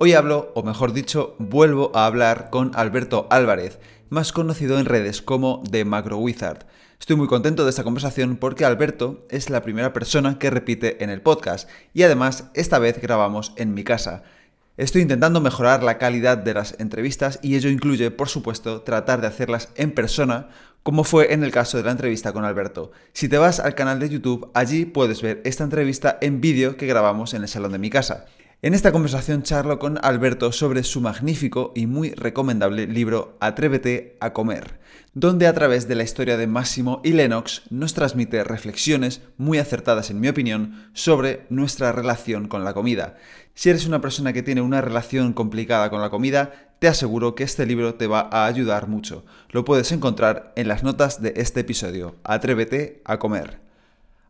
Hoy 0.00 0.12
hablo, 0.12 0.52
o 0.54 0.62
mejor 0.62 0.92
dicho, 0.92 1.34
vuelvo 1.40 1.90
a 1.92 2.06
hablar 2.06 2.50
con 2.50 2.70
Alberto 2.76 3.26
Álvarez, 3.30 3.80
más 4.10 4.30
conocido 4.30 4.78
en 4.78 4.84
redes 4.84 5.22
como 5.22 5.60
The 5.68 5.84
Macro 5.84 6.18
Wizard. 6.18 6.66
Estoy 7.00 7.16
muy 7.16 7.26
contento 7.26 7.64
de 7.64 7.70
esta 7.70 7.82
conversación 7.82 8.36
porque 8.36 8.64
Alberto 8.64 9.26
es 9.28 9.50
la 9.50 9.60
primera 9.60 9.92
persona 9.92 10.38
que 10.38 10.50
repite 10.50 11.02
en 11.02 11.10
el 11.10 11.20
podcast 11.20 11.68
y 11.94 12.04
además 12.04 12.44
esta 12.54 12.78
vez 12.78 13.00
grabamos 13.02 13.52
en 13.56 13.74
mi 13.74 13.82
casa. 13.82 14.22
Estoy 14.76 15.02
intentando 15.02 15.40
mejorar 15.40 15.82
la 15.82 15.98
calidad 15.98 16.38
de 16.38 16.54
las 16.54 16.78
entrevistas 16.78 17.40
y 17.42 17.56
ello 17.56 17.68
incluye, 17.68 18.12
por 18.12 18.28
supuesto, 18.28 18.82
tratar 18.82 19.20
de 19.20 19.26
hacerlas 19.26 19.70
en 19.74 19.90
persona, 19.90 20.48
como 20.84 21.02
fue 21.02 21.32
en 21.32 21.42
el 21.42 21.50
caso 21.50 21.76
de 21.76 21.82
la 21.82 21.90
entrevista 21.90 22.32
con 22.32 22.44
Alberto. 22.44 22.92
Si 23.12 23.28
te 23.28 23.38
vas 23.38 23.58
al 23.58 23.74
canal 23.74 23.98
de 23.98 24.10
YouTube, 24.10 24.48
allí 24.54 24.84
puedes 24.84 25.22
ver 25.22 25.42
esta 25.44 25.64
entrevista 25.64 26.18
en 26.20 26.40
vídeo 26.40 26.76
que 26.76 26.86
grabamos 26.86 27.34
en 27.34 27.42
el 27.42 27.48
salón 27.48 27.72
de 27.72 27.80
mi 27.80 27.90
casa. 27.90 28.26
En 28.60 28.74
esta 28.74 28.90
conversación 28.90 29.44
charlo 29.44 29.78
con 29.78 30.00
Alberto 30.02 30.50
sobre 30.50 30.82
su 30.82 31.00
magnífico 31.00 31.70
y 31.76 31.86
muy 31.86 32.10
recomendable 32.10 32.88
libro 32.88 33.36
Atrévete 33.38 34.16
a 34.18 34.32
comer, 34.32 34.80
donde 35.14 35.46
a 35.46 35.52
través 35.52 35.86
de 35.86 35.94
la 35.94 36.02
historia 36.02 36.36
de 36.36 36.48
Máximo 36.48 37.00
y 37.04 37.12
Lennox 37.12 37.62
nos 37.70 37.94
transmite 37.94 38.42
reflexiones 38.42 39.20
muy 39.36 39.58
acertadas 39.58 40.10
en 40.10 40.18
mi 40.18 40.26
opinión 40.26 40.90
sobre 40.92 41.46
nuestra 41.50 41.92
relación 41.92 42.48
con 42.48 42.64
la 42.64 42.74
comida. 42.74 43.16
Si 43.54 43.70
eres 43.70 43.86
una 43.86 44.00
persona 44.00 44.32
que 44.32 44.42
tiene 44.42 44.60
una 44.60 44.80
relación 44.80 45.34
complicada 45.34 45.88
con 45.88 46.00
la 46.00 46.10
comida, 46.10 46.72
te 46.80 46.88
aseguro 46.88 47.36
que 47.36 47.44
este 47.44 47.64
libro 47.64 47.94
te 47.94 48.08
va 48.08 48.28
a 48.32 48.46
ayudar 48.46 48.88
mucho. 48.88 49.24
Lo 49.50 49.64
puedes 49.64 49.92
encontrar 49.92 50.52
en 50.56 50.66
las 50.66 50.82
notas 50.82 51.22
de 51.22 51.34
este 51.36 51.60
episodio. 51.60 52.16
Atrévete 52.24 53.02
a 53.04 53.20
comer. 53.20 53.67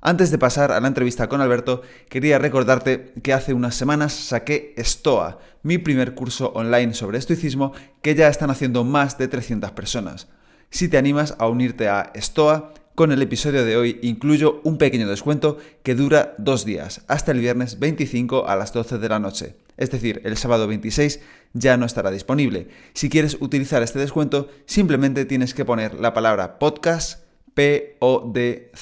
Antes 0.01 0.31
de 0.31 0.39
pasar 0.39 0.71
a 0.71 0.81
la 0.81 0.87
entrevista 0.87 1.29
con 1.29 1.41
Alberto, 1.41 1.83
quería 2.09 2.39
recordarte 2.39 3.13
que 3.23 3.33
hace 3.33 3.53
unas 3.53 3.75
semanas 3.75 4.13
saqué 4.13 4.75
Stoa, 4.79 5.41
mi 5.65 5.79
primer 5.79 6.15
curso 6.15 6.53
online 6.55 6.95
sobre 6.95 7.19
estoicismo 7.19 7.73
que 8.01 8.15
ya 8.15 8.29
están 8.29 8.51
haciendo 8.51 8.85
más 8.85 9.19
de 9.19 9.27
300 9.27 9.73
personas. 9.73 10.29
Si 10.71 10.89
te 10.89 10.99
animas 10.99 11.35
a 11.39 11.49
unirte 11.49 11.89
a 11.89 12.13
Stoa, 12.15 12.75
con 12.95 13.11
el 13.11 13.23
episodio 13.23 13.65
de 13.65 13.77
hoy 13.77 13.99
incluyo 14.03 14.61
un 14.65 14.79
pequeño 14.79 15.09
descuento 15.09 15.59
que 15.83 15.97
dura 15.97 16.35
dos 16.39 16.65
días, 16.65 17.03
hasta 17.09 17.33
el 17.33 17.41
viernes 17.41 17.79
25 17.81 18.49
a 18.49 18.55
las 18.55 18.73
12 18.73 18.99
de 18.99 19.09
la 19.09 19.19
noche. 19.19 19.57
Es 19.77 19.91
decir, 19.91 20.21
el 20.25 20.37
sábado 20.37 20.69
26 20.69 21.21
ya 21.55 21.77
no 21.77 21.87
estará 21.87 22.11
disponible. 22.11 22.69
Si 22.95 23.09
quieres 23.09 23.37
utilizar 23.41 23.83
este 23.83 23.99
descuento, 23.99 24.49
simplemente 24.67 25.25
tienes 25.25 25.55
que 25.55 25.65
poner 25.65 25.95
la 25.95 26.13
palabra 26.13 26.59
podcast, 26.59 27.28
P-O-D-C-A-S-T, 27.59 28.73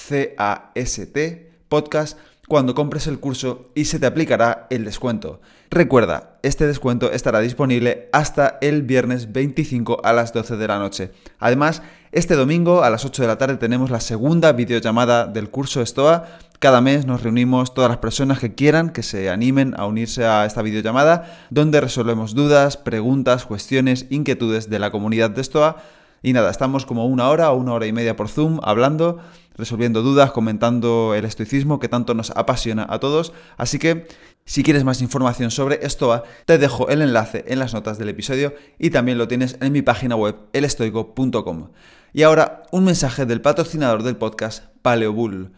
podcast, 1.66 2.18
cuando 2.46 2.74
compres 2.74 3.06
el 3.06 3.18
curso 3.18 3.70
y 3.74 3.86
se 3.86 3.98
te 3.98 4.04
aplicará 4.04 4.66
el 4.68 4.84
descuento. 4.84 5.40
Recuerda, 5.70 6.36
este 6.42 6.66
descuento 6.66 7.10
estará 7.10 7.40
disponible 7.40 8.10
hasta 8.12 8.58
el 8.60 8.82
viernes 8.82 9.32
25 9.32 10.02
a 10.04 10.12
las 10.12 10.34
12 10.34 10.58
de 10.58 10.68
la 10.68 10.78
noche. 10.78 11.10
Además, 11.38 11.80
este 12.12 12.34
domingo 12.34 12.82
a 12.82 12.90
las 12.90 13.06
8 13.06 13.22
de 13.22 13.28
la 13.28 13.38
tarde 13.38 13.56
tenemos 13.56 13.88
la 13.88 14.00
segunda 14.00 14.52
videollamada 14.52 15.26
del 15.26 15.48
curso 15.48 15.80
Stoa. 15.80 16.26
Cada 16.58 16.82
mes 16.82 17.06
nos 17.06 17.22
reunimos 17.22 17.72
todas 17.72 17.88
las 17.88 17.98
personas 17.98 18.40
que 18.40 18.54
quieran, 18.54 18.90
que 18.90 19.02
se 19.02 19.30
animen 19.30 19.72
a 19.78 19.86
unirse 19.86 20.26
a 20.26 20.44
esta 20.44 20.60
videollamada, 20.60 21.34
donde 21.48 21.80
resolvemos 21.80 22.34
dudas, 22.34 22.76
preguntas, 22.76 23.46
cuestiones, 23.46 24.04
inquietudes 24.10 24.68
de 24.68 24.78
la 24.80 24.90
comunidad 24.90 25.30
de 25.30 25.42
Stoa. 25.42 25.82
Y 26.26 26.32
nada, 26.32 26.50
estamos 26.50 26.86
como 26.86 27.06
una 27.06 27.28
hora 27.28 27.52
o 27.52 27.56
una 27.56 27.72
hora 27.72 27.86
y 27.86 27.92
media 27.92 28.16
por 28.16 28.28
Zoom 28.28 28.58
hablando, 28.64 29.20
resolviendo 29.56 30.02
dudas, 30.02 30.32
comentando 30.32 31.14
el 31.14 31.24
estoicismo 31.24 31.78
que 31.78 31.88
tanto 31.88 32.14
nos 32.14 32.32
apasiona 32.32 32.84
a 32.90 32.98
todos. 32.98 33.32
Así 33.56 33.78
que 33.78 34.08
si 34.44 34.64
quieres 34.64 34.82
más 34.82 35.02
información 35.02 35.52
sobre 35.52 35.88
Stoa, 35.88 36.24
te 36.44 36.58
dejo 36.58 36.88
el 36.88 37.02
enlace 37.02 37.44
en 37.46 37.60
las 37.60 37.74
notas 37.74 37.96
del 37.96 38.08
episodio 38.08 38.54
y 38.76 38.90
también 38.90 39.18
lo 39.18 39.28
tienes 39.28 39.56
en 39.60 39.72
mi 39.72 39.82
página 39.82 40.16
web 40.16 40.34
elestoico.com. 40.52 41.68
Y 42.12 42.24
ahora 42.24 42.64
un 42.72 42.82
mensaje 42.82 43.24
del 43.24 43.40
patrocinador 43.40 44.02
del 44.02 44.16
podcast, 44.16 44.64
Paleobull. 44.82 45.52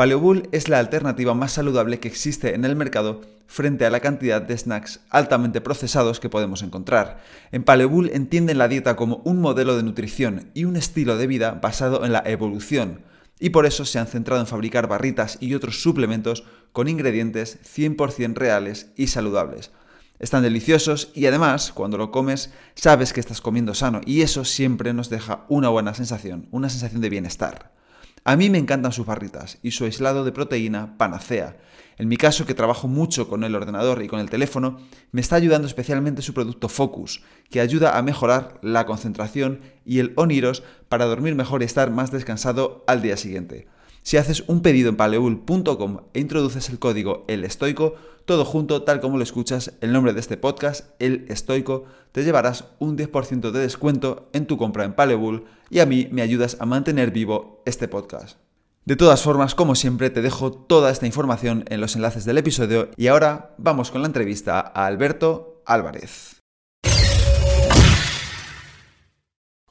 Paleobull 0.00 0.48
es 0.50 0.70
la 0.70 0.78
alternativa 0.78 1.34
más 1.34 1.52
saludable 1.52 2.00
que 2.00 2.08
existe 2.08 2.54
en 2.54 2.64
el 2.64 2.74
mercado 2.74 3.20
frente 3.46 3.84
a 3.84 3.90
la 3.90 4.00
cantidad 4.00 4.40
de 4.40 4.56
snacks 4.56 5.00
altamente 5.10 5.60
procesados 5.60 6.20
que 6.20 6.30
podemos 6.30 6.62
encontrar. 6.62 7.22
En 7.52 7.64
Paleobull 7.64 8.08
entienden 8.14 8.56
la 8.56 8.68
dieta 8.68 8.96
como 8.96 9.20
un 9.26 9.42
modelo 9.42 9.76
de 9.76 9.82
nutrición 9.82 10.52
y 10.54 10.64
un 10.64 10.76
estilo 10.76 11.18
de 11.18 11.26
vida 11.26 11.50
basado 11.50 12.02
en 12.06 12.12
la 12.12 12.22
evolución, 12.24 13.02
y 13.38 13.50
por 13.50 13.66
eso 13.66 13.84
se 13.84 13.98
han 13.98 14.06
centrado 14.06 14.40
en 14.40 14.46
fabricar 14.46 14.88
barritas 14.88 15.36
y 15.38 15.52
otros 15.52 15.82
suplementos 15.82 16.44
con 16.72 16.88
ingredientes 16.88 17.58
100% 17.62 18.36
reales 18.36 18.92
y 18.96 19.08
saludables. 19.08 19.70
Están 20.18 20.42
deliciosos 20.42 21.10
y 21.14 21.26
además, 21.26 21.72
cuando 21.72 21.98
lo 21.98 22.10
comes, 22.10 22.54
sabes 22.74 23.12
que 23.12 23.20
estás 23.20 23.42
comiendo 23.42 23.74
sano 23.74 24.00
y 24.06 24.22
eso 24.22 24.46
siempre 24.46 24.94
nos 24.94 25.10
deja 25.10 25.44
una 25.50 25.68
buena 25.68 25.92
sensación, 25.92 26.48
una 26.52 26.70
sensación 26.70 27.02
de 27.02 27.10
bienestar. 27.10 27.79
A 28.24 28.36
mí 28.36 28.50
me 28.50 28.58
encantan 28.58 28.92
sus 28.92 29.06
barritas 29.06 29.58
y 29.62 29.70
su 29.70 29.84
aislado 29.84 30.24
de 30.24 30.32
proteína 30.32 30.98
panacea. 30.98 31.56
En 31.96 32.08
mi 32.08 32.16
caso, 32.18 32.44
que 32.44 32.54
trabajo 32.54 32.86
mucho 32.86 33.28
con 33.28 33.44
el 33.44 33.54
ordenador 33.54 34.02
y 34.02 34.08
con 34.08 34.20
el 34.20 34.28
teléfono, 34.28 34.78
me 35.10 35.22
está 35.22 35.36
ayudando 35.36 35.66
especialmente 35.66 36.20
su 36.20 36.34
producto 36.34 36.68
Focus, 36.68 37.22
que 37.50 37.60
ayuda 37.60 37.96
a 37.96 38.02
mejorar 38.02 38.58
la 38.62 38.84
concentración 38.84 39.60
y 39.86 40.00
el 40.00 40.12
Oniros 40.16 40.62
para 40.88 41.06
dormir 41.06 41.34
mejor 41.34 41.62
y 41.62 41.64
estar 41.64 41.90
más 41.90 42.10
descansado 42.10 42.84
al 42.86 43.00
día 43.00 43.16
siguiente. 43.16 43.68
Si 44.02 44.16
haces 44.16 44.44
un 44.46 44.62
pedido 44.62 44.88
en 44.88 44.96
paleul.com 44.96 45.98
e 46.14 46.20
introduces 46.20 46.68
el 46.70 46.78
código 46.78 47.24
El 47.28 47.44
Estoico, 47.44 47.94
todo 48.24 48.44
junto, 48.44 48.82
tal 48.82 49.00
como 49.00 49.16
lo 49.16 49.22
escuchas, 49.22 49.72
el 49.80 49.92
nombre 49.92 50.12
de 50.12 50.20
este 50.20 50.36
podcast, 50.36 50.86
El 50.98 51.26
Estoico, 51.28 51.84
te 52.12 52.24
llevarás 52.24 52.64
un 52.78 52.96
10% 52.96 53.50
de 53.50 53.60
descuento 53.60 54.28
en 54.32 54.46
tu 54.46 54.56
compra 54.56 54.84
en 54.84 54.94
Paleul 54.94 55.44
y 55.68 55.80
a 55.80 55.86
mí 55.86 56.08
me 56.10 56.22
ayudas 56.22 56.56
a 56.60 56.66
mantener 56.66 57.10
vivo 57.10 57.62
este 57.66 57.88
podcast. 57.88 58.38
De 58.84 58.96
todas 58.96 59.22
formas, 59.22 59.54
como 59.54 59.74
siempre, 59.74 60.10
te 60.10 60.22
dejo 60.22 60.52
toda 60.52 60.90
esta 60.90 61.06
información 61.06 61.64
en 61.68 61.80
los 61.80 61.96
enlaces 61.96 62.24
del 62.24 62.38
episodio 62.38 62.90
y 62.96 63.08
ahora 63.08 63.54
vamos 63.58 63.90
con 63.90 64.00
la 64.00 64.08
entrevista 64.08 64.60
a 64.60 64.86
Alberto 64.86 65.62
Álvarez. 65.66 66.39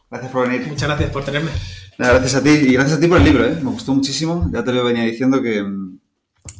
Gracias 0.10 0.32
por 0.32 0.48
venir. 0.48 0.68
Muchas 0.68 0.88
gracias 0.88 1.12
por 1.12 1.24
tenerme 1.24 1.52
gracias 2.08 2.36
a 2.36 2.44
ti 2.44 2.50
y 2.50 2.74
gracias 2.74 2.98
a 2.98 3.02
ti 3.02 3.08
por 3.08 3.18
el 3.18 3.26
libro, 3.26 3.46
¿eh? 3.46 3.60
me 3.62 3.72
gustó 3.72 3.94
muchísimo. 3.94 4.50
Ya 4.54 4.64
te 4.64 4.72
lo 4.72 4.84
venía 4.86 5.04
diciendo 5.04 5.42
que 5.42 5.62
mm, 5.62 6.00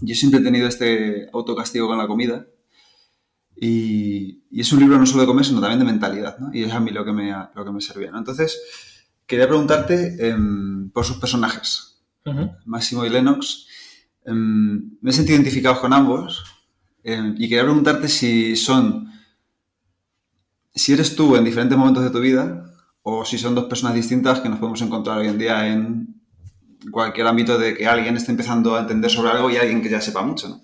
yo 0.02 0.16
siempre 0.16 0.42
he 0.42 0.44
tenido 0.44 0.68
este 0.68 1.30
autocastigo 1.32 1.88
con 1.88 1.98
la 1.98 2.08
comida 2.08 2.46
y, 3.56 4.44
es 4.52 4.74
un 4.74 4.80
libro 4.80 4.98
no 4.98 5.06
solo 5.06 5.22
de 5.22 5.28
comer, 5.28 5.46
sino 5.46 5.62
también 5.62 5.80
de 5.80 5.86
mentalidad, 5.86 6.38
¿no? 6.40 6.50
Y 6.54 6.64
es 6.64 6.74
a 6.74 6.80
mí 6.80 6.92
lo 6.92 7.06
que 7.06 7.14
me, 7.14 7.34
lo 7.56 7.64
que 7.64 7.72
me 7.72 7.82
servía, 7.82 8.12
¿no? 8.12 8.18
Entonces, 8.18 8.60
quería 9.26 9.48
preguntarte 9.48 10.28
em, 10.28 10.90
por 10.90 11.06
sus 11.06 11.18
personajes, 11.18 12.02
Máximo 12.66 13.06
y 13.06 13.10
Lennox. 13.10 13.68
Em, 14.26 14.98
me 15.02 15.12
he 15.12 15.14
sentido 15.14 15.36
identificados 15.36 15.80
con 15.80 15.94
ambos 15.94 16.44
em, 17.04 17.36
y 17.38 17.48
quería 17.48 17.64
preguntarte 17.64 18.10
si 18.10 18.56
son, 18.56 19.12
si 20.74 20.94
eres 20.94 21.16
tú 21.16 21.36
en 21.36 21.46
diferentes 21.46 21.78
momentos 21.78 22.04
de 22.04 22.10
tu 22.10 22.20
vida 22.20 22.69
o 23.10 23.26
si 23.26 23.38
son 23.38 23.56
dos 23.56 23.66
personas 23.66 23.96
distintas 23.96 24.40
que 24.40 24.50
nos 24.50 24.60
podemos 24.60 24.82
encontrar 24.82 25.20
hoy 25.20 25.28
en 25.28 25.38
día 25.38 25.68
en 25.68 26.22
cualquier 26.92 27.28
ámbito 27.28 27.58
de 27.58 27.76
que 27.76 27.88
alguien 27.88 28.16
esté 28.18 28.32
empezando 28.32 28.76
a 28.76 28.82
entender 28.82 29.12
sobre 29.12 29.32
algo 29.32 29.50
y 29.50 29.58
alguien 29.58 29.82
que 29.82 29.90
ya 29.90 30.02
sepa 30.02 30.22
mucho, 30.22 30.50
¿no? 30.50 30.62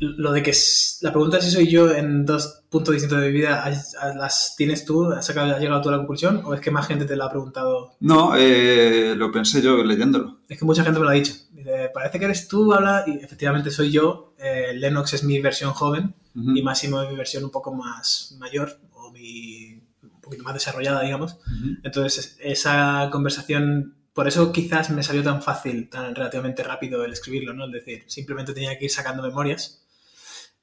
Lo 0.00 0.30
de 0.30 0.44
que 0.44 0.52
la 1.00 1.10
pregunta 1.10 1.38
es 1.38 1.44
si 1.44 1.50
soy 1.50 1.68
yo 1.68 1.92
en 1.92 2.24
dos 2.24 2.62
puntos 2.70 2.94
distintos 2.94 3.20
de 3.20 3.26
mi 3.26 3.32
vida, 3.32 3.68
¿las 4.16 4.54
tienes 4.56 4.84
tú? 4.84 5.10
¿Has, 5.10 5.28
llegado 5.28 5.82
tú 5.82 5.88
a 5.88 5.92
la 5.92 5.98
conclusión? 5.98 6.42
¿O 6.44 6.54
es 6.54 6.60
que 6.60 6.70
más 6.70 6.86
gente 6.86 7.04
te 7.04 7.16
lo 7.16 7.24
ha 7.24 7.30
preguntado? 7.30 7.96
No, 7.98 8.36
eh, 8.36 9.14
lo 9.16 9.32
pensé 9.32 9.60
yo 9.60 9.82
leyéndolo. 9.82 10.38
Es 10.48 10.56
que 10.56 10.64
mucha 10.64 10.84
gente 10.84 11.00
me 11.00 11.04
lo 11.04 11.10
ha 11.10 11.14
dicho. 11.14 11.32
Dice, 11.50 11.90
parece 11.92 12.20
que 12.20 12.26
eres 12.26 12.46
tú, 12.46 12.72
habla, 12.72 13.02
y 13.08 13.24
efectivamente 13.24 13.72
soy 13.72 13.90
yo. 13.90 14.34
Eh, 14.38 14.72
Lennox 14.74 15.14
es 15.14 15.24
mi 15.24 15.40
versión 15.40 15.72
joven 15.72 16.14
y 16.32 16.62
Máximo 16.62 17.02
es 17.02 17.10
mi 17.10 17.16
versión 17.16 17.42
un 17.42 17.50
poco 17.50 17.74
más 17.74 18.36
mayor, 18.38 18.78
o 18.92 19.10
mi 19.10 19.67
poquito 20.28 20.44
más 20.44 20.54
desarrollada, 20.54 21.02
digamos. 21.02 21.38
Entonces, 21.82 22.36
esa 22.40 23.08
conversación, 23.10 23.96
por 24.12 24.28
eso 24.28 24.52
quizás 24.52 24.90
me 24.90 25.02
salió 25.02 25.22
tan 25.22 25.42
fácil, 25.42 25.88
tan 25.88 26.14
relativamente 26.14 26.62
rápido 26.62 27.04
el 27.04 27.12
escribirlo, 27.12 27.52
¿no? 27.54 27.66
Es 27.66 27.72
decir, 27.72 28.04
simplemente 28.06 28.52
tenía 28.52 28.78
que 28.78 28.86
ir 28.86 28.90
sacando 28.90 29.22
memorias. 29.22 29.84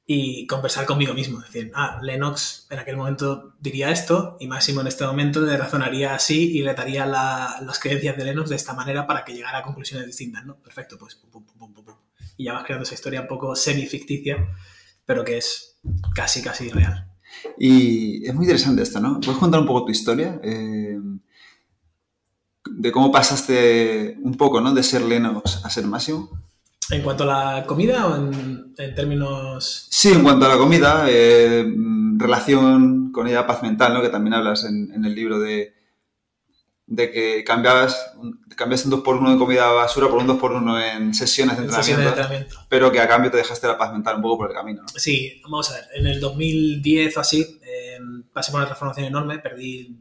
y 0.08 0.46
conversar 0.46 0.86
conmigo 0.86 1.16
mismo. 1.16 1.40
Es 1.40 1.52
decir, 1.52 1.72
ah, 1.74 2.00
Lennox 2.04 2.68
en 2.70 2.78
aquel 2.78 2.96
momento 2.96 3.56
diría 3.60 3.90
esto 3.90 4.38
y 4.40 4.48
Máximo 4.48 4.82
en 4.82 4.88
este 4.88 5.04
momento 5.04 5.42
le 5.42 5.58
razonaría 5.58 6.14
así 6.14 6.58
y 6.58 6.62
le 6.62 6.76
daría 6.76 7.08
las 7.08 7.80
creencias 7.80 8.16
de 8.16 8.24
Lennox 8.26 8.52
de 8.52 8.56
esta 8.56 8.74
manera 8.76 9.08
para 9.08 9.26
que 9.26 9.34
llegara 9.34 9.58
a 9.60 9.64
conclusiones 9.64 10.06
distintas, 10.06 10.46
¿no? 10.46 10.62
Perfecto, 10.62 10.98
pues 11.00 11.16
pum, 11.16 11.44
pum, 11.44 11.74
pum, 11.74 11.96
y 12.38 12.46
ya 12.46 12.54
vas 12.54 12.64
creando 12.66 12.84
esa 12.84 12.94
historia 12.94 13.22
un 13.22 13.28
poco 13.28 13.56
semi-ficticia, 13.56 14.48
pero 15.06 15.24
que 15.24 15.38
es 15.38 15.80
casi, 16.14 16.42
casi 16.42 16.70
real. 16.70 17.15
Y 17.58 18.26
es 18.26 18.34
muy 18.34 18.46
interesante 18.46 18.82
esto, 18.82 19.00
¿no? 19.00 19.20
¿Puedes 19.20 19.38
contar 19.38 19.60
un 19.60 19.68
poco 19.68 19.86
tu 19.86 19.92
historia? 19.92 20.40
Eh, 20.44 21.00
de 22.70 22.92
cómo 22.92 23.12
pasaste 23.12 24.18
un 24.22 24.36
poco, 24.36 24.62
¿no? 24.62 24.74
De 24.74 24.84
ser 24.84 25.02
Lennox 25.02 25.64
a 25.64 25.70
ser 25.70 25.86
Máximo. 25.86 26.30
¿En 26.92 27.02
cuanto 27.02 27.24
a 27.24 27.56
la 27.56 27.66
comida 27.66 28.08
o 28.08 28.16
en, 28.16 28.76
términos...? 28.96 29.88
Sí, 29.90 30.12
en 30.12 30.24
cuanto 30.24 30.46
a 30.46 30.50
la 30.50 30.58
comida, 30.58 31.06
eh, 31.10 31.66
relación 32.18 33.12
con 33.12 33.28
ella, 33.28 33.48
paz 33.48 33.64
mental, 33.64 33.94
¿no? 33.94 34.02
Que 34.02 34.10
también 34.10 34.36
hablas 34.36 34.66
en, 34.66 35.04
el 35.04 35.16
libro 35.16 35.40
de, 35.40 35.74
de 36.88 37.12
que 37.12 37.44
cambiabas, 37.44 38.14
cambiaste 38.56 38.88
un 38.88 38.92
2 38.92 39.02
por 39.02 39.16
1 39.16 39.34
de 39.34 39.38
comida 39.38 39.72
basura 39.72 40.08
por 40.08 40.20
un 40.20 40.28
2 40.28 40.38
por 40.38 40.52
1 40.52 40.82
en 40.82 41.14
sesiones 41.14 41.58
de, 41.58 41.64
entrenamiento, 41.64 42.66
pero 42.70 42.92
que 42.92 43.00
a 43.00 43.08
cambio 43.08 43.32
te 43.32 43.38
dejaste 43.38 43.68
la 43.68 43.78
paz 43.78 43.92
mental 43.92 44.18
un 44.18 44.22
poco 44.22 44.38
por 44.40 44.50
el 44.50 44.56
camino. 44.56 44.84
¿no? 44.84 44.88
Sí, 44.90 45.42
vamos 45.44 45.72
a 45.72 45.76
ver, 45.76 45.86
en 45.96 46.08
el 46.08 46.20
2010 46.20 47.18
o 47.18 47.20
así 47.20 47.60
eh, 47.64 47.98
pasé 48.32 48.52
por 48.52 48.60
una 48.60 48.68
transformación 48.68 49.08
enorme, 49.08 49.40
perdí 49.40 50.00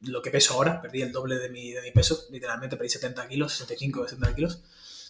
lo 0.00 0.20
que 0.20 0.30
peso 0.30 0.54
ahora, 0.54 0.80
perdí 0.80 1.02
el 1.02 1.12
doble 1.12 1.36
de 1.36 1.48
mi, 1.48 1.72
de 1.72 1.82
mi 1.82 1.90
peso, 1.92 2.18
literalmente 2.30 2.76
perdí 2.76 2.90
70 2.90 3.26
kilos, 3.26 3.52
65 3.52 4.00
o 4.00 4.08
70 4.08 4.34
kilos 4.34 4.62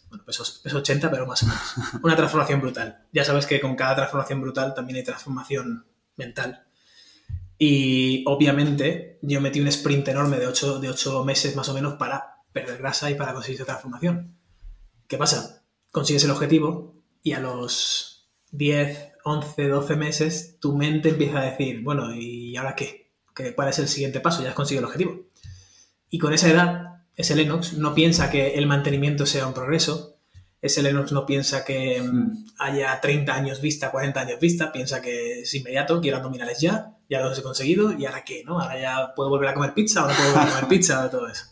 bueno, 0.09 0.25
peso, 0.25 0.79
80, 0.79 1.11
pero 1.11 1.27
más 1.27 1.43
o 1.43 1.47
menos. 1.47 1.75
Una 2.03 2.17
transformación 2.17 2.61
brutal. 2.61 3.07
Ya 3.13 3.25
sabes 3.25 3.47
que 3.47 3.61
con 3.61 3.77
cada 3.77 3.97
transformación 3.97 4.41
brutal 4.41 4.75
también 4.75 4.99
hay 4.99 5.05
transformación 5.05 5.87
mental. 6.17 6.67
Y 7.59 8.25
obviamente 8.27 9.19
yo 9.23 9.41
metí 9.41 9.61
un 9.61 9.67
sprint 9.67 10.09
enorme 10.09 10.39
de 10.39 10.47
8, 10.47 10.79
de 10.79 10.91
8 10.91 11.25
meses 11.25 11.57
más 11.57 11.69
o 11.69 11.75
menos 11.75 11.95
para 11.95 12.37
perder 12.53 12.79
grasa 12.79 13.11
y 13.11 13.15
para 13.15 13.35
conseguir 13.35 13.57
esa 13.57 13.67
transformación. 13.67 14.39
¿Qué 15.09 15.19
pasa? 15.19 15.65
Consigues 15.91 16.25
el 16.25 16.31
objetivo 16.31 16.95
y 17.23 17.33
a 17.33 17.41
los 17.41 18.31
10, 18.53 19.13
11, 19.25 19.69
12 19.69 19.97
meses 19.97 20.57
tu 20.61 20.77
mente 20.77 21.11
empieza 21.11 21.41
a 21.41 21.51
decir, 21.51 21.83
bueno, 21.83 22.15
¿y 22.15 22.57
ahora 22.57 22.77
qué? 22.77 23.13
¿Cuál 23.55 23.69
es 23.69 23.79
el 23.79 23.89
siguiente 23.89 24.21
paso? 24.21 24.43
Ya 24.43 24.51
has 24.51 24.55
conseguido 24.55 24.81
el 24.81 24.87
objetivo. 24.87 25.29
Y 26.11 26.19
con 26.19 26.33
esa 26.33 26.49
edad 26.49 26.89
ese 27.19 27.35
Lennox 27.35 27.75
no 27.75 27.95
piensa 27.95 28.31
que 28.31 28.55
el 28.55 28.67
mantenimiento 28.67 29.27
sea 29.27 29.49
un 29.49 29.53
progreso, 29.53 30.19
ese 30.63 30.83
Lennox 30.83 31.11
no 31.11 31.27
piensa 31.27 31.65
que 31.65 32.01
mm, 32.01 32.47
haya 32.59 33.01
30 33.01 33.35
años 33.35 33.61
vista, 33.61 33.91
40 33.91 34.21
años 34.21 34.41
vista, 34.41 34.71
piensa 34.71 35.03
que 35.03 35.41
es 35.41 35.55
inmediato, 35.55 36.01
quiero 36.01 36.19
abdominales 36.19 36.61
ya, 36.61 36.97
ya 37.09 37.21
los 37.21 37.39
he 37.39 37.43
conseguido, 37.43 37.93
y 37.93 38.07
ahora 38.07 38.25
qué, 38.25 38.45
¿no? 38.45 38.61
Ahora 38.61 38.81
ya 38.81 39.15
puedo 39.15 39.31
volver 39.31 39.49
a 39.49 39.55
comer 39.55 39.75
pizza 39.75 40.05
o 40.05 40.09
no 40.09 40.15
puedo 40.15 40.29
volver 40.31 40.49
a 40.49 40.51
comer 40.51 40.69
pizza 40.69 41.07
o 41.07 41.11
todo 41.11 41.29
eso. 41.29 41.45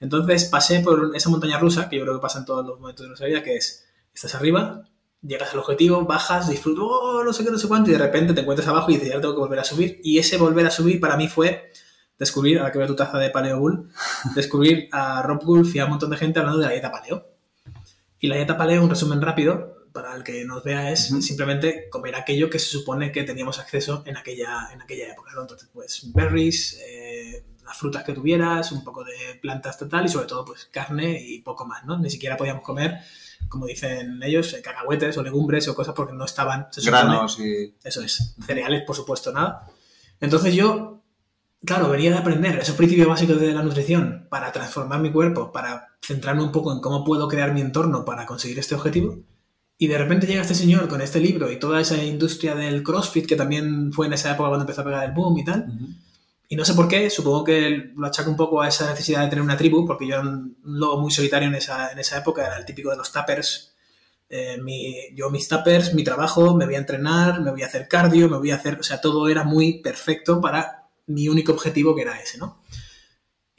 Entonces 0.00 0.44
pasé 0.44 0.80
por 0.80 1.12
esa 1.14 1.30
montaña 1.30 1.58
rusa, 1.58 1.88
que 1.88 1.96
yo 1.96 2.02
creo 2.02 2.14
que 2.16 2.22
pasa 2.22 2.38
en 2.38 2.44
todos 2.44 2.66
los 2.66 2.78
momentos 2.78 3.02
de 3.02 3.08
nuestra 3.08 3.26
vida, 3.26 3.42
que 3.42 3.56
es, 3.56 3.86
estás 4.14 4.34
arriba, 4.34 4.84
llegas 5.22 5.52
al 5.52 5.58
objetivo, 5.60 6.04
bajas, 6.04 6.48
disfrutas, 6.48 6.84
oh, 6.86 7.22
no 7.24 7.32
sé 7.32 7.44
qué, 7.44 7.50
no 7.50 7.58
sé 7.58 7.68
cuánto, 7.68 7.90
y 7.90 7.94
de 7.94 7.98
repente 7.98 8.34
te 8.34 8.40
encuentras 8.42 8.68
abajo 8.68 8.90
y 8.90 8.94
dices, 8.94 9.08
ya 9.08 9.20
tengo 9.20 9.34
que 9.34 9.40
volver 9.40 9.58
a 9.58 9.64
subir. 9.64 10.00
Y 10.04 10.18
ese 10.18 10.36
volver 10.36 10.66
a 10.66 10.70
subir 10.70 11.00
para 11.00 11.16
mí 11.16 11.28
fue 11.28 11.72
descubrir, 12.18 12.58
ahora 12.58 12.72
que 12.72 12.78
veo 12.78 12.86
tu 12.86 12.96
taza 12.96 13.18
de 13.18 13.30
Paleo 13.30 13.58
Bull, 13.58 13.90
descubrir 14.34 14.88
a 14.92 15.22
Rob 15.22 15.42
Wolf 15.44 15.74
y 15.74 15.78
a 15.78 15.84
un 15.84 15.90
montón 15.90 16.10
de 16.10 16.16
gente 16.16 16.38
hablando 16.38 16.60
de 16.60 16.66
la 16.66 16.72
dieta 16.72 16.92
Paleo. 16.92 17.26
Y 18.20 18.28
la 18.28 18.36
dieta 18.36 18.56
Paleo, 18.56 18.82
un 18.82 18.90
resumen 18.90 19.22
rápido, 19.22 19.77
para 19.92 20.14
el 20.14 20.22
que 20.22 20.44
nos 20.44 20.62
vea, 20.64 20.90
es 20.90 21.08
simplemente 21.20 21.88
comer 21.88 22.16
aquello 22.16 22.50
que 22.50 22.58
se 22.58 22.66
supone 22.66 23.12
que 23.12 23.24
teníamos 23.24 23.58
acceso 23.58 24.02
en 24.06 24.16
aquella, 24.16 24.68
en 24.72 24.82
aquella 24.82 25.12
época. 25.12 25.30
Entonces, 25.38 25.68
pues 25.72 26.12
berries, 26.12 26.78
eh, 26.86 27.44
las 27.64 27.76
frutas 27.76 28.04
que 28.04 28.12
tuvieras, 28.12 28.72
un 28.72 28.82
poco 28.84 29.04
de 29.04 29.38
plantas 29.40 29.78
total 29.78 30.06
y 30.06 30.08
sobre 30.08 30.26
todo 30.26 30.44
pues 30.44 30.68
carne 30.72 31.20
y 31.20 31.40
poco 31.40 31.66
más, 31.66 31.84
¿no? 31.84 31.98
Ni 31.98 32.10
siquiera 32.10 32.36
podíamos 32.36 32.62
comer, 32.62 32.98
como 33.48 33.66
dicen 33.66 34.20
ellos, 34.22 34.52
eh, 34.54 34.62
cacahuetes 34.62 35.16
o 35.18 35.22
legumbres 35.22 35.68
o 35.68 35.74
cosas 35.74 35.94
porque 35.94 36.12
no 36.12 36.24
estaban... 36.24 36.68
Granos 36.84 37.38
y... 37.40 37.74
Eso 37.82 38.02
es. 38.02 38.34
Cereales, 38.44 38.82
por 38.86 38.96
supuesto, 38.96 39.32
nada. 39.32 39.66
Entonces 40.20 40.54
yo 40.54 40.98
claro, 41.64 41.88
venía 41.88 42.10
de 42.10 42.18
aprender 42.18 42.58
esos 42.58 42.76
principios 42.76 43.08
básicos 43.08 43.40
de 43.40 43.52
la 43.52 43.62
nutrición 43.62 44.26
para 44.30 44.52
transformar 44.52 45.00
mi 45.00 45.12
cuerpo, 45.12 45.52
para 45.52 45.96
centrarme 46.00 46.42
un 46.42 46.52
poco 46.52 46.72
en 46.72 46.80
cómo 46.80 47.04
puedo 47.04 47.28
crear 47.28 47.52
mi 47.52 47.60
entorno 47.60 48.04
para 48.04 48.26
conseguir 48.26 48.58
este 48.58 48.74
objetivo. 48.74 49.18
Y 49.80 49.86
de 49.86 49.96
repente 49.96 50.26
llega 50.26 50.42
este 50.42 50.56
señor 50.56 50.88
con 50.88 51.00
este 51.00 51.20
libro 51.20 51.52
y 51.52 51.58
toda 51.58 51.80
esa 51.80 52.02
industria 52.02 52.56
del 52.56 52.82
CrossFit 52.82 53.26
que 53.26 53.36
también 53.36 53.92
fue 53.92 54.06
en 54.06 54.12
esa 54.12 54.32
época 54.32 54.48
cuando 54.48 54.64
empezó 54.64 54.80
a 54.80 54.84
pegar 54.84 55.04
el 55.04 55.12
boom 55.12 55.38
y 55.38 55.44
tal. 55.44 55.66
Y 56.48 56.56
no 56.56 56.64
sé 56.64 56.74
por 56.74 56.88
qué, 56.88 57.08
supongo 57.10 57.44
que 57.44 57.92
lo 57.94 58.06
achaco 58.06 58.30
un 58.30 58.36
poco 58.36 58.60
a 58.60 58.68
esa 58.68 58.90
necesidad 58.90 59.22
de 59.22 59.28
tener 59.28 59.42
una 59.44 59.56
tribu, 59.56 59.86
porque 59.86 60.06
yo 60.06 60.14
era 60.14 60.22
un 60.22 60.56
lobo 60.64 61.02
muy 61.02 61.12
solitario 61.12 61.46
en 61.46 61.54
esa, 61.54 61.92
en 61.92 61.98
esa 61.98 62.18
época, 62.18 62.44
era 62.44 62.56
el 62.56 62.64
típico 62.64 62.90
de 62.90 62.96
los 62.96 63.12
tappers. 63.12 63.74
Eh, 64.30 64.58
mi, 64.60 64.94
yo 65.14 65.30
mis 65.30 65.46
tappers, 65.46 65.94
mi 65.94 66.02
trabajo, 66.02 66.56
me 66.56 66.64
voy 66.64 66.74
a 66.74 66.78
entrenar, 66.78 67.40
me 67.40 67.50
voy 67.50 67.62
a 67.62 67.66
hacer 67.66 67.86
cardio, 67.86 68.28
me 68.28 68.38
voy 68.38 68.50
a 68.50 68.56
hacer, 68.56 68.78
o 68.80 68.82
sea, 68.82 69.00
todo 69.00 69.28
era 69.28 69.44
muy 69.44 69.80
perfecto 69.80 70.40
para 70.40 70.88
mi 71.06 71.28
único 71.28 71.52
objetivo 71.52 71.94
que 71.94 72.02
era 72.02 72.20
ese, 72.20 72.38
¿no? 72.38 72.62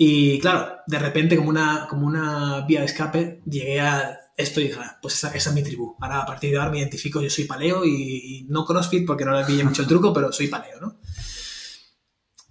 Y 0.01 0.40
claro, 0.40 0.78
de 0.88 0.98
repente 0.98 1.36
como 1.36 1.50
una, 1.50 1.86
como 1.90 2.07
una 2.07 2.66
vía 2.66 2.80
de 2.80 2.86
escape 2.86 3.42
llegué 3.46 3.81
a 3.81 4.18
esto 4.38 4.62
y 4.62 4.68
dije, 4.69 4.80
ah, 4.81 4.98
pues 5.01 5.16
esa, 5.16 5.36
es 5.36 5.54
mi 5.54 5.62
tribu. 5.62 5.98
Ahora 6.00 6.22
a 6.22 6.25
partir 6.25 6.51
de 6.51 6.57
ahora 6.57 6.72
me 6.72 6.80
identifico, 6.80 7.19
yo 7.19 7.30
soy 7.30 7.44
paleo 7.44 7.84
y, 7.84 8.46
no 8.48 8.63
CrossFit 8.63 9.06
porque 9.06 9.25
no 9.25 9.38
le 9.38 9.46
pillé 9.46 9.66
mucho 9.66 9.81
el 9.81 9.90
truco, 9.90 10.13
pero 10.13 10.31
soy 10.31 10.48
paleo, 10.48 10.80
¿no? 10.80 11.01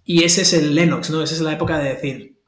Y 0.04 0.24
ese 0.24 0.42
es 0.42 0.52
el 0.52 0.74
Lennox, 0.74 1.08
¿no? 1.08 1.22
Esa 1.22 1.36
es 1.36 1.40
la 1.40 1.54
época 1.54 1.78
de 1.78 1.88
decir, 1.88 2.38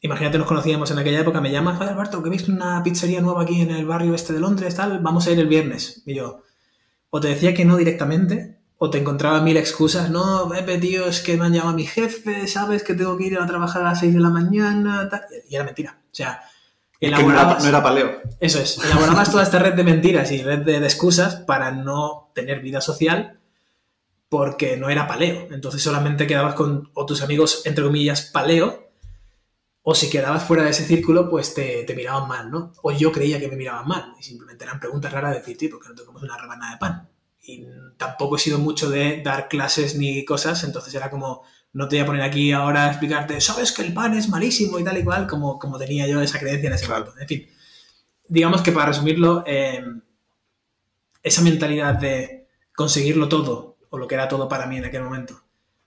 imagínate 0.00 0.38
nos 0.38 0.46
conocíamos 0.46 0.90
en 0.90 0.98
aquella 1.00 1.20
época, 1.20 1.42
me 1.42 1.52
llamas, 1.52 1.78
Alberto, 1.78 2.22
que 2.22 2.30
visto 2.30 2.50
una 2.50 2.82
pizzería 2.82 3.20
nueva 3.20 3.42
aquí 3.42 3.60
en 3.60 3.72
el 3.72 3.84
barrio 3.84 4.14
este 4.14 4.32
de 4.32 4.40
Londres, 4.40 4.74
tal, 4.74 5.00
vamos 5.00 5.26
a 5.26 5.32
ir 5.32 5.38
el 5.38 5.48
viernes. 5.48 6.02
Y 6.06 6.14
yo, 6.14 6.44
o 7.10 7.20
te 7.20 7.28
decía 7.28 7.52
que 7.52 7.66
no 7.66 7.76
directamente, 7.76 8.57
o 8.78 8.90
te 8.90 8.98
encontraba 8.98 9.40
mil 9.40 9.56
excusas. 9.56 10.08
No, 10.08 10.48
Pepe, 10.48 10.78
tío, 10.78 11.06
es 11.06 11.20
que 11.20 11.36
me 11.36 11.44
han 11.44 11.52
llamado 11.52 11.70
a 11.70 11.76
mi 11.76 11.84
jefe, 11.84 12.46
¿sabes? 12.46 12.84
Que 12.84 12.94
tengo 12.94 13.16
que 13.16 13.24
ir 13.26 13.38
a 13.38 13.46
trabajar 13.46 13.82
a 13.82 13.86
las 13.86 14.00
6 14.00 14.14
de 14.14 14.20
la 14.20 14.30
mañana. 14.30 15.10
Y 15.48 15.56
era 15.56 15.64
mentira. 15.64 15.98
O 16.00 16.14
sea, 16.14 16.42
elaborabas. 17.00 17.62
no, 17.62 17.68
era, 17.68 17.82
paleo. 17.82 18.22
Eso 18.38 18.60
es. 18.60 18.78
Elaborabas 18.78 19.32
toda 19.32 19.42
esta 19.42 19.58
red 19.58 19.74
de 19.74 19.82
mentiras 19.82 20.30
y 20.30 20.42
red 20.42 20.60
de, 20.60 20.76
excusas 20.76 21.36
para 21.36 21.72
no 21.72 22.30
tener 22.34 22.60
vida 22.60 22.80
social 22.80 23.40
porque 24.28 24.76
no 24.76 24.88
era 24.88 25.08
paleo. 25.08 25.48
Entonces 25.50 25.82
solamente 25.82 26.28
quedabas 26.28 26.54
con 26.54 26.90
o 26.94 27.04
tus 27.04 27.22
amigos, 27.22 27.62
entre 27.64 27.82
comillas, 27.82 28.30
paleo. 28.32 28.86
O 29.82 29.94
si 29.94 30.08
quedabas 30.08 30.44
fuera 30.44 30.64
de 30.64 30.70
ese 30.70 30.84
círculo, 30.84 31.28
pues 31.28 31.54
te, 31.54 31.82
te 31.82 31.94
miraban 31.94 32.28
mal, 32.28 32.50
¿no? 32.50 32.72
O 32.82 32.92
yo 32.92 33.10
creía 33.10 33.40
que 33.40 33.48
me 33.48 33.56
miraban 33.56 33.88
mal. 33.88 34.14
Y 34.20 34.22
simplemente 34.22 34.64
eran 34.64 34.78
preguntas 34.78 35.10
raras 35.10 35.32
de 35.32 35.38
decir, 35.38 35.56
tío, 35.56 35.70
¿por 35.70 35.80
qué 35.80 35.88
no 35.88 35.94
te 35.96 36.04
comes 36.04 36.22
una 36.22 36.36
rebanada 36.36 36.72
de 36.72 36.78
pan? 36.78 37.08
Y 37.42 37.66
tampoco 37.96 38.36
he 38.36 38.38
sido 38.38 38.58
mucho 38.58 38.90
de 38.90 39.22
dar 39.22 39.48
clases 39.48 39.96
ni 39.96 40.24
cosas, 40.24 40.64
entonces 40.64 40.94
era 40.94 41.10
como, 41.10 41.42
no 41.72 41.88
te 41.88 41.96
voy 41.96 42.02
a 42.02 42.06
poner 42.06 42.22
aquí 42.22 42.52
ahora 42.52 42.86
a 42.86 42.88
explicarte, 42.88 43.40
sabes 43.40 43.72
que 43.72 43.82
el 43.82 43.94
pan 43.94 44.14
es 44.14 44.28
malísimo 44.28 44.78
y 44.78 44.84
tal 44.84 44.98
y 44.98 45.04
cual, 45.04 45.26
como, 45.26 45.58
como 45.58 45.78
tenía 45.78 46.06
yo 46.06 46.20
esa 46.20 46.38
creencia 46.38 46.68
en 46.68 46.74
ese 46.74 46.88
momento. 46.88 47.14
En 47.18 47.28
fin, 47.28 47.46
digamos 48.28 48.62
que 48.62 48.72
para 48.72 48.86
resumirlo, 48.86 49.44
em, 49.46 50.00
esa 51.22 51.42
mentalidad 51.42 51.94
de 51.94 52.48
conseguirlo 52.74 53.28
todo, 53.28 53.78
o 53.90 53.98
lo 53.98 54.06
que 54.06 54.14
era 54.14 54.28
todo 54.28 54.48
para 54.48 54.66
mí 54.66 54.76
en 54.76 54.84
aquel 54.84 55.02
momento, 55.02 55.42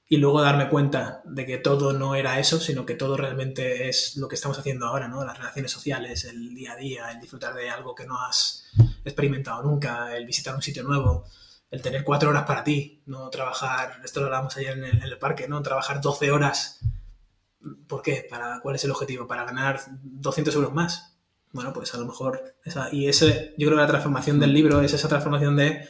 y 0.08 0.17
luego 0.17 0.41
darme 0.41 0.67
cuenta 0.67 1.22
de 1.24 1.46
que 1.46 1.58
todo 1.58 1.93
no 1.93 2.15
era 2.15 2.38
eso, 2.38 2.60
sino 2.60 2.86
que 2.86 2.96
todo 2.96 3.15
realmente 3.15 3.88
es 3.88 4.17
lo 4.17 4.27
que 4.27 4.36
estamos 4.36 4.60
haciendo 4.60 4.86
ahora, 4.86 5.08
¿no? 5.08 5.24
Las 5.24 5.38
relaciones 5.38 5.72
sociales, 5.72 6.25
el 6.25 6.53
día 6.53 6.74
a 6.74 6.75
día, 6.75 7.12
el 7.12 7.22
disfrutar 7.22 7.53
de 7.53 7.70
algo 7.70 7.96
que 7.96 8.05
no 8.05 8.22
has 8.22 8.65
experimentado 9.05 9.63
nunca, 9.63 10.13
el 10.15 10.25
visitar 10.25 10.53
un 10.53 10.62
sitio 10.62 10.84
nuevo, 10.84 11.25
el 11.72 11.82
tener 11.82 12.04
cuatro 12.04 12.30
horas 12.30 12.44
para 12.44 12.63
ti, 12.66 13.01
no 13.06 13.30
trabajar, 13.30 14.01
esto 14.04 14.20
lo 14.20 14.25
hablábamos 14.25 14.56
ayer 14.58 14.78
en 14.78 15.01
el, 15.01 15.18
parque, 15.18 15.48
¿no? 15.48 15.62
Trabajar 15.62 16.01
12 16.01 16.30
horas. 16.30 16.82
¿Por 17.88 18.01
qué? 18.01 18.28
¿Para, 18.30 18.60
¿Cuál 18.60 18.75
es 18.75 18.84
el 18.84 18.92
objetivo? 18.92 19.25
¿Para 19.25 19.46
ganar 19.46 19.80
200 20.04 20.54
euros 20.56 20.74
más? 20.74 21.18
Bueno, 21.54 21.72
pues 21.72 21.94
a 21.94 21.98
lo 21.98 22.06
mejor... 22.06 22.56
Y 22.92 23.08
ese, 23.08 23.56
yo 23.58 23.68
creo 23.68 23.78
que 23.78 23.84
la 23.84 23.88
transformación 23.88 24.38
del 24.40 24.54
libro 24.54 24.82
es 24.82 24.92
esa 24.94 25.08
transformación 25.08 25.56
de 25.56 25.88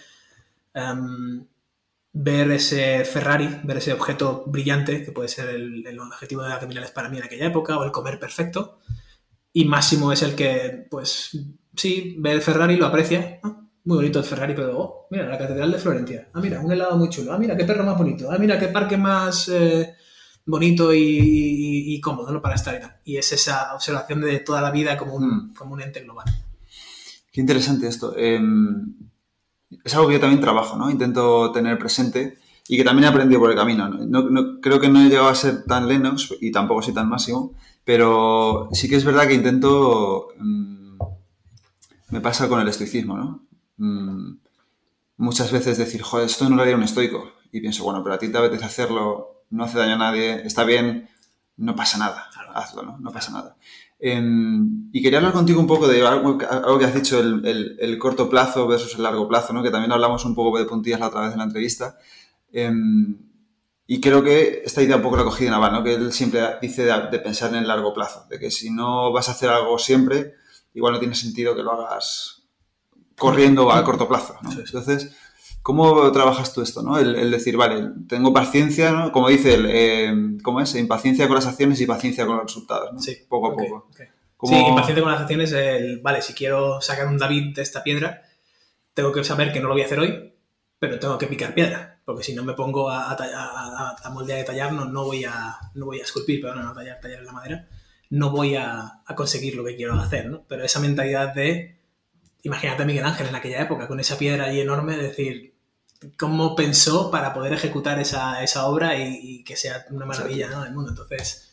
em, 0.76 1.48
ver 2.14 2.52
ese 2.52 3.04
Ferrari, 3.04 3.50
ver 3.64 3.78
ese 3.78 3.94
objeto 3.94 4.44
brillante, 4.46 5.04
que 5.04 5.12
puede 5.12 5.30
ser 5.30 5.50
el, 5.50 6.00
objetivo 6.00 6.44
de 6.44 6.50
la 6.50 6.60
criminales 6.60 6.92
para 6.92 7.10
mí 7.10 7.18
en 7.18 7.24
aquella 7.24 7.48
época, 7.48 7.78
o 7.78 7.84
el 7.84 7.92
comer 7.92 8.20
perfecto. 8.20 8.80
Y 9.52 9.66
Máximo 9.66 10.12
es 10.12 10.22
el 10.22 10.36
que, 10.36 10.86
pues, 10.92 11.38
sí, 11.76 12.16
ve 12.20 12.34
el 12.34 12.42
Ferrari, 12.44 12.78
lo 12.78 12.86
aprecia, 12.86 13.40
muy 13.84 13.98
bonito 13.98 14.20
el 14.20 14.26
Ferrari, 14.26 14.54
pero 14.54 14.80
oh, 14.80 15.08
mira, 15.10 15.28
la 15.28 15.38
Catedral 15.38 15.72
de 15.72 15.78
Florencia. 15.78 16.30
Ah, 16.34 16.40
mira, 16.40 16.60
un 16.60 16.72
helado 16.72 16.98
muy 16.98 17.10
chulo. 17.10 17.34
Ah, 17.34 17.38
mira, 17.38 17.58
qué 17.58 17.64
perro 17.64 17.84
más 17.84 17.98
bonito. 17.98 18.32
Ah, 18.32 18.38
mira, 18.38 18.60
qué 18.60 18.68
parque 18.68 18.98
más 18.98 19.50
eh, 19.50 19.96
bonito 20.46 20.94
y, 20.94 22.00
cómodo 22.02 22.32
¿no? 22.32 22.42
para 22.42 22.56
estar 22.56 22.76
y 22.76 22.80
tal. 22.80 22.96
Y 23.06 23.18
es 23.18 23.32
esa 23.32 23.74
observación 23.74 24.22
de 24.22 24.40
toda 24.40 24.62
la 24.62 24.72
vida 24.72 24.98
como 24.98 25.16
un, 25.16 25.28
mm. 25.28 25.54
como 25.54 25.74
un 25.74 25.82
ente 25.82 26.02
global. 26.02 26.26
Qué 27.32 27.42
interesante 27.42 27.88
esto. 27.88 28.16
Em, 28.18 28.94
es 29.84 29.94
algo 29.96 30.08
que 30.08 30.16
yo 30.16 30.20
también 30.20 30.42
trabajo, 30.42 30.78
¿no? 30.78 30.92
Intento 30.92 31.52
tener 31.52 31.80
presente 31.80 32.38
y 32.68 32.78
que 32.78 32.84
también 32.84 33.06
he 33.06 33.08
aprendido 33.08 33.40
por 33.40 33.50
el 33.50 33.58
camino. 33.58 33.90
No, 33.90 34.60
creo 34.62 34.80
que 34.80 34.90
no 34.90 35.02
he 35.02 35.10
llegado 35.10 35.30
a 35.30 35.36
ser 35.36 35.64
tan 35.64 35.88
Lennox 35.88 36.36
y 36.40 36.52
tampoco 36.52 36.82
soy 36.82 36.94
tan 36.94 37.10
máximo, 37.10 37.54
pero 37.84 38.70
sí 38.74 38.88
que 38.88 38.98
es 38.98 39.06
verdad 39.06 39.28
que 39.28 39.34
intento... 39.34 40.28
Mm, 40.38 40.98
me 42.10 42.20
pasa 42.20 42.50
con 42.50 42.60
el 42.60 42.68
estoicismo, 42.68 43.18
¿no? 43.18 43.48
Mm, 43.82 44.38
muchas 45.18 45.52
veces 45.52 45.78
decir, 45.80 46.04
joder, 46.04 46.28
esto 46.28 46.48
no 46.48 46.56
lo 46.56 46.62
haría 46.62 46.76
un 46.76 46.84
estoico. 46.84 47.32
Y 47.52 47.62
pienso, 47.62 47.84
bueno, 47.84 48.04
pero 48.04 48.16
a 48.16 48.20
ti 48.20 48.32
te 48.32 48.38
apetece 48.38 48.64
hacerlo, 48.64 49.46
no 49.50 49.64
hace 49.64 49.80
daño 49.80 49.96
a 49.96 49.98
nadie, 49.98 50.46
está 50.46 50.64
bien, 50.64 51.10
no 51.58 51.76
pasa 51.76 51.98
nada, 51.98 52.30
hazlo, 52.54 52.84
¿no? 52.84 53.00
No 53.00 53.12
pasa 53.12 53.32
nada. 53.32 53.58
Em, 54.00 54.90
y 54.94 55.02
quería 55.02 55.18
hablar 55.18 55.34
contigo 55.34 55.60
un 55.60 55.68
poco 55.68 55.88
de 55.88 56.06
algo, 56.06 56.38
que 56.38 56.86
has 56.86 56.94
dicho, 56.94 57.20
el, 57.20 57.98
corto 58.00 58.30
plazo 58.30 58.68
versus 58.68 58.96
el 58.96 59.04
largo 59.04 59.28
plazo, 59.28 59.52
¿no? 59.54 59.64
que 59.64 59.72
también 59.72 59.92
hablamos 59.92 60.26
un 60.26 60.36
poco 60.36 60.60
de 60.60 60.66
puntillas 60.66 61.00
la 61.00 61.08
otra 61.08 61.22
vez 61.22 61.34
en 61.34 61.40
la 61.40 61.46
entrevista. 61.46 61.98
Em, 62.52 63.18
y 63.88 64.00
creo 64.00 64.24
que 64.24 64.62
esta 64.66 64.82
idea 64.82 64.98
un 64.98 65.02
poco 65.04 65.18
la 65.18 65.24
cogí 65.24 65.46
de 65.46 65.52
Naval, 65.52 65.74
¿no? 65.74 65.84
que 65.84 65.96
él 65.96 66.14
siempre 66.14 66.42
dice 66.62 66.86
de, 66.86 67.20
pensar 67.20 67.50
en 67.52 67.58
el 67.58 67.68
largo 67.68 67.94
plazo, 67.94 68.26
de 68.30 68.40
que 68.40 68.52
si 68.52 68.72
no 68.72 69.12
vas 69.12 69.30
a 69.30 69.34
hacer 69.34 69.50
algo 69.50 69.78
siempre, 69.78 70.36
igual 70.74 70.94
no 70.94 71.00
tiene 71.00 71.16
sentido 71.16 71.56
que 71.56 71.64
lo 71.64 71.72
hagas 71.74 72.41
corriendo 73.22 73.72
a 73.72 73.84
corto 73.84 74.08
plazo. 74.08 74.36
¿no? 74.42 74.52
Entonces, 74.52 75.16
¿Cómo 75.62 76.12
trabajas 76.12 76.56
tú 76.56 76.64
esto? 76.64 76.82
¿no? 76.82 76.98
El, 76.98 77.30
decir, 77.30 77.56
vale, 77.56 77.92
tengo 78.10 78.34
paciencia, 78.34 78.92
¿no? 78.94 79.12
como 79.12 79.30
dice 79.30 79.60
eh, 79.68 80.12
¿cómo 80.42 80.60
es? 80.60 80.74
Impaciencia 80.74 81.28
con 81.28 81.36
las 81.36 81.46
acciones 81.46 81.80
y 81.82 81.86
paciencia 81.86 82.26
con 82.26 82.38
los 82.38 82.46
resultados. 82.46 82.92
¿no? 82.94 83.00
Sí, 83.00 83.16
poco 83.30 83.52
a 83.52 83.56
poco. 83.56 83.88
Sí, 84.44 84.56
impaciencia 84.56 85.04
con 85.04 85.12
las 85.12 85.22
acciones, 85.22 85.52
el, 85.52 86.02
vale, 86.02 86.24
si 86.24 86.34
quiero 86.34 86.82
sacar 86.82 87.06
un 87.06 87.20
David 87.20 87.54
de 87.54 87.62
esta 87.62 87.84
piedra, 87.84 88.24
tengo 88.96 89.12
que 89.12 89.24
saber 89.24 89.54
que 89.54 89.60
no 89.60 89.68
lo 89.68 89.76
voy 89.76 89.84
a 89.84 89.86
hacer 89.86 90.00
hoy, 90.00 90.34
pero 90.80 90.98
tengo 90.98 91.20
que 91.20 91.28
picar 91.28 91.54
piedra, 91.54 92.02
porque 92.06 92.24
si 92.24 92.34
no 92.34 92.44
me 92.44 92.54
pongo 92.54 92.90
a, 92.90 93.12
a, 93.12 94.10
moldear 94.10 94.40
y 94.40 94.46
tallar, 94.46 94.74
no, 94.74 94.86
no, 94.86 95.06
voy 95.06 95.26
a, 95.26 95.60
no 95.76 95.86
voy 95.86 96.00
a 96.00 96.04
esculpir, 96.04 96.42
pero 96.42 96.56
no, 96.56 96.74
tallar, 96.74 97.00
tallar 97.00 97.20
en 97.20 97.26
la 97.28 97.34
madera, 97.34 97.68
no 98.10 98.32
voy 98.32 98.56
a, 98.56 99.04
conseguir 99.16 99.56
lo 99.56 99.64
que 99.64 99.76
quiero 99.76 99.94
hacer, 99.94 100.26
¿no? 100.26 100.44
Pero 100.48 100.64
esa 100.64 100.80
mentalidad 100.80 101.36
de, 101.36 101.81
imagínate 102.44 102.84
a 102.84 102.86
Miguel 102.86 103.06
Ángel 103.06 103.28
en 103.28 103.36
aquella 103.36 103.62
época, 103.62 103.88
con 103.88 104.00
esa 104.00 104.18
piedra 104.18 104.46
ahí 104.46 104.60
enorme, 104.60 104.98
decir, 104.98 105.54
cómo 106.18 106.56
pensó 106.56 107.12
para 107.12 107.34
poder 107.34 107.54
ejecutar 107.54 108.00
esa, 108.00 108.44
esa 108.44 108.66
obra 108.66 108.98
y, 108.98 109.44
que 109.44 109.56
sea 109.56 109.86
una 109.92 110.06
maravilla 110.06 110.50
¿no? 110.50 110.64
del 110.64 110.74
mundo. 110.74 110.92
Entonces, 110.92 111.50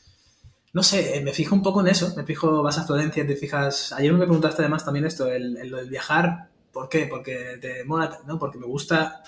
no 0.73 0.83
sé, 0.83 1.21
me 1.25 1.33
fijo 1.33 1.55
un 1.55 1.63
poco 1.63 1.81
en 1.81 1.89
eso, 1.89 2.15
me 2.17 2.25
fijo, 2.25 2.63
vas 2.63 2.79
a 2.79 2.85
Florencia, 2.85 3.27
te 3.27 3.37
fijas, 3.37 3.93
ayer 3.93 4.13
me 4.13 4.21
preguntaste 4.21 4.63
además 4.63 4.85
también 4.85 5.07
esto, 5.07 5.27
el, 5.31 5.57
el, 5.57 5.71
del 5.71 5.91
viajar, 5.91 6.49
¿por 6.73 6.89
qué? 6.89 7.07
Porque 7.07 7.59
te 7.61 7.85
mola, 7.85 8.21
¿no? 8.27 8.39
Porque 8.39 8.59
me 8.59 8.67
gusta 8.67 9.23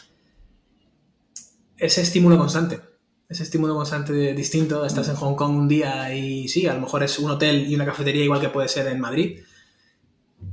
ese 1.77 2.03
estímulo 2.03 2.37
constante, 2.39 2.81
ese 3.29 3.43
estímulo 3.43 3.75
constante 3.75 4.35
distinto, 4.35 4.85
estás 4.85 5.09
en 5.09 5.17
Hong 5.17 5.35
Kong 5.35 5.57
un 5.57 5.69
día 5.69 6.15
y 6.15 6.49
sí, 6.49 6.67
a 6.67 6.75
lo 6.75 6.81
mejor 6.81 7.03
es 7.03 7.19
un 7.19 7.31
hotel 7.31 7.71
y 7.71 7.75
una 7.75 7.87
cafetería 7.87 8.25
igual 8.25 8.41
que 8.41 8.49
puede 8.49 8.69
ser 8.69 8.87
en 8.87 9.01
Madrid, 9.01 9.41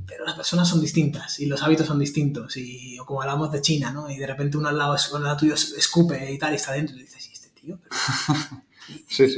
pero 0.08 0.24
las 0.24 0.34
personas 0.34 0.66
son 0.66 0.80
distintas 0.80 1.38
y 1.38 1.46
los 1.46 1.62
hábitos 1.62 1.86
son 1.86 1.98
distintos. 1.98 2.56
Y 2.56 2.98
o 2.98 3.04
como 3.04 3.20
hablamos 3.20 3.52
de 3.52 3.60
China, 3.60 3.92
¿no? 3.92 4.10
Y 4.10 4.16
de 4.16 4.26
repente 4.26 4.56
uno 4.56 4.68
al 4.68 4.78
lado, 4.78 4.96
al 5.14 5.22
lado 5.22 5.36
tuyo 5.36 5.54
escupe 5.54 6.32
y 6.32 6.38
tal, 6.38 6.54
y 6.54 6.56
está 6.56 6.72
dentro 6.72 6.96
y 6.96 7.00
dices, 7.00 7.28
¿y 7.28 7.32
este 7.32 7.50
tío? 7.50 7.78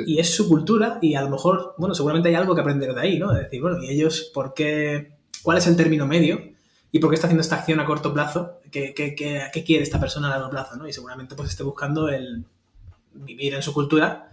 Y, 0.06 0.20
es 0.20 0.32
su 0.32 0.48
cultura 0.48 1.00
y 1.02 1.16
a 1.16 1.22
lo 1.22 1.28
mejor, 1.28 1.74
bueno, 1.76 1.92
seguramente 1.92 2.28
hay 2.28 2.36
algo 2.36 2.54
que 2.54 2.60
aprender 2.60 2.94
de 2.94 3.00
ahí, 3.00 3.18
¿no? 3.18 3.32
De 3.32 3.42
decir, 3.42 3.60
bueno, 3.60 3.82
¿y 3.82 3.88
ellos 3.88 4.30
por 4.32 4.54
qué? 4.54 5.16
¿Cuál 5.42 5.58
es 5.58 5.66
el 5.66 5.74
término 5.74 6.06
medio? 6.06 6.52
¿Y 6.92 7.00
por 7.00 7.10
qué 7.10 7.16
está 7.16 7.26
haciendo 7.26 7.40
esta 7.40 7.56
acción 7.56 7.80
a 7.80 7.84
corto 7.84 8.14
plazo? 8.14 8.60
¿Qué, 8.70 8.94
qué, 8.94 9.16
qué, 9.16 9.42
qué 9.52 9.64
quiere 9.64 9.82
esta 9.82 9.98
persona 9.98 10.28
a 10.28 10.30
largo 10.30 10.50
plazo? 10.50 10.76
¿no? 10.76 10.86
Y 10.86 10.92
seguramente 10.92 11.34
pues 11.34 11.50
esté 11.50 11.64
buscando 11.64 12.08
el 12.08 12.44
vivir 13.12 13.54
en 13.54 13.62
su 13.64 13.72
cultura 13.72 14.30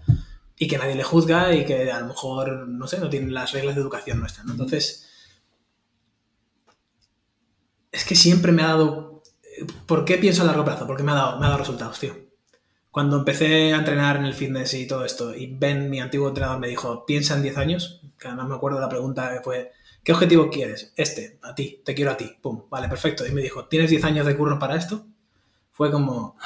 y 0.56 0.67
que 0.67 0.77
nadie 0.77 0.94
le 0.94 1.03
juzga 1.03 1.51
y 1.51 1.65
que 1.65 1.91
a 1.91 2.00
lo 2.00 2.08
mejor, 2.08 2.67
no 2.67 2.88
sé, 2.88 3.00
no 3.00 3.10
tienen 3.10 3.34
las 3.34 3.53
reglas 3.53 3.74
de 3.74 3.82
educación 3.82 4.20
nuestra, 4.20 4.44
¿no? 4.44 4.51
Entonces 4.51 5.06
es 7.91 8.06
que 8.06 8.15
siempre 8.15 8.51
me 8.51 8.63
ha 8.63 8.67
dado... 8.67 9.24
¿Por 9.86 10.06
qué 10.06 10.17
pienso 10.17 10.44
a 10.44 10.46
largo 10.46 10.65
plazo? 10.65 10.86
Porque 10.86 11.03
me 11.03 11.12
ha 11.12 11.15
dado, 11.15 11.39
me 11.39 11.46
ha 11.46 11.50
dado 11.50 11.60
resultados, 11.60 12.00
tío. 12.00 12.15
Cuando 12.91 13.17
empecé 13.17 13.74
a 13.74 13.77
entrenar 13.77 14.17
en 14.17 14.25
el 14.25 14.34
fitness 14.34 14.74
y 14.74 14.88
todo 14.88 15.06
esto, 15.06 15.36
y 15.36 15.56
Ben, 15.56 15.89
mi 15.89 16.00
antiguo 16.00 16.27
entrenador, 16.27 16.60
me 16.60 16.67
dijo, 16.67 17.06
piensa 17.06 17.36
en 17.36 17.44
10 17.44 17.58
años, 17.58 18.01
que 18.17 18.27
además 18.27 18.48
me 18.48 18.56
acuerdo 18.56 18.77
de 18.77 18.84
la 18.84 18.89
pregunta 18.89 19.32
que 19.34 19.41
fue, 19.41 19.72
¿qué 20.03 20.13
objetivo 20.13 20.50
quieres? 20.50 20.94
Este, 20.96 21.39
a 21.44 21.53
ti, 21.53 21.82
te 21.86 21.94
quiero 21.94 22.12
a 22.12 22.17
ti. 22.17 22.38
Pum, 22.41 22.63
vale, 22.70 22.88
perfecto. 22.88 23.25
Y 23.25 23.32
me 23.32 23.41
dijo, 23.41 23.65
¿tienes 23.65 23.89
10 23.89 24.03
años 24.03 24.25
de 24.25 24.36
curro 24.36 24.58
para 24.58 24.75
esto? 24.75 25.06
Fue 25.72 25.91
como, 25.91 26.38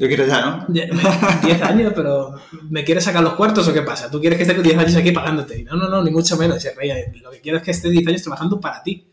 yo 0.00 0.08
quiero 0.08 0.26
ya, 0.26 0.40
¿no? 0.40 0.64
10 0.66 1.62
años, 1.62 1.92
pero 1.94 2.34
¿me 2.70 2.84
quieres 2.84 3.04
sacar 3.04 3.22
los 3.22 3.34
cuartos 3.34 3.68
o 3.68 3.72
qué 3.74 3.82
pasa? 3.82 4.10
¿Tú 4.10 4.18
quieres 4.18 4.38
que 4.38 4.44
esté 4.44 4.54
10 4.62 4.78
años 4.78 4.96
aquí 4.96 5.12
pagándote? 5.12 5.62
No, 5.64 5.76
no, 5.76 5.90
no, 5.90 6.02
ni 6.02 6.10
mucho 6.10 6.38
menos. 6.38 6.64
Lo 7.22 7.30
que 7.30 7.40
quiero 7.42 7.58
es 7.58 7.62
que 7.62 7.70
esté 7.70 7.90
10 7.90 8.06
años 8.08 8.22
trabajando 8.22 8.58
para 8.58 8.82
ti, 8.82 9.12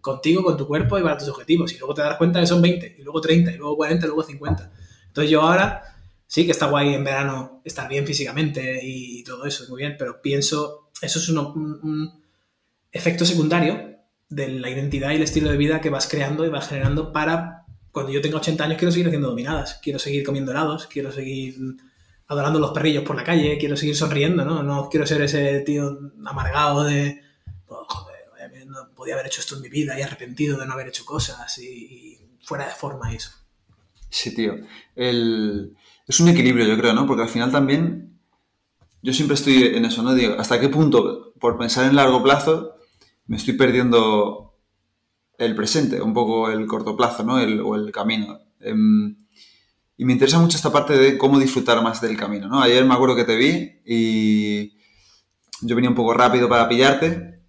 contigo, 0.00 0.44
con 0.44 0.56
tu 0.56 0.68
cuerpo 0.68 0.96
y 0.96 1.02
para 1.02 1.18
tus 1.18 1.28
objetivos. 1.28 1.72
Y 1.72 1.78
luego 1.78 1.92
te 1.92 2.02
das 2.02 2.16
cuenta 2.16 2.38
que 2.38 2.46
son 2.46 2.62
20, 2.62 2.96
y 3.00 3.02
luego 3.02 3.20
30, 3.20 3.50
y 3.50 3.56
luego 3.56 3.76
40, 3.76 4.06
y 4.06 4.06
luego 4.06 4.22
50. 4.22 4.72
Entonces 5.08 5.28
yo 5.28 5.42
ahora 5.42 5.82
sí 6.24 6.44
que 6.46 6.52
está 6.52 6.66
guay 6.66 6.94
en 6.94 7.02
verano 7.02 7.60
estar 7.64 7.88
bien 7.88 8.06
físicamente 8.06 8.78
y 8.80 9.24
todo 9.24 9.44
eso, 9.44 9.64
muy 9.68 9.78
bien, 9.78 9.96
pero 9.98 10.22
pienso, 10.22 10.90
eso 11.02 11.18
es 11.18 11.28
un 11.30 12.22
efecto 12.92 13.24
secundario 13.24 13.96
de 14.28 14.48
la 14.50 14.70
identidad 14.70 15.10
y 15.10 15.16
el 15.16 15.22
estilo 15.22 15.50
de 15.50 15.56
vida 15.56 15.80
que 15.80 15.90
vas 15.90 16.06
creando 16.06 16.46
y 16.46 16.48
vas 16.48 16.68
generando 16.68 17.12
para 17.12 17.57
cuando 17.98 18.12
yo 18.12 18.20
tenga 18.20 18.36
80 18.36 18.62
años 18.62 18.78
quiero 18.78 18.92
seguir 18.92 19.08
haciendo 19.08 19.30
dominadas, 19.30 19.80
quiero 19.82 19.98
seguir 19.98 20.24
comiendo 20.24 20.52
helados, 20.52 20.86
quiero 20.86 21.10
seguir 21.10 21.56
adorando 22.28 22.60
los 22.60 22.70
perrillos 22.70 23.02
por 23.02 23.16
la 23.16 23.24
calle, 23.24 23.58
quiero 23.58 23.76
seguir 23.76 23.96
sonriendo, 23.96 24.44
¿no? 24.44 24.62
No 24.62 24.88
quiero 24.88 25.04
ser 25.04 25.20
ese 25.22 25.62
tío 25.62 25.98
amargado 26.24 26.84
de, 26.84 27.20
oh, 27.66 27.84
joder, 27.88 28.66
no 28.68 28.94
podía 28.94 29.14
haber 29.14 29.26
hecho 29.26 29.40
esto 29.40 29.56
en 29.56 29.62
mi 29.62 29.68
vida 29.68 29.98
y 29.98 30.02
arrepentido 30.02 30.56
de 30.56 30.64
no 30.64 30.74
haber 30.74 30.86
hecho 30.86 31.04
cosas 31.04 31.58
y, 31.58 32.20
fuera 32.40 32.66
de 32.68 32.74
forma 32.74 33.12
eso. 33.12 33.32
Sí, 34.10 34.32
tío. 34.32 34.54
Es 34.94 36.20
un 36.20 36.28
equilibrio, 36.28 36.66
yo 36.66 36.78
creo, 36.78 36.94
¿no? 36.94 37.04
Porque 37.04 37.24
al 37.24 37.28
final 37.28 37.50
también 37.50 38.20
yo 39.02 39.12
siempre 39.12 39.34
estoy 39.34 39.74
en 39.74 39.84
eso, 39.86 40.04
¿no? 40.04 40.14
Digo, 40.14 40.36
¿hasta 40.38 40.60
qué 40.60 40.68
punto, 40.68 41.32
por 41.40 41.58
pensar 41.58 41.84
en 41.86 41.96
largo 41.96 42.22
plazo, 42.22 42.76
me 43.26 43.36
estoy 43.36 43.54
perdiendo 43.54 44.47
el 45.38 45.54
presente, 45.54 46.02
un 46.02 46.12
poco 46.12 46.50
el 46.50 46.66
corto 46.66 46.96
plazo, 46.96 47.22
¿no? 47.22 47.38
El, 47.38 47.60
o 47.60 47.76
el 47.76 47.92
camino. 47.92 48.40
Em, 48.60 49.16
y 49.96 50.04
me 50.04 50.12
interesa 50.12 50.38
mucho 50.38 50.56
esta 50.56 50.72
parte 50.72 50.96
de 50.96 51.16
cómo 51.16 51.38
disfrutar 51.38 51.82
más 51.82 52.00
del 52.00 52.16
camino, 52.16 52.48
¿no? 52.48 52.60
Ayer 52.60 52.84
me 52.84 52.94
acuerdo 52.94 53.16
que 53.16 53.24
te 53.24 53.36
vi 53.36 53.80
y 53.86 54.76
yo 55.62 55.74
venía 55.74 55.90
un 55.90 55.96
poco 55.96 56.12
rápido 56.12 56.48
para 56.48 56.68
pillarte 56.68 57.40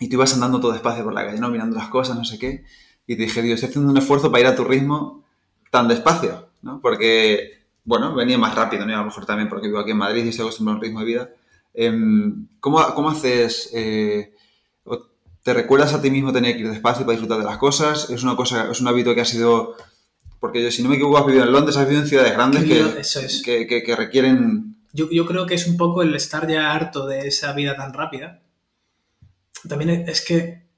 y 0.00 0.08
tú 0.08 0.16
ibas 0.16 0.34
andando 0.34 0.60
todo 0.60 0.72
despacio 0.72 1.04
por 1.04 1.12
la 1.12 1.26
calle, 1.26 1.38
¿no? 1.38 1.50
Mirando 1.50 1.76
las 1.76 1.88
cosas, 1.88 2.16
no 2.16 2.24
sé 2.24 2.38
qué. 2.38 2.64
Y 3.06 3.16
te 3.16 3.22
dije, 3.22 3.42
Dios, 3.42 3.56
estoy 3.56 3.70
haciendo 3.70 3.90
un 3.90 3.98
esfuerzo 3.98 4.30
para 4.30 4.40
ir 4.40 4.46
a 4.46 4.56
tu 4.56 4.64
ritmo 4.64 5.24
tan 5.70 5.88
despacio, 5.88 6.48
¿no? 6.62 6.80
Porque, 6.80 7.66
bueno, 7.84 8.14
venía 8.14 8.38
más 8.38 8.54
rápido, 8.54 8.86
¿no? 8.86 8.94
a 8.94 8.98
lo 8.98 9.04
mejor 9.06 9.26
también 9.26 9.48
porque 9.48 9.66
vivo 9.66 9.78
aquí 9.78 9.90
en 9.90 9.98
Madrid 9.98 10.24
y 10.24 10.28
estoy 10.28 10.44
acostumbrado 10.44 10.76
a 10.76 10.78
un 10.78 10.84
ritmo 10.84 11.00
de 11.00 11.06
vida. 11.06 11.30
Em, 11.74 12.48
¿cómo, 12.60 12.82
¿cómo, 12.94 13.10
haces... 13.10 13.70
Eh, 13.74 14.34
te 15.48 15.54
recuerdas 15.54 15.94
a 15.94 16.02
ti 16.02 16.10
mismo 16.10 16.30
tener 16.30 16.54
que 16.56 16.60
ir 16.60 16.68
despacio 16.68 17.06
para 17.06 17.12
disfrutar 17.12 17.38
de 17.38 17.46
las 17.46 17.56
cosas. 17.56 18.10
Es 18.10 18.22
una 18.22 18.36
cosa, 18.36 18.70
es 18.70 18.82
un 18.82 18.88
hábito 18.88 19.14
que 19.14 19.22
ha 19.22 19.24
sido. 19.24 19.76
Porque 20.40 20.62
yo, 20.62 20.70
si 20.70 20.82
no 20.82 20.90
me 20.90 20.96
equivoco, 20.96 21.16
has 21.16 21.24
vivido 21.24 21.44
en 21.44 21.52
Londres, 21.52 21.74
has 21.78 21.84
vivido 21.84 22.02
en 22.02 22.06
ciudades 22.06 22.34
grandes 22.34 22.64
que, 23.42 23.66
que, 23.66 23.96
requieren. 23.96 24.76
Yo, 24.92 25.08
yo, 25.10 25.24
creo 25.24 25.46
que 25.46 25.54
es 25.54 25.66
un 25.66 25.78
poco 25.78 26.02
el 26.02 26.14
estar 26.14 26.46
ya 26.46 26.72
harto 26.72 27.06
de 27.06 27.28
esa 27.28 27.54
vida 27.54 27.74
tan 27.76 27.94
rápida. 27.94 28.42
También 29.66 29.88
es 30.06 30.20
que 30.22 30.68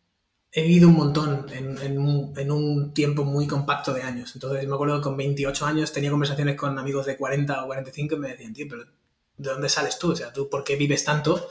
he 0.52 0.62
vivido 0.62 0.88
un 0.88 0.94
montón 0.94 1.46
en, 1.52 1.76
en, 1.78 1.98
un, 1.98 2.32
en, 2.36 2.52
un, 2.52 2.94
tiempo 2.94 3.24
muy 3.24 3.48
compacto 3.48 3.92
de 3.92 4.02
años. 4.02 4.30
Entonces 4.36 4.68
me 4.68 4.74
acuerdo 4.74 4.98
que 4.98 5.02
con 5.02 5.16
28 5.16 5.66
años 5.66 5.92
tenía 5.92 6.12
conversaciones 6.12 6.54
con 6.54 6.78
amigos 6.78 7.06
de 7.06 7.16
40 7.16 7.64
o 7.64 7.66
45 7.66 8.14
y 8.14 8.18
me 8.20 8.28
decían, 8.28 8.54
tío, 8.54 8.66
pero 8.70 8.84
¿de 8.84 9.50
dónde 9.50 9.68
sales 9.68 9.98
tú? 9.98 10.12
O 10.12 10.16
sea, 10.16 10.32
¿tú 10.32 10.48
por 10.48 10.62
qué 10.62 10.76
vives 10.76 11.04
tanto? 11.04 11.48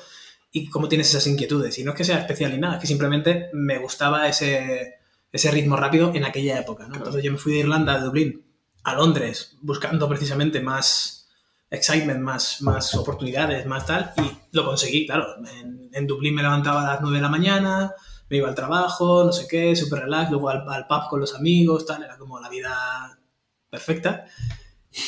Y 0.51 0.69
cómo 0.69 0.87
tienes 0.87 1.09
esas 1.09 1.27
inquietudes. 1.27 1.77
Y 1.79 1.83
no 1.83 1.91
es 1.91 1.97
que 1.97 2.03
sea 2.03 2.19
especial 2.19 2.51
ni 2.51 2.57
nada, 2.57 2.75
es 2.75 2.81
que 2.81 2.87
simplemente 2.87 3.49
me 3.53 3.77
gustaba 3.77 4.27
ese, 4.27 4.95
ese 5.31 5.51
ritmo 5.51 5.75
rápido 5.75 6.11
en 6.13 6.25
aquella 6.25 6.59
época. 6.59 6.87
¿no? 6.87 6.95
Entonces 6.95 7.23
yo 7.23 7.31
me 7.31 7.37
fui 7.37 7.53
de 7.53 7.59
Irlanda, 7.59 7.97
de 7.97 8.05
Dublín, 8.05 8.45
a 8.83 8.95
Londres, 8.95 9.57
buscando 9.61 10.07
precisamente 10.07 10.61
más 10.61 11.27
excitement, 11.69 12.19
más, 12.19 12.61
más 12.61 12.95
oportunidades, 12.95 13.65
más 13.67 13.85
tal, 13.85 14.11
y 14.17 14.55
lo 14.55 14.65
conseguí, 14.65 15.05
claro. 15.05 15.27
En, 15.45 15.89
en, 15.93 16.07
Dublín 16.07 16.33
me 16.33 16.41
levantaba 16.41 16.81
a 16.81 16.93
las 16.93 17.01
9 17.01 17.17
de 17.17 17.21
la 17.21 17.29
mañana, 17.29 17.93
me 18.29 18.37
iba 18.37 18.49
al 18.49 18.55
trabajo, 18.55 19.23
no 19.23 19.31
sé 19.31 19.47
qué, 19.47 19.75
súper 19.75 19.99
relax, 20.01 20.31
luego 20.31 20.49
al, 20.49 20.67
al, 20.67 20.87
pub 20.87 21.07
con 21.09 21.19
los 21.19 21.35
amigos, 21.35 21.85
tal, 21.85 22.03
era 22.03 22.17
como 22.17 22.39
la 22.39 22.49
vida 22.49 23.19
perfecta. 23.69 24.25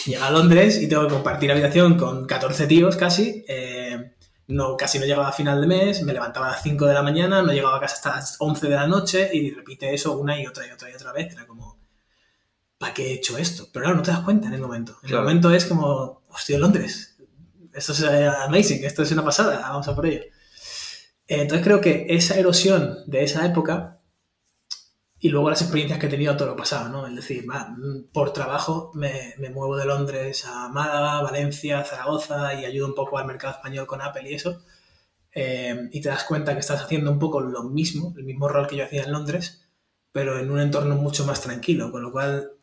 Llegué 0.06 0.18
a 0.18 0.30
Londres 0.30 0.80
y 0.80 0.88
tengo 0.88 1.08
que 1.08 1.14
compartir 1.14 1.52
habitación 1.52 1.98
con 1.98 2.28
14 2.28 2.68
tíos 2.68 2.96
casi. 2.96 3.44
Eh, 3.48 4.14
no, 4.52 4.78
casi 4.78 5.00
no 5.00 5.06
llegaba 5.06 5.30
a 5.30 5.34
final 5.34 5.60
de 5.62 5.68
mes, 5.68 6.04
me 6.04 6.14
levantaba 6.14 6.48
a 6.48 6.52
las 6.52 6.64
5 6.64 6.86
de 6.86 6.94
la 6.94 7.02
mañana, 7.04 7.42
no 7.42 7.52
llegaba 7.54 7.78
a 7.78 7.80
casa 7.80 7.96
hasta 7.96 8.16
las 8.16 8.36
11 8.40 8.68
de 8.70 8.76
la 8.76 8.88
noche 8.88 9.30
y 9.34 9.52
repite 9.52 9.94
eso 9.94 10.18
una 10.18 10.40
y 10.40 10.46
otra 10.48 10.68
y 10.68 10.72
otra 10.72 10.90
y 10.90 10.94
otra 10.94 11.12
vez. 11.12 11.34
Era 11.34 11.46
como... 11.48 11.80
¿para 12.78 12.94
qué 12.96 13.08
he 13.10 13.14
hecho 13.14 13.38
esto? 13.38 13.68
Pero 13.72 13.84
claro, 13.84 13.98
no 13.98 14.04
te 14.04 14.10
das 14.10 14.22
cuenta 14.22 14.48
en 14.48 14.54
el 14.56 14.62
momento. 14.62 14.94
En 15.04 15.10
Claro. 15.10 15.18
el 15.20 15.24
momento 15.26 15.52
es 15.54 15.66
como, 15.66 16.24
hostia, 16.30 16.58
Londres, 16.58 17.16
esto 17.74 17.92
es 17.94 18.02
eh, 18.02 18.28
amazing, 18.28 18.84
esto 18.84 19.04
es 19.04 19.12
una 19.12 19.24
pasada, 19.24 19.60
vamos 19.62 19.88
a 19.88 19.96
por 19.96 20.08
ello. 20.08 20.22
Eh, 21.28 21.42
Entonces 21.44 21.64
creo 21.64 21.80
que 21.80 22.08
esa 22.10 22.40
erosión 22.40 22.98
de 23.06 23.24
esa 23.24 23.46
época 23.46 24.01
y 25.24 25.30
luego 25.30 25.52
las 25.52 25.62
experiencias 25.62 26.00
que 26.00 26.08
he 26.08 26.10
tenido 26.10 26.36
todo 26.36 26.48
lo 26.48 26.56
pasado, 26.56 26.90
¿no? 26.90 27.06
Es 27.06 27.16
decir, 27.16 27.46
mm, 27.48 28.12
por 28.12 28.34
trabajo 28.34 28.92
me, 28.96 29.36
me 29.38 29.52
muevo 29.52 29.78
de 29.78 29.86
Londres 29.86 30.46
a 30.48 30.68
Málaga, 30.70 31.22
Valencia, 31.22 31.84
Zaragoza 31.84 32.56
y 32.56 32.66
ayudo 32.66 32.88
un 32.88 32.96
poco 32.96 33.20
al 33.20 33.28
mercado 33.28 33.54
español 33.54 33.86
con 33.86 34.02
Apple 34.02 34.28
y 34.28 34.34
eso. 34.34 34.64
Eh, 35.34 35.90
y 35.92 36.02
te 36.02 36.10
das 36.10 36.24
cuenta 36.24 36.54
que 36.54 36.60
estás 36.60 36.82
haciendo 36.82 37.12
un 37.12 37.20
poco 37.20 37.40
lo 37.40 37.64
mismo, 37.64 38.16
el 38.18 38.24
mismo 38.24 38.48
rol 38.50 38.68
que 38.68 38.76
yo 38.78 38.84
hacía 38.84 39.04
en 39.04 39.12
Londres, 39.12 39.70
pero 40.12 40.40
en 40.40 40.50
un 40.50 40.60
entorno 40.60 40.96
mucho 40.96 41.24
más 41.26 41.42
tranquilo, 41.42 41.92
con 41.92 42.02
lo 42.02 42.12
cual 42.12 42.54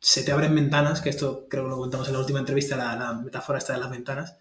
se 0.00 0.24
te 0.24 0.32
abren 0.32 0.54
ventanas, 0.54 1.00
que 1.00 1.10
esto 1.10 1.46
creo 1.48 1.64
que 1.64 1.70
lo 1.70 1.78
contamos 1.78 2.08
en 2.08 2.14
la 2.14 2.20
última 2.20 2.40
entrevista, 2.40 2.76
la, 2.76 2.96
la 2.96 3.12
metáfora 3.14 3.58
esta 3.58 3.74
de 3.74 3.80
las 3.80 3.90
ventanas, 3.90 4.36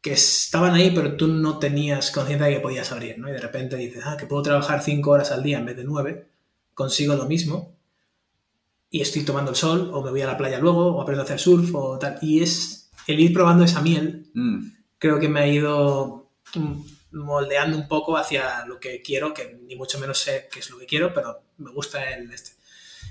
que 0.00 0.12
estaban 0.12 0.74
ahí, 0.74 0.90
pero 0.90 1.16
tú 1.16 1.28
no 1.28 1.58
tenías 1.60 2.10
conciencia 2.10 2.48
de 2.48 2.54
que 2.54 2.60
podías 2.60 2.90
abrir, 2.90 3.18
¿no? 3.18 3.28
Y 3.28 3.32
de 3.32 3.40
repente 3.40 3.76
dices, 3.76 4.02
ah, 4.06 4.16
que 4.16 4.26
puedo 4.26 4.42
trabajar 4.42 4.82
cinco 4.82 5.12
horas 5.12 5.30
al 5.30 5.42
día 5.42 5.58
en 5.58 5.66
vez 5.66 5.76
de 5.76 5.84
nueve, 5.84 6.29
consigo 6.74 7.14
lo 7.16 7.26
mismo 7.26 7.76
y 8.90 9.00
estoy 9.00 9.22
tomando 9.22 9.52
el 9.52 9.56
sol, 9.56 9.90
o 9.92 10.02
me 10.02 10.10
voy 10.10 10.22
a 10.22 10.26
la 10.26 10.36
playa 10.36 10.58
luego, 10.58 10.96
o 10.96 11.02
aprendo 11.02 11.22
a 11.22 11.24
hacer 11.24 11.38
surf, 11.38 11.74
o 11.74 11.98
tal. 11.98 12.18
Y 12.22 12.42
es 12.42 12.90
el 13.06 13.20
ir 13.20 13.32
probando 13.32 13.64
esa 13.64 13.80
miel, 13.80 14.20
Mm, 14.34 14.72
creo 14.98 15.18
que 15.18 15.28
me 15.28 15.40
ha 15.40 15.46
ido 15.46 16.30
mm, 16.54 16.82
moldeando 17.12 17.76
un 17.76 17.88
poco 17.88 18.16
hacia 18.16 18.64
lo 18.66 18.78
que 18.78 19.02
quiero, 19.02 19.34
que 19.34 19.58
ni 19.66 19.76
mucho 19.76 19.98
menos 19.98 20.18
sé 20.18 20.48
qué 20.52 20.60
es 20.60 20.70
lo 20.70 20.78
que 20.78 20.86
quiero, 20.86 21.12
pero 21.12 21.42
me 21.58 21.70
gusta 21.72 22.10
el 22.10 22.30
este. 22.32 22.52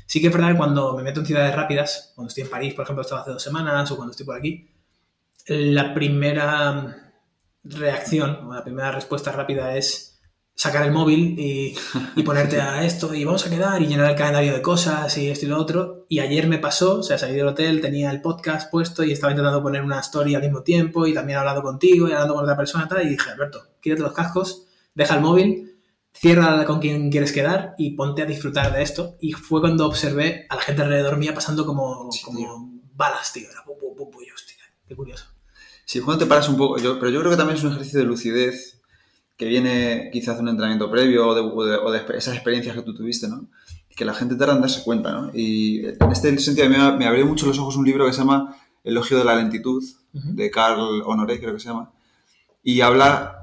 Sí 0.06 0.22
que 0.22 0.28
es 0.28 0.34
verdad 0.34 0.52
que 0.52 0.58
cuando 0.58 0.96
me 0.96 1.04
meto 1.04 1.20
en 1.20 1.26
ciudades 1.26 1.56
rápidas, 1.56 2.14
cuando 2.16 2.30
estoy 2.30 2.44
en 2.44 2.50
París, 2.50 2.74
por 2.74 2.84
ejemplo, 2.84 3.02
estaba 3.02 3.22
hace 3.22 3.32
dos 3.32 3.44
semanas, 3.44 3.92
o 3.92 3.96
cuando 3.96 4.12
estoy 4.12 4.26
por 4.26 4.38
aquí, 4.38 4.68
la 5.48 5.94
primera 5.94 7.14
reacción, 7.64 8.48
o 8.48 8.54
la 8.54 8.64
primera 8.64 8.92
respuesta 8.92 9.32
rápida 9.32 9.76
es 9.76 10.09
sacar 10.60 10.84
el 10.86 10.92
móvil 10.92 11.40
y, 11.40 11.74
y 12.18 12.24
ponerte 12.24 12.60
a 12.60 12.84
esto 12.84 13.14
y 13.14 13.24
vamos 13.24 13.48
a 13.48 13.50
quedar 13.50 13.82
y 13.82 13.88
llenar 13.88 14.10
el 14.10 14.18
calendario 14.18 14.54
de 14.54 14.62
cosas 14.62 15.18
y 15.18 15.30
esto 15.30 15.46
y 15.46 15.48
lo 15.50 15.58
otro. 15.58 16.06
Y 16.10 16.20
ayer 16.20 16.48
me 16.48 16.58
pasó, 16.58 17.00
o 17.00 17.04
sea, 17.04 17.18
salí 17.18 17.36
del 17.36 17.48
hotel, 17.48 17.80
tenía 17.80 18.12
el 18.12 18.22
podcast 18.22 18.70
puesto 18.70 19.06
y 19.06 19.14
estaba 19.14 19.32
intentando 19.32 19.64
poner 19.64 19.82
una 19.84 20.02
story 20.02 20.36
al 20.36 20.42
mismo 20.42 20.62
tiempo 20.62 21.08
y 21.08 21.14
también 21.14 21.40
hablando 21.40 21.62
contigo 21.62 22.10
y 22.10 22.12
hablando 22.12 22.34
con 22.34 22.44
otra 22.44 22.58
persona 22.58 22.84
y 22.84 22.88
tal, 22.90 23.06
y 23.06 23.10
dije, 23.12 23.30
Alberto, 23.30 23.68
quítate 23.80 24.02
los 24.02 24.12
cascos, 24.12 24.66
deja 24.94 25.16
el 25.16 25.22
móvil, 25.22 25.80
cierra 26.12 26.66
con 26.66 26.82
quien 26.82 27.10
quieres 27.10 27.32
quedar 27.32 27.76
y 27.78 27.92
ponte 27.92 28.24
a 28.24 28.26
disfrutar 28.26 28.74
de 28.74 28.82
esto. 28.82 29.16
Y 29.22 29.32
fue 29.32 29.62
cuando 29.62 29.86
observé 29.86 30.46
a 30.50 30.56
la 30.58 30.62
gente 30.62 30.82
alrededor 30.82 31.16
mía 31.16 31.34
pasando 31.34 31.66
como, 31.66 32.12
Sí, 32.12 32.22
como 32.22 32.38
tío. 32.38 32.70
balas, 32.96 33.32
tío. 33.32 33.50
Era 33.50 33.64
pum, 33.64 33.78
pum, 33.80 33.96
pum, 33.96 34.12
pum, 34.12 34.22
y 34.28 34.30
hostia, 34.30 34.58
qué 34.86 34.94
curioso. 34.94 35.26
Sí, 35.86 36.02
cuando 36.02 36.26
te 36.26 36.30
paras 36.30 36.50
un 36.50 36.58
poco, 36.58 36.78
yo, 36.80 37.00
pero 37.00 37.12
yo 37.12 37.20
creo 37.22 37.32
que 37.32 37.38
también 37.38 37.58
es 37.58 37.64
un 37.64 37.72
ejercicio 37.72 38.02
de 38.02 38.06
lucidez 38.08 38.79
que 39.40 39.46
viene 39.46 40.10
quizás 40.14 40.36
de 40.36 40.44
un 40.44 40.50
entrenamiento 40.50 40.92
previo 40.92 41.28
o 41.30 41.34
de, 41.34 41.42
o 41.42 41.64
de- 41.66 41.78
o 41.78 41.92
de 41.92 42.02
esas 42.18 42.36
experiencias 42.36 42.76
que 42.76 42.82
tú 42.84 42.94
tuviste, 42.94 43.28
¿no? 43.28 43.48
Que 43.96 44.04
la 44.06 44.14
gente 44.14 44.36
tarda 44.36 44.54
en 44.56 44.62
darse 44.62 44.84
cuenta, 44.84 45.12
¿no? 45.14 45.32
Y 45.34 45.86
en 45.86 46.12
este 46.12 46.38
sentido 46.40 46.70
me, 46.70 46.78
me 46.98 47.06
abrió 47.08 47.26
mucho 47.26 47.48
los 47.48 47.58
ojos 47.58 47.76
un 47.78 47.86
libro 47.86 48.06
que 48.06 48.12
se 48.14 48.20
llama 48.20 48.56
Elogio 48.84 49.18
de 49.18 49.24
la 49.24 49.36
lentitud, 49.36 49.82
Ujú. 50.14 50.28
de 50.36 50.52
Carl 50.52 51.02
Honoré, 51.06 51.40
creo 51.40 51.54
que 51.54 51.60
se 51.60 51.70
llama, 51.70 51.92
y 52.64 52.82
habla, 52.82 53.38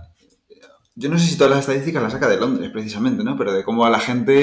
yo 0.95 1.09
no 1.09 1.19
sé 1.19 1.27
si 1.27 1.37
todas 1.39 1.51
las 1.53 1.61
estadísticas 1.61 2.03
las 2.03 2.13
saca 2.13 2.29
de 2.29 2.37
Londres 2.39 2.71
precisamente, 2.73 3.25
¿no? 3.25 3.37
Pero 3.39 3.53
de 3.53 3.65
cómo 3.65 3.85
a 3.87 3.91
la 3.91 3.99
gente 4.01 4.35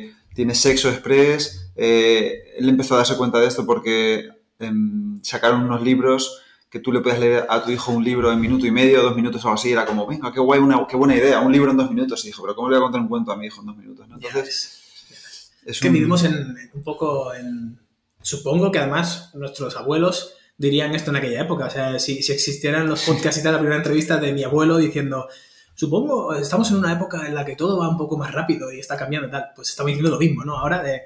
eh, 0.00 0.12
tiene 0.34 0.54
sexo 0.54 0.88
express, 0.90 1.72
eh, 1.76 2.54
él 2.58 2.68
empezó 2.68 2.94
a 2.94 2.98
darse 2.98 3.16
cuenta 3.16 3.38
de 3.40 3.46
esto 3.46 3.66
porque 3.66 4.28
em, 4.58 5.20
sacaron 5.22 5.62
unos 5.64 5.82
libros 5.82 6.40
que 6.70 6.78
tú 6.80 6.92
le 6.92 7.00
puedes 7.00 7.18
leer 7.18 7.46
a 7.48 7.62
tu 7.64 7.70
hijo 7.72 7.90
un 7.90 8.04
libro 8.04 8.30
en 8.32 8.40
minuto 8.40 8.64
y 8.66 8.70
medio, 8.70 9.02
dos 9.02 9.16
minutos 9.16 9.44
o 9.44 9.48
algo 9.48 9.58
así, 9.58 9.72
era 9.72 9.84
como, 9.84 10.06
venga, 10.06 10.32
qué 10.32 10.38
guay, 10.40 10.60
una, 10.60 10.86
qué 10.88 10.96
buena 10.96 11.16
idea, 11.16 11.40
un 11.40 11.50
libro 11.52 11.72
en 11.72 11.76
dos 11.76 11.90
minutos, 11.90 12.24
y 12.24 12.28
dijo, 12.28 12.42
pero 12.42 12.54
¿cómo 12.54 12.68
le 12.70 12.76
voy 12.76 12.82
a 12.82 12.86
contar 12.86 13.00
un 13.00 13.08
cuento 13.08 13.32
a 13.32 13.36
mi 13.36 13.46
hijo 13.46 13.60
en 13.60 13.66
dos 13.66 13.76
minutos? 13.76 14.06
¿no? 14.08 14.18
Ya 14.20 14.28
Entonces, 14.28 15.06
ves. 15.10 15.52
es 15.64 15.76
Es 15.76 15.80
que 15.80 15.88
un- 15.88 15.94
vivimos 15.94 16.22
en, 16.24 16.32
en 16.34 16.70
un 16.74 16.82
poco 16.84 17.34
en... 17.34 17.78
Supongo 18.22 18.70
que 18.70 18.78
además 18.78 19.30
nuestros 19.34 19.76
abuelos 19.76 20.34
dirían 20.58 20.94
esto 20.94 21.10
en 21.10 21.16
aquella 21.16 21.40
época. 21.40 21.66
O 21.66 21.70
sea, 21.70 21.98
si, 21.98 22.22
si 22.22 22.32
existieran 22.32 22.86
los 22.88 23.02
podcasts 23.02 23.40
y 23.40 23.42
tal, 23.42 23.52
la 23.54 23.58
primera 23.58 23.78
entrevista 23.78 24.18
de 24.18 24.32
mi 24.32 24.44
abuelo 24.44 24.76
diciendo, 24.76 25.26
supongo, 25.74 26.34
estamos 26.34 26.70
en 26.70 26.76
una 26.76 26.92
época 26.92 27.26
en 27.26 27.34
la 27.34 27.44
que 27.46 27.56
todo 27.56 27.78
va 27.80 27.88
un 27.88 27.96
poco 27.96 28.18
más 28.18 28.30
rápido 28.32 28.70
y 28.70 28.78
está 28.78 28.96
cambiando 28.96 29.26
y 29.28 29.30
tal. 29.30 29.46
Pues 29.56 29.70
estamos 29.70 29.88
diciendo 29.88 30.10
lo 30.10 30.18
mismo, 30.20 30.44
¿no? 30.44 30.58
Ahora 30.58 30.82
de 30.82 31.00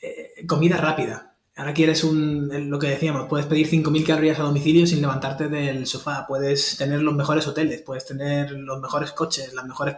eh, 0.00 0.46
comida 0.46 0.76
rápida. 0.78 1.27
Ahora 1.58 1.74
quieres 1.74 2.04
un, 2.04 2.70
lo 2.70 2.78
que 2.78 2.86
decíamos, 2.86 3.26
puedes 3.28 3.46
pedir 3.46 3.68
5.000 3.68 4.06
calorías 4.06 4.38
a 4.38 4.44
domicilio 4.44 4.86
sin 4.86 5.00
levantarte 5.00 5.48
del 5.48 5.88
sofá, 5.88 6.24
puedes 6.24 6.76
tener 6.76 7.02
los 7.02 7.16
mejores 7.16 7.48
hoteles, 7.48 7.82
puedes 7.82 8.06
tener 8.06 8.52
los 8.52 8.80
mejores 8.80 9.10
coches, 9.10 9.52
las 9.54 9.66
mejores, 9.66 9.96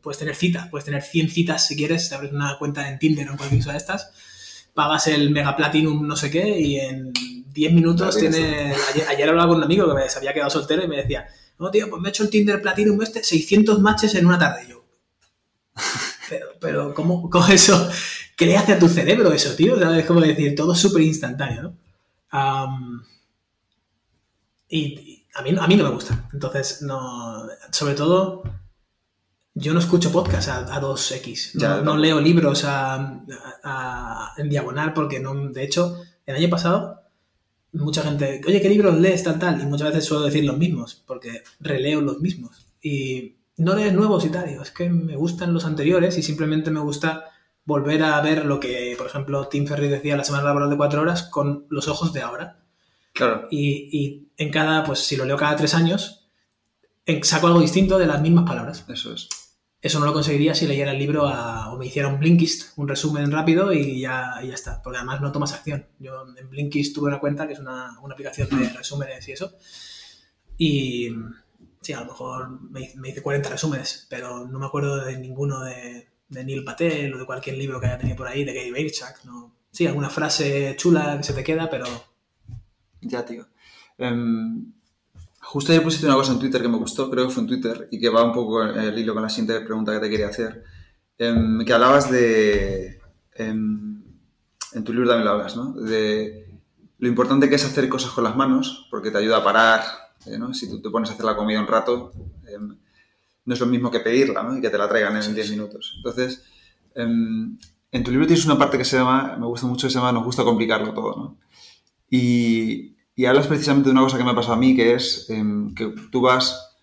puedes 0.00 0.18
tener 0.18 0.34
citas, 0.34 0.68
puedes 0.70 0.86
tener 0.86 1.02
100 1.02 1.28
citas 1.28 1.66
si 1.66 1.76
quieres, 1.76 2.08
te 2.08 2.14
abres 2.14 2.32
una 2.32 2.56
cuenta 2.58 2.88
en 2.88 2.98
Tinder 2.98 3.28
o 3.28 3.32
en 3.32 3.36
cualquier 3.36 3.60
cosa 3.60 3.72
de 3.72 3.76
estas, 3.76 4.10
pagas 4.72 5.06
el 5.06 5.30
Mega 5.32 5.54
Platinum 5.54 6.06
no 6.06 6.16
sé 6.16 6.30
qué 6.30 6.58
y 6.58 6.76
en 6.80 7.12
10 7.12 7.72
minutos 7.74 8.16
tienes. 8.16 8.74
Ayer, 8.94 9.06
ayer 9.06 9.28
hablaba 9.28 9.48
con 9.48 9.58
un 9.58 9.64
amigo 9.64 9.86
que 9.86 9.94
me 9.94 10.08
se 10.08 10.16
había 10.16 10.32
quedado 10.32 10.48
soltero 10.48 10.82
y 10.82 10.88
me 10.88 10.96
decía, 10.96 11.26
no 11.58 11.70
tío, 11.70 11.90
pues 11.90 12.00
me 12.00 12.08
he 12.08 12.10
hecho 12.10 12.22
el 12.22 12.30
Tinder 12.30 12.62
Platinum 12.62 13.02
este, 13.02 13.22
600 13.22 13.80
matches 13.80 14.14
en 14.14 14.24
una 14.24 14.38
tarde. 14.38 14.64
Y 14.64 14.70
yo, 14.70 14.82
pero, 16.30 16.46
pero 16.58 16.94
¿cómo, 16.94 17.28
cómo 17.28 17.46
eso? 17.48 17.90
¿Qué 18.42 18.48
le 18.48 18.56
hace 18.56 18.72
a 18.72 18.78
tu 18.78 18.88
cerebro 18.88 19.32
eso, 19.32 19.54
tío? 19.54 19.78
¿Sabes? 19.78 20.00
Es 20.00 20.06
como 20.06 20.20
decir, 20.20 20.54
todo 20.56 20.74
súper 20.74 21.02
instantáneo, 21.02 21.62
¿no? 21.62 21.76
Y, 24.68 25.26
a, 25.34 25.42
mí, 25.42 25.54
a 25.58 25.66
mí 25.66 25.76
no 25.76 25.84
me 25.84 25.90
gusta. 25.90 26.28
Entonces, 26.32 26.82
no. 26.82 27.46
Sobre 27.70 27.94
todo, 27.94 28.42
yo 29.54 29.72
no 29.74 29.80
escucho 29.80 30.10
podcast 30.10 30.48
a, 30.48 30.74
a 30.74 30.80
2X. 30.80 31.54
No, 31.54 31.60
Ya, 31.60 31.76
no 31.76 31.94
no. 31.94 31.96
leo 31.98 32.20
libros 32.20 32.64
a, 32.64 32.94
a- 32.94 33.22
a- 33.62 34.32
en 34.38 34.48
diagonal 34.48 34.92
porque 34.92 35.20
no. 35.20 35.34
De 35.50 35.62
hecho, 35.62 36.02
el 36.26 36.36
año 36.36 36.48
pasado, 36.48 37.00
mucha 37.72 38.02
gente, 38.02 38.40
oye, 38.46 38.60
¿qué 38.60 38.68
libros 38.68 38.98
lees 38.98 39.22
tal, 39.24 39.38
tal? 39.38 39.60
Y 39.60 39.66
muchas 39.66 39.88
veces 39.88 40.04
suelo 40.04 40.24
decir 40.24 40.44
los 40.44 40.58
mismos 40.58 41.02
porque 41.06 41.42
releo 41.60 42.00
los 42.00 42.20
mismos. 42.20 42.66
Y 42.80 43.36
no 43.58 43.74
lees 43.74 43.92
nuevos 43.92 44.24
y 44.24 44.30
tal. 44.30 44.48
Digo, 44.48 44.62
es 44.62 44.70
que 44.70 44.88
me 44.88 45.16
gustan 45.16 45.52
los 45.52 45.64
anteriores 45.64 46.16
y 46.18 46.22
simplemente 46.22 46.70
me 46.70 46.80
gusta 46.80 47.26
volver 47.64 48.02
a 48.02 48.20
ver 48.20 48.44
lo 48.44 48.58
que, 48.60 48.94
por 48.98 49.06
ejemplo, 49.06 49.48
Tim 49.48 49.66
Ferriss 49.66 49.90
decía 49.90 50.16
la 50.16 50.24
semana 50.24 50.44
laboral 50.44 50.70
de 50.70 50.76
cuatro 50.76 51.00
horas 51.02 51.22
con 51.24 51.66
los 51.70 51.88
ojos 51.88 52.12
de 52.12 52.22
ahora. 52.22 52.58
Claro, 53.12 53.46
Y, 53.50 53.88
y 53.92 54.28
en 54.36 54.50
cada, 54.50 54.84
pues 54.84 55.00
si 55.00 55.16
lo 55.16 55.24
leo 55.24 55.36
cada 55.36 55.54
tres 55.56 55.74
años, 55.74 56.26
saco 57.22 57.46
algo 57.46 57.60
distinto 57.60 57.98
de 57.98 58.06
las 58.06 58.20
mismas 58.22 58.44
palabras. 58.46 58.84
eso 58.88 59.12
es. 59.12 59.28
Eso 59.80 59.98
no 59.98 60.06
lo 60.06 60.12
conseguiría 60.12 60.54
si 60.54 60.66
leyera 60.68 60.92
el 60.92 60.98
libro 60.98 61.26
a- 61.26 61.72
o 61.72 61.76
me 61.76 61.86
hiciera 61.86 62.06
un 62.08 62.20
Blinkist, 62.20 62.78
un 62.78 62.86
resumen 62.88 63.30
rápido 63.32 63.72
y 63.72 64.00
ya, 64.00 64.34
y 64.42 64.46
ya 64.48 64.54
está. 64.54 64.80
Porque 64.80 64.98
además 64.98 65.20
no 65.20 65.32
tomas 65.32 65.52
acción. 65.52 65.86
Yo 65.98 66.24
en 66.38 66.48
Blinkist 66.48 66.94
tuve 66.94 67.08
una 67.08 67.18
cuenta 67.18 67.46
que 67.48 67.54
es 67.54 67.58
una, 67.58 67.98
una 68.00 68.14
aplicación 68.14 68.48
de 68.50 68.68
resúmenes 68.70 69.26
y 69.28 69.32
eso. 69.32 69.52
Y 70.56 71.10
sí, 71.80 71.92
a 71.92 72.00
lo 72.00 72.06
mejor 72.06 72.60
me, 72.70 72.92
me 72.96 73.08
hice 73.08 73.22
40 73.22 73.48
resúmenes, 73.50 74.06
pero 74.08 74.46
no 74.46 74.58
me 74.58 74.66
acuerdo 74.66 75.04
de 75.04 75.18
ninguno 75.18 75.60
de, 75.64 76.08
de 76.32 76.44
Neil 76.44 76.64
Patel 76.64 77.14
o 77.14 77.18
de 77.18 77.26
cualquier 77.26 77.56
libro 77.56 77.78
que 77.80 77.86
haya 77.86 77.98
tenido 77.98 78.16
por 78.16 78.26
ahí, 78.26 78.44
de 78.44 78.54
Gary 78.54 78.70
Vaynerchuk. 78.70 79.24
No. 79.24 79.54
Sí, 79.70 79.86
alguna 79.86 80.10
frase 80.10 80.74
chula 80.76 81.16
que 81.18 81.24
se 81.24 81.32
te 81.32 81.44
queda, 81.44 81.68
pero 81.70 81.84
Ya, 83.00 83.24
tío. 83.24 83.46
Em, 83.98 84.72
justo 85.40 85.72
ayer 85.72 85.82
pusiste 85.82 86.06
una 86.06 86.14
cosa 86.16 86.32
en 86.32 86.38
Twitter 86.38 86.62
que 86.62 86.68
me 86.68 86.78
gustó, 86.78 87.10
creo 87.10 87.26
que 87.26 87.34
fue 87.34 87.42
en 87.42 87.48
Twitter, 87.48 87.88
y 87.90 87.98
que 87.98 88.08
va 88.08 88.24
un 88.24 88.32
poco 88.32 88.62
el 88.62 88.98
hilo 88.98 89.14
con 89.14 89.22
la 89.22 89.28
siguiente 89.28 89.64
pregunta 89.64 89.92
que 89.92 90.00
te 90.00 90.10
quería 90.10 90.28
hacer. 90.28 90.64
Em, 91.18 91.64
que 91.64 91.72
hablabas 91.72 92.10
de. 92.10 93.00
em, 93.34 94.02
en 94.74 94.84
tu 94.84 94.92
libro 94.92 95.08
también 95.08 95.26
lo 95.26 95.32
hablas, 95.32 95.56
¿no? 95.56 95.72
De 95.72 96.48
lo 96.98 97.08
importante 97.08 97.48
que 97.48 97.56
es 97.56 97.64
hacer 97.64 97.88
cosas 97.88 98.12
con 98.12 98.24
las 98.24 98.36
manos, 98.36 98.86
porque 98.90 99.10
te 99.10 99.18
ayuda 99.18 99.38
a 99.38 99.44
parar, 99.44 99.82
eh, 100.26 100.38
¿no? 100.38 100.54
Si 100.54 100.68
tú 100.68 100.80
te 100.80 100.90
pones 100.90 101.10
a 101.10 101.14
hacer 101.14 101.24
la 101.26 101.36
comida 101.36 101.60
un 101.60 101.66
rato, 101.66 102.12
no 103.44 103.54
es 103.54 103.60
lo 103.60 103.66
mismo 103.66 103.90
que 103.90 104.00
pedirla, 104.00 104.42
¿no? 104.42 104.56
Y 104.56 104.60
que 104.60 104.70
te 104.70 104.78
la 104.78 104.88
traigan 104.88 105.16
en 105.16 105.34
10 105.34 105.50
minutos. 105.50 105.94
Entonces, 105.96 106.44
em, 106.94 107.58
en 107.90 108.04
tu 108.04 108.10
libro 108.10 108.26
tienes 108.26 108.46
una 108.46 108.58
parte 108.58 108.78
que 108.78 108.84
se 108.84 108.96
llama, 108.96 109.36
me 109.38 109.46
gusta 109.46 109.66
mucho, 109.66 109.86
que 109.86 109.92
se 109.92 109.98
llama 109.98 110.12
Nos 110.12 110.24
gusta 110.24 110.44
complicarlo 110.44 110.94
todo, 110.94 111.16
¿no? 111.16 111.38
Y, 112.08 112.96
y 113.14 113.24
hablas 113.26 113.46
precisamente 113.46 113.88
de 113.88 113.92
una 113.92 114.02
cosa 114.02 114.18
que 114.18 114.24
me 114.24 114.30
ha 114.30 114.34
pasado 114.34 114.54
a 114.54 114.58
mí, 114.58 114.74
que 114.76 114.94
es 114.94 115.28
em, 115.30 115.74
que 115.74 115.92
tú 116.10 116.20
vas, 116.20 116.76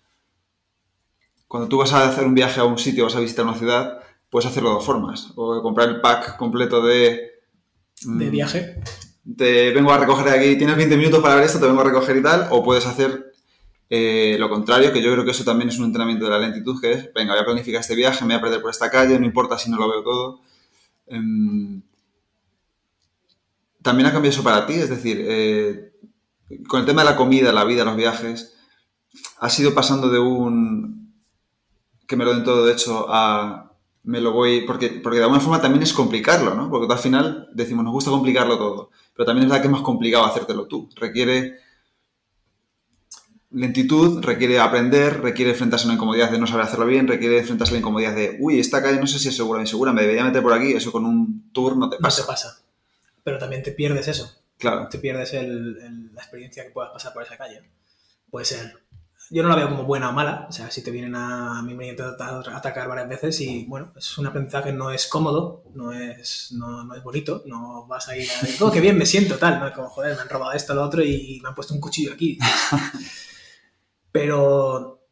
cuando 1.48 1.68
tú 1.68 1.78
vas 1.78 1.92
a 1.92 2.08
hacer 2.08 2.24
un 2.24 2.34
viaje 2.34 2.60
a 2.60 2.64
un 2.64 2.78
sitio, 2.78 3.04
vas 3.04 3.16
a 3.16 3.20
visitar 3.20 3.44
una 3.44 3.58
ciudad, 3.58 4.00
puedes 4.28 4.48
hacerlo 4.48 4.70
de 4.70 4.74
dos 4.76 4.84
formas. 4.84 5.32
O 5.36 5.60
comprar 5.62 5.88
el 5.88 6.00
pack 6.00 6.36
completo 6.36 6.82
de... 6.82 7.30
mm, 8.04 8.18
de 8.18 8.30
viaje. 8.30 8.80
Te 9.36 9.72
vengo 9.72 9.92
a 9.92 9.98
recoger 9.98 10.26
de 10.26 10.38
aquí, 10.38 10.56
tienes 10.56 10.76
20 10.76 10.96
minutos 10.96 11.20
para 11.20 11.34
ver 11.34 11.44
esto, 11.44 11.58
te 11.58 11.66
vengo 11.66 11.80
a 11.80 11.84
recoger 11.84 12.16
y 12.16 12.22
tal. 12.22 12.48
O 12.50 12.62
puedes 12.62 12.86
hacer 12.86 13.29
eh, 13.92 14.36
lo 14.38 14.48
contrario, 14.48 14.92
que 14.92 15.02
yo 15.02 15.12
creo 15.12 15.24
que 15.24 15.32
eso 15.32 15.42
también 15.42 15.68
es 15.68 15.78
un 15.78 15.86
entrenamiento 15.86 16.24
de 16.24 16.30
la 16.30 16.38
lentitud, 16.38 16.80
que 16.80 16.92
es, 16.92 17.12
venga, 17.12 17.32
voy 17.32 17.42
a 17.42 17.44
planificar 17.44 17.80
este 17.80 17.96
viaje, 17.96 18.24
me 18.24 18.34
voy 18.34 18.38
a 18.38 18.42
perder 18.42 18.62
por 18.62 18.70
esta 18.70 18.88
calle, 18.88 19.18
no 19.18 19.26
importa 19.26 19.58
si 19.58 19.68
no 19.68 19.78
lo 19.78 19.88
veo 19.88 20.04
todo. 20.04 20.40
Em, 21.08 21.82
también 23.82 24.06
ha 24.06 24.12
cambiado 24.12 24.32
eso 24.32 24.44
para 24.44 24.64
ti, 24.64 24.74
es 24.74 24.90
decir, 24.90 25.24
eh, 25.28 25.92
con 26.68 26.80
el 26.80 26.86
tema 26.86 27.02
de 27.02 27.10
la 27.10 27.16
comida, 27.16 27.52
la 27.52 27.64
vida, 27.64 27.84
los 27.84 27.96
viajes, 27.96 28.56
has 29.40 29.58
ido 29.58 29.74
pasando 29.74 30.08
de 30.08 30.20
un 30.20 31.12
que 32.06 32.16
me 32.16 32.24
lo 32.24 32.34
den 32.34 32.44
todo 32.44 32.66
de 32.66 32.72
hecho 32.72 33.06
a 33.08 33.72
me 34.02 34.20
lo 34.20 34.32
voy, 34.32 34.62
porque, 34.62 35.00
porque 35.02 35.18
de 35.18 35.24
alguna 35.24 35.40
forma 35.40 35.60
también 35.60 35.82
es 35.82 35.92
complicarlo, 35.92 36.54
¿no? 36.54 36.70
Porque 36.70 36.92
al 36.92 36.98
final 36.98 37.48
decimos, 37.52 37.84
nos 37.84 37.92
gusta 37.92 38.10
complicarlo 38.10 38.56
todo, 38.56 38.90
pero 39.14 39.26
también 39.26 39.46
es 39.46 39.52
la 39.52 39.60
que 39.60 39.66
es 39.66 39.72
más 39.72 39.82
complicado 39.82 40.24
hacértelo 40.24 40.66
tú. 40.66 40.88
Requiere 40.96 41.58
lentitud, 43.50 44.22
requiere 44.22 44.58
aprender, 44.60 45.20
requiere 45.20 45.50
enfrentarse 45.52 45.84
a 45.84 45.88
una 45.88 45.94
incomodidad 45.94 46.30
de 46.30 46.38
no 46.38 46.46
saber 46.46 46.64
hacerlo 46.64 46.86
bien, 46.86 47.08
requiere 47.08 47.38
enfrentarse 47.38 47.72
a 47.72 47.74
la 47.74 47.80
incomodidad 47.80 48.14
de, 48.14 48.36
uy, 48.40 48.60
esta 48.60 48.82
calle 48.82 49.00
no 49.00 49.06
sé 49.06 49.18
si 49.18 49.28
es 49.28 49.36
segura 49.36 49.58
o 49.58 49.62
insegura, 49.62 49.92
me 49.92 50.02
debería 50.02 50.24
meter 50.24 50.42
por 50.42 50.52
aquí, 50.52 50.72
eso 50.72 50.92
con 50.92 51.04
un 51.04 51.50
tour 51.52 51.76
no 51.76 51.90
te 51.90 51.98
pasa. 51.98 52.20
No 52.20 52.26
te 52.26 52.32
pasa. 52.32 52.62
Pero 53.22 53.38
también 53.38 53.62
te 53.62 53.72
pierdes 53.72 54.08
eso. 54.08 54.32
Claro. 54.58 54.88
Te 54.88 54.98
pierdes 54.98 55.32
la 55.32 56.20
experiencia 56.20 56.64
que 56.64 56.70
puedas 56.70 56.90
pasar 56.92 57.12
por 57.12 57.22
esa 57.22 57.36
calle. 57.36 57.62
Puede 58.30 58.44
ser 58.44 58.74
yo 59.30 59.44
no 59.44 59.48
la 59.48 59.54
veo 59.54 59.68
como 59.68 59.84
buena 59.84 60.10
o 60.10 60.12
mala. 60.12 60.46
O 60.48 60.52
sea, 60.52 60.70
si 60.70 60.82
te 60.82 60.90
vienen 60.90 61.14
a, 61.14 61.62
mí 61.62 61.74
me 61.74 61.90
a 61.90 62.56
atacar 62.56 62.88
varias 62.88 63.08
veces 63.08 63.40
y 63.40 63.64
bueno, 63.66 63.92
es 63.96 64.18
un 64.18 64.26
aprendizaje, 64.26 64.72
no 64.72 64.90
es 64.90 65.06
cómodo, 65.06 65.62
no 65.74 65.92
es, 65.92 66.52
no, 66.52 66.92
es 66.94 67.02
bonito, 67.02 67.42
no 67.46 67.86
vas 67.86 68.08
a 68.08 68.16
ir 68.16 68.28
a 68.28 68.40
decir, 68.40 68.62
oh, 68.62 68.72
qué 68.72 68.80
bien 68.80 68.98
me 68.98 69.06
siento, 69.06 69.36
tal, 69.36 69.60
¿no? 69.60 69.72
Como, 69.72 69.88
joder, 69.88 70.16
me 70.16 70.22
han 70.22 70.28
robado 70.28 70.52
esto, 70.52 70.74
lo 70.74 70.82
otro 70.82 71.02
y 71.02 71.38
me 71.42 71.48
han 71.48 71.54
puesto 71.54 71.74
un 71.74 71.80
cuchillo 71.80 72.12
aquí. 72.12 72.38
Pero 74.12 75.06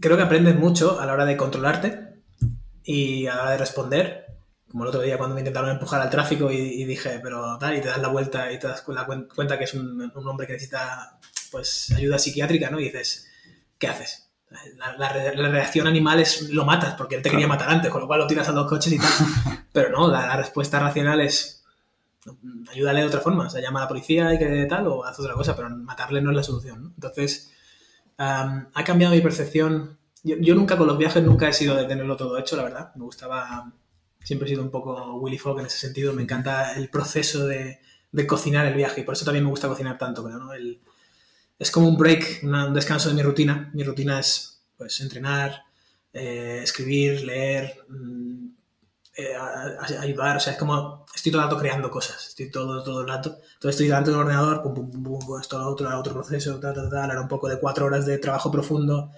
creo 0.00 0.16
que 0.16 0.22
aprendes 0.22 0.56
mucho 0.56 1.00
a 1.00 1.06
la 1.06 1.12
hora 1.12 1.24
de 1.24 1.36
controlarte 1.36 2.22
y 2.84 3.26
a 3.26 3.36
la 3.36 3.42
hora 3.42 3.50
de 3.52 3.58
responder. 3.58 4.26
Como 4.68 4.84
el 4.84 4.88
otro 4.88 5.02
día 5.02 5.18
cuando 5.18 5.34
me 5.34 5.42
intentaron 5.42 5.70
empujar 5.70 6.00
al 6.00 6.08
tráfico 6.08 6.50
y, 6.50 6.84
dije, 6.84 7.20
pero 7.22 7.58
tal, 7.58 7.76
y 7.76 7.82
te 7.82 7.88
das 7.88 8.00
la 8.00 8.08
vuelta 8.08 8.50
y 8.50 8.58
te 8.58 8.68
das 8.68 8.82
cuenta 8.82 9.58
que 9.58 9.64
es 9.64 9.74
un, 9.74 10.10
un 10.14 10.28
hombre 10.28 10.46
que 10.46 10.54
necesita 10.54 11.18
pues 11.50 11.92
ayuda 11.94 12.18
psiquiátrica, 12.18 12.70
¿no? 12.70 12.80
Y 12.80 12.84
dices, 12.84 13.28
¿qué 13.78 13.86
haces? 13.86 14.30
La, 14.76 15.08
reacción 15.12 15.86
animal 15.86 16.20
es 16.20 16.50
lo 16.50 16.64
matas 16.64 16.94
porque 16.94 17.16
él 17.16 17.22
te 17.22 17.30
quería 17.30 17.46
matar 17.46 17.70
antes, 17.70 17.90
con 17.90 18.00
lo 18.00 18.06
cual 18.06 18.20
lo 18.20 18.26
tiras 18.26 18.48
a 18.48 18.52
los 18.52 18.68
coches 18.68 18.92
y 18.92 18.98
tal. 18.98 19.10
Pero 19.72 19.90
no, 19.90 20.08
la, 20.08 20.36
respuesta 20.36 20.78
racional 20.78 21.20
es 21.20 21.64
ayúdale 22.70 23.00
de 23.00 23.06
otra 23.06 23.20
forma, 23.20 23.46
o 23.46 23.50
sea, 23.50 23.60
llama 23.60 23.80
a 23.80 23.82
la 23.84 23.88
policía 23.88 24.32
y 24.32 24.38
que 24.38 24.66
tal, 24.66 24.86
o 24.86 25.04
haz 25.04 25.18
otra 25.18 25.34
cosa, 25.34 25.56
pero 25.56 25.68
matarle 25.70 26.22
no 26.22 26.30
es 26.30 26.36
la 26.36 26.42
solución. 26.44 26.82
¿no? 26.84 26.88
Entonces, 26.94 27.51
ha 28.22 28.84
cambiado 28.84 29.14
mi 29.14 29.20
percepción. 29.20 29.98
Yo, 30.22 30.54
nunca 30.54 30.76
con 30.76 30.86
los 30.86 30.98
viajes 30.98 31.22
nunca 31.22 31.48
he 31.48 31.52
sido 31.52 31.74
de 31.74 31.84
tenerlo 31.84 32.16
todo 32.16 32.38
hecho, 32.38 32.56
la 32.56 32.64
verdad. 32.64 32.94
Me 32.94 33.04
gustaba, 33.04 33.72
siempre 34.22 34.46
he 34.46 34.50
sido 34.50 34.62
un 34.62 34.70
poco 34.70 35.16
Willy 35.16 35.38
Fogg 35.38 35.60
en 35.60 35.66
ese 35.66 35.78
sentido. 35.78 36.12
Me 36.12 36.22
encanta 36.22 36.74
el 36.74 36.88
proceso 36.88 37.46
de, 37.46 37.80
cocinar 38.26 38.66
el 38.66 38.74
viaje 38.74 39.00
y 39.00 39.04
por 39.04 39.14
eso 39.14 39.24
también 39.24 39.44
me 39.44 39.50
gusta 39.50 39.68
cocinar 39.68 39.98
tanto, 39.98 40.22
pero 40.22 40.38
¿no? 40.38 40.52
El, 40.52 40.80
es 41.58 41.70
como 41.70 41.88
un 41.88 41.96
break, 41.96 42.40
un 42.44 42.74
descanso 42.74 43.08
de 43.08 43.14
mi 43.14 43.22
rutina. 43.22 43.70
Mi 43.72 43.82
rutina 43.82 44.20
es 44.20 44.62
pues 44.76 45.00
entrenar, 45.00 45.64
eh, 46.12 46.60
escribir, 46.62 47.24
leer, 47.24 47.84
mm, 47.88 48.46
eh, 49.16 49.34
ayudar, 49.98 50.36
o 50.36 50.40
sea, 50.40 50.54
es 50.54 50.58
como 50.58 51.04
estoy 51.14 51.30
todo 51.32 51.42
el 51.42 51.48
rato 51.48 51.60
creando 51.60 51.90
cosas, 51.90 52.28
estoy 52.28 52.50
todo, 52.50 52.82
todo 52.82 53.02
el 53.02 53.08
rato. 53.08 53.30
Entonces 53.54 53.70
estoy 53.70 53.86
delante 53.86 54.10
de 54.10 54.16
un 54.16 54.22
ordenador, 54.22 54.62
pum, 54.62 54.74
pum, 54.74 55.02
pum, 55.02 55.40
esto, 55.40 55.58
lo 55.58 55.68
otro, 55.68 55.98
otro 55.98 56.14
proceso, 56.14 56.58
tal, 56.58 56.74
tal, 56.74 56.90
tal, 56.90 57.18
un 57.18 57.28
poco 57.28 57.48
de 57.48 57.58
cuatro 57.58 57.86
horas 57.86 58.06
de 58.06 58.18
trabajo 58.18 58.50
profundo. 58.50 59.10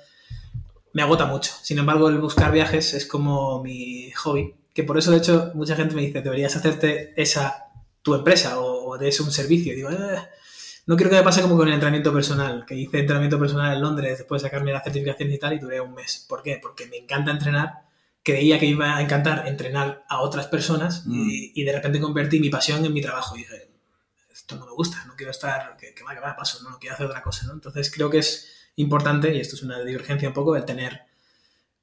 Me 0.93 1.03
agota 1.03 1.27
mucho. 1.27 1.53
Sin 1.63 1.79
embargo, 1.79 2.09
el 2.09 2.19
buscar 2.19 2.53
viajes 2.53 2.95
es 2.95 3.07
como 3.07 3.63
mi 3.63 4.11
hobby, 4.13 4.55
que 4.73 4.85
por 4.85 4.99
eso, 4.99 5.11
de 5.11 5.19
hecho, 5.19 5.53
mucha 5.55 5.77
gente 5.77 5.95
me 5.95 6.03
dice, 6.03 6.23
deberías 6.23 6.57
hacerte 6.57 7.21
esa 7.21 7.65
tu 8.05 8.15
empresa 8.15 8.61
o, 8.61 8.99
de 8.99 9.09
eso 9.09 9.25
un 9.25 9.33
servicio. 9.33 9.73
Y 9.73 9.77
digo, 9.77 9.91
eh, 9.91 10.19
no 10.87 10.97
quiero 10.97 11.11
que 11.11 11.17
me 11.17 11.23
pase 11.23 11.41
como 11.41 11.57
con 11.57 11.67
el 11.67 11.75
entrenamiento 11.75 12.13
personal, 12.13 12.65
que 12.67 12.77
hice 12.77 13.01
entrenamiento 13.01 13.39
personal 13.39 13.75
en 13.75 13.81
Londres 13.81 14.19
después 14.19 14.43
de 14.43 14.49
sacarme 14.49 14.73
las 14.73 14.85
certificaciones 14.85 15.35
y 15.35 15.39
tal 15.39 15.55
y 15.55 15.59
duré 15.59 15.81
un 15.81 15.95
mes. 15.95 16.27
¿Por 16.29 16.43
qué? 16.43 16.59
Porque 16.61 16.87
me 16.87 16.99
encanta 16.99 17.31
entrenar, 17.31 17.84
creía 18.25 18.59
que 18.59 18.67
iba 18.67 18.97
a 18.97 19.03
encantar 19.03 19.47
entrenar 19.47 20.05
a 20.09 20.23
otras 20.23 20.47
personas 20.49 21.05
y, 21.07 21.53
mm. 21.55 21.65
de 21.65 21.73
repente 21.73 22.01
convertí 22.01 22.41
mi 22.41 22.51
pasión 22.51 22.85
en 22.85 22.93
mi 22.93 23.03
trabajo 23.03 23.37
y 23.37 23.41
dije, 23.41 23.71
esto 24.33 24.57
no 24.57 24.67
me 24.67 24.73
gusta, 24.73 25.05
no 25.07 25.15
quiero 25.15 25.31
estar, 25.31 25.77
que, 25.77 25.95
que 25.95 26.03
va, 26.03 26.15
que 26.15 26.21
va, 26.21 26.35
paso, 26.35 26.69
no, 26.69 26.79
quiero 26.79 26.95
hacer 26.95 27.07
otra 27.07 27.23
cosa, 27.23 27.47
¿no? 27.47 27.53
Entonces 27.53 27.93
creo 27.95 28.11
que 28.11 28.19
es 28.19 28.51
importante, 28.77 29.35
y 29.35 29.41
esto 29.41 29.55
es 29.55 29.63
una 29.63 29.79
divergencia 29.85 30.29
un 30.29 30.35
poco, 30.35 30.57
el 30.57 30.65
tener 30.65 31.03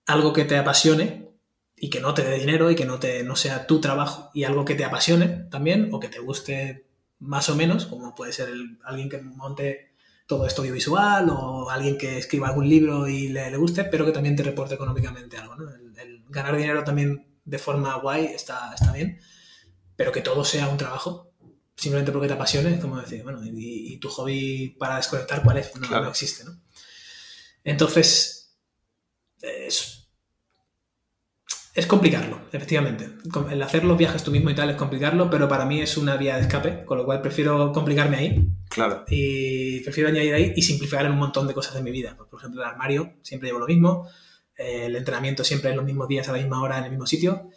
algo 0.08 0.34
que 0.34 0.44
te 0.44 0.58
apasione 0.58 1.30
y 1.78 1.90
que 1.90 2.02
no 2.02 2.14
te 2.14 2.24
dé 2.24 2.38
dinero 2.38 2.70
y 2.70 2.76
que 2.76 2.86
no, 2.86 3.00
te, 3.00 3.24
no 3.24 3.36
sea 3.36 3.68
tu 3.68 3.80
trabajo 3.80 4.32
y 4.34 4.44
algo 4.44 4.66
que 4.66 4.76
te 4.76 4.84
apasione 4.84 5.48
también 5.50 5.90
o 5.92 6.00
que 6.00 6.10
te 6.10 6.20
guste 6.20 6.86
más 7.20 7.50
o 7.50 7.56
menos, 7.56 7.86
como 7.86 8.16
puede 8.16 8.34
ser 8.34 8.50
alguien 8.84 9.10
que 9.10 9.22
monte 9.22 9.92
todo 10.28 10.46
esto 10.46 10.62
audiovisual 10.62 11.30
o 11.30 11.70
alguien 11.70 11.98
que 11.98 12.18
escriba 12.18 12.48
algún 12.48 12.68
libro 12.68 13.08
y 13.08 13.28
le, 13.28 13.56
guste, 13.58 13.84
pero 13.86 14.06
que 14.06 14.12
también 14.12 14.36
te 14.36 14.44
reporte 14.44 14.76
económicamente 14.76 15.38
algo. 15.38 15.56
¿no? 15.56 15.70
El, 15.70 16.21
ganar 16.32 16.56
dinero 16.56 16.84
también 16.84 17.40
de 17.44 17.58
forma 17.58 17.96
guay 17.98 18.26
está, 18.26 18.74
está 18.74 18.92
bien, 18.92 19.20
pero 19.96 20.12
que 20.12 20.22
todo 20.22 20.44
sea 20.46 20.68
un 20.68 20.78
trabajo, 20.78 21.34
simplemente 21.76 22.12
porque 22.12 22.28
te 22.28 22.34
apasione, 22.34 22.80
como 22.80 23.00
decir, 23.00 23.24
bueno, 23.24 23.42
y, 23.44 23.98
tu 24.00 24.10
hobby 24.10 24.76
para 24.80 24.98
desconectar, 24.98 25.44
¿cuál 25.44 25.58
es? 25.58 25.76
No, 25.76 26.02
no 26.02 26.10
existe, 26.10 26.44
¿no? 26.44 26.60
Entonces, 27.64 28.58
es 29.42 30.02
es 31.74 31.86
complicarlo, 31.86 32.42
efectivamente. 32.52 33.10
El 33.50 33.62
hacer 33.62 33.86
los 33.86 33.98
viajes 33.98 34.24
tú 34.24 34.32
mismo 34.32 34.50
y 34.50 34.56
tal 34.56 34.70
es 34.70 34.76
complicarlo, 34.76 35.30
pero 35.30 35.48
para 35.48 35.66
mí 35.66 35.80
es 35.80 35.96
una 35.96 36.18
vía 36.18 36.36
de 36.36 36.42
escape, 36.42 36.84
con 36.84 36.98
lo 36.98 37.06
cual 37.06 37.22
prefiero 37.22 37.72
complicarme 37.72 38.18
ahí. 38.18 38.48
Claro. 38.70 39.06
Y 39.08 39.80
prefiero 39.80 40.10
añadir 40.10 40.34
ahí 40.34 40.54
y 40.54 40.62
simplificar 40.62 41.06
en 41.06 41.14
un 41.14 41.20
montón 41.20 41.48
de 41.48 41.54
cosas 41.54 41.76
de 41.76 41.82
mi 41.82 41.92
vida. 41.92 42.14
Pues, 42.18 42.30
por 42.30 42.40
ejemplo, 42.40 42.62
el 42.62 42.68
armario, 42.68 43.14
siempre 43.22 43.48
llevo 43.48 43.60
lo 43.60 43.68
mismo. 43.68 44.06
Eh, 44.58 44.86
el 44.86 44.96
entrenamiento 44.96 45.44
siempre 45.44 45.72
en 45.72 45.78
los 45.78 45.86
mismos 45.86 46.08
días, 46.08 46.28
a 46.30 46.32
la 46.32 46.38
misma 46.38 46.62
hora, 46.62 46.78
en 46.78 46.86
el 46.86 46.92
mismo 46.92 47.08
sitio. 47.08 47.50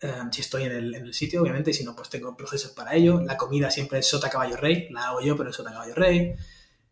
Eh, 0.00 0.12
si 0.30 0.40
estoy 0.42 0.64
en 0.64 0.72
el, 0.72 1.14
sitio, 1.14 1.42
obviamente, 1.42 1.70
y 1.70 1.74
si 1.74 1.84
no, 1.84 1.96
pues 1.96 2.10
tengo 2.10 2.36
procesos 2.36 2.72
para 2.72 2.94
ello. 2.94 3.20
La 3.20 3.36
comida 3.36 3.70
siempre 3.70 3.98
es 4.00 4.08
sota 4.08 4.28
caballo 4.28 4.56
rey, 4.56 4.88
la 4.90 5.08
hago 5.08 5.20
yo, 5.20 5.36
pero 5.36 5.50
es 5.50 5.56
sota 5.56 5.72
caballo 5.72 5.94
rey. 5.94 6.34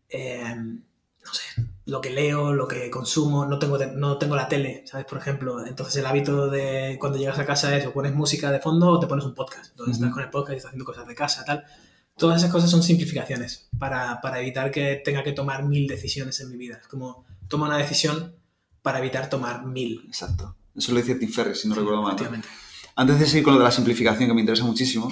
Eh, 0.09 0.55
no 0.55 1.33
sé, 1.33 1.43
lo 1.85 2.01
que 2.01 2.09
leo, 2.09 2.53
lo 2.53 2.67
que 2.67 2.89
consumo, 2.89 3.45
no 3.45 3.59
tengo, 3.59 3.77
no 3.77 4.17
tengo 4.17 4.35
la 4.35 4.47
tele, 4.47 4.83
¿sabes? 4.85 5.05
Por 5.05 5.17
ejemplo, 5.17 5.65
entonces 5.65 5.95
el 5.97 6.05
hábito 6.05 6.49
de 6.49 6.97
cuando 6.99 7.17
llegas 7.17 7.39
a 7.39 7.45
casa 7.45 7.75
es 7.77 7.85
o 7.85 7.93
pones 7.93 8.13
música 8.13 8.51
de 8.51 8.59
fondo 8.59 8.89
o 8.89 8.99
te 8.99 9.07
pones 9.07 9.25
un 9.25 9.33
podcast. 9.33 9.71
Entonces 9.71 9.97
estás 9.97 10.11
con 10.11 10.23
el 10.23 10.29
podcast 10.29 10.53
y 10.53 10.57
estás 10.57 10.69
haciendo 10.69 10.85
cosas 10.85 11.07
de 11.07 11.15
casa, 11.15 11.45
tal. 11.45 11.63
Todas 12.17 12.37
esas 12.37 12.51
cosas 12.51 12.69
son 12.69 12.83
simplificaciones 12.83 13.69
para, 13.79 14.21
para, 14.21 14.39
evitar 14.39 14.69
que 14.69 15.01
tenga 15.03 15.23
que 15.23 15.31
tomar 15.31 15.63
mil 15.63 15.87
decisiones 15.87 16.39
en 16.41 16.51
mi 16.51 16.57
vida. 16.57 16.77
Es 16.81 16.87
como, 16.87 17.25
toma 17.47 17.67
una 17.67 17.77
decisión 17.77 18.35
para 18.83 18.99
evitar 18.99 19.29
tomar 19.29 19.65
mil. 19.65 20.03
Exacto. 20.05 20.55
Eso 20.75 20.91
lo 20.91 20.99
dice 20.99 21.15
Tim 21.15 21.31
Ferriss, 21.31 21.61
si 21.61 21.67
no 21.67 21.73
recuerdo 21.73 22.03
mal. 22.03 22.15
Antes 22.95 23.19
de 23.19 23.25
seguir 23.25 23.43
con 23.43 23.53
lo 23.53 23.59
de 23.59 23.65
la 23.65 23.71
simplificación, 23.71 24.27
que 24.27 24.35
me 24.35 24.41
interesa 24.41 24.65
muchísimo, 24.65 25.11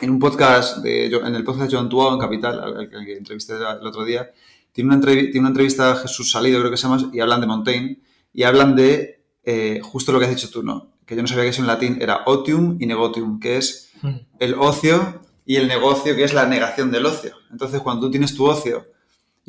en 0.00 0.10
un 0.10 0.18
podcast, 0.18 0.78
de, 0.78 1.06
en 1.06 1.34
el 1.34 1.44
podcast 1.44 1.70
de 1.70 1.76
Joan 1.76 1.88
Tuao, 1.88 2.12
en 2.12 2.20
Capital, 2.20 2.60
al 2.60 2.90
que 2.90 3.16
entrevisté 3.16 3.54
el 3.54 3.86
otro 3.86 4.04
día, 4.04 4.30
tiene 4.72 4.94
una, 4.94 5.00
tiene 5.00 5.38
una 5.38 5.48
entrevista 5.48 5.92
a 5.92 5.96
Jesús 5.96 6.30
Salido, 6.30 6.60
creo 6.60 6.70
que 6.70 6.76
se 6.76 6.88
llama, 6.88 7.10
y 7.12 7.20
hablan 7.20 7.40
de 7.40 7.46
Montaigne, 7.46 8.00
y 8.32 8.42
hablan 8.42 8.76
de 8.76 9.24
eh, 9.44 9.80
justo 9.82 10.12
lo 10.12 10.18
que 10.18 10.26
has 10.26 10.30
dicho 10.30 10.50
tú, 10.50 10.62
¿no? 10.62 10.92
Que 11.06 11.16
yo 11.16 11.22
no 11.22 11.28
sabía 11.28 11.44
que 11.44 11.50
eso 11.50 11.62
en 11.62 11.68
latín 11.68 11.98
era 12.00 12.22
otium 12.26 12.76
y 12.80 12.86
negotium, 12.86 13.40
que 13.40 13.56
es 13.56 13.90
hmm. 14.02 14.16
el 14.38 14.54
ocio 14.54 15.22
y 15.44 15.56
el 15.56 15.68
negocio, 15.68 16.14
que 16.14 16.24
es 16.24 16.34
la 16.34 16.46
negación 16.46 16.90
del 16.90 17.06
ocio. 17.06 17.34
Entonces, 17.50 17.80
cuando 17.80 18.06
tú 18.06 18.10
tienes 18.10 18.34
tu 18.34 18.46
ocio 18.46 18.86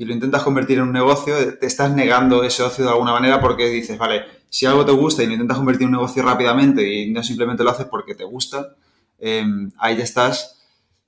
y 0.02 0.06
lo 0.06 0.14
intentas 0.16 0.42
convertir 0.42 0.80
en 0.80 0.86
un 0.86 0.94
negocio, 0.94 1.36
te 1.60 1.68
estás 1.68 1.94
negando 1.94 2.44
ese 2.44 2.64
ocio 2.64 2.84
de 2.84 2.90
alguna 2.90 3.12
manera 3.12 3.40
porque 3.40 3.68
dices, 3.68 4.00
vale, 4.00 4.24
si 4.50 4.66
algo 4.66 4.84
te 4.84 4.92
gusta 4.92 5.22
y 5.22 5.28
lo 5.28 5.34
intentas 5.34 5.58
convertir 5.58 5.84
en 5.84 5.90
un 5.90 6.02
negocio 6.02 6.24
rápidamente 6.24 6.92
y 6.92 7.12
no 7.12 7.22
simplemente 7.22 7.64
lo 7.64 7.70
haces 7.70 7.86
porque 7.86 8.16
te 8.16 8.24
gusta, 8.24 8.74
eh, 9.20 9.46
ahí 9.78 9.98
ya 9.98 10.04
estás 10.04 10.60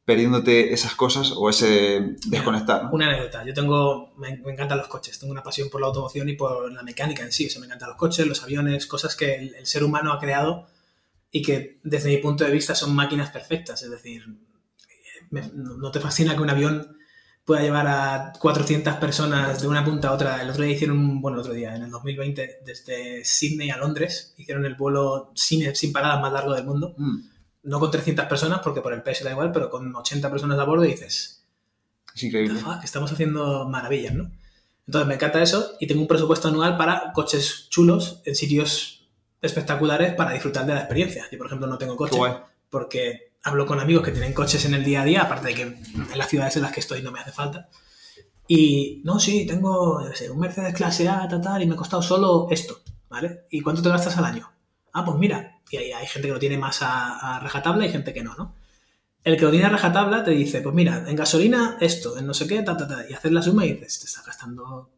perdiéndote 0.05 0.73
esas 0.73 0.93
cosas 0.93 1.33
o 1.35 1.49
ese 1.49 2.17
desconectar. 2.27 2.87
Una 2.91 3.07
anécdota. 3.07 3.43
Yo 3.43 3.55
tengo, 3.55 4.13
me, 4.15 4.29
encantan 4.29 4.77
los 4.77 4.87
coches, 4.87 5.17
tengo 5.17 5.31
una 5.31 5.41
pasión 5.41 5.69
por 5.71 5.81
la 5.81 5.87
automoción 5.87 6.29
y 6.29 6.33
por 6.33 6.71
la 6.71 6.83
mecánica 6.83 7.23
en 7.23 7.31
sí. 7.31 7.49
O 7.57 7.59
me 7.59 7.65
encantan 7.65 7.89
los 7.89 7.97
coches, 7.97 8.27
los 8.27 8.43
aviones, 8.43 8.85
cosas 8.85 9.15
que 9.15 9.33
el, 9.57 9.65
ser 9.65 9.83
humano 9.83 10.13
ha 10.13 10.19
creado 10.19 10.67
y 11.31 11.41
que 11.41 11.79
desde 11.81 12.09
mi 12.09 12.17
punto 12.17 12.43
de 12.43 12.51
vista 12.51 12.75
son 12.75 12.93
máquinas 12.93 13.31
perfectas. 13.31 13.81
Es 13.81 13.89
decir, 13.89 14.23
no 15.31 15.91
te 15.91 15.99
fascina 15.99 16.35
que 16.35 16.43
un 16.43 16.51
avión 16.51 16.99
pueda 17.45 17.61
llevar 17.61 17.87
a 17.87 18.33
400 18.39 18.95
personas 18.95 19.61
de 19.61 19.67
una 19.67 19.83
punta 19.83 20.09
a 20.09 20.13
otra. 20.13 20.41
El 20.41 20.49
otro 20.49 20.63
día 20.63 20.73
hicieron 20.73 21.21
bueno, 21.21 21.37
el 21.37 21.41
otro 21.41 21.53
día, 21.53 21.75
en 21.75 21.83
el 21.83 21.91
2020, 21.91 22.61
desde 22.65 23.25
Sydney 23.25 23.69
a 23.69 23.77
Londres, 23.77 24.33
hicieron 24.37 24.65
el 24.65 24.75
vuelo 24.75 25.31
sin, 25.35 25.75
sin 25.75 25.91
paradas 25.91 26.21
más 26.21 26.31
largo 26.33 26.53
del 26.53 26.65
mundo. 26.65 26.93
Mm 26.97 27.33
no 27.63 27.79
con 27.79 27.91
300 27.91 28.25
personas, 28.25 28.59
porque 28.59 28.81
por 28.81 28.93
el 28.93 29.01
peso 29.01 29.23
da 29.23 29.31
igual, 29.31 29.51
pero 29.51 29.69
con 29.69 29.95
80 29.95 30.29
personas 30.29 30.59
a 30.59 30.65
bordo 30.65 30.85
y 30.85 30.89
dices... 30.89 31.45
Es 32.13 32.23
increíble. 32.23 32.59
estamos 32.83 33.11
haciendo 33.11 33.67
maravillas, 33.67 34.13
¿no? 34.13 34.31
Entonces 34.85 35.07
me 35.07 35.15
encanta 35.15 35.41
eso 35.41 35.77
y 35.79 35.87
tengo 35.87 36.01
un 36.01 36.07
presupuesto 36.07 36.49
anual 36.49 36.77
para 36.77 37.13
coches 37.13 37.67
chulos 37.69 38.21
en 38.25 38.35
sitios 38.35 39.07
espectaculares 39.41 40.13
para 40.13 40.33
disfrutar 40.33 40.65
de 40.65 40.73
la 40.73 40.81
experiencia. 40.81 41.25
Yo, 41.31 41.37
por 41.37 41.47
ejemplo, 41.47 41.67
no 41.67 41.77
tengo 41.77 41.95
coche 41.95 42.19
porque 42.69 43.32
hablo 43.43 43.65
con 43.65 43.79
amigos 43.79 44.03
que 44.03 44.11
tienen 44.11 44.33
coches 44.33 44.65
en 44.65 44.73
el 44.73 44.83
día 44.83 45.01
a 45.01 45.05
día, 45.05 45.21
aparte 45.23 45.49
de 45.49 45.53
que 45.53 45.61
en 45.61 46.17
las 46.17 46.29
ciudades 46.29 46.55
en 46.55 46.63
las 46.63 46.71
que 46.71 46.79
estoy 46.79 47.01
no 47.01 47.11
me 47.11 47.19
hace 47.19 47.31
falta. 47.31 47.69
Y 48.47 49.01
no, 49.03 49.19
sí, 49.19 49.45
tengo 49.45 49.99
un 49.99 50.39
Mercedes 50.39 50.73
clase 50.73 51.07
A, 51.07 51.27
tal, 51.27 51.41
tal, 51.41 51.61
y 51.61 51.65
me 51.65 51.75
ha 51.75 51.77
costado 51.77 52.01
solo 52.01 52.47
esto, 52.51 52.81
¿vale? 53.09 53.45
¿Y 53.49 53.61
cuánto 53.61 53.81
te 53.81 53.89
gastas 53.89 54.17
al 54.17 54.25
año? 54.25 54.51
Ah, 54.93 55.05
pues 55.05 55.17
mira, 55.17 55.61
y 55.69 55.77
hay, 55.77 55.91
hay 55.91 56.07
gente 56.07 56.27
que 56.27 56.33
lo 56.33 56.39
tiene 56.39 56.57
más 56.57 56.81
a, 56.81 57.35
a 57.35 57.39
rajatabla 57.39 57.85
y 57.85 57.91
gente 57.91 58.13
que 58.13 58.23
no, 58.23 58.35
¿no? 58.35 58.55
El 59.23 59.37
que 59.37 59.45
lo 59.45 59.51
tiene 59.51 59.65
a 59.65 59.69
rajatabla 59.69 60.23
te 60.23 60.31
dice, 60.31 60.61
pues 60.61 60.75
mira, 60.75 61.05
en 61.07 61.15
gasolina 61.15 61.77
esto, 61.79 62.17
en 62.17 62.27
no 62.27 62.33
sé 62.33 62.45
qué, 62.47 62.61
ta, 62.61 62.75
ta, 62.75 62.87
ta, 62.87 63.09
y 63.09 63.13
haces 63.13 63.31
la 63.31 63.41
suma 63.41 63.65
y 63.65 63.73
dices, 63.73 63.99
te 63.99 64.05
estás 64.05 64.25
gastando 64.25 64.89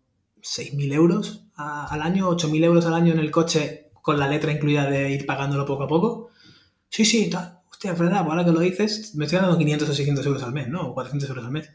6.000 0.41 0.93
euros 0.93 1.43
al 1.55 2.01
año, 2.01 2.29
8.000 2.29 2.63
euros 2.63 2.85
al 2.85 2.95
año 2.95 3.13
en 3.13 3.19
el 3.19 3.31
coche 3.31 3.91
con 4.01 4.19
la 4.19 4.27
letra 4.27 4.51
incluida 4.51 4.89
de 4.89 5.11
ir 5.11 5.25
pagándolo 5.25 5.65
poco 5.65 5.83
a 5.83 5.87
poco. 5.87 6.29
Sí, 6.89 7.05
sí, 7.05 7.29
tal. 7.29 7.54
Es 7.91 7.99
verdad, 7.99 8.21
pues 8.21 8.31
ahora 8.31 8.45
que 8.45 8.51
lo 8.51 8.59
dices, 8.59 9.15
me 9.15 9.25
estoy 9.25 9.37
ganando 9.37 9.57
500 9.57 9.89
o 9.89 9.93
600 9.93 10.25
euros 10.25 10.43
al 10.43 10.53
mes, 10.53 10.67
¿no? 10.67 10.89
O 10.89 10.93
400 10.93 11.29
euros 11.29 11.45
al 11.45 11.51
mes. 11.51 11.69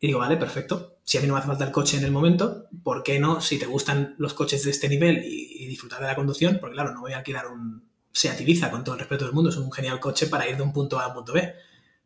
Y 0.00 0.08
digo, 0.08 0.18
vale, 0.18 0.36
perfecto. 0.36 0.98
Si 1.04 1.18
a 1.18 1.20
mí 1.20 1.26
no 1.26 1.34
me 1.34 1.38
hace 1.38 1.48
falta 1.48 1.64
el 1.64 1.72
coche 1.72 1.96
en 1.96 2.04
el 2.04 2.10
momento, 2.10 2.66
¿por 2.82 3.02
qué 3.02 3.18
no? 3.18 3.40
Si 3.40 3.58
te 3.58 3.66
gustan 3.66 4.14
los 4.18 4.34
coches 4.34 4.64
de 4.64 4.70
este 4.70 4.88
nivel 4.88 5.24
y, 5.24 5.64
y 5.64 5.66
disfrutar 5.66 6.00
de 6.00 6.06
la 6.06 6.16
conducción, 6.16 6.58
porque 6.60 6.74
claro, 6.74 6.92
no 6.92 7.00
voy 7.00 7.12
a 7.12 7.18
alquilar 7.18 7.46
un, 7.46 7.92
Seat 8.12 8.40
Ibiza, 8.42 8.70
con 8.70 8.84
todo 8.84 8.94
el 8.94 9.00
respeto 9.00 9.24
del 9.24 9.34
mundo, 9.34 9.50
es 9.50 9.56
un 9.56 9.72
genial 9.72 9.98
coche 9.98 10.26
para 10.26 10.46
ir 10.48 10.56
de 10.56 10.62
un 10.62 10.72
punto 10.72 11.00
A 11.00 11.04
a 11.04 11.08
un 11.08 11.14
punto 11.14 11.32
B. 11.32 11.54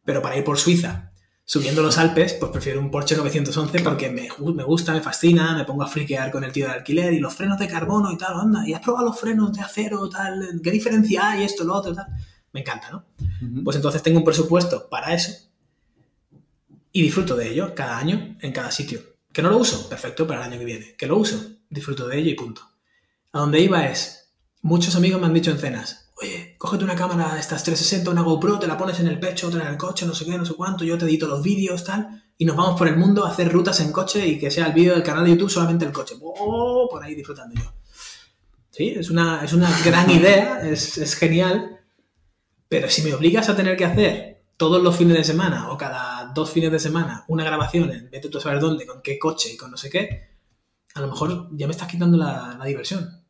Pero 0.04 0.22
para 0.22 0.36
ir 0.36 0.44
por 0.44 0.56
Suiza, 0.56 1.10
subiendo 1.44 1.82
los 1.82 1.98
Alpes, 1.98 2.34
pues 2.34 2.52
prefiero 2.52 2.80
un 2.80 2.90
Porsche 2.90 3.16
911 3.16 3.80
porque 3.80 4.08
me, 4.08 4.28
me 4.54 4.62
gusta, 4.62 4.92
me 4.92 5.00
fascina, 5.00 5.56
me 5.56 5.64
pongo 5.64 5.82
a 5.82 5.88
friquear 5.88 6.30
con 6.30 6.44
el 6.44 6.52
tío 6.52 6.66
de 6.66 6.72
alquiler 6.72 7.12
y 7.12 7.18
los 7.18 7.34
frenos 7.34 7.58
de 7.58 7.66
carbono 7.66 8.12
y 8.12 8.16
tal, 8.16 8.38
anda, 8.38 8.66
y 8.66 8.72
has 8.72 8.80
probado 8.80 9.06
los 9.06 9.18
frenos 9.18 9.52
de 9.52 9.62
acero, 9.62 10.08
tal, 10.08 10.60
qué 10.62 10.70
diferencia 10.70 11.30
hay, 11.30 11.42
esto, 11.42 11.64
lo 11.64 11.74
otro, 11.74 11.92
tal. 11.92 12.06
Me 12.56 12.62
encanta, 12.62 12.90
¿no? 12.90 13.04
Pues 13.62 13.76
entonces 13.76 14.02
tengo 14.02 14.18
un 14.18 14.24
presupuesto 14.24 14.88
para 14.88 15.12
eso 15.12 15.30
y 16.90 17.02
disfruto 17.02 17.36
de 17.36 17.50
ello 17.50 17.74
cada 17.74 17.98
año 17.98 18.38
en 18.40 18.50
cada 18.50 18.70
sitio. 18.70 18.98
¿Que 19.30 19.42
no 19.42 19.50
lo 19.50 19.58
uso? 19.58 19.90
Perfecto 19.90 20.26
para 20.26 20.40
el 20.40 20.50
año 20.50 20.58
que 20.58 20.64
viene. 20.64 20.94
¿Que 20.96 21.06
lo 21.06 21.18
uso? 21.18 21.38
Disfruto 21.68 22.08
de 22.08 22.18
ello 22.18 22.30
y 22.30 22.34
punto. 22.34 22.62
A 23.32 23.40
donde 23.40 23.60
iba 23.60 23.86
es, 23.86 24.30
muchos 24.62 24.96
amigos 24.96 25.20
me 25.20 25.26
han 25.26 25.34
dicho 25.34 25.50
en 25.50 25.58
cenas, 25.58 26.14
oye, 26.18 26.54
cógete 26.56 26.84
una 26.84 26.94
cámara 26.94 27.34
de 27.34 27.40
estas 27.40 27.62
360, 27.62 28.10
una 28.10 28.22
GoPro, 28.22 28.58
te 28.58 28.66
la 28.66 28.78
pones 28.78 28.98
en 29.00 29.08
el 29.08 29.20
pecho, 29.20 29.48
otra 29.48 29.60
en 29.60 29.68
el 29.68 29.76
coche, 29.76 30.06
no 30.06 30.14
sé 30.14 30.24
qué, 30.24 30.38
no 30.38 30.46
sé 30.46 30.54
cuánto, 30.54 30.82
yo 30.82 30.96
te 30.96 31.04
edito 31.04 31.28
los 31.28 31.42
vídeos, 31.42 31.84
tal, 31.84 32.24
y 32.38 32.46
nos 32.46 32.56
vamos 32.56 32.78
por 32.78 32.88
el 32.88 32.96
mundo 32.96 33.26
a 33.26 33.32
hacer 33.32 33.52
rutas 33.52 33.78
en 33.80 33.92
coche 33.92 34.26
y 34.26 34.38
que 34.38 34.50
sea 34.50 34.68
el 34.68 34.72
vídeo 34.72 34.94
del 34.94 35.02
canal 35.02 35.26
de 35.26 35.32
YouTube 35.32 35.50
solamente 35.50 35.84
el 35.84 35.92
coche. 35.92 36.14
¡Oh! 36.22 36.88
Por 36.90 37.04
ahí 37.04 37.14
disfrutando 37.14 37.60
yo. 37.60 37.74
Sí, 38.70 38.94
es 38.96 39.10
una, 39.10 39.44
es 39.44 39.52
una 39.52 39.68
gran 39.84 40.10
idea, 40.18 40.66
es, 40.66 40.96
es 40.96 41.14
genial, 41.14 41.75
pero 42.68 42.88
si 42.88 43.02
me 43.02 43.14
obligas 43.14 43.48
a 43.48 43.56
tener 43.56 43.76
que 43.76 43.84
hacer 43.84 44.44
todos 44.56 44.82
los 44.82 44.96
fines 44.96 45.16
de 45.16 45.24
semana 45.24 45.70
o 45.70 45.76
cada 45.76 46.32
dos 46.34 46.50
fines 46.50 46.72
de 46.72 46.78
semana 46.78 47.24
una 47.28 47.44
grabación 47.44 47.90
en 47.90 48.10
vete 48.10 48.28
tú 48.28 48.38
a 48.38 48.40
saber 48.40 48.60
dónde, 48.60 48.86
con 48.86 49.02
qué 49.02 49.18
coche 49.18 49.52
y 49.52 49.56
con 49.56 49.70
no 49.70 49.76
sé 49.76 49.90
qué, 49.90 50.36
a 50.94 51.00
lo 51.00 51.08
mejor 51.08 51.48
ya 51.52 51.66
me 51.66 51.72
estás 51.72 51.88
quitando 51.88 52.16
la, 52.16 52.56
la 52.58 52.64
diversión. 52.64 53.22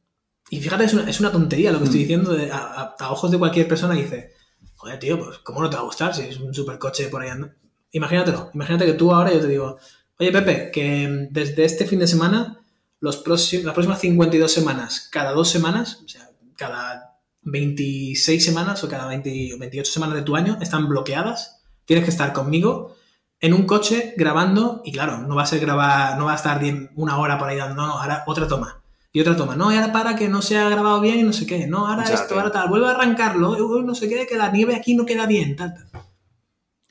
Y 0.48 0.60
fíjate, 0.60 0.84
es 0.84 0.94
una, 0.94 1.10
es 1.10 1.18
una 1.18 1.32
tontería 1.32 1.72
lo 1.72 1.78
que 1.78 1.84
estoy 1.86 2.00
diciendo 2.00 2.32
de- 2.32 2.50
a, 2.52 2.94
ojos 3.10 3.30
de 3.32 3.38
cualquier 3.38 3.66
persona 3.66 3.96
y 3.98 4.02
dice, 4.02 4.30
joder, 4.76 4.98
tío, 5.00 5.18
pues 5.18 5.38
¿cómo 5.38 5.60
no 5.60 5.68
te 5.68 5.74
va 5.76 5.82
a 5.82 5.86
gustar 5.86 6.14
si 6.14 6.22
es 6.22 6.38
un 6.38 6.54
supercoche 6.54 7.08
por 7.08 7.22
ahí 7.22 7.30
andando? 7.30 7.56
Imagínatelo, 7.90 8.50
imagínate 8.54 8.86
que 8.86 8.92
tú 8.92 9.12
ahora 9.12 9.32
yo 9.32 9.40
te 9.40 9.48
digo, 9.48 9.78
oye 10.20 10.30
Pepe, 10.30 10.70
que 10.70 11.28
desde 11.30 11.64
este 11.64 11.86
fin 11.86 11.98
de 11.98 12.06
semana, 12.06 12.60
los 13.00 13.16
próximos, 13.16 13.64
las 13.64 13.74
próximas 13.74 14.00
52 14.00 14.52
semanas, 14.52 15.08
cada 15.10 15.32
dos 15.32 15.48
semanas, 15.50 16.02
o 16.04 16.08
sea, 16.08 16.30
cada 16.56 17.15
26 17.46 18.44
semanas 18.44 18.82
o 18.84 18.88
cada 18.88 19.06
20 19.06 19.54
o 19.54 19.58
28 19.58 19.90
semanas 19.92 20.14
de 20.16 20.22
tu 20.22 20.36
año 20.36 20.58
están 20.60 20.88
bloqueadas, 20.88 21.62
tienes 21.84 22.04
que 22.04 22.10
estar 22.10 22.32
conmigo 22.32 22.94
en 23.40 23.54
un 23.54 23.64
coche 23.66 24.14
grabando 24.16 24.82
y 24.84 24.92
claro, 24.92 25.18
no 25.18 25.36
va 25.36 25.44
a 25.44 25.46
ser 25.46 25.60
grabar, 25.60 26.18
no 26.18 26.24
va 26.26 26.32
a 26.32 26.36
estar 26.36 26.60
diez- 26.60 26.90
una 26.96 27.18
hora 27.18 27.38
por 27.38 27.48
ahí 27.48 27.56
dando, 27.56 27.76
no, 27.76 27.86
no, 27.86 27.98
ahora 28.00 28.24
otra 28.26 28.46
toma. 28.48 28.82
Y 29.12 29.20
otra 29.20 29.34
toma, 29.36 29.56
no, 29.56 29.72
y 29.72 29.76
ahora 29.76 29.92
para 29.92 30.14
que 30.16 30.28
no 30.28 30.42
se 30.42 30.58
ha 30.58 30.68
grabado 30.68 31.00
bien 31.00 31.20
y 31.20 31.22
no 31.22 31.32
sé 31.32 31.46
qué, 31.46 31.66
no, 31.66 31.86
ahora 31.86 32.02
esto, 32.14 32.34
ahora 32.34 32.50
tal, 32.52 32.68
vuelve 32.68 32.88
a 32.88 32.90
arrancarlo, 32.90 33.82
no 33.82 33.94
sé 33.94 34.08
qué, 34.10 34.26
que 34.26 34.36
la 34.36 34.50
nieve 34.50 34.74
aquí 34.74 34.94
no 34.94 35.06
queda 35.06 35.24
bien, 35.26 35.56
tal, 35.56 35.72
tal. 35.74 36.02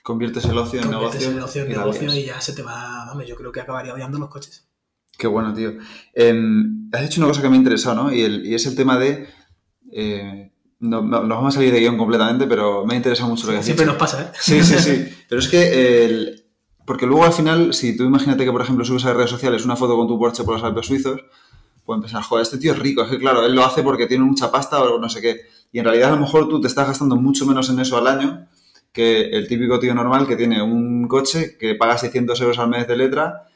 Conviertes 0.04 0.46
el 0.46 0.58
ocio 0.58 0.82
en 0.82 0.88
Conviertes 0.92 1.22
negocio. 1.22 1.38
el 1.38 1.44
ocio 1.44 1.62
en 1.64 1.70
negocio 1.70 2.16
y 2.16 2.26
ya 2.26 2.40
se 2.42 2.54
te 2.54 2.62
va, 2.64 3.06
vamos, 3.08 3.26
yo 3.28 3.36
creo 3.36 3.52
que 3.52 3.60
acabaría 3.62 3.94
odiando 3.94 4.18
los 4.20 4.30
coches. 4.30 4.68
Qué 5.18 5.28
bueno, 5.28 5.54
tío. 5.54 5.74
Em, 6.14 6.90
has 6.94 7.02
dicho 7.02 7.20
una 7.22 7.28
cosa 7.28 7.42
que 7.42 7.50
me 7.50 7.56
ha 7.56 7.58
interesado, 7.60 8.04
¿no? 8.04 8.14
Y, 8.14 8.22
el- 8.22 8.46
y 8.46 8.54
es 8.56 8.66
el 8.66 8.76
tema 8.76 8.98
de... 8.98 9.28
eh, 9.98 10.52
no, 10.82 11.02
no- 11.02 11.22
nos 11.24 11.38
vamos 11.38 11.54
a 11.56 11.58
salir 11.58 11.72
de 11.74 11.80
guion 11.80 11.98
completamente, 11.98 12.46
pero 12.48 12.86
me 12.86 12.94
ha 12.94 12.98
interesado 12.98 13.30
mucho 13.30 13.46
lo 13.48 13.54
que 13.54 13.60
has 13.60 13.66
Siempre 13.66 13.86
dicho. 13.86 13.94
nos 13.94 14.00
pasa, 14.00 14.24
¿eh? 14.24 14.32
Sí, 14.40 14.62
sí, 14.64 14.76
sí. 14.78 15.16
Pero 15.30 15.40
es 15.40 15.48
que... 15.48 16.06
el- 16.06 16.42
porque 16.86 17.08
luego 17.08 17.24
al 17.26 17.34
final, 17.34 17.74
si 17.74 17.98
tú 17.98 18.04
imagínate 18.04 18.46
que, 18.46 18.52
por 18.52 18.62
ejemplo, 18.62 18.86
subes 18.86 19.06
a 19.06 19.14
redes 19.14 19.32
sociales 19.32 19.66
una 19.66 19.76
foto 19.76 19.96
con 19.96 20.08
tu 20.08 20.20
Porsche 20.20 20.44
por 20.44 20.54
los 20.56 20.64
Alpes 20.64 20.86
suizos, 20.86 21.20
pueden 21.84 22.02
pensar, 22.02 22.22
joder, 22.22 22.44
este 22.44 22.58
tío 22.60 22.74
es 22.74 22.80
rico. 22.80 23.02
Es 23.04 23.10
que, 23.10 23.18
claro, 23.18 23.44
él 23.46 23.56
lo 23.56 23.66
hace 23.66 23.82
porque 23.82 24.06
tiene 24.06 24.24
mucha 24.24 24.52
pasta 24.52 24.80
o 24.84 25.00
no 25.00 25.10
sé 25.10 25.20
qué. 25.22 25.42
Y 25.72 25.80
en 25.80 25.86
realidad, 25.86 26.10
a 26.12 26.16
lo 26.16 26.22
mejor 26.22 26.48
tú 26.48 26.62
te 26.62 26.68
estás 26.68 26.88
gastando 26.88 27.16
mucho 27.16 27.46
menos 27.48 27.70
en 27.72 27.80
eso 27.80 27.98
al 27.98 28.06
año 28.08 28.48
que 28.92 29.30
el 29.32 29.48
típico 29.48 29.80
tío 29.80 29.96
normal 29.96 30.28
que 30.28 30.36
tiene 30.36 30.62
un 30.62 31.08
coche 31.08 31.58
que 31.58 31.74
paga 31.76 31.98
600 31.98 32.40
euros 32.42 32.60
al 32.60 32.70
mes 32.70 32.88
de 32.88 32.96
letra 32.98 33.48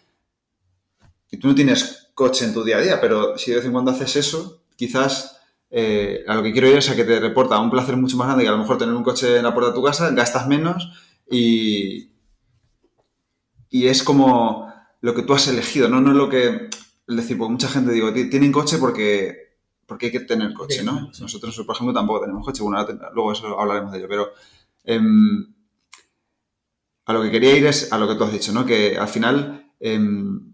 y 1.31 1.37
tú 1.37 1.47
no 1.47 1.55
tienes 1.55 2.07
coche 2.13 2.45
en 2.45 2.53
tu 2.53 2.63
día 2.63 2.77
a 2.77 2.81
día, 2.81 2.99
pero 2.99 3.37
si 3.37 3.51
de 3.51 3.57
vez 3.57 3.65
en 3.65 3.71
cuando 3.71 3.91
haces 3.91 4.15
eso, 4.15 4.61
quizás 4.75 5.38
eh, 5.71 6.23
a 6.27 6.35
lo 6.35 6.43
que 6.43 6.51
quiero 6.51 6.67
ir 6.67 6.77
es 6.77 6.89
a 6.89 6.95
que 6.95 7.03
te 7.03 7.19
reporta 7.19 7.59
un 7.59 7.69
placer 7.71 7.95
mucho 7.97 8.17
más 8.17 8.27
grande 8.27 8.43
que 8.43 8.49
a 8.49 8.53
lo 8.53 8.57
mejor 8.57 8.77
tener 8.77 8.95
un 8.95 9.03
coche 9.03 9.37
en 9.37 9.43
la 9.43 9.53
puerta 9.53 9.71
de 9.71 9.75
tu 9.75 9.83
casa, 9.83 10.09
gastas 10.11 10.47
menos 10.47 10.91
y, 11.29 12.09
y 13.69 13.87
es 13.87 14.03
como 14.03 14.71
lo 15.01 15.13
que 15.15 15.21
tú 15.23 15.33
has 15.33 15.47
elegido, 15.47 15.87
no, 15.89 16.01
no 16.01 16.11
es 16.11 16.17
lo 16.17 16.29
que... 16.29 16.69
Es 17.07 17.15
decir, 17.15 17.37
pues 17.37 17.49
mucha 17.49 17.67
gente 17.67 17.91
digo, 17.91 18.13
"Ti- 18.13 18.29
tienen 18.29 18.51
coche 18.51 18.77
porque, 18.77 19.55
porque 19.87 20.07
hay 20.07 20.11
que 20.11 20.19
tener 20.21 20.53
coche, 20.53 20.83
¿no? 20.83 21.09
Nosotros, 21.19 21.55
por 21.65 21.75
ejemplo, 21.75 21.93
tampoco 21.93 22.21
tenemos 22.21 22.45
coche, 22.45 22.61
bueno, 22.61 22.77
ahora 22.77 23.09
luego 23.15 23.31
eso 23.31 23.59
hablaremos 23.59 23.91
de 23.91 23.97
ello, 23.97 24.07
pero 24.07 24.29
em, 24.83 25.47
a 27.05 27.13
lo 27.13 27.23
que 27.23 27.31
quería 27.31 27.55
ir 27.57 27.65
es 27.65 27.91
a 27.91 27.97
lo 27.97 28.07
que 28.07 28.15
tú 28.15 28.23
has 28.23 28.31
dicho, 28.31 28.51
¿no? 28.51 28.65
Que 28.65 28.97
al 28.97 29.07
final 29.07 29.71
em, 29.79 30.48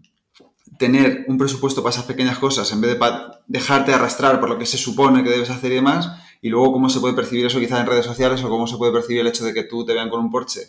tener 0.78 1.24
un 1.28 1.38
presupuesto 1.38 1.82
para 1.82 1.94
esas 1.94 2.04
pequeñas 2.04 2.38
cosas 2.38 2.70
en 2.72 2.80
vez 2.80 2.98
de 2.98 3.06
dejarte 3.46 3.92
arrastrar 3.92 4.40
por 4.40 4.48
lo 4.48 4.58
que 4.58 4.66
se 4.66 4.78
supone 4.78 5.22
que 5.22 5.30
debes 5.30 5.50
hacer 5.50 5.72
y 5.72 5.76
demás, 5.76 6.10
y 6.42 6.48
luego 6.48 6.72
cómo 6.72 6.88
se 6.88 7.00
puede 7.00 7.14
percibir 7.14 7.46
eso 7.46 7.58
quizás 7.58 7.80
en 7.80 7.86
redes 7.86 8.06
sociales 8.06 8.42
o 8.42 8.48
cómo 8.48 8.66
se 8.66 8.76
puede 8.76 8.92
percibir 8.92 9.20
el 9.20 9.26
hecho 9.26 9.44
de 9.44 9.54
que 9.54 9.64
tú 9.64 9.84
te 9.84 9.94
vean 9.94 10.10
con 10.10 10.20
un 10.20 10.30
Porsche, 10.30 10.62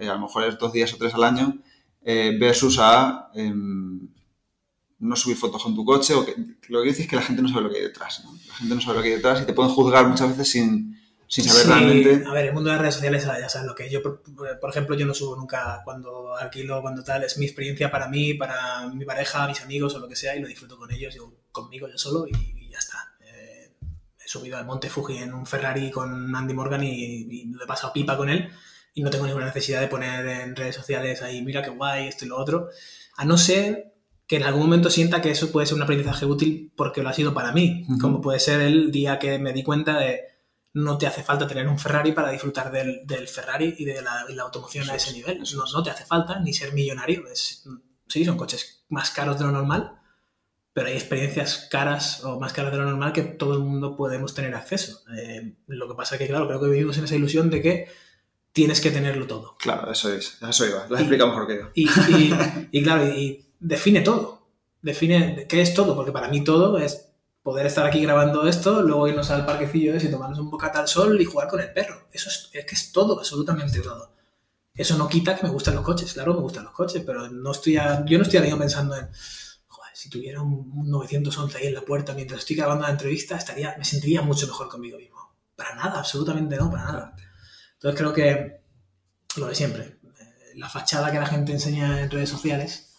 eh, 0.00 0.08
a 0.08 0.14
lo 0.14 0.20
mejor 0.20 0.44
es 0.44 0.58
dos 0.58 0.72
días 0.72 0.92
o 0.92 0.96
tres 0.96 1.14
al 1.14 1.24
año, 1.24 1.58
eh, 2.02 2.36
versus 2.38 2.78
a 2.80 3.30
em, 3.34 4.08
no 4.98 5.16
subir 5.16 5.36
fotos 5.36 5.62
con 5.62 5.74
tu 5.74 5.84
coche, 5.84 6.14
o 6.14 6.24
que 6.24 6.34
lo 6.68 6.82
que 6.82 6.88
dices 6.88 7.04
es 7.04 7.10
que 7.10 7.16
la 7.16 7.22
gente 7.22 7.42
no 7.42 7.48
sabe 7.48 7.62
lo 7.62 7.70
que 7.70 7.76
hay 7.76 7.82
detrás, 7.82 8.22
¿no? 8.24 8.32
La 8.48 8.54
gente 8.54 8.74
no 8.74 8.80
sabe 8.80 8.96
lo 8.96 9.02
que 9.02 9.08
hay 9.08 9.14
detrás 9.16 9.42
y 9.42 9.44
te 9.44 9.52
pueden 9.52 9.72
juzgar 9.72 10.08
muchas 10.08 10.28
veces 10.30 10.50
sin, 10.50 10.98
sin 11.28 11.44
saber 11.44 11.62
Sí, 11.62 11.68
realmente... 11.68 12.24
A 12.28 12.32
ver, 12.32 12.46
el 12.46 12.52
mundo 12.52 12.70
de 12.70 12.76
las 12.76 12.80
redes 12.82 12.94
sociales 12.94 13.24
ya 13.24 13.48
sabes 13.48 13.66
lo 13.66 13.74
que 13.74 13.86
es. 13.86 13.92
Yo, 13.92 14.02
por, 14.02 14.22
por 14.60 14.70
ejemplo, 14.70 14.96
yo 14.96 15.06
no 15.06 15.14
subo 15.14 15.36
nunca 15.36 15.82
cuando 15.84 16.36
alquilo, 16.36 16.80
cuando 16.82 17.02
tal. 17.02 17.24
Es 17.24 17.38
mi 17.38 17.46
experiencia 17.46 17.90
para 17.90 18.08
mí, 18.08 18.34
para 18.34 18.86
mi 18.88 19.04
pareja, 19.04 19.46
mis 19.48 19.60
amigos 19.60 19.94
o 19.94 19.98
lo 19.98 20.08
que 20.08 20.16
sea 20.16 20.36
y 20.36 20.40
lo 20.40 20.48
disfruto 20.48 20.76
con 20.76 20.90
ellos, 20.92 21.14
yo 21.14 21.32
conmigo, 21.52 21.88
yo 21.88 21.98
solo 21.98 22.26
y, 22.26 22.32
y 22.34 22.70
ya 22.70 22.78
está. 22.78 23.14
Eh, 23.20 23.72
he 24.24 24.28
subido 24.28 24.56
al 24.56 24.66
Monte 24.66 24.88
Fuji 24.88 25.18
en 25.18 25.34
un 25.34 25.46
Ferrari 25.46 25.90
con 25.90 26.34
Andy 26.34 26.54
Morgan 26.54 26.82
y, 26.84 27.26
y 27.30 27.44
lo 27.52 27.64
he 27.64 27.66
pasado 27.66 27.92
pipa 27.92 28.16
con 28.16 28.28
él 28.28 28.48
y 28.94 29.02
no 29.02 29.10
tengo 29.10 29.26
ninguna 29.26 29.46
necesidad 29.46 29.80
de 29.80 29.88
poner 29.88 30.26
en 30.26 30.56
redes 30.56 30.74
sociales 30.74 31.20
ahí, 31.22 31.42
mira 31.42 31.62
qué 31.62 31.68
guay, 31.70 32.08
esto 32.08 32.24
y 32.24 32.28
lo 32.28 32.38
otro. 32.38 32.70
A 33.18 33.24
no 33.26 33.36
ser 33.36 33.92
que 34.26 34.36
en 34.36 34.42
algún 34.42 34.62
momento 34.62 34.88
sienta 34.90 35.20
que 35.20 35.30
eso 35.30 35.52
puede 35.52 35.66
ser 35.66 35.76
un 35.76 35.82
aprendizaje 35.82 36.24
útil 36.24 36.72
porque 36.74 37.02
lo 37.02 37.10
ha 37.10 37.12
sido 37.12 37.34
para 37.34 37.52
mí, 37.52 37.84
Ujú. 37.88 37.98
como 37.98 38.20
puede 38.22 38.40
ser 38.40 38.60
el 38.62 38.90
día 38.90 39.18
que 39.18 39.38
me 39.38 39.52
di 39.52 39.62
cuenta 39.62 39.98
de 39.98 40.22
no 40.76 40.98
te 40.98 41.06
hace 41.06 41.22
falta 41.22 41.46
tener 41.46 41.66
un 41.68 41.78
Ferrari 41.78 42.12
para 42.12 42.30
disfrutar 42.30 42.70
del, 42.70 43.00
del 43.06 43.28
Ferrari 43.28 43.74
y 43.78 43.84
de 43.86 44.02
la, 44.02 44.26
y 44.28 44.34
la 44.34 44.42
automoción 44.42 44.88
a 44.90 44.94
es, 44.94 45.04
ese 45.04 45.14
nivel. 45.14 45.38
No, 45.38 45.44
es. 45.44 45.72
no 45.72 45.82
te 45.82 45.90
hace 45.90 46.04
falta 46.04 46.38
ni 46.40 46.52
ser 46.52 46.72
millonario. 46.74 47.26
Es, 47.28 47.64
sí, 48.06 48.24
son 48.26 48.36
coches 48.36 48.84
más 48.90 49.10
caros 49.10 49.38
de 49.38 49.46
lo 49.46 49.52
normal, 49.52 49.98
pero 50.74 50.88
hay 50.88 50.94
experiencias 50.94 51.68
caras 51.70 52.22
o 52.24 52.38
más 52.38 52.52
caras 52.52 52.72
de 52.72 52.78
lo 52.78 52.84
normal 52.84 53.12
que 53.14 53.22
todo 53.22 53.54
el 53.54 53.60
mundo 53.60 53.96
podemos 53.96 54.34
tener 54.34 54.54
acceso. 54.54 55.00
Eh, 55.16 55.54
lo 55.68 55.88
que 55.88 55.94
pasa 55.94 56.18
que, 56.18 56.26
claro, 56.28 56.46
creo 56.46 56.60
que 56.60 56.68
vivimos 56.68 56.98
en 56.98 57.04
esa 57.04 57.16
ilusión 57.16 57.48
de 57.48 57.62
que 57.62 57.88
tienes 58.52 58.82
que 58.82 58.90
tenerlo 58.90 59.26
todo. 59.26 59.56
Claro, 59.58 59.90
eso 59.90 60.12
es, 60.12 60.36
eso 60.46 60.66
iba, 60.66 60.86
lo 60.88 61.46
que 61.46 61.56
yo. 61.56 61.70
Y, 61.74 61.88
y- 61.88 62.34
y 62.72 62.82
claro, 62.82 63.06
y 63.08 63.46
define 63.60 64.02
todo. 64.02 64.46
Define 64.82 65.46
qué 65.48 65.62
es 65.62 65.72
todo, 65.72 65.96
porque 65.96 66.12
para 66.12 66.28
mí 66.28 66.44
todo 66.44 66.76
es 66.78 67.14
poder 67.46 67.66
estar 67.66 67.86
aquí 67.86 68.00
grabando 68.02 68.46
esto, 68.48 68.82
luego 68.82 69.06
irnos 69.08 69.30
al 69.30 69.46
parquecillo 69.46 69.94
ese 69.94 70.08
tomarnos 70.08 70.40
un 70.40 70.50
bocata 70.50 70.80
al 70.80 70.88
sol 70.88 71.20
y 71.20 71.24
jugar 71.24 71.48
con 71.48 71.60
el 71.60 71.72
perro. 71.72 72.08
Eso 72.12 72.28
es, 72.28 72.50
es 72.52 72.64
que 72.66 72.74
es 72.74 72.92
todo, 72.92 73.18
absolutamente 73.20 73.80
todo. 73.80 74.12
Eso 74.74 74.98
no 74.98 75.08
quita 75.08 75.36
que 75.36 75.44
me 75.44 75.50
gustan 75.52 75.74
los 75.76 75.84
coches, 75.84 76.12
claro, 76.14 76.34
me 76.34 76.40
gustan 76.40 76.64
los 76.64 76.72
coches, 76.74 77.02
pero 77.06 77.28
no 77.30 77.52
estoy 77.52 77.76
a- 77.78 78.04
yo 78.06 78.18
no 78.18 78.24
estoy 78.24 78.40
ahora 78.40 78.58
pensando 78.58 78.96
en, 78.96 79.08
joder, 79.68 79.92
si 79.94 80.10
tuviera 80.10 80.42
un, 80.42 80.72
un 80.76 80.90
911 80.90 81.58
ahí 81.58 81.66
en 81.68 81.74
la 81.74 81.82
puerta 81.82 82.14
mientras 82.14 82.40
estoy 82.40 82.56
grabando 82.56 82.84
la 82.84 82.92
entrevista, 82.92 83.36
estaría, 83.36 83.76
me 83.78 83.84
sentiría 83.84 84.22
mucho 84.22 84.46
mejor 84.46 84.68
conmigo 84.68 84.98
mismo. 84.98 85.18
Para 85.56 85.74
nada, 85.76 85.98
absolutamente 86.00 86.56
no, 86.56 86.70
para 86.70 86.84
nada. 86.84 87.16
Entonces 87.74 87.98
creo 88.00 88.12
que 88.12 88.60
lo 89.36 89.46
de 89.48 89.54
siempre, 89.54 89.98
eh, 90.20 90.52
la 90.56 90.68
fachada 90.68 91.12
que 91.12 91.20
la 91.20 91.26
gente 91.26 91.52
enseña 91.52 92.02
en 92.02 92.10
redes 92.10 92.30
sociales, 92.30 92.90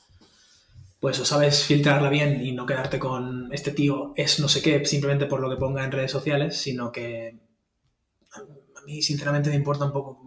pues 1.00 1.20
o 1.20 1.26
sabes 1.26 1.64
filtrarla 1.64 2.10
bien 2.10 2.44
y 2.44 2.52
no 2.52 2.66
quedarte 2.66 2.98
con 3.00 3.50
este 3.54 3.72
tío 3.72 4.14
es 4.16 4.40
no 4.40 4.48
sé 4.48 4.62
qué 4.62 4.84
simplemente 4.86 5.28
por 5.28 5.40
lo 5.40 5.50
que 5.50 5.58
ponga 5.58 5.84
en 5.84 5.92
redes 5.92 6.12
sociales, 6.12 6.58
sino 6.58 6.92
que 6.92 7.38
a 8.34 8.82
mí 8.86 9.02
sinceramente 9.02 9.50
me 9.50 9.56
importa 9.56 9.86
un 9.86 9.92
poco, 9.92 10.22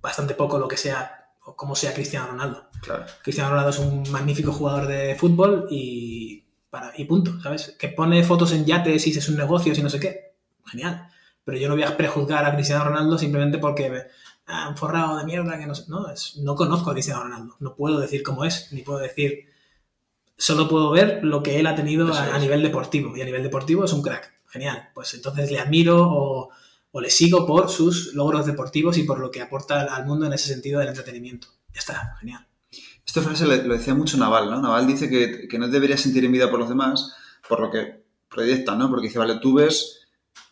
bastante 0.00 0.34
poco 0.34 0.58
lo 0.58 0.68
que 0.68 0.76
sea 0.76 1.22
o 1.44 1.56
cómo 1.56 1.74
sea 1.74 1.94
Cristiano 1.94 2.28
Ronaldo. 2.28 2.68
Claro. 2.80 3.04
Cristiano 3.22 3.50
Ronaldo 3.50 3.70
es 3.70 3.78
un 3.78 4.10
magnífico 4.10 4.52
jugador 4.52 4.86
de 4.86 5.14
fútbol 5.16 5.66
y, 5.70 6.44
para, 6.70 6.92
y 6.96 7.04
punto, 7.04 7.40
¿sabes? 7.40 7.74
Que 7.78 7.88
pone 7.88 8.22
fotos 8.22 8.52
en 8.52 8.64
yates 8.64 9.06
y 9.06 9.10
es 9.10 9.28
un 9.28 9.36
negocio 9.36 9.72
y 9.74 9.82
no 9.82 9.90
sé 9.90 10.00
qué. 10.00 10.34
Genial. 10.66 11.08
Pero 11.44 11.58
yo 11.58 11.68
no 11.68 11.74
voy 11.74 11.82
a 11.82 11.96
prejuzgar 11.96 12.44
a 12.44 12.54
Cristiano 12.54 12.84
Ronaldo 12.84 13.18
simplemente 13.18 13.58
porque 13.58 14.06
ah, 14.46 14.68
un 14.68 14.76
forrado 14.76 15.18
de 15.18 15.24
mierda 15.24 15.58
que 15.58 15.66
no 15.66 15.74
sé. 15.74 15.84
No, 15.88 16.08
es, 16.08 16.36
no 16.36 16.54
conozco 16.54 16.90
a 16.90 16.92
Cristiano 16.92 17.24
Ronaldo. 17.24 17.56
No 17.58 17.74
puedo 17.74 17.98
decir 17.98 18.22
cómo 18.22 18.44
es, 18.44 18.72
ni 18.72 18.82
puedo 18.82 18.98
decir. 19.00 19.51
Solo 20.36 20.68
puedo 20.68 20.90
ver 20.90 21.20
lo 21.22 21.42
que 21.42 21.60
él 21.60 21.66
ha 21.66 21.74
tenido 21.74 22.12
a, 22.12 22.34
a, 22.34 22.38
nivel 22.38 22.62
deportivo. 22.62 23.16
Y 23.16 23.22
a 23.22 23.24
nivel 23.24 23.42
deportivo 23.42 23.84
es 23.84 23.92
un 23.92 24.02
crack. 24.02 24.32
Genial. 24.48 24.90
Pues 24.94 25.14
entonces 25.14 25.50
le 25.50 25.58
admiro 25.58 26.02
o, 26.02 26.50
o 26.90 27.00
le 27.00 27.10
sigo 27.10 27.46
por 27.46 27.70
sus 27.70 28.14
logros 28.14 28.46
deportivos 28.46 28.98
y 28.98 29.04
por 29.04 29.18
lo 29.18 29.30
que 29.30 29.40
aporta 29.40 29.80
al 29.82 30.06
mundo 30.06 30.26
en 30.26 30.32
ese 30.32 30.48
sentido 30.48 30.80
del 30.80 30.88
entretenimiento. 30.88 31.48
Ya 31.72 31.80
está, 31.80 32.16
genial. 32.20 32.46
Esta 33.06 33.22
frase 33.22 33.46
lo 33.46 33.74
decía 33.74 33.94
mucho 33.94 34.16
Naval, 34.16 34.50
¿no? 34.50 34.60
Naval 34.60 34.86
dice 34.86 35.08
que, 35.08 35.48
que 35.48 35.58
no 35.58 35.68
deberías 35.68 36.00
sentir 36.00 36.24
envidia 36.24 36.50
por 36.50 36.60
los 36.60 36.68
demás 36.68 37.14
por 37.48 37.60
lo 37.60 37.70
que 37.70 38.04
proyectan, 38.28 38.78
¿no? 38.78 38.88
Porque 38.88 39.08
dice, 39.08 39.18
vale, 39.18 39.38
tú 39.40 39.54
ves 39.54 40.06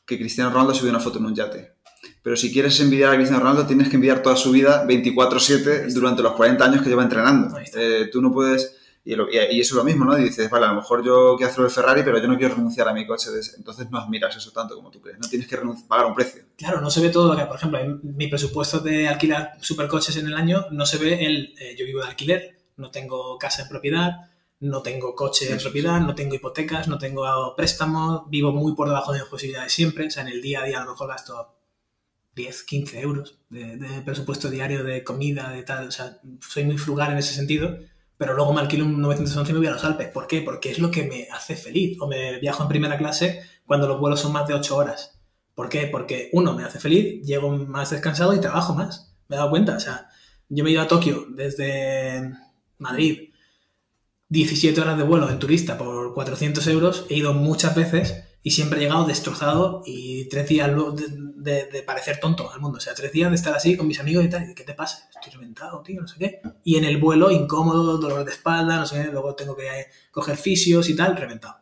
que 0.05 0.19
Cristiano 0.19 0.51
Ronaldo 0.51 0.75
subió 0.75 0.90
una 0.90 1.01
foto 1.01 1.19
en 1.19 1.27
un 1.27 1.35
yate. 1.35 1.77
Pero 2.23 2.37
si 2.37 2.53
quieres 2.53 2.79
envidiar 2.81 3.12
a 3.12 3.14
Cristiano 3.14 3.43
Ronaldo, 3.43 3.66
tienes 3.66 3.88
que 3.88 3.95
envidiar 3.95 4.23
toda 4.23 4.37
su 4.37 4.51
vida 4.51 4.87
24-7 4.87 5.93
durante 5.93 6.23
los 6.23 6.33
40 6.33 6.64
años 6.64 6.83
que 6.83 6.88
lleva 6.88 7.03
entrenando. 7.03 7.57
Eh, 7.75 8.09
tú 8.12 8.21
no 8.21 8.33
puedes... 8.33 8.77
Y, 9.03 9.15
lo, 9.15 9.31
y, 9.31 9.37
y, 9.37 9.61
eso 9.61 9.75
es 9.75 9.77
lo 9.77 9.85
mismo, 9.85 10.05
¿no? 10.05 10.19
Y 10.19 10.25
dices, 10.25 10.51
vale, 10.51 10.67
a 10.67 10.71
lo 10.71 10.77
mejor 10.77 11.03
yo 11.05 11.35
quiero 11.37 11.51
hacer 11.51 11.65
el 11.65 11.71
Ferrari, 11.71 12.03
pero 12.03 12.19
yo 12.19 12.29
no 12.29 12.37
quiero 12.37 12.55
renunciar 12.55 12.87
a 12.89 12.93
mi 12.93 13.07
coche. 13.07 13.31
Entonces 13.57 13.91
no 13.91 13.99
admiras 13.99 14.37
eso 14.37 14.51
tanto 14.51 14.75
como 14.77 14.91
tú 14.91 15.01
crees. 15.01 15.19
No 15.19 15.29
tienes 15.29 15.49
que 15.49 15.59
pagar 15.89 16.07
un 16.07 16.15
precio. 16.15 16.43
Claro, 16.57 16.81
no 16.81 16.91
se 16.91 17.01
ve 17.01 17.09
todo 17.09 17.33
lo 17.33 17.39
que, 17.39 17.47
por 17.47 17.57
ejemplo, 17.57 17.79
en 17.79 18.01
mi 18.03 18.29
presupuesto 18.29 18.81
de 18.81 19.09
alquilar 19.09 19.53
supercoches 19.61 20.17
en 20.17 20.27
el 20.27 20.35
año, 20.35 20.67
no 20.71 20.85
se 20.85 20.99
ve 20.99 21.25
el... 21.25 21.55
Eh, 21.59 21.77
yo 21.79 21.87
vivo 21.87 22.03
de 22.03 22.09
alquiler, 22.09 22.59
no 22.77 22.91
tengo 22.91 23.39
casa 23.39 23.63
en 23.63 23.69
propiedad, 23.69 24.31
no 24.61 24.83
tengo 24.83 25.15
coche 25.15 25.51
en 25.51 25.59
propiedad, 25.59 25.99
no 26.01 26.15
tengo 26.15 26.35
hipotecas, 26.35 26.87
no 26.87 26.99
tengo 26.99 27.55
préstamos, 27.57 28.29
vivo 28.29 28.53
muy 28.53 28.75
por 28.75 28.89
debajo 28.89 29.13
de 29.13 29.21
mis 29.21 29.29
posibilidades 29.29 29.73
siempre. 29.73 30.07
O 30.07 30.11
sea, 30.11 30.23
en 30.23 30.29
el 30.29 30.43
día 30.43 30.61
a 30.61 30.67
día 30.67 30.83
a 30.83 30.85
lo 30.85 30.91
mejor 30.91 31.09
gasto 31.09 31.57
10, 32.35 32.63
15 32.65 33.01
euros 33.01 33.39
de, 33.49 33.77
de, 33.79 34.03
presupuesto 34.03 34.51
diario 34.51 34.85
de 34.85 35.03
comida, 35.03 35.51
de 35.51 35.63
tal. 35.63 35.89
O 35.89 35.91
sea, 35.91 36.19
soy 36.47 36.65
muy 36.65 36.77
frugal 36.77 37.13
en 37.13 37.19
ese 37.19 37.35
sentido, 37.35 37.79
pero 38.21 38.35
luego 38.35 38.53
me 38.53 38.61
alquilo 38.61 38.85
un 38.85 39.01
911 39.01 39.51
y 39.51 39.55
me 39.55 39.61
voy 39.61 39.69
a 39.69 39.71
los 39.71 39.83
Alpes. 39.83 40.09
¿Por 40.09 40.27
qué? 40.27 40.43
Porque 40.43 40.71
es 40.71 40.79
lo 40.79 40.91
que 40.91 41.05
me 41.05 41.27
hace 41.33 41.57
feliz. 41.57 41.97
O 42.03 42.07
me 42.07 42.39
viajo 42.39 42.63
en 42.63 42.69
primera 42.69 42.99
clase 42.99 43.41
cuando 43.65 43.89
los 43.89 43.99
vuelos 43.99 44.21
son 44.21 44.33
más 44.33 44.47
de 44.47 44.53
8 44.53 44.77
horas. 44.77 45.19
¿Por 45.55 45.71
qué? 45.71 45.87
Porque 45.87 46.29
uno, 46.35 46.53
me 46.55 46.63
hace 46.63 46.79
feliz, 46.79 47.25
llego 47.25 47.51
más 47.51 47.89
descansado 47.89 48.35
y 48.35 48.41
trabajo 48.43 48.75
más. 48.75 49.17
Me 49.27 49.37
he 49.37 49.39
dado 49.39 49.49
cuenta. 49.49 49.75
O 49.75 49.81
sea, 49.81 50.11
yo 50.51 50.63
me 50.63 50.69
he 50.69 50.75
ido 50.75 50.83
a 50.83 50.87
Tokio 50.87 51.29
desde 51.31 52.31
Madrid 52.77 53.31
17 54.29 54.79
horas 54.79 54.99
de 54.99 55.05
vuelo 55.05 55.31
en 55.31 55.39
turista 55.39 55.79
por 55.79 56.13
400 56.13 56.67
euros, 56.67 57.07
he 57.09 57.15
ido 57.15 57.33
muchas 57.33 57.75
veces 57.75 58.25
y 58.42 58.53
siempre 58.53 58.79
he 58.79 58.83
llegado 58.83 59.05
destrozado 59.05 59.83
y 59.85 60.26
tres 60.29 60.48
días 60.48 60.70
de, 60.70 61.07
de, 61.37 61.66
de, 61.66 61.83
parecer 61.83 62.18
tonto 62.20 62.50
al 62.50 62.61
mundo. 62.61 62.79
O 62.79 62.81
sea, 62.81 62.94
tres 62.94 63.12
días 63.12 63.31
de 63.31 63.37
estar 63.37 63.55
así 63.55 63.76
con 63.76 63.87
mis 63.87 64.00
amigos 64.00 64.24
y 64.24 64.31
tal. 64.31 64.55
¿Qué 64.55 64.64
te 64.64 64.72
pasa? 64.72 65.11
Estoy 65.14 65.33
reventado, 65.35 65.83
tío, 65.83 66.00
no 66.00 66.09
sé 66.09 66.18
qué. 66.18 66.40
Y 66.64 66.76
en 66.76 66.85
el 66.85 66.96
vuelo, 66.96 67.31
incómodo, 67.31 67.98
dolor 67.98 68.24
de 68.24 68.33
espalda, 68.33 68.76
no 68.76 68.87
sé 68.87 69.03
qué. 69.03 69.12
Luego 69.12 69.35
tengo 69.35 69.55
que 69.57 69.68
coger 70.11 70.37
fisios 70.38 70.88
y 70.88 70.96
tal, 70.96 71.16
reventado. 71.16 71.59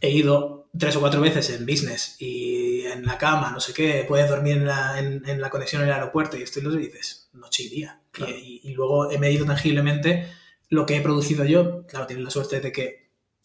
He 0.00 0.10
ido 0.10 0.68
tres 0.78 0.94
o 0.94 1.00
cuatro 1.00 1.20
veces 1.20 1.50
en 1.50 1.66
business 1.66 2.16
y 2.20 2.82
en 2.82 3.04
la 3.04 3.18
cama, 3.18 3.50
no 3.50 3.58
sé 3.58 3.72
qué. 3.72 4.04
Puedes 4.06 4.28
dormir 4.28 4.58
en 4.58 4.66
la, 4.66 4.98
en, 5.00 5.28
en 5.28 5.40
la 5.40 5.50
conexión 5.50 5.82
en 5.82 5.88
el 5.88 5.94
aeropuerto 5.94 6.36
y 6.36 6.42
estoy 6.42 6.62
los 6.62 6.76
dices, 6.76 7.30
noche 7.32 7.64
y 7.64 7.68
día. 7.68 8.00
Claro. 8.12 8.32
Y, 8.32 8.60
y, 8.62 8.70
y 8.70 8.74
luego 8.74 9.10
he 9.10 9.18
medido 9.18 9.44
tangiblemente 9.44 10.28
lo 10.68 10.86
que 10.86 10.96
he 10.96 11.00
producido 11.00 11.44
yo, 11.44 11.86
claro, 11.86 12.06
tienes 12.06 12.24
la 12.24 12.30
suerte 12.30 12.60
de 12.60 12.72
que 12.72 13.03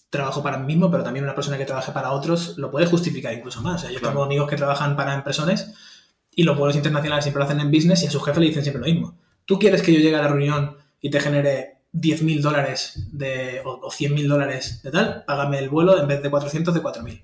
trabajo 0.10 0.42
para 0.42 0.58
mí 0.58 0.66
mismo, 0.66 0.90
pero 0.90 1.04
también 1.04 1.24
una 1.24 1.36
persona 1.36 1.58
que 1.58 1.66
trabaje 1.66 1.92
para 1.92 2.12
otros 2.12 2.58
lo 2.58 2.72
puede 2.72 2.86
justificar 2.88 3.34
incluso 3.34 3.62
más. 3.62 3.76
O 3.76 3.80
sea, 3.84 3.92
yo 3.92 4.00
claro. 4.00 4.14
tengo 4.14 4.26
amigos 4.26 4.50
que 4.50 4.56
trabajan 4.56 4.96
para 4.96 5.16
impresones 5.16 5.74
y 6.32 6.44
los 6.44 6.58
vuelos 6.58 6.76
internacionales 6.76 7.26
siempre 7.26 7.40
lo 7.40 7.46
hacen 7.46 7.60
en 7.60 7.72
business 7.72 8.04
y 8.04 8.08
a 8.08 8.12
su 8.12 8.20
jefe 8.22 8.40
le 8.40 8.48
dicen 8.48 8.64
siempre 8.64 8.82
lo 8.82 8.88
mismo. 8.88 9.18
Tú 9.46 9.60
quieres 9.60 9.82
que 9.82 9.94
yo 9.94 10.00
llegue 10.00 10.16
a 10.16 10.22
la 10.22 10.28
reunión 10.28 10.78
y 11.02 11.10
te 11.10 11.20
genere 11.20 11.80
10 11.92 12.24
mil 12.24 12.42
dólares 12.42 13.08
de, 13.12 13.62
o, 13.66 13.80
o 13.88 13.92
100 13.92 14.14
mil 14.14 14.28
dólares 14.28 14.82
de 14.84 14.92
tal, 14.92 15.24
págame 15.26 15.60
el 15.60 15.70
vuelo 15.70 16.00
en 16.00 16.08
vez 16.08 16.22
de 16.22 16.30
400 16.30 16.74
de 16.74 16.82
4 16.82 17.04
mil. 17.04 17.22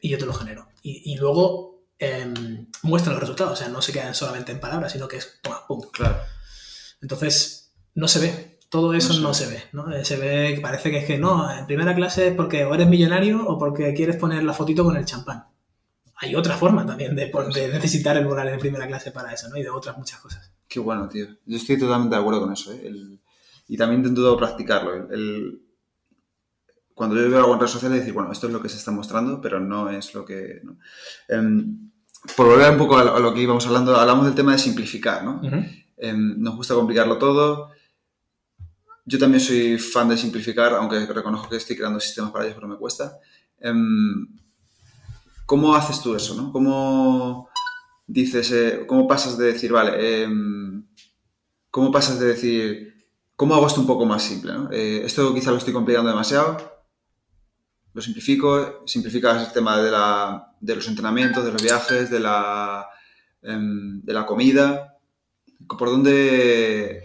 Y 0.00 0.10
yo 0.10 0.18
te 0.18 0.26
lo 0.26 0.34
genero. 0.34 0.68
Y, 0.82 1.12
y 1.12 1.16
luego 1.16 1.74
eh, 1.98 2.32
muestra 2.82 3.12
los 3.12 3.20
resultados. 3.20 3.52
O 3.52 3.56
sea, 3.56 3.68
no 3.68 3.80
se 3.80 3.92
quedan 3.92 4.14
solamente 4.14 4.52
en 4.52 4.60
palabras, 4.60 4.92
sino 4.92 5.08
que 5.08 5.16
es 5.16 5.38
pum, 5.42 5.54
pum. 5.66 5.80
Claro. 5.92 6.18
Entonces, 7.00 7.72
no 7.94 8.08
se 8.08 8.18
ve 8.20 8.53
todo 8.74 8.92
eso 8.92 9.14
no, 9.14 9.28
no 9.28 9.34
se 9.34 9.46
ve, 9.46 9.62
¿no? 9.70 9.86
Se 10.02 10.16
ve, 10.16 10.58
parece 10.60 10.90
que 10.90 10.98
es 10.98 11.04
que 11.04 11.16
no, 11.16 11.48
en 11.48 11.64
primera 11.64 11.94
clase 11.94 12.26
es 12.26 12.34
porque 12.34 12.64
o 12.64 12.74
eres 12.74 12.88
millonario 12.88 13.46
o 13.46 13.56
porque 13.56 13.94
quieres 13.94 14.16
poner 14.16 14.42
la 14.42 14.52
fotito 14.52 14.82
con 14.82 14.96
el 14.96 15.04
champán. 15.04 15.44
Hay 16.16 16.34
otra 16.34 16.56
forma 16.56 16.84
también 16.84 17.14
de, 17.14 17.30
de 17.54 17.68
necesitar 17.68 18.16
el 18.16 18.26
volar 18.26 18.48
en 18.48 18.58
primera 18.58 18.88
clase 18.88 19.12
para 19.12 19.32
eso, 19.32 19.48
¿no? 19.48 19.56
Y 19.56 19.62
de 19.62 19.70
otras 19.70 19.96
muchas 19.96 20.18
cosas. 20.18 20.50
Qué 20.66 20.80
bueno, 20.80 21.08
tío. 21.08 21.26
Yo 21.46 21.56
estoy 21.56 21.78
totalmente 21.78 22.16
de 22.16 22.20
acuerdo 22.20 22.40
con 22.40 22.52
eso, 22.52 22.72
¿eh? 22.72 22.80
El... 22.84 23.20
Y 23.68 23.76
también 23.76 24.00
intento 24.00 24.36
practicarlo. 24.36 24.92
El... 24.92 25.12
El... 25.12 25.60
Cuando 26.94 27.14
yo 27.14 27.30
veo 27.30 27.38
algo 27.38 27.52
en 27.52 27.60
redes 27.60 27.70
sociales, 27.70 28.00
decir, 28.00 28.12
bueno, 28.12 28.32
esto 28.32 28.48
es 28.48 28.52
lo 28.52 28.60
que 28.60 28.68
se 28.68 28.78
está 28.78 28.90
mostrando, 28.90 29.40
pero 29.40 29.60
no 29.60 29.88
es 29.88 30.14
lo 30.14 30.24
que... 30.24 30.62
¿no? 30.64 30.78
Um, 31.28 31.90
por 32.36 32.48
volver 32.48 32.72
un 32.72 32.78
poco 32.78 32.98
a 32.98 33.20
lo 33.20 33.32
que 33.34 33.42
íbamos 33.42 33.64
hablando, 33.68 33.94
hablamos 33.94 34.24
del 34.24 34.34
tema 34.34 34.50
de 34.50 34.58
simplificar, 34.58 35.22
¿no? 35.22 35.34
Uh 35.44 35.48
-huh. 35.48 36.12
um, 36.12 36.42
nos 36.42 36.56
gusta 36.56 36.74
complicarlo 36.74 37.18
todo 37.18 37.70
yo 39.04 39.18
también 39.18 39.40
soy 39.40 39.78
fan 39.78 40.08
de 40.08 40.16
simplificar, 40.16 40.72
aunque 40.74 41.06
reconozco 41.06 41.48
que 41.48 41.56
estoy 41.56 41.76
creando 41.76 42.00
sistemas 42.00 42.30
para 42.30 42.44
ellos, 42.44 42.56
pero 42.56 42.68
me 42.68 42.76
cuesta. 42.76 43.18
¿Cómo 45.46 45.74
haces 45.74 46.00
tú 46.00 46.14
eso? 46.14 46.34
¿no? 46.34 46.50
¿Cómo 46.52 47.50
dices, 48.06 48.50
eh, 48.52 48.84
cómo 48.86 49.06
pasas 49.06 49.36
de 49.36 49.52
decir, 49.52 49.72
vale, 49.72 49.92
eh, 49.96 50.28
cómo 51.70 51.92
pasas 51.92 52.18
de 52.18 52.28
decir, 52.28 53.06
cómo 53.36 53.54
hago 53.54 53.66
esto 53.66 53.80
un 53.80 53.86
poco 53.86 54.06
más 54.06 54.22
simple? 54.22 54.52
¿no? 54.54 54.70
Eh, 54.72 55.02
esto 55.04 55.34
quizá 55.34 55.50
lo 55.50 55.58
estoy 55.58 55.74
complicando 55.74 56.08
demasiado, 56.08 56.56
lo 57.92 58.00
simplifico, 58.00 58.82
simplificas 58.86 59.46
el 59.46 59.52
tema 59.52 59.80
de, 59.80 59.90
la, 59.90 60.56
de 60.60 60.76
los 60.76 60.88
entrenamientos, 60.88 61.44
de 61.44 61.52
los 61.52 61.62
viajes, 61.62 62.10
de 62.10 62.20
la, 62.20 62.86
de 63.40 64.12
la 64.12 64.26
comida. 64.26 64.96
¿Por 65.68 65.88
dónde 65.90 67.04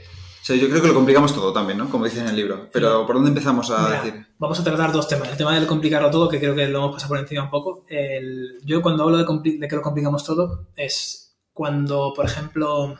sea, 0.50 0.58
yo 0.58 0.70
creo 0.70 0.82
que 0.82 0.88
lo 0.88 0.94
complicamos 0.94 1.34
todo 1.34 1.54
también, 1.54 1.78
¿no? 1.78 1.90
Como 1.90 2.06
dice 2.06 2.22
en 2.22 2.28
el 2.28 2.36
libro. 2.36 2.70
Pero 2.72 3.06
¿por 3.06 3.16
dónde 3.16 3.30
empezamos 3.30 3.70
a 3.72 3.86
Mira, 3.86 4.04
decir? 4.04 4.28
Vamos 4.38 4.60
a 4.60 4.64
tratar 4.64 4.92
dos 4.92 5.08
temas. 5.08 5.30
El 5.30 5.38
tema 5.38 5.54
del 5.54 5.68
complicarlo 5.68 6.10
todo, 6.10 6.28
que 6.28 6.40
creo 6.40 6.56
que 6.56 6.68
lo 6.68 6.80
hemos 6.80 6.94
pasado 6.94 7.10
por 7.10 7.20
encima 7.20 7.44
un 7.44 7.50
poco. 7.50 7.86
El, 7.88 8.60
yo 8.64 8.82
cuando 8.82 9.04
hablo 9.04 9.18
de, 9.18 9.58
de, 9.58 9.68
que 9.68 9.76
lo 9.76 9.82
complicamos 9.82 10.24
todo, 10.24 10.68
es 10.76 11.38
cuando, 11.54 12.14
por 12.16 12.26
ejemplo, 12.26 12.98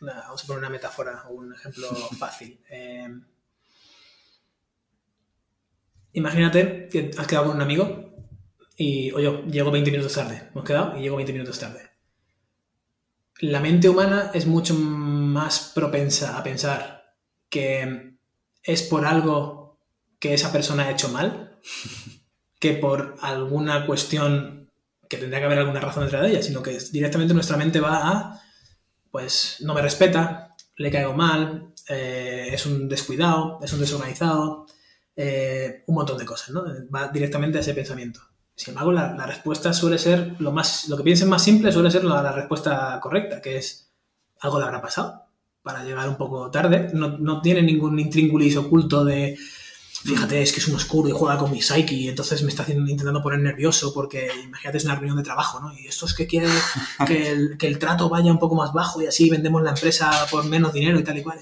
vamos 0.00 0.44
a 0.44 0.46
poner 0.46 0.58
una 0.58 0.70
metáfora 0.70 1.24
o 1.28 1.34
un 1.34 1.54
ejemplo 1.54 1.88
fácil. 2.18 2.58
Eh, 2.70 3.08
imagínate 6.14 6.88
que 6.90 7.10
has 7.16 7.26
quedado 7.26 7.46
con 7.46 7.56
un 7.56 7.62
amigo 7.62 8.10
y, 8.76 9.12
o 9.12 9.20
yo, 9.20 9.44
llego 9.44 9.70
20 9.70 9.90
minutos 9.90 10.14
tarde. 10.14 10.48
Hemos 10.52 10.64
quedado 10.64 10.98
y 10.98 11.02
llego 11.02 11.16
20 11.16 11.32
minutos 11.32 11.58
tarde. 11.58 11.89
La 13.40 13.60
mente 13.60 13.88
humana 13.88 14.30
es 14.34 14.46
mucho 14.46 14.74
más 14.74 15.72
propensa 15.74 16.36
a 16.36 16.42
pensar 16.42 17.14
que 17.48 18.18
es 18.62 18.82
por 18.82 19.06
algo 19.06 19.78
que 20.18 20.34
esa 20.34 20.52
persona 20.52 20.84
ha 20.84 20.90
hecho 20.90 21.08
mal 21.08 21.58
que 22.60 22.74
por 22.74 23.16
alguna 23.22 23.86
cuestión 23.86 24.70
que 25.08 25.16
tendría 25.16 25.40
que 25.40 25.46
haber 25.46 25.58
alguna 25.58 25.80
razón 25.80 26.04
detrás 26.04 26.22
de 26.22 26.28
ella, 26.28 26.42
sino 26.42 26.62
que 26.62 26.78
directamente 26.92 27.34
nuestra 27.34 27.56
mente 27.56 27.80
va 27.80 28.08
a, 28.08 28.42
pues 29.10 29.56
no 29.60 29.74
me 29.74 29.82
respeta, 29.82 30.54
le 30.76 30.90
caigo 30.90 31.14
mal, 31.14 31.72
eh, 31.88 32.50
es 32.52 32.66
un 32.66 32.88
descuidado, 32.88 33.58
es 33.62 33.72
un 33.72 33.80
desorganizado, 33.80 34.66
eh, 35.16 35.82
un 35.86 35.94
montón 35.96 36.18
de 36.18 36.24
cosas, 36.24 36.50
¿no? 36.50 36.64
Va 36.94 37.08
directamente 37.08 37.58
a 37.58 37.60
ese 37.62 37.74
pensamiento. 37.74 38.20
Sin 38.60 38.72
embargo, 38.72 38.92
la, 38.92 39.14
la, 39.14 39.24
respuesta 39.24 39.72
suele 39.72 39.96
ser 39.96 40.36
lo 40.38 40.52
más, 40.52 40.86
lo 40.90 40.98
que 40.98 41.02
piensen 41.02 41.30
más 41.30 41.42
simple 41.42 41.72
suele 41.72 41.90
ser 41.90 42.04
la, 42.04 42.22
la 42.22 42.30
respuesta 42.30 43.00
correcta, 43.00 43.40
que 43.40 43.56
es 43.56 43.90
algo 44.38 44.58
le 44.58 44.66
habrá 44.66 44.82
pasado 44.82 45.24
para 45.62 45.82
llegar 45.82 46.06
un 46.10 46.18
poco 46.18 46.50
tarde. 46.50 46.90
No, 46.92 47.16
no 47.16 47.40
tiene 47.40 47.62
ningún 47.62 47.98
intríngulis 47.98 48.58
oculto 48.58 49.02
de 49.02 49.38
fíjate, 50.04 50.42
es 50.42 50.52
que 50.52 50.60
es 50.60 50.68
un 50.68 50.74
oscuro 50.74 51.08
y 51.08 51.12
juega 51.12 51.38
con 51.38 51.50
mi 51.50 51.62
psyche 51.62 51.94
y 51.94 52.08
entonces 52.08 52.42
me 52.42 52.50
está 52.50 52.64
haciendo, 52.64 52.90
intentando 52.90 53.22
poner 53.22 53.40
nervioso 53.40 53.94
porque 53.94 54.28
imagínate 54.44 54.76
es 54.76 54.84
una 54.84 54.96
reunión 54.96 55.16
de 55.16 55.22
trabajo, 55.22 55.58
¿no? 55.58 55.72
Y 55.72 55.86
esto 55.86 56.04
es 56.04 56.12
que 56.12 56.26
quiere 56.26 56.48
que 57.06 57.30
el, 57.30 57.56
que 57.56 57.66
el 57.66 57.78
trato 57.78 58.10
vaya 58.10 58.30
un 58.30 58.38
poco 58.38 58.56
más 58.56 58.74
bajo 58.74 59.00
y 59.00 59.06
así 59.06 59.30
vendemos 59.30 59.62
la 59.62 59.70
empresa 59.70 60.10
por 60.30 60.44
menos 60.44 60.74
dinero 60.74 60.98
y 61.00 61.02
tal 61.02 61.16
y 61.16 61.22
cual. 61.22 61.38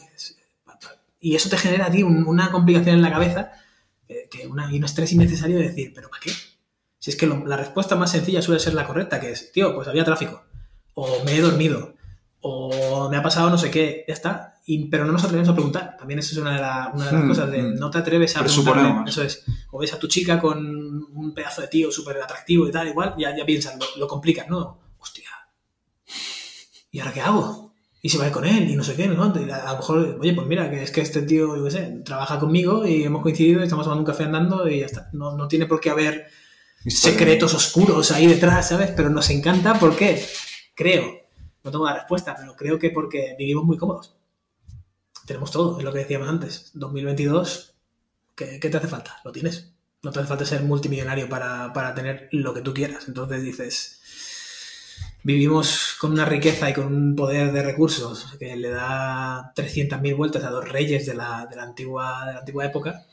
Y 1.19 1.35
eso 1.35 1.49
te 1.49 1.57
genera 1.57 1.87
a 1.87 1.91
ti 1.91 2.05
una 2.05 2.53
complicación 2.53 2.95
en 2.95 3.03
la 3.03 3.11
cabeza 3.11 3.51
eh, 4.09 4.29
que 4.31 4.47
una, 4.47 4.73
y 4.73 4.79
un 4.79 4.85
estrés 4.85 5.13
innecesario 5.13 5.59
de 5.59 5.71
decir, 5.71 5.91
¿pero 5.93 6.09
para 6.09 6.21
qué? 6.21 6.31
Si 7.09 7.13
es 7.13 7.17
que 7.17 7.27
la 7.27 7.57
respuesta 7.57 7.97
más 7.97 8.11
sencilla 8.11 8.43
suele 8.43 8.61
ser 8.61 8.75
la 8.75 8.85
correcta, 8.85 9.19
que 9.19 9.31
es, 9.31 9.51
tío, 9.51 9.75
pues 9.75 9.89
había 9.89 10.05
tráfico, 10.05 10.45
o 10.93 11.25
me 11.25 11.37
he 11.37 11.41
dormido, 11.41 11.95
o 12.43 13.09
me 13.09 13.17
ha 13.17 13.23
pasado 13.23 13.49
no 13.49 13.57
sé 13.57 13.71
qué, 13.71 14.05
ya 14.07 14.13
está. 14.13 14.61
Y, 14.67 14.91
pero 14.91 15.07
no 15.07 15.13
nos 15.13 15.25
atrevemos 15.25 15.49
a 15.49 15.55
preguntar. 15.55 15.97
También 15.97 16.19
eso 16.19 16.33
es 16.33 16.39
una 16.43 16.51
de, 16.51 16.59
una 16.59 17.07
de 17.07 17.13
las 17.13 17.25
hmm, 17.25 17.29
cosas 17.29 17.51
de 17.51 17.63
hmm. 17.63 17.77
no 17.77 17.91
te 17.91 17.97
atreves 17.97 18.37
a 18.37 18.45
preguntarle. 18.45 19.09
Eso 19.09 19.23
es. 19.23 19.43
O 19.71 19.79
ves 19.79 19.95
a 19.95 19.99
tu 19.99 20.07
chica 20.07 20.39
con 20.39 20.59
un 20.59 21.33
pedazo 21.33 21.63
de 21.63 21.69
tío 21.69 21.91
súper 21.91 22.21
atractivo 22.21 22.69
y 22.69 22.73
tal, 22.73 22.89
igual, 22.89 23.15
ya, 23.17 23.35
ya 23.35 23.47
piensas, 23.47 23.79
lo, 23.97 24.07
complicas, 24.07 24.47
¿no? 24.51 24.79
Hostia. 24.99 25.31
¿Y 26.91 27.01
ahora 27.01 27.15
qué 27.15 27.23
hago? 27.23 27.73
Y 28.03 28.11
se 28.11 28.19
va 28.19 28.25
a 28.25 28.27
ir 28.27 28.35
con 28.35 28.45
él 28.45 28.69
y 28.69 28.77
no 28.77 28.85
sé 28.85 28.97
qué, 28.97 29.09
¿no? 29.09 29.23
a 29.23 29.29
lo 29.29 29.77
mejor, 29.79 30.19
oye, 30.21 30.35
pues 30.35 30.47
mira, 30.47 30.71
que 30.71 30.83
es 30.83 30.91
que 30.91 31.01
este 31.01 31.23
tío, 31.23 31.57
yo 31.57 31.65
qué 31.65 31.71
sé, 31.71 32.03
trabaja 32.05 32.39
conmigo 32.39 32.87
y 32.87 33.03
hemos 33.03 33.23
coincidido 33.23 33.61
y 33.61 33.63
estamos 33.63 33.87
tomando 33.87 34.03
un 34.03 34.07
café 34.07 34.25
andando 34.25 34.69
y 34.69 34.81
ya 34.81 34.87
está. 34.87 35.09
No, 35.15 35.35
no 35.39 35.49
tiene 35.49 35.65
por 35.65 35.81
qué 35.81 35.89
haber 35.89 36.27
secretos 36.87 37.55
oscuros 37.55 38.11
ahí 38.11 38.27
detrás, 38.27 38.69
¿sabes? 38.69 38.91
Pero 38.95 39.11
nos 39.11 39.31
encanta 39.31 39.79
porque, 39.79 40.25
creo, 40.75 41.21
no 41.65 41.71
tengo 41.71 41.85
la 41.85 41.95
respuesta, 41.95 42.35
pero 42.37 42.55
creo 42.55 42.79
que 42.79 42.91
porque 42.91 43.35
vivimos 43.39 43.65
muy 43.65 43.77
cómodos. 43.77 44.15
Tenemos 45.27 45.51
todo, 45.51 45.79
es 45.79 45.85
lo 45.85 45.93
que 45.93 46.01
decíamos 46.01 46.29
antes. 46.29 46.71
2022, 46.75 47.75
¿qué, 48.35 48.59
te 48.59 48.77
hace 48.77 48.89
falta? 48.89 49.17
Lo 49.25 49.33
tienes. 49.33 49.73
No 50.03 50.13
te 50.13 50.21
hace 50.21 50.29
falta 50.29 50.45
ser 50.45 50.63
multimillonario 50.63 51.29
para, 51.29 51.73
para 51.73 51.95
tener 51.95 52.29
lo 52.33 52.55
que 52.55 52.63
tú 52.63 52.73
quieras. 52.73 53.09
Entonces 53.09 53.43
dices, 53.43 54.01
vivimos 55.25 55.97
con 56.01 56.13
una 56.13 56.25
riqueza 56.25 56.71
y 56.71 56.75
con 56.75 56.87
un 56.87 57.17
poder 57.17 57.53
de 57.53 57.63
recursos 57.63 58.37
que 58.39 58.57
le 58.57 58.71
da 58.71 59.53
300.000 59.55 60.17
vueltas 60.17 60.45
a 60.45 60.51
los 60.51 60.67
reyes 60.67 61.05
de 61.05 61.15
la, 61.15 61.47
de 61.51 61.57
la, 61.57 61.65
antigua, 61.65 62.25
de 62.27 62.33
la 62.35 62.39
antigua 62.39 62.65
época 62.65 63.05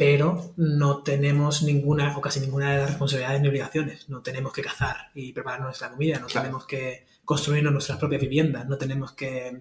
pero 0.00 0.54
no 0.56 1.02
tenemos 1.02 1.62
ninguna 1.62 2.16
o 2.16 2.22
casi 2.22 2.40
ninguna 2.40 2.72
de 2.72 2.78
las 2.78 2.88
responsabilidades 2.88 3.42
ni 3.42 3.48
obligaciones. 3.48 4.08
No 4.08 4.22
tenemos 4.22 4.50
que 4.50 4.62
cazar 4.62 5.10
y 5.14 5.34
preparar 5.34 5.60
nuestra 5.60 5.90
comida, 5.90 6.18
no 6.18 6.26
tenemos 6.26 6.64
que 6.64 7.06
construirnos 7.22 7.70
nuestras 7.70 7.98
propias 7.98 8.22
viviendas, 8.22 8.66
no 8.66 8.78
tenemos 8.78 9.12
que 9.12 9.60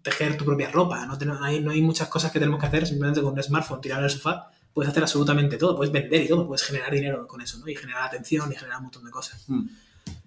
tejer 0.00 0.36
tu 0.36 0.44
propia 0.44 0.70
ropa, 0.70 1.04
no, 1.04 1.18
tenemos, 1.18 1.42
hay, 1.42 1.58
no 1.58 1.72
hay 1.72 1.82
muchas 1.82 2.06
cosas 2.06 2.30
que 2.30 2.38
tenemos 2.38 2.60
que 2.60 2.66
hacer 2.66 2.86
simplemente 2.86 3.22
con 3.22 3.32
un 3.32 3.42
smartphone, 3.42 3.80
tirar 3.80 3.98
en 3.98 4.04
el 4.04 4.10
sofá, 4.10 4.52
puedes 4.72 4.88
hacer 4.88 5.02
absolutamente 5.02 5.56
todo, 5.56 5.74
puedes 5.74 5.92
vender 5.92 6.22
y 6.22 6.28
todo, 6.28 6.46
puedes 6.46 6.62
generar 6.62 6.92
dinero 6.92 7.26
con 7.26 7.40
eso, 7.40 7.58
¿no? 7.58 7.66
Y 7.66 7.74
generar 7.74 8.04
atención 8.04 8.52
y 8.52 8.54
generar 8.54 8.78
un 8.78 8.84
montón 8.84 9.04
de 9.04 9.10
cosas. 9.10 9.42
Hmm. 9.48 9.66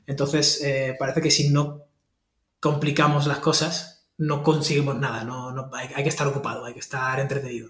Entonces, 0.05 0.61
eh, 0.65 0.97
parece 0.99 1.21
que 1.21 1.31
si 1.31 1.49
no 1.51 1.83
complicamos 2.59 3.25
las 3.25 3.39
cosas, 3.39 4.09
no 4.17 4.43
conseguimos 4.43 4.97
nada, 4.97 5.23
no, 5.23 5.53
no 5.53 5.69
hay, 5.73 5.87
hay 5.95 6.03
que 6.03 6.09
estar 6.09 6.27
ocupado, 6.27 6.65
hay 6.65 6.73
que 6.73 6.81
estar 6.81 7.21
entretenido. 7.21 7.69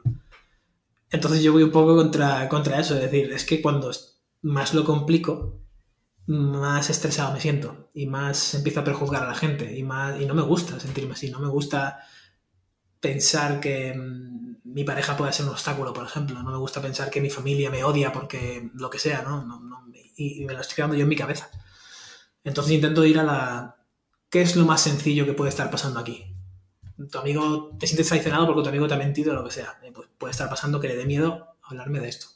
Entonces 1.16 1.42
yo 1.42 1.54
voy 1.54 1.64
un 1.64 1.72
poco 1.72 1.96
contra, 1.96 2.50
contra 2.50 2.78
eso, 2.78 2.94
es 2.96 3.02
decir, 3.02 3.32
es 3.32 3.46
que 3.46 3.62
cuando 3.62 3.90
más 4.42 4.74
lo 4.74 4.84
complico, 4.84 5.62
más 6.28 6.90
estresado 6.90 7.32
me 7.32 7.40
siento 7.40 7.90
y 7.94 8.06
más 8.06 8.54
empiezo 8.54 8.82
a 8.82 8.84
perjuzgar 8.84 9.24
a 9.24 9.28
la 9.28 9.34
gente 9.34 9.78
y, 9.78 9.82
más, 9.82 10.20
y 10.20 10.26
no 10.26 10.34
me 10.34 10.42
gusta 10.42 10.78
sentirme 10.78 11.14
así, 11.14 11.32
no 11.32 11.40
me 11.40 11.48
gusta 11.48 12.00
pensar 13.00 13.62
que 13.62 13.94
mm, 13.94 14.58
mi 14.66 14.84
pareja 14.84 15.16
puede 15.16 15.32
ser 15.32 15.46
un 15.46 15.54
obstáculo, 15.54 15.94
por 15.94 16.06
ejemplo, 16.06 16.44
no 16.44 16.52
me 16.52 16.58
gusta 16.58 16.82
pensar 16.82 17.10
que 17.10 17.22
mi 17.22 17.30
familia 17.30 17.72
me 17.72 17.86
odia 17.86 18.12
porque 18.12 18.70
lo 18.74 18.90
que 18.90 19.00
sea, 19.00 19.22
¿no? 19.22 19.88
y, 20.18 20.42
y, 20.42 20.46
me 20.46 20.52
lo 20.54 20.60
estoy 20.60 20.76
quedando 20.76 20.96
yo 20.98 21.04
en 21.04 21.10
mi 21.10 21.16
cabeza. 21.16 21.50
Entonces 22.44 22.74
intento 22.74 23.06
ir 23.06 23.20
a 23.20 23.24
la... 23.24 23.78
¿Qué 24.30 24.42
es 24.42 24.58
lo 24.58 24.66
más 24.66 24.82
sencillo 24.82 25.26
que 25.26 25.34
puede 25.34 25.50
estar 25.50 25.72
pasando 25.72 26.02
aquí? 26.02 26.35
Tu 27.12 27.18
amigo 27.18 27.76
te 27.80 27.88
sientes 27.88 28.08
traicionado 28.08 28.46
porque 28.46 28.64
tu 28.64 28.70
amigo 28.70 28.88
te 28.88 28.94
ha 28.94 28.98
mentido 28.98 29.34
o 29.34 29.36
lo 29.36 29.44
que 29.44 29.52
sea. 29.52 29.80
Pues 29.94 30.08
puede 30.18 30.32
estar 30.32 30.50
pasando 30.50 30.80
que 30.80 30.88
le 30.88 30.96
dé 30.96 31.06
miedo 31.06 31.56
hablarme 31.64 32.00
de 32.00 32.10
esto. 32.10 32.28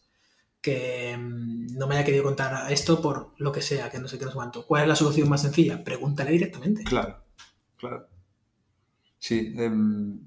Que 0.61 1.17
mm, 1.17 1.77
no 1.77 1.87
me 1.87 1.95
haya 1.95 2.05
querido 2.05 2.23
contar 2.23 2.71
esto 2.71 3.01
por 3.01 3.33
lo 3.37 3.51
que 3.51 3.61
sea, 3.61 3.89
que 3.89 3.99
no 3.99 4.07
sé 4.07 4.19
qué, 4.19 4.25
no 4.25 4.31
sé 4.31 4.35
cuánto. 4.35 4.65
¿Cuál 4.65 4.83
es 4.83 4.87
la 4.89 4.95
solución 4.95 5.29
más 5.29 5.41
sencilla? 5.41 5.83
Pregúntale 5.83 6.31
directamente. 6.31 6.83
Claro, 6.83 7.23
claro. 7.77 8.07
Sí. 9.17 9.53
Em, 9.57 10.19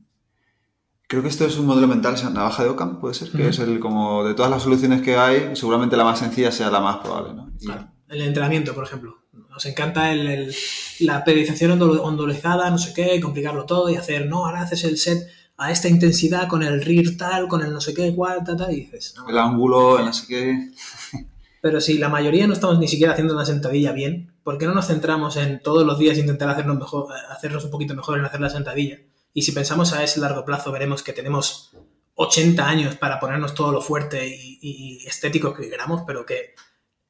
creo 1.06 1.22
que 1.22 1.28
esto 1.28 1.44
es 1.44 1.58
un 1.58 1.66
modelo 1.66 1.88
mental, 1.88 2.14
navaja 2.32 2.64
de 2.64 2.70
Ockham, 2.70 2.98
puede 3.00 3.14
ser, 3.14 3.30
que 3.30 3.48
es 3.48 3.58
el 3.58 3.80
como 3.80 4.24
de 4.24 4.34
todas 4.34 4.50
las 4.50 4.62
soluciones 4.62 5.02
que 5.02 5.16
hay, 5.16 5.54
seguramente 5.54 5.96
la 5.96 6.04
más 6.04 6.18
sencilla 6.18 6.50
sea 6.50 6.70
la 6.70 6.80
más 6.80 6.98
probable, 6.98 7.34
¿no? 7.34 7.52
Claro. 7.60 7.92
El 8.08 8.22
entrenamiento, 8.22 8.74
por 8.74 8.84
ejemplo. 8.84 9.21
Nos 9.52 9.66
encanta 9.66 10.10
el, 10.12 10.54
la 11.00 11.24
periodización 11.24 11.80
ondulizada, 11.82 12.70
no 12.70 12.78
sé 12.78 12.94
qué, 12.94 13.20
complicarlo 13.20 13.66
todo 13.66 13.90
y 13.90 13.96
hacer, 13.96 14.26
no, 14.26 14.46
ahora 14.46 14.62
haces 14.62 14.82
el 14.84 14.96
set 14.96 15.28
a 15.58 15.70
esta 15.70 15.88
intensidad 15.88 16.48
con 16.48 16.62
el 16.62 16.80
RIR 16.80 17.18
tal, 17.18 17.48
con 17.48 17.62
el 17.62 17.70
no 17.70 17.80
sé 17.80 17.92
qué, 17.92 18.14
cual, 18.14 18.42
tal, 18.44 18.56
tal, 18.56 18.72
y 18.72 18.76
dices... 18.76 19.14
el 19.28 19.38
ángulo, 19.38 19.98
el 19.98 20.06
no 20.06 20.12
sé 20.12 20.26
qué... 20.26 20.72
Pero 21.60 21.80
si 21.80 21.98
la 21.98 22.08
mayoría 22.08 22.46
no 22.46 22.54
estamos 22.54 22.78
ni 22.78 22.88
siquiera 22.88 23.12
haciendo 23.12 23.34
una 23.34 23.44
sentadilla 23.44 23.92
bien, 23.92 24.34
¿por 24.42 24.56
qué 24.56 24.66
no 24.66 24.74
nos 24.74 24.86
centramos 24.86 25.36
en 25.36 25.62
todos 25.62 25.86
los 25.86 25.98
días 25.98 26.18
intentar 26.18 26.48
hacernos, 26.48 26.76
mejor, 26.78 27.06
hacernos 27.30 27.64
un 27.64 27.70
poquito 27.70 27.94
mejor 27.94 28.18
en 28.18 28.24
hacer 28.24 28.40
la 28.40 28.50
sentadilla? 28.50 28.98
Y 29.34 29.42
si 29.42 29.52
pensamos 29.52 29.92
a 29.92 30.02
ese 30.02 30.18
largo 30.18 30.44
plazo, 30.44 30.72
veremos 30.72 31.04
que 31.04 31.12
tenemos 31.12 31.76
80 32.14 32.66
años 32.66 32.96
para 32.96 33.20
ponernos 33.20 33.54
todo 33.54 33.70
lo 33.70 33.80
fuerte 33.80 34.26
y, 34.26 34.58
y 34.60 35.06
estético 35.06 35.54
que 35.54 35.70
queramos, 35.70 36.02
pero 36.04 36.26
que 36.26 36.54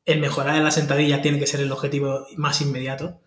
el 0.05 0.21
mejorar 0.21 0.57
en 0.57 0.65
la 0.65 0.71
sentadilla 0.71 1.23
tiene 1.23 1.39
que 1.39 1.47
ser 1.47 1.61
el 1.61 1.73
objetivo 1.73 2.27
más 2.37 2.61
inmediato. 2.61 3.21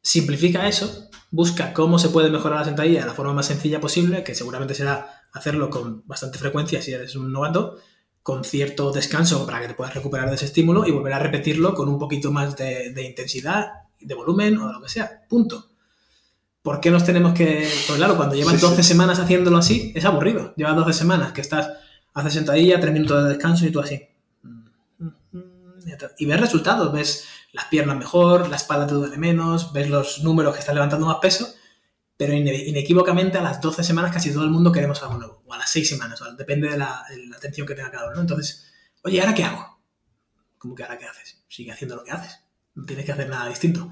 Simplifica 0.00 0.66
eso, 0.66 1.08
busca 1.30 1.72
cómo 1.72 1.98
se 1.98 2.08
puede 2.08 2.30
mejorar 2.30 2.60
la 2.60 2.64
sentadilla 2.64 3.00
de 3.00 3.06
la 3.06 3.14
forma 3.14 3.32
más 3.32 3.46
sencilla 3.46 3.80
posible, 3.80 4.24
que 4.24 4.34
seguramente 4.34 4.74
será 4.74 5.22
hacerlo 5.32 5.70
con 5.70 6.06
bastante 6.06 6.38
frecuencia 6.38 6.82
si 6.82 6.92
eres 6.92 7.14
un 7.14 7.32
novato, 7.32 7.78
con 8.22 8.44
cierto 8.44 8.90
descanso 8.92 9.46
para 9.46 9.60
que 9.60 9.68
te 9.68 9.74
puedas 9.74 9.94
recuperar 9.94 10.28
de 10.28 10.36
ese 10.36 10.46
estímulo 10.46 10.86
y 10.86 10.90
volver 10.90 11.12
a 11.12 11.18
repetirlo 11.18 11.74
con 11.74 11.88
un 11.88 11.98
poquito 11.98 12.32
más 12.32 12.56
de, 12.56 12.92
intensidad, 13.04 13.72
de 14.00 14.14
volumen 14.14 14.58
o 14.58 14.66
de 14.68 14.72
lo 14.72 14.82
que 14.82 14.88
sea. 14.88 15.22
Punto. 15.28 15.68
¿Por 16.62 16.78
qué 16.78 16.92
nos 16.92 17.04
tenemos 17.04 17.32
que.? 17.32 17.68
Pues 17.86 17.98
claro, 17.98 18.16
cuando 18.16 18.36
llevas 18.36 18.60
12 18.60 18.84
semanas 18.84 19.18
haciéndolo 19.18 19.58
así, 19.58 19.92
es 19.96 20.04
aburrido. 20.04 20.54
Llevas 20.56 20.76
12 20.76 20.92
semanas 20.92 21.32
que 21.32 21.40
estás, 21.40 21.72
haces 22.14 22.34
sentadilla, 22.34 22.78
3 22.78 22.92
minutos 22.92 23.24
de 23.24 23.30
descanso 23.30 23.66
y 23.66 23.72
tú 23.72 23.80
así 23.80 24.11
y 26.18 26.26
ves 26.26 26.40
resultados, 26.40 26.92
ves 26.92 27.26
las 27.52 27.66
piernas 27.66 27.96
mejor, 27.96 28.48
la 28.48 28.56
espalda 28.56 28.86
te 28.86 28.94
duele 28.94 29.16
menos, 29.16 29.72
ves 29.72 29.88
los 29.88 30.22
números 30.22 30.54
que 30.54 30.60
están 30.60 30.74
levantando 30.74 31.06
más 31.06 31.16
peso, 31.16 31.52
pero 32.16 32.32
inequívocamente 32.32 33.38
a 33.38 33.42
las 33.42 33.60
12 33.60 33.82
semanas 33.84 34.12
casi 34.12 34.32
todo 34.32 34.44
el 34.44 34.50
mundo 34.50 34.72
queremos 34.72 35.02
algo 35.02 35.18
nuevo, 35.18 35.42
o 35.46 35.54
a 35.54 35.58
las 35.58 35.70
6 35.70 35.88
semanas, 35.88 36.22
depende 36.36 36.68
de 36.68 36.78
la, 36.78 37.04
atención 37.36 37.66
que 37.66 37.74
tenga 37.74 37.90
cada 37.90 38.10
uno. 38.10 38.20
Entonces, 38.20 38.66
oye, 39.02 39.20
¿ahora 39.20 39.34
qué 39.34 39.44
hago? 39.44 39.80
¿Cómo 40.58 40.74
que 40.74 40.84
ahora 40.84 40.98
qué 40.98 41.06
haces? 41.06 41.42
Sigue 41.48 41.72
haciendo 41.72 41.96
lo 41.96 42.04
que 42.04 42.12
haces, 42.12 42.40
no 42.74 42.84
tienes 42.84 43.04
que 43.04 43.12
hacer 43.12 43.28
nada 43.28 43.48
distinto. 43.48 43.90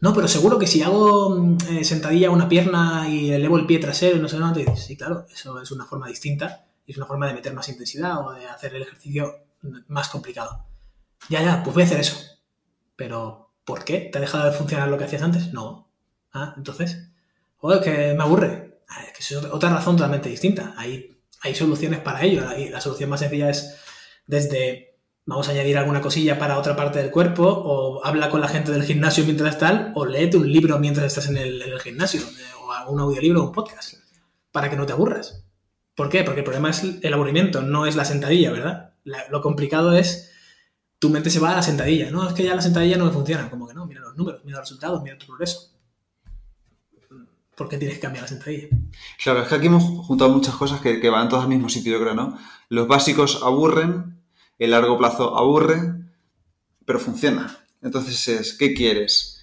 No, 0.00 0.14
pero 0.14 0.28
seguro 0.28 0.58
que 0.58 0.66
si 0.66 0.82
hago 0.82 1.30
mm, 1.30 1.58
eh, 1.70 1.84
sentadilla 1.84 2.30
una 2.30 2.48
pierna 2.48 3.08
y 3.08 3.32
elevo 3.32 3.58
el 3.58 3.66
pie 3.66 3.78
trasero 3.78 4.16
y 4.16 4.20
no 4.20 4.28
sé 4.28 4.38
dices, 4.54 4.84
sí, 4.84 4.96
claro, 4.96 5.26
eso 5.32 5.60
es 5.60 5.70
una 5.70 5.86
forma 5.86 6.08
distinta 6.08 6.66
es 6.90 6.96
una 6.96 7.06
forma 7.06 7.26
de 7.26 7.34
meter 7.34 7.54
más 7.54 7.68
intensidad 7.68 8.26
o 8.26 8.32
de 8.32 8.46
hacer 8.46 8.74
el 8.74 8.82
ejercicio 8.82 9.44
más 9.88 10.08
complicado. 10.08 10.66
Ya, 11.28 11.42
ya, 11.42 11.62
pues 11.62 11.74
voy 11.74 11.82
a 11.82 11.86
hacer 11.86 12.00
eso. 12.00 12.16
Pero, 12.96 13.52
¿por 13.64 13.84
qué? 13.84 14.08
¿Te 14.12 14.18
ha 14.18 14.20
dejado 14.20 14.46
de 14.50 14.56
funcionar 14.56 14.88
lo 14.88 14.98
que 14.98 15.04
hacías 15.04 15.22
antes? 15.22 15.52
No. 15.52 15.90
Ah, 16.32 16.54
entonces, 16.56 17.10
joder, 17.56 17.82
que 17.82 18.14
me 18.14 18.22
aburre. 18.22 18.80
Ah, 18.88 19.04
es 19.04 19.12
que 19.12 19.22
es 19.22 19.44
otra 19.44 19.70
razón 19.70 19.96
totalmente 19.96 20.28
distinta. 20.28 20.74
Hay, 20.76 21.18
hay 21.42 21.54
soluciones 21.54 22.00
para 22.00 22.22
ello. 22.22 22.42
La, 22.70 22.80
solución 22.80 23.10
más 23.10 23.20
sencilla 23.20 23.50
es 23.50 23.76
desde 24.26 24.90
vamos 25.26 25.48
a 25.48 25.52
añadir 25.52 25.78
alguna 25.78 26.00
cosilla 26.00 26.38
para 26.38 26.58
otra 26.58 26.74
parte 26.74 26.98
del 26.98 27.10
cuerpo, 27.10 27.44
o 27.46 28.04
habla 28.04 28.30
con 28.30 28.40
la 28.40 28.48
gente 28.48 28.72
del 28.72 28.82
gimnasio 28.82 29.24
mientras 29.24 29.58
tal, 29.58 29.92
o 29.94 30.04
léete 30.04 30.36
un 30.36 30.50
libro 30.50 30.78
mientras 30.80 31.06
estás 31.06 31.28
en 31.28 31.36
el, 31.36 31.78
gimnasio, 31.80 32.22
o 32.58 32.90
un 32.90 33.00
audiolibro 33.00 33.40
o 33.40 33.46
un 33.46 33.52
podcast, 33.52 33.94
para 34.50 34.68
que 34.68 34.76
no 34.76 34.86
te 34.86 34.92
aburras. 34.92 35.44
¿Por 35.94 36.08
qué? 36.08 36.24
Porque 36.24 36.40
el 36.40 36.44
problema 36.44 36.70
es 36.70 36.82
el 37.02 37.14
aburrimiento, 37.14 37.62
no 37.62 37.86
es 37.86 37.94
la 37.94 38.04
sentadilla, 38.04 38.50
¿verdad? 38.50 38.94
lo 39.04 39.40
complicado 39.40 39.92
es 39.94 40.29
tu 41.00 41.08
mente 41.08 41.30
se 41.30 41.40
va 41.40 41.52
a 41.52 41.56
la 41.56 41.62
sentadilla. 41.62 42.10
No, 42.10 42.28
es 42.28 42.34
que 42.34 42.44
ya 42.44 42.54
la 42.54 42.60
sentadilla 42.60 42.98
no 42.98 43.06
me 43.06 43.10
funciona. 43.10 43.50
Como 43.50 43.66
que 43.66 43.74
no, 43.74 43.86
mira 43.86 44.02
los 44.02 44.16
números, 44.16 44.42
mira 44.44 44.58
los 44.58 44.68
resultados, 44.68 45.02
mira 45.02 45.18
tu 45.18 45.26
progreso. 45.26 45.72
¿Por 47.56 47.68
qué 47.68 47.78
tienes 47.78 47.96
que 47.96 48.02
cambiar 48.02 48.22
la 48.22 48.28
sentadilla? 48.28 48.68
Claro, 49.22 49.42
es 49.42 49.48
que 49.48 49.54
aquí 49.54 49.66
hemos 49.66 49.82
juntado 50.06 50.30
muchas 50.30 50.54
cosas 50.54 50.80
que, 50.80 51.10
van 51.10 51.28
todas 51.28 51.44
al 51.44 51.50
mismo 51.50 51.68
sitio, 51.68 51.92
yo 51.92 52.00
creo, 52.00 52.14
¿no? 52.14 52.38
Los 52.68 52.86
básicos 52.86 53.42
aburren, 53.42 54.20
el 54.58 54.70
largo 54.70 54.98
plazo 54.98 55.36
aburre, 55.38 55.94
pero 56.84 57.00
funciona. 57.00 57.58
Entonces 57.82 58.28
es, 58.28 58.52
¿qué 58.54 58.74
quieres? 58.74 59.39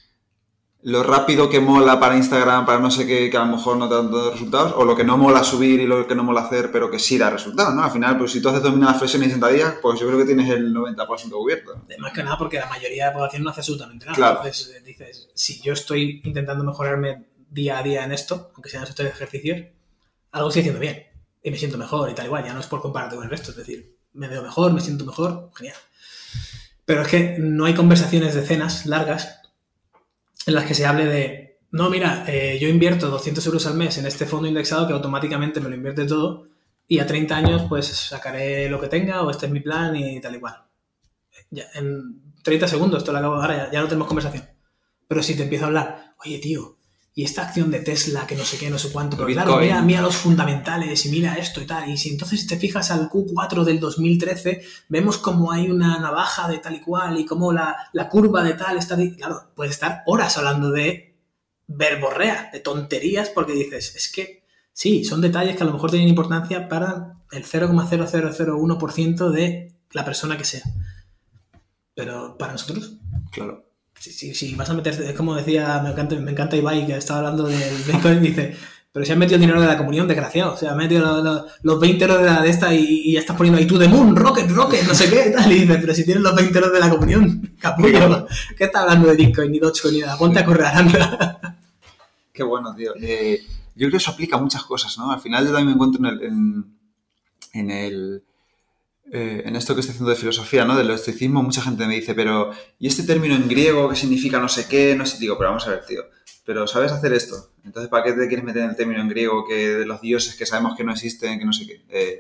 Lo 0.83 1.03
rápido 1.03 1.49
que 1.49 1.59
mola 1.59 1.99
para 1.99 2.15
Instagram, 2.15 2.65
para 2.65 2.79
no 2.79 2.91
sé 2.91 3.07
qué, 3.07 3.29
que 3.29 3.37
a 3.37 3.45
lo 3.45 3.57
mejor 3.57 3.77
no 3.77 3.87
da 3.87 3.97
tantos 4.01 4.33
resultados, 4.33 4.73
o 4.77 4.85
lo 4.85 4.95
que 4.95 5.03
no 5.03 5.17
mola 5.17 5.43
subir 5.43 5.79
y 5.79 5.87
lo 5.87 6.07
que 6.07 6.15
no 6.15 6.23
mola 6.23 6.41
hacer, 6.41 6.71
pero 6.71 6.91
que 6.91 6.99
sí 6.99 7.17
da 7.17 7.29
resultados, 7.29 7.73
¿no? 7.73 7.83
Al 7.83 7.91
final, 7.91 8.17
pues 8.17 8.31
si 8.31 8.41
tú 8.41 8.49
haces 8.49 8.61
dominadas 8.61 8.97
flexiones 8.97 9.33
en 9.33 9.39
días, 9.39 9.75
pues 9.81 9.99
yo 9.99 10.07
creo 10.07 10.19
que 10.19 10.25
tienes 10.25 10.49
el 10.49 10.73
90% 10.73 11.29
cubierto. 11.31 11.83
Más 11.99 12.13
que 12.13 12.23
nada 12.23 12.37
porque 12.37 12.59
la 12.59 12.67
mayoría 12.67 13.05
de 13.05 13.09
la 13.09 13.13
población 13.13 13.43
no 13.43 13.49
hace 13.49 13.61
absolutamente 13.61 14.05
nada. 14.05 14.29
Entonces 14.29 14.75
eh, 14.75 14.81
dices, 14.85 15.29
si 15.33 15.59
yo 15.61 15.73
estoy 15.73 16.21
intentando 16.23 16.63
mejorarme 16.63 17.25
día 17.49 17.79
a 17.79 17.83
día 17.83 18.03
en 18.03 18.11
esto, 18.11 18.51
aunque 18.53 18.69
sea 18.69 18.81
en 18.81 18.87
estos 18.87 19.05
ejercicios, 19.05 19.67
algo 20.31 20.49
estoy 20.49 20.61
haciendo 20.61 20.79
bien 20.79 21.07
y 21.41 21.51
me 21.51 21.57
siento 21.57 21.77
mejor 21.77 22.09
y 22.09 22.13
tal 22.13 22.25
igual, 22.25 22.45
ya 22.45 22.53
no 22.53 22.59
es 22.59 22.67
por 22.67 22.81
compararte 22.81 23.15
con 23.15 23.23
el 23.23 23.29
resto, 23.29 23.51
es 23.51 23.57
decir, 23.57 23.97
me 24.13 24.27
veo 24.27 24.43
mejor, 24.43 24.73
me 24.73 24.81
siento 24.81 25.05
mejor, 25.05 25.51
genial. 25.55 25.75
Pero 26.85 27.01
es 27.01 27.07
que 27.07 27.37
no 27.39 27.65
hay 27.65 27.73
conversaciones 27.73 28.35
de 28.35 28.41
cenas 28.43 28.85
largas 28.85 29.41
en 30.47 30.53
las 30.53 30.65
que 30.65 30.73
se 30.73 30.85
hable 30.85 31.05
de, 31.05 31.59
no, 31.71 31.89
mira, 31.89 32.23
eh, 32.27 32.57
yo 32.59 32.69
invierto 32.69 33.09
200 33.09 33.45
euros 33.45 33.67
al 33.67 33.75
mes 33.75 33.97
en 33.97 34.05
este 34.05 34.25
fondo 34.25 34.47
indexado 34.47 34.87
que 34.87 34.93
automáticamente 34.93 35.59
me 35.59 35.69
lo 35.69 35.75
invierte 35.75 36.05
todo 36.05 36.47
y 36.87 36.99
a 36.99 37.05
30 37.05 37.35
años 37.35 37.63
pues 37.67 37.85
sacaré 37.87 38.69
lo 38.69 38.79
que 38.79 38.87
tenga 38.87 39.23
o 39.23 39.29
este 39.29 39.47
es 39.47 39.51
mi 39.51 39.59
plan 39.59 39.95
y 39.95 40.21
tal 40.21 40.35
y 40.35 40.39
cual. 40.39 40.63
Ya, 41.51 41.65
en 41.75 42.33
30 42.43 42.67
segundos, 42.67 42.99
esto 42.99 43.11
lo 43.11 43.17
acabo 43.17 43.35
ahora, 43.35 43.57
ya, 43.57 43.71
ya 43.71 43.81
no 43.81 43.87
tenemos 43.87 44.07
conversación. 44.07 44.45
Pero 45.05 45.21
si 45.21 45.35
te 45.35 45.43
empiezo 45.43 45.65
a 45.65 45.67
hablar, 45.67 46.15
oye 46.23 46.39
tío, 46.39 46.76
y 47.17 47.23
esta 47.23 47.41
acción 47.41 47.71
de 47.71 47.79
Tesla, 47.79 48.27
que 48.27 48.35
no 48.35 48.45
sé 48.45 48.59
qué, 48.59 48.69
no 48.69 48.77
sé 48.77 48.91
cuánto, 48.91 49.17
pero 49.17 49.27
claro, 49.29 49.57
mira, 49.57 49.81
mira 49.81 50.03
los 50.03 50.15
fundamentales 50.15 51.03
y 51.07 51.09
mira 51.09 51.33
esto 51.33 51.59
y 51.59 51.65
tal. 51.65 51.89
Y 51.89 51.97
si 51.97 52.09
entonces 52.09 52.45
te 52.45 52.57
fijas 52.57 52.91
al 52.91 53.09
Q4 53.09 53.63
del 53.63 53.79
2013, 53.79 54.61
vemos 54.89 55.17
como 55.17 55.51
hay 55.51 55.67
una 55.71 55.97
navaja 55.99 56.47
de 56.47 56.59
tal 56.59 56.75
y 56.75 56.79
cual 56.79 57.19
y 57.19 57.25
cómo 57.25 57.51
la, 57.51 57.89
curva 58.11 58.43
de 58.43 58.53
tal 58.53 58.77
está... 58.77 58.95
Claro, 59.17 59.49
puedes 59.55 59.73
estar 59.73 60.03
horas 60.05 60.37
hablando 60.37 60.69
de 60.69 61.17
verborrea, 61.65 62.51
de 62.53 62.59
tonterías, 62.59 63.31
porque 63.31 63.53
dices, 63.53 63.95
es 63.95 64.11
que 64.11 64.43
sí, 64.71 65.03
son 65.03 65.19
detalles 65.19 65.55
que 65.55 65.63
a 65.63 65.65
lo 65.65 65.73
mejor 65.73 65.89
tienen 65.89 66.09
importancia 66.09 66.69
para 66.69 67.23
el 67.31 67.45
0,0001% 67.45 69.29
de 69.31 69.75
la 69.91 70.05
persona 70.05 70.37
que 70.37 70.45
sea. 70.45 70.61
Pero 71.95 72.37
para 72.37 72.51
nosotros, 72.51 72.99
claro 73.31 73.66
si, 73.99 74.33
si, 74.33 74.55
vas 74.55 74.69
a 74.69 74.73
meter, 74.73 74.93
es 74.93 75.13
como 75.13 75.35
decía, 75.35 75.79
me 75.83 75.91
encanta, 75.91 76.15
me 76.15 76.31
encanta 76.31 76.55
Ibai, 76.55 76.85
que 76.85 76.97
estaba 76.97 77.19
hablando 77.19 77.45
del 77.45 77.83
Bitcoin, 77.85 78.21
dice, 78.21 78.55
pero 78.91 79.05
si 79.05 79.11
has 79.11 79.17
metido 79.19 79.35
el 79.35 79.41
dinero 79.41 79.61
de 79.61 79.67
la 79.67 79.77
comunión, 79.77 80.07
desgraciado. 80.07 80.53
O 80.53 80.57
sea, 80.57 80.71
has 80.71 80.75
metido 80.75 81.45
los, 81.61 81.79
20 81.79 82.03
euros 82.03 82.19
de, 82.19 82.25
la, 82.25 82.41
de 82.41 82.49
esta 82.49 82.73
y, 82.73 83.13
ya 83.13 83.19
estás 83.19 83.37
poniendo 83.37 83.59
ahí 83.59 83.67
tú 83.67 83.77
de 83.77 83.87
Moon, 83.87 84.15
Rocket, 84.15 84.49
Rocket, 84.49 84.87
no 84.87 84.95
sé 84.95 85.07
qué, 85.07 85.29
tal. 85.29 85.51
Y 85.51 85.59
dice, 85.59 85.77
pero 85.77 85.93
si 85.93 86.03
tienes 86.03 86.23
los 86.23 86.35
20 86.35 86.57
euros 86.57 86.73
de 86.73 86.79
la 86.79 86.89
comunión, 86.89 87.55
capullo, 87.59 88.27
¿qué 88.57 88.63
estás 88.63 88.81
hablando 88.81 89.07
de 89.09 89.15
Bitcoin, 89.15 89.51
ni 89.51 89.59
Dogecoin, 89.59 89.93
ni 89.93 90.01
nada? 90.01 90.17
Ponte 90.17 90.39
a 90.39 90.45
correr, 90.45 90.65
anda. 90.65 91.39
Qué 92.33 92.41
bueno, 92.41 92.73
tío. 92.75 92.93
Eh, 92.99 93.39
yo 93.75 93.81
creo 93.81 93.91
que 93.91 93.97
eso 93.97 94.09
aplica 94.09 94.37
a 94.37 94.41
muchas 94.41 94.63
cosas, 94.63 94.97
¿no? 94.97 95.11
Al 95.11 95.19
final 95.19 95.45
yo 95.45 95.51
también 95.51 95.67
me 95.67 95.73
encuentro 95.73 95.99
en 95.99 96.19
el, 96.19 96.65
en 97.53 97.71
el 97.71 98.23
eh, 99.11 99.43
en 99.45 99.55
esto 99.55 99.73
que 99.73 99.81
estoy 99.81 99.93
haciendo 99.93 100.09
de 100.09 100.17
filosofía, 100.17 100.65
¿no? 100.65 100.75
Del 100.75 100.89
estoicismo, 100.89 101.41
mucha 101.41 101.61
gente 101.61 101.87
me 101.87 101.95
dice, 101.95 102.13
pero 102.13 102.51
¿y 102.77 102.87
este 102.87 103.03
término 103.03 103.35
en 103.35 103.47
griego 103.47 103.89
que 103.89 103.95
significa 103.95 104.39
no 104.39 104.49
sé 104.49 104.67
qué? 104.67 104.95
No 104.95 105.05
sé, 105.05 105.17
digo, 105.17 105.37
pero 105.37 105.49
vamos 105.49 105.65
a 105.67 105.71
ver, 105.71 105.85
tío. 105.85 106.03
Pero 106.45 106.67
¿sabes 106.67 106.91
hacer 106.91 107.13
esto? 107.13 107.51
Entonces, 107.63 107.89
¿para 107.89 108.03
qué 108.03 108.13
te 108.13 108.27
quieres 108.27 108.43
meter 108.43 108.63
en 108.63 108.69
el 108.71 108.75
término 108.75 109.01
en 109.01 109.09
griego 109.09 109.45
que 109.47 109.77
de 109.79 109.85
los 109.85 110.01
dioses 110.01 110.35
que 110.35 110.45
sabemos 110.45 110.75
que 110.75 110.83
no 110.83 110.91
existen, 110.91 111.39
que 111.39 111.45
no 111.45 111.53
sé 111.53 111.65
qué? 111.65 111.85
Eh, 111.89 112.19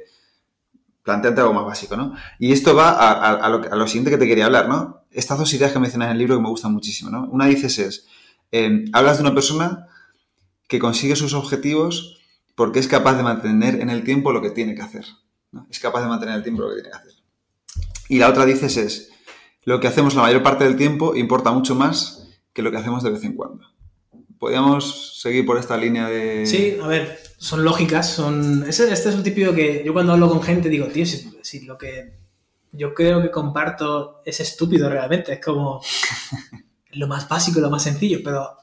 planteate 1.03 1.39
algo 1.41 1.53
más 1.53 1.65
básico, 1.65 1.95
¿no? 1.95 2.13
Y 2.39 2.51
esto 2.51 2.75
va 2.75 2.89
a, 2.89 3.49
lo, 3.49 3.87
siguiente 3.87 4.11
que 4.11 4.17
te 4.17 4.27
quería 4.27 4.45
hablar, 4.45 4.67
¿no? 4.67 5.05
Estas 5.11 5.39
dos 5.39 5.53
ideas 5.53 5.71
que 5.71 5.79
mencionas 5.79 6.07
en 6.07 6.11
el 6.13 6.17
libro 6.17 6.35
que 6.35 6.41
me 6.41 6.49
gustan 6.49 6.73
muchísimo, 6.73 7.09
¿no? 7.09 7.25
Una 7.31 7.45
dices 7.45 7.79
es, 7.79 8.07
eh, 8.51 8.85
hablas 8.91 9.17
de 9.17 9.23
una 9.23 9.33
persona 9.33 9.87
que 10.67 10.79
consigue 10.79 11.15
sus 11.15 11.33
objetivos 11.33 12.19
porque 12.55 12.79
es 12.79 12.87
capaz 12.87 13.15
de 13.15 13.23
mantener 13.23 13.79
en 13.81 13.89
el 13.89 14.03
tiempo 14.03 14.33
lo 14.33 14.41
que 14.41 14.49
tiene 14.49 14.75
que 14.75 14.81
hacer. 14.81 15.05
Es 15.69 15.79
capaz 15.79 16.01
de 16.01 16.07
mantener 16.07 16.35
el 16.35 16.43
tiempo 16.43 16.61
lo 16.61 16.69
que 16.69 16.75
tiene 16.75 16.89
que 16.89 16.95
hacer. 16.95 17.11
Y 18.09 18.19
la 18.19 18.29
otra 18.29 18.45
dices 18.45 18.77
es, 18.77 19.11
lo 19.63 19.79
que 19.79 19.87
hacemos 19.87 20.15
la 20.15 20.21
mayor 20.21 20.43
parte 20.43 20.63
del 20.63 20.75
tiempo 20.75 21.15
importa 21.15 21.51
mucho 21.51 21.75
más 21.75 22.29
que 22.53 22.61
lo 22.61 22.71
que 22.71 22.77
hacemos 22.77 23.03
de 23.03 23.11
vez 23.11 23.23
en 23.23 23.35
cuando. 23.35 23.65
¿Podríamos 24.39 25.21
seguir 25.21 25.45
por 25.45 25.57
esta 25.57 25.77
línea 25.77 26.07
de...? 26.07 26.45
Sí, 26.45 26.77
a 26.81 26.87
ver, 26.87 27.19
son 27.37 27.63
lógicas, 27.63 28.09
son... 28.09 28.65
Este, 28.67 28.91
es 28.91 29.05
un 29.07 29.23
típico 29.23 29.53
que 29.53 29.83
yo 29.85 29.93
cuando 29.93 30.13
hablo 30.13 30.29
con 30.29 30.41
gente 30.41 30.69
digo, 30.69 30.87
tío, 30.87 31.05
si 31.05 31.65
lo 31.65 31.77
que 31.77 32.17
yo 32.71 32.93
creo 32.93 33.21
que 33.21 33.31
comparto 33.31 34.21
es 34.25 34.39
estúpido 34.39 34.89
realmente, 34.89 35.33
es 35.33 35.43
como 35.43 35.81
lo 36.91 37.07
más 37.07 37.27
básico, 37.27 37.59
lo 37.59 37.69
más 37.69 37.83
sencillo, 37.83 38.19
pero 38.23 38.57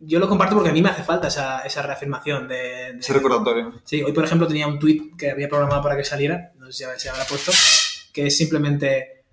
yo 0.00 0.18
lo 0.18 0.28
comparto 0.28 0.54
porque 0.54 0.70
a 0.70 0.72
mí 0.72 0.82
me 0.82 0.88
hace 0.88 1.02
falta 1.02 1.28
esa, 1.28 1.60
esa 1.60 1.82
reafirmación 1.82 2.48
de, 2.48 2.90
Ese 2.98 3.12
recordatorio. 3.12 3.80
Sí, 3.84 4.02
hoy 4.02 4.12
por 4.12 4.24
ejemplo 4.24 4.46
tenía 4.46 4.66
un 4.66 4.78
tweet 4.78 5.12
que 5.16 5.30
había 5.30 5.48
programado 5.48 5.82
para 5.82 5.96
que 5.96 6.04
saliera, 6.04 6.52
no 6.58 6.66
sé 6.66 6.72
si 6.72 7.00
se 7.00 7.08
habrá 7.10 7.24
puesto, 7.24 7.52
que 8.12 8.26
es 8.26 8.36
simplemente, 8.36 9.24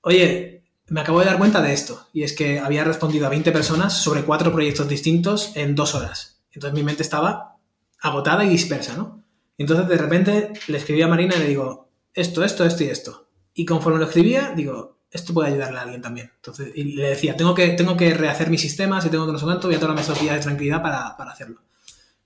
oye, 0.00 0.64
me 0.88 1.00
acabo 1.00 1.20
de 1.20 1.26
dar 1.26 1.38
cuenta 1.38 1.60
de 1.60 1.72
esto, 1.72 2.08
y 2.12 2.22
es 2.22 2.32
que 2.32 2.60
había 2.60 2.84
respondido 2.84 3.26
a 3.26 3.30
20 3.30 3.52
personas 3.52 4.02
sobre 4.02 4.22
cuatro 4.22 4.52
proyectos 4.52 4.88
distintos 4.88 5.52
en 5.56 5.74
dos 5.74 5.94
horas. 5.94 6.40
Entonces 6.52 6.74
mi 6.74 6.84
mente 6.84 7.02
estaba 7.02 7.58
agotada 8.00 8.44
y 8.44 8.48
dispersa, 8.48 8.96
¿no? 8.96 9.22
Entonces 9.58 9.88
de 9.88 9.96
repente 9.96 10.52
le 10.68 10.78
escribí 10.78 11.02
a 11.02 11.08
Marina 11.08 11.34
y 11.36 11.40
le 11.40 11.48
digo, 11.48 11.90
esto, 12.14 12.44
esto, 12.44 12.64
esto 12.64 12.84
y 12.84 12.88
esto. 12.88 13.28
Y 13.52 13.64
conforme 13.64 13.98
lo 13.98 14.06
escribía, 14.06 14.52
digo, 14.54 14.95
esto 15.16 15.34
puede 15.34 15.50
ayudarle 15.50 15.78
a 15.78 15.82
alguien 15.82 16.02
también. 16.02 16.30
Entonces, 16.36 16.70
y 16.74 16.84
le 16.94 17.10
decía, 17.10 17.36
tengo 17.36 17.54
que, 17.54 17.68
tengo 17.70 17.96
que 17.96 18.14
rehacer 18.14 18.50
mis 18.50 18.60
sistemas 18.60 19.04
y 19.04 19.08
tengo 19.08 19.26
que 19.26 19.32
no 19.32 19.38
sé 19.38 19.44
cuánto, 19.44 19.66
voy 19.66 19.76
a 19.76 19.80
tomarme 19.80 20.02
esos 20.02 20.20
días 20.20 20.36
de 20.36 20.42
tranquilidad 20.42 20.82
para, 20.82 21.16
para 21.16 21.32
hacerlo. 21.32 21.60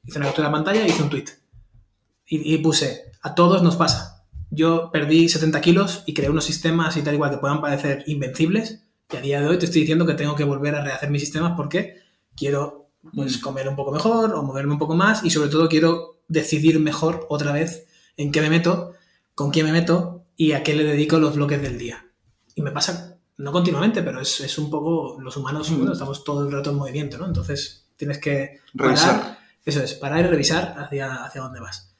Hice 0.04 0.18
una 0.18 0.26
captura 0.26 0.48
de 0.48 0.52
pantalla 0.52 0.86
y 0.86 0.90
hice 0.90 1.02
un 1.02 1.10
tweet. 1.10 1.26
Y, 2.32 2.58
puse, 2.58 3.10
a 3.22 3.34
todos 3.34 3.60
nos 3.60 3.74
pasa. 3.74 4.24
Yo 4.50 4.90
perdí 4.92 5.28
70 5.28 5.60
kilos 5.60 6.04
y 6.06 6.14
creé 6.14 6.30
unos 6.30 6.44
sistemas 6.44 6.96
y 6.96 7.02
tal 7.02 7.14
igual 7.14 7.32
que 7.32 7.38
puedan 7.38 7.60
parecer 7.60 8.04
invencibles. 8.06 8.84
Y 9.10 9.16
a 9.16 9.20
día 9.20 9.40
de 9.40 9.48
hoy 9.48 9.58
te 9.58 9.64
estoy 9.64 9.80
diciendo 9.80 10.06
que 10.06 10.14
tengo 10.14 10.36
que 10.36 10.44
volver 10.44 10.76
a 10.76 10.84
rehacer 10.84 11.10
mis 11.10 11.22
sistemas 11.22 11.54
porque 11.56 11.96
quiero 12.36 12.90
pues, 13.14 13.38
mm. 13.38 13.40
comer 13.40 13.68
un 13.68 13.74
poco 13.74 13.90
mejor 13.90 14.32
o 14.34 14.42
moverme 14.44 14.74
un 14.74 14.78
poco 14.78 14.94
más 14.94 15.24
y 15.24 15.30
sobre 15.30 15.48
todo 15.48 15.68
quiero 15.68 16.20
decidir 16.28 16.78
mejor 16.78 17.26
otra 17.28 17.50
vez 17.52 17.88
en 18.16 18.30
qué 18.30 18.40
me 18.40 18.50
meto, 18.50 18.92
con 19.34 19.50
quién 19.50 19.66
me 19.66 19.72
meto 19.72 20.24
y 20.36 20.52
a 20.52 20.62
qué 20.62 20.74
le 20.74 20.84
dedico 20.84 21.18
los 21.18 21.34
bloques 21.34 21.60
del 21.60 21.78
día. 21.78 22.06
Y 22.60 22.62
me 22.62 22.72
pasa, 22.72 23.16
no 23.38 23.52
continuamente, 23.52 24.02
pero 24.02 24.20
es, 24.20 24.38
es 24.40 24.58
un 24.58 24.68
poco, 24.68 25.18
los 25.18 25.34
humanos 25.34 25.70
estamos 25.70 26.22
todo 26.22 26.46
el 26.46 26.52
rato 26.52 26.68
en 26.68 26.76
movimiento, 26.76 27.16
¿no? 27.16 27.26
Entonces 27.26 27.86
tienes 27.96 28.18
que 28.18 28.60
revisar. 28.74 29.38
eso 29.64 29.82
es, 29.82 29.94
parar 29.94 30.20
y 30.20 30.28
revisar 30.28 30.74
hacia, 30.78 31.24
hacia 31.24 31.40
dónde 31.40 31.60
vas. 31.60 31.94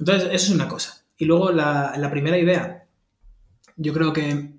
Entonces, 0.00 0.30
eso 0.32 0.46
es 0.46 0.50
una 0.50 0.66
cosa. 0.66 1.04
Y 1.16 1.26
luego 1.26 1.52
la, 1.52 1.94
la 1.96 2.10
primera 2.10 2.36
idea, 2.36 2.88
yo 3.76 3.92
creo 3.92 4.12
que 4.12 4.52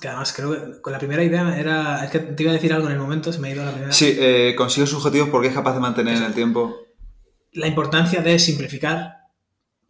que 0.00 0.08
además 0.08 0.32
creo 0.32 0.52
que 0.52 0.80
con 0.80 0.92
la 0.92 0.98
primera 0.98 1.22
idea 1.22 1.58
era. 1.58 2.02
Es 2.02 2.10
que 2.10 2.20
te 2.20 2.42
iba 2.42 2.50
a 2.50 2.54
decir 2.54 2.72
algo 2.72 2.86
en 2.86 2.94
el 2.94 2.98
momento, 2.98 3.30
se 3.30 3.38
me 3.40 3.48
ha 3.48 3.52
ido 3.52 3.64
la 3.64 3.72
primera. 3.72 3.92
Sí, 3.92 4.16
eh, 4.18 4.56
sus 4.68 4.94
objetivos 4.94 5.28
porque 5.28 5.48
es 5.48 5.54
capaz 5.54 5.74
de 5.74 5.80
mantener 5.80 6.16
en 6.16 6.22
el 6.22 6.32
tiempo. 6.32 6.76
La 7.52 7.66
importancia 7.66 8.22
de 8.22 8.38
simplificar 8.38 9.18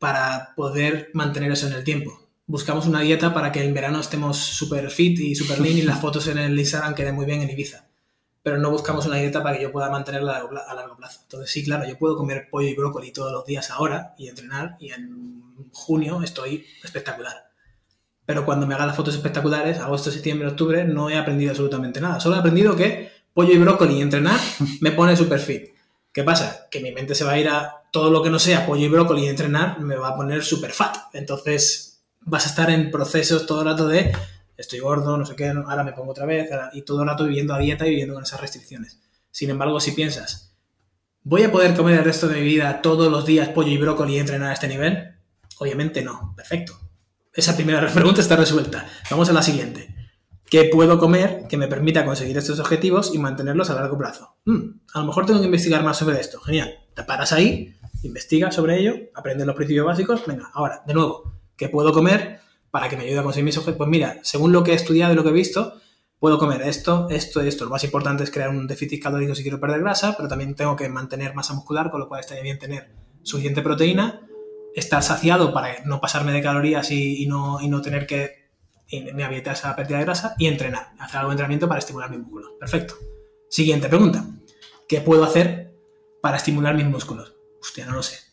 para 0.00 0.54
poder 0.56 1.10
mantener 1.14 1.52
eso 1.52 1.68
en 1.68 1.74
el 1.74 1.84
tiempo 1.84 2.23
buscamos 2.46 2.86
una 2.86 3.00
dieta 3.00 3.32
para 3.32 3.52
que 3.52 3.64
en 3.64 3.74
verano 3.74 4.00
estemos 4.00 4.36
súper 4.38 4.90
fit 4.90 5.18
y 5.18 5.34
súper 5.34 5.60
lean 5.60 5.78
y 5.78 5.82
las 5.82 6.00
fotos 6.02 6.26
en 6.28 6.38
el 6.38 6.58
Instagram 6.58 6.94
queden 6.94 7.14
muy 7.14 7.26
bien 7.26 7.42
en 7.42 7.50
Ibiza. 7.50 7.86
Pero 8.42 8.58
no 8.58 8.70
buscamos 8.70 9.06
una 9.06 9.16
dieta 9.16 9.42
para 9.42 9.56
que 9.56 9.62
yo 9.62 9.72
pueda 9.72 9.88
mantenerla 9.88 10.46
a 10.68 10.74
largo 10.74 10.96
plazo. 10.96 11.20
Entonces, 11.22 11.50
sí, 11.50 11.64
claro, 11.64 11.88
yo 11.88 11.96
puedo 11.96 12.16
comer 12.16 12.48
pollo 12.50 12.68
y 12.68 12.74
brócoli 12.74 13.10
todos 13.10 13.32
los 13.32 13.46
días 13.46 13.70
ahora 13.70 14.14
y 14.18 14.28
entrenar 14.28 14.76
y 14.78 14.90
en 14.90 15.44
junio 15.72 16.22
estoy 16.22 16.66
espectacular. 16.82 17.50
Pero 18.26 18.44
cuando 18.44 18.66
me 18.66 18.74
haga 18.74 18.86
las 18.86 18.96
fotos 18.96 19.14
espectaculares, 19.14 19.78
agosto, 19.78 20.10
septiembre, 20.10 20.48
octubre, 20.48 20.84
no 20.84 21.08
he 21.08 21.16
aprendido 21.16 21.50
absolutamente 21.50 22.00
nada. 22.00 22.20
Solo 22.20 22.36
he 22.36 22.38
aprendido 22.38 22.76
que 22.76 23.10
pollo 23.32 23.52
y 23.52 23.58
brócoli 23.58 23.96
y 23.96 24.02
entrenar 24.02 24.38
me 24.80 24.92
pone 24.92 25.16
súper 25.16 25.40
fit. 25.40 25.70
¿Qué 26.12 26.22
pasa? 26.22 26.68
Que 26.70 26.80
mi 26.80 26.92
mente 26.92 27.14
se 27.14 27.24
va 27.24 27.32
a 27.32 27.38
ir 27.38 27.48
a 27.48 27.82
todo 27.90 28.10
lo 28.10 28.22
que 28.22 28.30
no 28.30 28.38
sea 28.38 28.66
pollo 28.66 28.84
y 28.84 28.88
brócoli 28.88 29.24
y 29.24 29.28
entrenar, 29.28 29.80
me 29.80 29.96
va 29.96 30.08
a 30.08 30.16
poner 30.16 30.44
súper 30.44 30.72
fat. 30.72 30.96
Entonces, 31.12 31.93
vas 32.24 32.46
a 32.46 32.48
estar 32.50 32.70
en 32.70 32.90
procesos 32.90 33.46
todo 33.46 33.60
el 33.60 33.66
rato 33.66 33.88
de 33.88 34.12
estoy 34.56 34.78
gordo, 34.78 35.16
no 35.16 35.26
sé 35.26 35.34
qué, 35.36 35.48
ahora 35.48 35.84
me 35.84 35.92
pongo 35.92 36.12
otra 36.12 36.26
vez, 36.26 36.48
y 36.72 36.82
todo 36.82 37.02
el 37.02 37.08
rato 37.08 37.24
viviendo 37.24 37.54
a 37.54 37.58
dieta 37.58 37.86
y 37.86 37.90
viviendo 37.90 38.14
con 38.14 38.22
esas 38.22 38.40
restricciones. 38.40 39.00
Sin 39.30 39.50
embargo, 39.50 39.80
si 39.80 39.92
piensas, 39.92 40.54
¿voy 41.22 41.42
a 41.42 41.50
poder 41.50 41.74
comer 41.74 41.98
el 41.98 42.04
resto 42.04 42.28
de 42.28 42.40
mi 42.40 42.46
vida 42.46 42.80
todos 42.82 43.10
los 43.10 43.26
días 43.26 43.48
pollo 43.48 43.70
y 43.70 43.78
brócoli 43.78 44.14
y 44.14 44.18
entrenar 44.18 44.50
a 44.50 44.54
este 44.54 44.68
nivel? 44.68 45.16
Obviamente 45.58 46.02
no. 46.02 46.34
Perfecto. 46.36 46.78
Esa 47.32 47.56
primera 47.56 47.86
pregunta 47.92 48.20
está 48.20 48.36
resuelta. 48.36 48.86
Vamos 49.10 49.28
a 49.28 49.32
la 49.32 49.42
siguiente. 49.42 49.94
¿Qué 50.48 50.68
puedo 50.70 50.98
comer 50.98 51.46
que 51.48 51.56
me 51.56 51.66
permita 51.66 52.04
conseguir 52.04 52.38
estos 52.38 52.60
objetivos 52.60 53.12
y 53.12 53.18
mantenerlos 53.18 53.70
a 53.70 53.74
largo 53.74 53.98
plazo? 53.98 54.36
Hmm, 54.44 54.82
a 54.92 55.00
lo 55.00 55.06
mejor 55.06 55.26
tengo 55.26 55.40
que 55.40 55.46
investigar 55.46 55.82
más 55.82 55.96
sobre 55.96 56.20
esto. 56.20 56.40
Genial. 56.40 56.78
Te 56.94 57.02
paras 57.02 57.32
ahí, 57.32 57.74
investiga 58.04 58.52
sobre 58.52 58.78
ello, 58.78 58.94
aprendes 59.14 59.46
los 59.46 59.56
principios 59.56 59.86
básicos. 59.86 60.24
Venga, 60.26 60.50
ahora, 60.54 60.82
de 60.86 60.94
nuevo, 60.94 61.34
¿Qué 61.56 61.68
puedo 61.68 61.92
comer 61.92 62.40
para 62.70 62.88
que 62.88 62.96
me 62.96 63.04
ayude 63.04 63.18
a 63.18 63.22
conseguir 63.22 63.44
mis 63.44 63.56
objetivos? 63.56 63.78
Pues 63.78 63.90
mira, 63.90 64.18
según 64.22 64.52
lo 64.52 64.64
que 64.64 64.72
he 64.72 64.74
estudiado 64.74 65.12
y 65.12 65.16
lo 65.16 65.22
que 65.22 65.30
he 65.30 65.32
visto, 65.32 65.74
puedo 66.18 66.38
comer 66.38 66.62
esto, 66.62 67.06
esto 67.10 67.44
y 67.44 67.48
esto. 67.48 67.64
Lo 67.64 67.70
más 67.70 67.84
importante 67.84 68.24
es 68.24 68.30
crear 68.30 68.50
un 68.50 68.66
déficit 68.66 69.02
calórico 69.02 69.34
si 69.34 69.42
quiero 69.42 69.60
perder 69.60 69.80
grasa, 69.80 70.16
pero 70.16 70.28
también 70.28 70.54
tengo 70.54 70.74
que 70.74 70.88
mantener 70.88 71.34
masa 71.34 71.54
muscular, 71.54 71.90
con 71.90 72.00
lo 72.00 72.08
cual 72.08 72.20
estaría 72.20 72.42
bien 72.42 72.58
tener 72.58 72.90
suficiente 73.22 73.62
proteína, 73.62 74.22
estar 74.74 75.02
saciado 75.02 75.52
para 75.52 75.84
no 75.84 76.00
pasarme 76.00 76.32
de 76.32 76.42
calorías 76.42 76.90
y, 76.90 77.26
no, 77.26 77.60
y 77.60 77.68
no 77.68 77.82
tener 77.82 78.06
que 78.06 78.44
me 79.14 79.24
a 79.24 79.30
esa 79.30 79.74
pérdida 79.74 79.98
de 79.98 80.04
grasa 80.04 80.34
y 80.38 80.46
entrenar, 80.46 80.92
hacer 80.98 81.18
algo 81.18 81.30
de 81.30 81.34
entrenamiento 81.34 81.68
para 81.68 81.78
estimular 81.78 82.10
mis 82.10 82.20
músculos. 82.20 82.52
Perfecto. 82.58 82.94
Siguiente 83.48 83.88
pregunta. 83.88 84.24
¿Qué 84.88 85.00
puedo 85.00 85.24
hacer 85.24 85.74
para 86.20 86.36
estimular 86.36 86.74
mis 86.74 86.86
músculos? 86.86 87.34
Hostia, 87.60 87.86
no 87.86 87.92
lo 87.94 88.02
sé. 88.02 88.23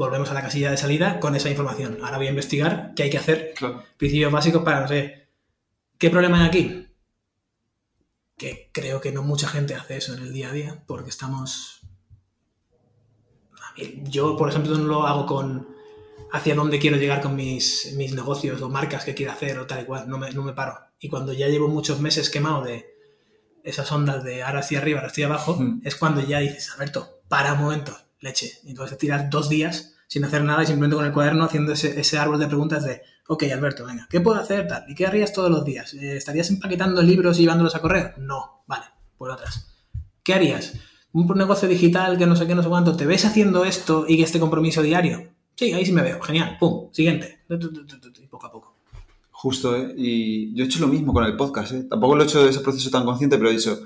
Volvemos 0.00 0.30
a 0.30 0.34
la 0.34 0.40
casilla 0.40 0.70
de 0.70 0.78
salida 0.78 1.20
con 1.20 1.36
esa 1.36 1.50
información. 1.50 1.98
Ahora 2.02 2.16
voy 2.16 2.28
a 2.28 2.30
investigar 2.30 2.94
qué 2.96 3.02
hay 3.02 3.10
que 3.10 3.18
hacer. 3.18 3.52
Principios 3.98 4.32
básicos 4.32 4.62
para, 4.62 4.80
no 4.80 4.88
sé, 4.88 5.28
¿qué 5.98 6.08
problema 6.08 6.40
hay 6.40 6.48
aquí? 6.48 6.86
que 8.38 8.70
creo 8.72 9.02
que 9.02 9.12
no 9.12 9.22
mucha 9.22 9.46
gente 9.46 9.74
hace 9.74 9.98
eso 9.98 10.14
en 10.14 10.22
el 10.22 10.32
día 10.32 10.48
a 10.48 10.52
día, 10.52 10.82
porque 10.86 11.10
estamos... 11.10 11.82
Yo, 14.04 14.34
por 14.38 14.48
ejemplo, 14.48 14.74
no 14.78 14.84
lo 14.84 15.06
hago 15.06 15.26
con 15.26 15.68
hacia 16.32 16.54
dónde 16.54 16.78
quiero 16.78 16.96
llegar 16.96 17.20
con 17.20 17.36
mis, 17.36 17.92
mis 17.98 18.14
negocios 18.14 18.62
o 18.62 18.70
marcas 18.70 19.04
que 19.04 19.14
quiero 19.14 19.32
hacer 19.32 19.58
o 19.58 19.66
tal 19.66 19.82
y 19.82 19.84
cual, 19.84 20.08
no 20.08 20.16
me, 20.16 20.30
no 20.30 20.42
me 20.42 20.54
paro. 20.54 20.78
Y 20.98 21.10
cuando 21.10 21.34
ya 21.34 21.48
llevo 21.48 21.68
muchos 21.68 22.00
meses 22.00 22.30
quemado 22.30 22.64
de 22.64 22.86
esas 23.64 23.92
ondas 23.92 24.24
de 24.24 24.42
ahora 24.42 24.60
estoy 24.60 24.78
arriba, 24.78 25.00
ahora 25.00 25.08
estoy 25.08 25.24
abajo, 25.24 25.56
mm. 25.60 25.82
es 25.84 25.96
cuando 25.96 26.22
ya 26.22 26.38
dices, 26.38 26.72
Alberto, 26.72 27.20
para 27.28 27.52
un 27.52 27.60
momento, 27.60 27.94
leche. 28.20 28.52
Y 28.64 28.70
entonces 28.70 28.98
tiras 28.98 29.28
dos 29.30 29.48
días 29.48 29.94
sin 30.06 30.24
hacer 30.24 30.42
nada 30.44 30.62
y 30.62 30.66
simplemente 30.66 30.96
con 30.96 31.06
el 31.06 31.12
cuaderno 31.12 31.44
haciendo 31.44 31.72
ese, 31.72 32.00
ese 32.00 32.18
árbol 32.18 32.38
de 32.38 32.46
preguntas 32.46 32.84
de 32.84 33.02
Ok, 33.32 33.44
Alberto, 33.44 33.86
venga, 33.86 34.08
¿qué 34.10 34.20
puedo 34.20 34.40
hacer 34.40 34.66
tal? 34.66 34.84
¿Y 34.88 34.94
qué 34.96 35.06
harías 35.06 35.32
todos 35.32 35.48
los 35.48 35.64
días? 35.64 35.94
Eh, 35.94 36.16
¿Estarías 36.16 36.50
empaquetando 36.50 37.00
libros 37.00 37.38
y 37.38 37.42
llevándolos 37.42 37.76
a 37.76 37.80
correr? 37.80 38.14
No, 38.18 38.64
vale, 38.66 38.86
por 39.16 39.30
otras. 39.30 39.68
¿Qué 40.24 40.34
harías? 40.34 40.72
¿Un 41.12 41.28
negocio 41.38 41.68
digital 41.68 42.18
que 42.18 42.26
no 42.26 42.34
sé 42.34 42.48
qué, 42.48 42.56
no 42.56 42.62
sé 42.64 42.68
cuánto? 42.68 42.96
¿Te 42.96 43.06
ves 43.06 43.24
haciendo 43.24 43.64
esto 43.64 44.04
y 44.08 44.20
este 44.20 44.40
compromiso 44.40 44.82
diario? 44.82 45.28
Sí, 45.54 45.72
ahí 45.72 45.86
sí 45.86 45.92
me 45.92 46.02
veo, 46.02 46.20
genial, 46.20 46.56
pum, 46.58 46.92
siguiente. 46.92 47.42
Y 47.48 48.26
poco 48.26 48.46
a 48.46 48.50
poco. 48.50 48.74
Justo, 49.30 49.76
¿eh? 49.76 49.94
Y 49.96 50.52
yo 50.56 50.64
he 50.64 50.66
hecho 50.66 50.80
lo 50.80 50.88
mismo 50.88 51.12
con 51.12 51.22
el 51.22 51.36
podcast, 51.36 51.70
¿eh? 51.70 51.84
Tampoco 51.88 52.16
lo 52.16 52.24
he 52.24 52.26
hecho 52.26 52.42
de 52.42 52.50
ese 52.50 52.58
proceso 52.58 52.90
tan 52.90 53.04
consciente, 53.04 53.38
pero 53.38 53.50
he 53.50 53.52
dicho, 53.52 53.80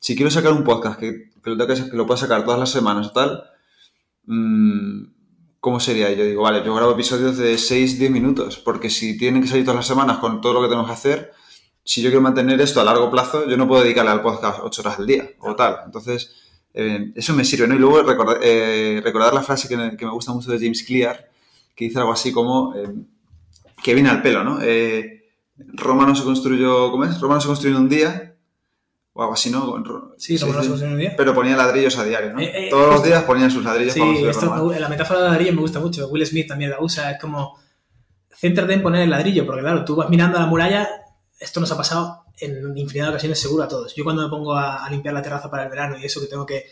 si 0.00 0.16
quiero 0.16 0.28
sacar 0.28 0.52
un 0.52 0.64
podcast 0.64 0.98
que, 0.98 1.30
que, 1.40 1.50
lo, 1.50 1.66
que 1.68 1.96
lo 1.96 2.04
pueda 2.04 2.18
sacar 2.18 2.44
todas 2.44 2.58
las 2.58 2.70
semanas 2.70 3.12
tal, 3.12 3.44
¿cómo 5.60 5.80
sería? 5.80 6.12
Yo 6.12 6.24
digo, 6.24 6.42
vale, 6.42 6.62
yo 6.64 6.74
grabo 6.74 6.92
episodios 6.92 7.36
de 7.38 7.54
6-10 7.54 8.10
minutos, 8.10 8.58
porque 8.58 8.90
si 8.90 9.16
tienen 9.16 9.42
que 9.42 9.48
salir 9.48 9.64
todas 9.64 9.76
las 9.76 9.86
semanas 9.86 10.18
con 10.18 10.40
todo 10.40 10.52
lo 10.54 10.62
que 10.62 10.68
tenemos 10.68 10.86
que 10.86 10.92
hacer, 10.92 11.32
si 11.84 12.02
yo 12.02 12.10
quiero 12.10 12.20
mantener 12.20 12.60
esto 12.60 12.80
a 12.80 12.84
largo 12.84 13.10
plazo, 13.10 13.48
yo 13.48 13.56
no 13.56 13.66
puedo 13.66 13.82
dedicarle 13.82 14.10
al 14.10 14.20
podcast 14.20 14.60
8 14.62 14.82
horas 14.82 14.98
al 14.98 15.06
día 15.06 15.30
o 15.40 15.56
tal. 15.56 15.78
Entonces, 15.86 16.34
eh, 16.74 17.12
eso 17.14 17.34
me 17.34 17.44
sirve, 17.44 17.66
¿no? 17.66 17.74
Y 17.74 17.78
luego 17.78 18.02
recordar, 18.02 18.38
eh, 18.42 19.00
recordar 19.02 19.32
la 19.32 19.42
frase 19.42 19.68
que 19.68 19.76
me, 19.76 19.96
que 19.96 20.04
me, 20.04 20.12
gusta 20.12 20.32
mucho 20.32 20.50
de 20.50 20.58
James 20.58 20.82
Clear, 20.82 21.30
que 21.74 21.86
dice 21.86 21.98
algo 21.98 22.12
así 22.12 22.30
como, 22.30 22.74
eh, 22.76 22.92
que 23.82 23.94
viene 23.94 24.10
al 24.10 24.20
pelo, 24.20 24.44
¿no? 24.44 24.58
Roma 25.56 26.06
no 26.06 26.14
se 26.14 26.24
construyó, 26.24 26.90
¿cómo 26.90 27.04
es? 27.04 27.18
Roma 27.20 27.36
no 27.36 27.40
se 27.40 27.48
construyó 27.48 27.76
en 27.76 27.82
un 27.82 27.88
día, 27.88 28.27
o 29.18 29.22
algo 29.22 29.34
así, 29.34 29.50
¿no? 29.50 29.74
Sí, 30.16 30.38
sí, 30.38 30.46
día. 30.96 31.14
Pero 31.16 31.34
ponía 31.34 31.56
ladrillos 31.56 31.98
a 31.98 32.04
diario, 32.04 32.34
¿no? 32.34 32.38
Eh, 32.38 32.68
eh, 32.68 32.70
Todos 32.70 32.94
los 32.94 33.02
días 33.02 33.24
ponían 33.24 33.50
sus 33.50 33.64
ladrillos. 33.64 33.92
Sí, 33.92 34.00
esto, 34.24 34.72
la 34.78 34.88
metáfora 34.88 35.22
de 35.22 35.28
ladrillo 35.30 35.54
me 35.54 35.60
gusta 35.60 35.80
mucho. 35.80 36.06
Will 36.06 36.24
Smith 36.24 36.46
también 36.46 36.70
la 36.70 36.80
usa. 36.80 37.10
Es 37.10 37.20
como, 37.20 37.58
céntrate 38.32 38.74
en 38.74 38.82
poner 38.82 39.02
el 39.02 39.10
ladrillo, 39.10 39.44
porque 39.44 39.62
claro, 39.62 39.84
tú 39.84 39.96
vas 39.96 40.08
mirando 40.08 40.38
a 40.38 40.42
la 40.42 40.46
muralla, 40.46 40.88
esto 41.40 41.58
nos 41.58 41.72
ha 41.72 41.76
pasado 41.76 42.26
en 42.38 42.78
infinidad 42.78 43.06
de 43.06 43.10
ocasiones 43.10 43.40
seguro 43.40 43.64
a 43.64 43.68
todos. 43.68 43.92
Yo 43.96 44.04
cuando 44.04 44.22
me 44.22 44.28
pongo 44.28 44.54
a, 44.54 44.88
limpiar 44.88 45.14
la 45.14 45.22
terraza 45.22 45.50
para 45.50 45.64
el 45.64 45.68
verano 45.68 45.98
y 45.98 46.04
eso 46.04 46.20
que 46.20 46.28
tengo 46.28 46.46
que 46.46 46.66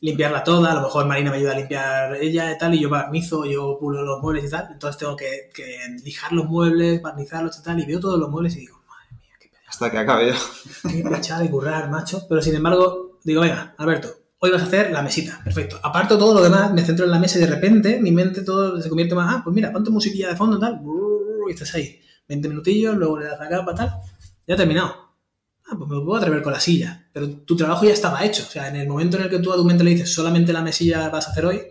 limpiarla 0.00 0.44
toda, 0.44 0.72
a 0.72 0.74
lo 0.74 0.82
mejor 0.82 1.06
Marina 1.06 1.30
me 1.30 1.38
ayuda 1.38 1.52
a 1.52 1.56
limpiar 1.56 2.16
ella 2.16 2.52
y 2.52 2.58
tal, 2.58 2.74
y 2.74 2.80
yo 2.80 2.90
barnizo, 2.90 3.46
yo 3.46 3.78
pulo 3.80 4.02
los 4.02 4.20
muebles 4.20 4.44
y 4.44 4.50
tal, 4.50 4.68
entonces 4.70 4.98
tengo 4.98 5.16
que, 5.16 5.48
que 5.54 5.78
lijar 6.04 6.32
los 6.32 6.44
muebles, 6.44 7.00
barnizarlos 7.00 7.58
y 7.58 7.62
tal, 7.62 7.80
y 7.80 7.86
veo 7.86 8.00
todos 8.00 8.20
los 8.20 8.28
muebles 8.28 8.54
y 8.56 8.60
digo, 8.60 8.82
hasta 9.66 9.90
que 9.90 9.98
acabe 9.98 10.28
ya. 10.28 10.36
Qué 10.90 11.34
de 11.34 11.50
currar, 11.50 11.90
macho. 11.90 12.26
Pero 12.28 12.40
sin 12.42 12.54
embargo, 12.54 13.18
digo, 13.24 13.40
venga, 13.40 13.74
Alberto, 13.78 14.08
hoy 14.38 14.50
vas 14.50 14.62
a 14.62 14.66
hacer 14.66 14.92
la 14.92 15.02
mesita. 15.02 15.40
Perfecto. 15.42 15.78
Aparto 15.82 16.18
todo 16.18 16.34
lo 16.34 16.42
demás, 16.42 16.72
me 16.72 16.82
centro 16.82 17.04
en 17.04 17.10
la 17.10 17.18
mesa 17.18 17.38
y 17.38 17.42
de 17.42 17.48
repente 17.48 18.00
mi 18.00 18.12
mente 18.12 18.42
todo 18.42 18.80
se 18.80 18.88
convierte 18.88 19.14
más, 19.14 19.34
ah, 19.34 19.40
pues 19.42 19.54
mira, 19.54 19.72
ponte 19.72 19.90
musiquilla 19.90 20.28
de 20.28 20.36
fondo, 20.36 20.58
tal, 20.58 20.80
y 21.48 21.52
estás 21.52 21.74
ahí. 21.74 22.00
20 22.28 22.48
minutillos, 22.48 22.96
luego 22.96 23.18
le 23.18 23.26
das 23.26 23.38
la 23.38 23.48
capa, 23.48 23.74
tal. 23.74 23.90
Ya 24.46 24.54
ha 24.54 24.58
terminado. 24.58 25.06
Ah, 25.68 25.74
pues 25.76 25.90
me 25.90 26.00
puedo 26.00 26.16
atrever 26.16 26.42
con 26.42 26.52
la 26.52 26.60
silla. 26.60 27.08
Pero 27.12 27.28
tu 27.28 27.56
trabajo 27.56 27.84
ya 27.84 27.92
estaba 27.92 28.24
hecho. 28.24 28.44
O 28.44 28.50
sea, 28.50 28.68
en 28.68 28.76
el 28.76 28.88
momento 28.88 29.16
en 29.16 29.24
el 29.24 29.30
que 29.30 29.38
tú 29.38 29.52
a 29.52 29.56
tu 29.56 29.64
mente 29.64 29.84
le 29.84 29.90
dices, 29.90 30.12
solamente 30.12 30.52
la 30.52 30.62
mesilla 30.62 31.08
vas 31.08 31.28
a 31.28 31.32
hacer 31.32 31.46
hoy, 31.46 31.62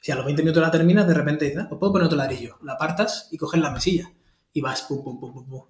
si 0.00 0.10
a 0.10 0.16
los 0.16 0.24
20 0.24 0.42
minutos 0.42 0.62
la 0.62 0.70
terminas, 0.70 1.06
de 1.06 1.14
repente 1.14 1.44
dices, 1.44 1.60
ah, 1.62 1.68
pues 1.68 1.78
puedo 1.78 1.92
poner 1.92 2.06
otro 2.06 2.18
ladrillo. 2.18 2.58
La 2.62 2.74
apartas 2.74 3.28
y 3.30 3.36
coges 3.36 3.60
la 3.60 3.70
mesilla. 3.70 4.12
Y 4.52 4.60
vas, 4.60 4.82
pum, 4.82 5.02
pum, 5.02 5.18
pum, 5.18 5.32
pum, 5.32 5.48
pum. 5.48 5.62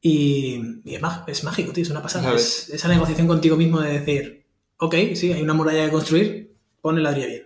Y, 0.00 0.60
es, 0.84 1.44
mágico, 1.44 1.72
tío, 1.72 1.82
es 1.82 1.90
una 1.90 2.02
pasada. 2.02 2.34
Es, 2.34 2.68
esa 2.70 2.88
negociación 2.88 3.26
contigo 3.26 3.56
mismo 3.56 3.80
de 3.80 4.00
decir, 4.00 4.44
ok, 4.78 4.94
sí, 5.14 5.32
hay 5.32 5.42
una 5.42 5.54
muralla 5.54 5.86
que 5.86 5.90
construir, 5.90 6.54
pon 6.80 6.96
el 6.96 7.02
ladrillo 7.02 7.28
bien. 7.28 7.42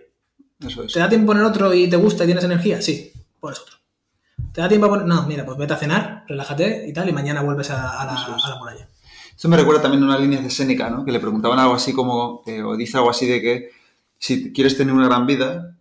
Eso 0.67 0.83
es. 0.83 0.93
¿Te 0.93 0.99
da 0.99 1.09
tiempo 1.09 1.27
poner 1.27 1.43
otro 1.43 1.73
y 1.73 1.89
te 1.89 1.95
gusta 1.95 2.23
y 2.23 2.27
tienes 2.27 2.43
energía? 2.43 2.81
Sí, 2.81 3.11
pones 3.39 3.59
otro. 3.59 3.75
¿Te 4.53 4.61
da 4.61 4.69
tiempo 4.69 4.87
a 4.87 4.89
poner.? 4.89 5.07
No, 5.07 5.23
mira, 5.23 5.45
pues 5.45 5.57
vete 5.57 5.73
a 5.73 5.77
cenar, 5.77 6.25
relájate 6.27 6.85
y 6.87 6.93
tal, 6.93 7.09
y 7.09 7.13
mañana 7.13 7.41
vuelves 7.41 7.71
a, 7.71 8.05
la, 8.05 8.55
muralla. 8.59 8.87
Esto 9.35 9.49
me 9.49 9.57
recuerda 9.57 9.81
también 9.81 10.03
a 10.03 10.07
unas 10.07 10.19
líneas 10.19 10.43
de 10.43 10.49
Séneca, 10.49 10.89
¿no? 10.89 11.03
Que 11.03 11.11
le 11.11 11.19
preguntaban 11.19 11.57
algo 11.57 11.73
así 11.73 11.93
como, 11.93 12.43
eh, 12.45 12.61
o 12.61 12.75
dice 12.75 12.97
algo 12.97 13.09
así 13.09 13.25
de 13.25 13.41
que 13.41 13.69
si 14.19 14.53
quieres 14.53 14.77
tener 14.77 14.93
una 14.93 15.07
gran 15.07 15.25
vida, 15.25 15.75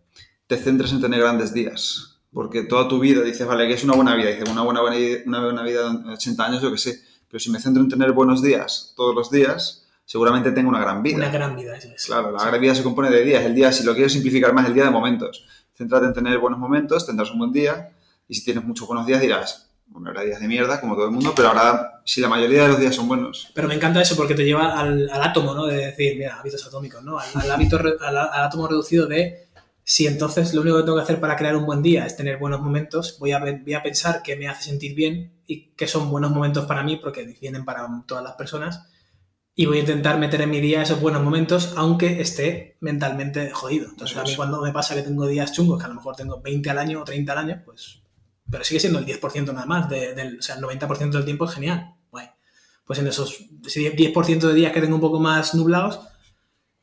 te 0.47 0.57
centres 0.57 0.93
en 0.93 1.01
tener 1.01 1.21
grandes 1.21 1.53
días 1.53 2.10
porque 2.33 2.63
toda 2.63 2.89
tu 2.89 3.01
vida 3.01 3.23
dices, 3.23 3.47
vale, 3.47 3.67
que 3.67 3.75
es 3.75 3.85
una 3.85 3.95
buena 3.95 4.15
vida, 4.15 4.29
dices, 4.31 4.49
una 4.49 4.63
buena, 4.63 4.81
buena, 4.81 4.97
una 5.27 5.45
buena 5.45 5.63
vida 5.63 5.93
de 5.93 6.13
80 6.13 6.45
años, 6.45 6.63
yo 6.63 6.71
qué 6.71 6.79
sé, 6.79 7.01
pero 7.29 7.41
si 7.41 7.51
me 7.51 7.61
centro 7.61 7.83
en 7.83 7.89
tener 7.89 8.13
buenos 8.13 8.43
días 8.43 8.93
todos 8.97 9.15
los 9.15 9.31
días, 9.31 9.87
seguramente 10.05 10.53
tengo 10.53 10.69
una 10.69 10.81
gran 10.81 11.03
vida. 11.03 11.17
Una 11.17 11.31
gran 11.31 11.57
vida, 11.57 11.77
eso 11.77 11.89
es. 11.95 12.07
Claro, 12.07 12.33
la 12.33 12.45
gran 12.45 12.61
vida 12.61 12.75
se 12.75 12.83
compone 12.83 13.11
de 13.11 13.25
días, 13.25 13.45
el 13.45 13.55
día, 13.55 13.73
si 13.73 13.85
lo 13.85 13.95
quieres 13.95 14.13
simplificar 14.13 14.53
más, 14.53 14.67
el 14.67 14.75
día 14.75 14.85
de 14.85 14.91
momentos. 14.91 15.47
Céntrate 15.77 16.07
en 16.07 16.13
tener 16.13 16.39
buenos 16.39 16.59
momentos, 16.59 17.07
tendrás 17.07 17.31
un 17.31 17.39
buen 17.39 17.53
día, 17.53 17.91
y 18.29 18.35
si 18.35 18.45
tienes 18.45 18.65
muchos 18.65 18.87
buenos 18.87 19.07
días 19.07 19.21
dirás, 19.21 19.71
bueno, 19.87 20.09
habrá 20.09 20.23
días 20.23 20.41
de 20.41 20.47
mierda, 20.47 20.81
como 20.81 20.95
todo 20.95 21.07
el 21.07 21.11
mundo, 21.11 21.33
pero 21.35 21.49
ahora, 21.49 22.03
si 22.05 22.21
la 22.21 22.29
mayoría 22.29 22.63
de 22.63 22.69
los 22.69 22.79
días 22.79 22.95
son 22.95 23.09
buenos. 23.09 23.51
Pero 23.55 23.67
me 23.67 23.75
encanta 23.75 24.01
eso 24.01 24.15
porque 24.15 24.35
te 24.35 24.45
lleva 24.45 24.79
al, 24.79 25.11
átomo, 25.11 25.53
¿no? 25.53 25.67
De 25.67 25.87
decir, 25.87 26.17
mira, 26.17 26.39
hábitos 26.39 26.65
atómicos, 26.65 27.03
¿no? 27.03 27.19
Al, 27.19 27.51
hábito, 27.51 27.79
al 28.01 28.17
átomo 28.17 28.69
reducido 28.69 29.09
de 29.09 29.49
si 29.91 30.07
entonces 30.07 30.55
lo 30.55 30.61
único 30.61 30.77
que 30.77 30.83
tengo 30.85 30.99
que 30.99 31.03
hacer 31.03 31.19
para 31.19 31.35
crear 31.35 31.57
un 31.57 31.67
buen 31.67 31.83
día 31.83 32.07
es 32.07 32.17
tener 32.17 32.39
buenos 32.39 32.61
momentos, 32.61 33.17
voy 33.19 33.33
a, 33.33 33.41
voy 33.41 33.75
a 33.75 33.83
pensar 33.83 34.23
qué 34.23 34.37
me 34.37 34.47
hace 34.47 34.63
sentir 34.63 34.95
bien 34.95 35.43
y 35.49 35.73
qué 35.73 35.89
son 35.89 36.13
buenos 36.13 36.31
momentos 36.31 36.65
para 36.67 36.85
mí, 36.85 36.95
porque 36.95 37.25
vienen 37.41 37.65
para 37.65 37.89
todas 38.07 38.23
las 38.23 38.35
personas, 38.35 38.87
y 39.53 39.67
voy 39.67 39.79
a 39.79 39.81
intentar 39.81 40.17
meter 40.17 40.43
en 40.43 40.51
mi 40.51 40.61
día 40.61 40.81
esos 40.81 41.01
buenos 41.01 41.25
momentos, 41.25 41.75
aunque 41.77 42.21
esté 42.21 42.77
mentalmente 42.79 43.51
jodido. 43.51 43.89
Entonces, 43.89 44.17
a 44.17 44.23
mí 44.23 44.37
cuando 44.37 44.63
me 44.63 44.71
pasa 44.71 44.95
que 44.95 45.03
tengo 45.03 45.27
días 45.27 45.53
chungos, 45.53 45.81
que 45.81 45.87
a 45.87 45.89
lo 45.89 45.97
mejor 45.97 46.15
tengo 46.15 46.41
20 46.41 46.71
al 46.71 46.79
año 46.79 47.01
o 47.01 47.05
30 47.05 47.33
al 47.33 47.39
año, 47.39 47.63
pues, 47.65 48.01
pero 48.49 48.63
sigue 48.63 48.79
siendo 48.79 49.01
el 49.01 49.07
10% 49.07 49.47
nada 49.53 49.67
más, 49.67 49.89
del, 49.89 50.39
o 50.39 50.43
sea, 50.43 50.55
el 50.55 50.63
90% 50.63 51.11
del 51.11 51.25
tiempo 51.25 51.47
es 51.47 51.51
genial. 51.51 51.97
Pues 52.85 53.01
en 53.01 53.09
esos 53.09 53.41
10% 53.63 54.39
de 54.39 54.55
días 54.55 54.73
que 54.73 54.81
tengo 54.81 54.95
un 54.95 55.01
poco 55.01 55.19
más 55.19 55.55
nublados, 55.55 56.01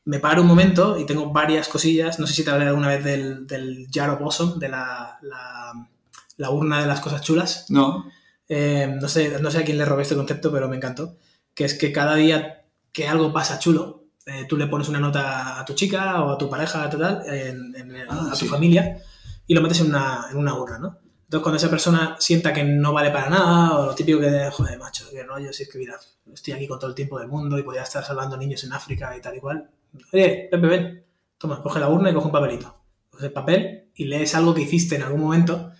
me 0.08 0.20
paro 0.20 0.40
un 0.40 0.48
momento 0.48 0.98
y 0.98 1.04
tengo 1.04 1.30
varias 1.30 1.68
cosillas. 1.68 2.18
No 2.18 2.26
sé 2.26 2.32
si 2.32 2.42
te 2.42 2.50
hablé 2.50 2.66
alguna 2.66 2.88
vez 2.88 3.04
del, 3.04 3.46
del 3.46 3.88
Jar 3.92 4.08
of 4.08 4.22
Awesome, 4.22 4.54
de 4.58 4.70
la, 4.70 5.18
la, 5.20 6.50
urna 6.50 6.80
de 6.80 6.86
las 6.86 7.00
cosas 7.00 7.20
chulas. 7.20 7.66
No. 7.68 8.10
Eh, 8.48 8.90
no, 8.98 9.06
sé, 9.06 9.38
no 9.38 9.50
sé 9.50 9.58
a 9.58 9.64
quién 9.64 9.76
le 9.76 9.84
robé 9.84 10.04
este 10.04 10.16
concepto, 10.16 10.50
pero 10.50 10.66
me 10.66 10.76
encantó. 10.76 11.18
Que 11.52 11.66
es 11.66 11.74
que 11.74 11.92
cada 11.92 12.14
día 12.14 12.64
que 12.90 13.06
algo 13.06 13.34
pasa 13.34 13.58
chulo, 13.58 14.06
eh, 14.24 14.46
tú 14.48 14.56
le 14.56 14.66
pones 14.66 14.88
una 14.88 14.98
nota 14.98 15.60
a 15.60 15.64
tu 15.66 15.74
chica 15.74 16.24
o 16.24 16.30
a 16.30 16.38
tu 16.38 16.48
pareja, 16.48 16.88
total, 16.88 17.22
en, 17.26 17.74
ah, 18.08 18.30
a 18.32 18.36
tu 18.36 18.46
familia, 18.46 19.02
y 19.46 19.52
lo 19.52 19.60
metes 19.60 19.80
en 19.80 19.88
una, 19.88 20.24
en 20.30 20.38
una 20.38 20.54
urna, 20.54 20.78
¿no? 20.78 20.98
Entonces, 21.24 21.42
cuando 21.42 21.56
esa 21.58 21.68
persona 21.68 22.16
sienta 22.18 22.54
que 22.54 22.64
no 22.64 22.94
vale 22.94 23.10
para 23.10 23.28
nada, 23.28 23.76
o 23.76 23.84
lo 23.84 23.94
típico 23.94 24.20
que, 24.20 24.48
joder, 24.50 24.78
macho, 24.78 25.04
que 25.10 25.22
rollo, 25.22 25.52
si 25.52 25.64
es 25.64 25.68
que, 25.68 25.76
mira, 25.76 25.98
estoy 26.32 26.54
aquí 26.54 26.66
con 26.66 26.78
todo 26.78 26.88
el 26.88 26.96
tiempo 26.96 27.18
del 27.18 27.28
mundo 27.28 27.58
y 27.58 27.62
podría 27.62 27.82
estar 27.82 28.02
salvando 28.02 28.38
niños 28.38 28.64
en 28.64 28.72
África 28.72 29.14
y 29.14 29.20
tal 29.20 29.36
y 29.36 29.40
cual, 29.40 29.68
Oye, 30.12 30.48
Pepe, 30.50 30.66
ven. 30.66 31.04
Toma, 31.38 31.62
coge 31.62 31.80
la 31.80 31.88
urna 31.88 32.10
y 32.10 32.14
coge 32.14 32.26
un 32.26 32.32
papelito. 32.32 32.82
Coge 33.10 33.26
el 33.26 33.32
papel 33.32 33.90
y 33.94 34.04
lees 34.04 34.34
algo 34.34 34.54
que 34.54 34.62
hiciste 34.62 34.96
en 34.96 35.02
algún 35.02 35.20
momento 35.20 35.70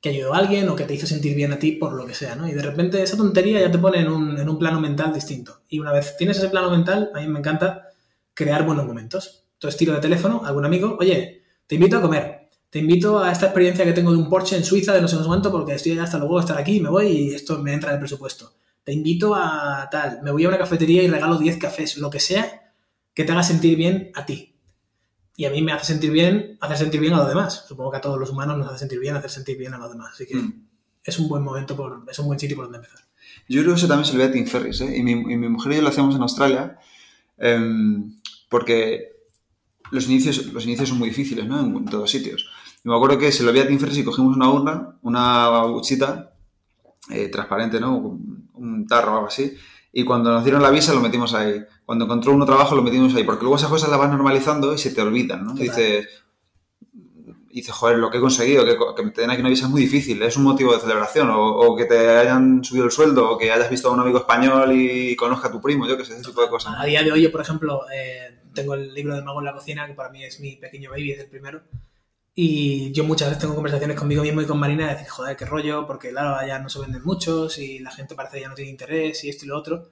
que 0.00 0.10
ayudó 0.10 0.34
a 0.34 0.38
alguien 0.38 0.68
o 0.68 0.76
que 0.76 0.84
te 0.84 0.94
hizo 0.94 1.06
sentir 1.06 1.34
bien 1.34 1.52
a 1.52 1.58
ti 1.58 1.72
por 1.72 1.92
lo 1.92 2.06
que 2.06 2.14
sea, 2.14 2.36
¿no? 2.36 2.48
Y 2.48 2.52
de 2.52 2.62
repente 2.62 3.02
esa 3.02 3.16
tontería 3.16 3.60
ya 3.60 3.70
te 3.70 3.78
pone 3.78 3.98
en 3.98 4.08
un, 4.08 4.38
en 4.38 4.48
un 4.48 4.58
plano 4.58 4.80
mental 4.80 5.12
distinto. 5.12 5.62
Y 5.68 5.80
una 5.80 5.92
vez 5.92 6.16
tienes 6.16 6.38
ese 6.38 6.48
plano 6.48 6.70
mental, 6.70 7.10
a 7.14 7.20
mí 7.20 7.26
me 7.26 7.40
encanta 7.40 7.88
crear 8.32 8.64
buenos 8.64 8.86
momentos. 8.86 9.46
Entonces 9.54 9.76
tiro 9.76 9.94
de 9.94 10.00
teléfono, 10.00 10.42
algún 10.44 10.64
amigo, 10.64 10.96
oye, 11.00 11.42
te 11.66 11.74
invito 11.74 11.98
a 11.98 12.00
comer. 12.00 12.48
Te 12.70 12.78
invito 12.78 13.18
a 13.18 13.32
esta 13.32 13.46
experiencia 13.46 13.84
que 13.84 13.92
tengo 13.92 14.12
de 14.12 14.18
un 14.18 14.28
Porsche 14.28 14.56
en 14.56 14.64
Suiza 14.64 14.92
de 14.92 15.00
no 15.00 15.08
sé 15.08 15.16
cuánto 15.26 15.50
porque 15.50 15.74
estoy 15.74 15.98
hasta 15.98 16.18
luego 16.18 16.36
de 16.36 16.42
estar 16.42 16.58
aquí, 16.58 16.80
me 16.80 16.90
voy 16.90 17.06
y 17.06 17.34
esto 17.34 17.58
me 17.60 17.72
entra 17.72 17.90
en 17.90 17.94
el 17.94 18.00
presupuesto 18.00 18.52
te 18.88 18.94
invito 18.94 19.34
a 19.34 19.86
tal, 19.90 20.22
me 20.22 20.30
voy 20.30 20.46
a 20.46 20.48
una 20.48 20.56
cafetería 20.56 21.02
y 21.02 21.08
regalo 21.08 21.36
10 21.36 21.58
cafés, 21.58 21.98
lo 21.98 22.08
que 22.08 22.20
sea 22.20 22.67
que 23.18 23.24
te 23.24 23.32
haga 23.32 23.42
sentir 23.42 23.76
bien 23.76 24.12
a 24.14 24.24
ti. 24.24 24.54
Y 25.36 25.44
a 25.44 25.50
mí 25.50 25.60
me 25.60 25.72
hace 25.72 25.86
sentir 25.86 26.12
bien 26.12 26.56
hacer 26.60 26.76
sentir 26.78 27.00
bien 27.00 27.14
a 27.14 27.16
los 27.16 27.26
demás. 27.28 27.64
Supongo 27.66 27.90
que 27.90 27.96
a 27.96 28.00
todos 28.00 28.16
los 28.16 28.30
humanos 28.30 28.56
nos 28.58 28.68
hace 28.68 28.78
sentir 28.78 29.00
bien 29.00 29.16
hacer 29.16 29.28
sentir 29.28 29.58
bien 29.58 29.74
a 29.74 29.78
los 29.78 29.90
demás. 29.90 30.12
Así 30.14 30.24
que 30.24 30.36
Mm. 30.36 30.52
es 31.02 31.18
un 31.18 31.28
buen 31.28 31.42
momento, 31.42 31.74
por, 31.76 32.04
es 32.08 32.16
un 32.20 32.26
buen 32.26 32.38
sitio 32.38 32.54
por 32.54 32.66
donde 32.66 32.78
empezar. 32.78 33.00
Yo 33.48 33.62
creo 33.62 33.74
que 33.74 33.78
eso 33.80 33.88
también 33.88 34.04
se 34.06 34.12
lo 34.12 34.20
ve 34.20 34.26
a 34.26 34.30
Tim 34.30 34.46
Ferris, 34.46 34.80
¿eh? 34.82 34.96
Y 34.98 35.02
mi, 35.02 35.10
y 35.10 35.36
mi 35.36 35.48
mujer 35.48 35.72
y 35.72 35.76
yo 35.76 35.82
lo 35.82 35.88
hacíamos 35.88 36.14
en 36.14 36.22
Australia 36.22 36.78
em, 37.38 38.20
porque 38.48 39.16
los 39.90 40.08
inicios, 40.08 40.46
los 40.52 40.64
inicios 40.64 40.88
son 40.90 40.98
muy 40.98 41.08
difíciles, 41.08 41.44
¿no? 41.44 41.58
En, 41.58 41.74
en 41.76 41.84
todos 41.86 42.08
sitios. 42.08 42.48
Y 42.84 42.88
me 42.88 42.94
acuerdo 42.94 43.18
que 43.18 43.32
se 43.32 43.42
lo 43.42 43.52
vi 43.52 43.58
a 43.58 43.66
Tim 43.66 43.80
Ferris 43.80 43.98
y 43.98 44.04
cogimos 44.04 44.36
una 44.36 44.48
urna, 44.48 44.96
una 45.02 45.62
buchita 45.62 46.34
eh, 47.10 47.28
transparente, 47.30 47.80
¿no? 47.80 47.96
Un, 47.96 48.48
un 48.54 48.86
tarro 48.86 49.10
o 49.12 49.16
algo 49.16 49.26
así. 49.26 49.52
Y 49.98 50.04
cuando 50.04 50.30
nos 50.30 50.44
dieron 50.44 50.62
la 50.62 50.70
visa 50.70 50.94
lo 50.94 51.00
metimos 51.00 51.34
ahí. 51.34 51.60
Cuando 51.84 52.04
encontró 52.04 52.32
uno 52.32 52.46
trabajo 52.46 52.76
lo 52.76 52.82
metimos 52.82 53.12
ahí. 53.16 53.24
Porque 53.24 53.42
luego 53.42 53.56
esas 53.56 53.68
cosas 53.68 53.90
las 53.90 53.98
vas 53.98 54.08
normalizando 54.08 54.72
y 54.72 54.78
se 54.78 54.92
te 54.92 55.02
olvidan, 55.02 55.44
¿no? 55.44 55.54
Dices, 55.54 56.06
dices, 57.48 57.74
joder, 57.74 57.98
lo 57.98 58.08
que 58.08 58.18
he 58.18 58.20
conseguido, 58.20 58.64
que, 58.64 58.76
que 58.94 59.02
me 59.02 59.10
te 59.10 59.22
den 59.22 59.30
aquí 59.30 59.40
una 59.40 59.50
visa 59.50 59.64
es 59.64 59.72
muy 59.72 59.80
difícil, 59.80 60.22
es 60.22 60.36
un 60.36 60.44
motivo 60.44 60.72
de 60.72 60.78
celebración, 60.78 61.30
o, 61.30 61.44
o 61.44 61.76
que 61.76 61.84
te 61.86 61.98
hayan 62.16 62.62
subido 62.62 62.84
el 62.84 62.92
sueldo, 62.92 63.28
o 63.28 63.36
que 63.36 63.50
hayas 63.50 63.68
visto 63.70 63.88
a 63.88 63.92
un 63.92 63.98
amigo 63.98 64.18
español 64.18 64.70
y 64.72 65.16
conozca 65.16 65.48
a 65.48 65.50
tu 65.50 65.60
primo, 65.60 65.88
yo 65.88 65.96
que 65.96 66.04
sé, 66.04 66.12
ese 66.12 66.22
tipo 66.22 66.42
de 66.42 66.48
cosas. 66.48 66.74
A 66.78 66.84
día 66.84 67.02
de 67.02 67.10
hoy, 67.10 67.22
yo, 67.22 67.32
por 67.32 67.40
ejemplo, 67.40 67.80
eh, 67.92 68.38
tengo 68.54 68.74
el 68.74 68.94
libro 68.94 69.16
del 69.16 69.24
mago 69.24 69.40
en 69.40 69.46
la 69.46 69.52
cocina, 69.52 69.84
que 69.88 69.94
para 69.94 70.10
mí 70.10 70.22
es 70.22 70.38
mi 70.38 70.54
pequeño 70.54 70.92
baby, 70.92 71.10
es 71.10 71.18
el 71.18 71.28
primero. 71.28 71.62
Y 72.40 72.92
yo 72.92 73.02
muchas 73.02 73.28
veces 73.30 73.40
tengo 73.40 73.56
conversaciones 73.56 73.96
conmigo 73.98 74.22
mismo 74.22 74.40
y 74.40 74.46
con 74.46 74.60
Marina 74.60 74.86
de 74.86 74.92
decir, 74.92 75.08
joder, 75.08 75.36
qué 75.36 75.44
rollo, 75.44 75.84
porque 75.88 76.10
claro, 76.10 76.36
allá 76.36 76.60
no 76.60 76.68
se 76.68 76.78
venden 76.78 77.02
muchos 77.02 77.58
y 77.58 77.80
la 77.80 77.90
gente 77.90 78.14
parece 78.14 78.36
que 78.36 78.42
ya 78.42 78.48
no 78.48 78.54
tiene 78.54 78.70
interés 78.70 79.24
y 79.24 79.28
esto 79.28 79.44
y 79.44 79.48
lo 79.48 79.58
otro. 79.58 79.90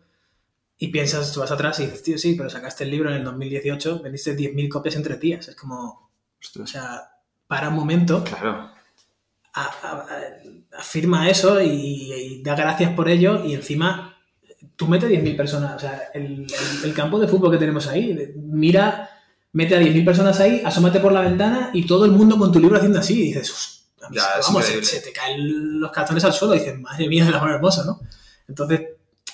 Y 0.79 0.87
piensas, 0.89 1.33
tú 1.33 1.41
vas 1.41 1.51
atrás 1.51 1.81
y 1.81 1.87
dices, 1.87 2.05
tío, 2.05 2.17
sí, 2.19 2.35
pero 2.37 2.49
sacaste 2.49 2.85
el 2.85 2.93
libro 2.93 3.11
en 3.11 3.17
el 3.17 3.25
2018, 3.25 4.01
vendiste 4.01 4.37
10.000 4.37 4.69
copias 4.69 4.95
en 4.95 5.03
tres 5.03 5.19
días. 5.19 5.49
Es 5.49 5.57
como, 5.57 6.09
o 6.63 6.67
sea, 6.69 7.11
para 7.49 7.69
un 7.69 7.75
momento, 7.75 8.23
claro. 8.23 8.71
a- 9.55 9.65
a- 9.83 10.07
a- 10.09 10.79
afirma 10.79 11.29
eso 11.29 11.61
y, 11.61 12.13
y 12.13 12.43
da 12.45 12.55
gracias 12.55 12.93
por 12.93 13.09
ello 13.09 13.45
y 13.45 13.55
encima 13.55 14.17
tú 14.77 14.87
metes 14.87 15.09
10.000 15.11 15.37
personas, 15.37 15.75
o 15.75 15.79
sea, 15.81 16.11
el, 16.15 16.43
el- 16.43 16.85
el 16.85 16.95
campo 16.95 17.19
de 17.19 17.27
fútbol 17.27 17.51
que 17.51 17.59
tenemos 17.59 17.89
ahí, 17.89 18.35
mira, 18.37 19.11
mete 19.57 19.75
a 19.75 19.81
10.000 19.81 20.05
personas 20.05 20.39
ahí, 20.41 20.61
asómate 20.65 21.01
por 21.01 21.13
la 21.13 21.23
ventana 21.23 21.71
y 21.73 21.87
todo 21.87 22.05
el 22.05 22.13
mundo 22.13 22.37
con 22.39 22.53
tu 22.53 22.61
libro 22.61 22.77
haciendo 22.77 22.99
así 22.99 23.15
y 23.21 23.25
dices, 23.29 23.51
"Hostia, 23.51 24.09
Ya, 24.13 24.39
es 24.39 24.47
vamos, 24.47 24.65
se, 24.67 25.01
te 25.01 25.13
caen 25.13 25.81
los 25.81 25.91
calzones 25.91 26.23
al 26.25 26.33
suelo 26.35 26.55
y 26.55 26.59
dices, 26.59 26.79
madre 26.79 27.09
mía, 27.09 27.27
el 27.27 27.35
amor 27.35 27.51
hermoso, 27.53 27.85
¿no? 27.85 28.01
Entonces, 28.47 28.83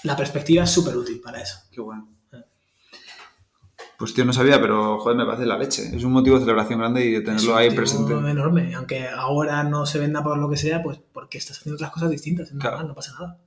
la 0.05 0.17
perspectiva 0.17 0.63
es 0.65 0.71
súper 0.71 0.97
útil 0.97 1.21
para 1.21 1.41
eso. 1.43 1.59
Qué 1.73 1.81
bueno. 1.81 2.09
Pues 3.99 4.15
tío, 4.15 4.25
no 4.25 4.33
sabía, 4.33 4.61
pero 4.61 4.99
joder, 5.01 5.17
me 5.17 5.25
parece 5.27 5.45
la 5.47 5.57
leche. 5.59 5.95
Es 5.95 6.03
un 6.03 6.13
motivo 6.13 6.37
de 6.37 6.43
celebración 6.43 6.79
grande 6.81 7.05
y 7.05 7.11
de 7.13 7.19
Es 7.19 7.25
tenerlo 7.25 7.53
un 7.53 7.59
ahí 7.59 7.71
presente. 7.71 8.13
enorme, 8.13 8.75
aunque 8.75 9.07
ahora 9.09 9.63
no 9.65 9.87
se 9.87 9.99
venda 9.99 10.23
por 10.25 10.39
lo 10.39 10.49
que 10.49 10.57
sea, 10.57 10.83
pues 10.83 10.99
porque 11.13 11.39
estás 11.39 11.59
haciendo 11.59 11.77
otras 11.77 11.91
cosas 11.93 12.11
distintas, 12.11 12.49
es 12.49 12.55
normal, 12.55 12.73
Claro. 12.73 12.89
no 12.89 12.95
pasa 12.95 13.13
nada. 13.13 13.39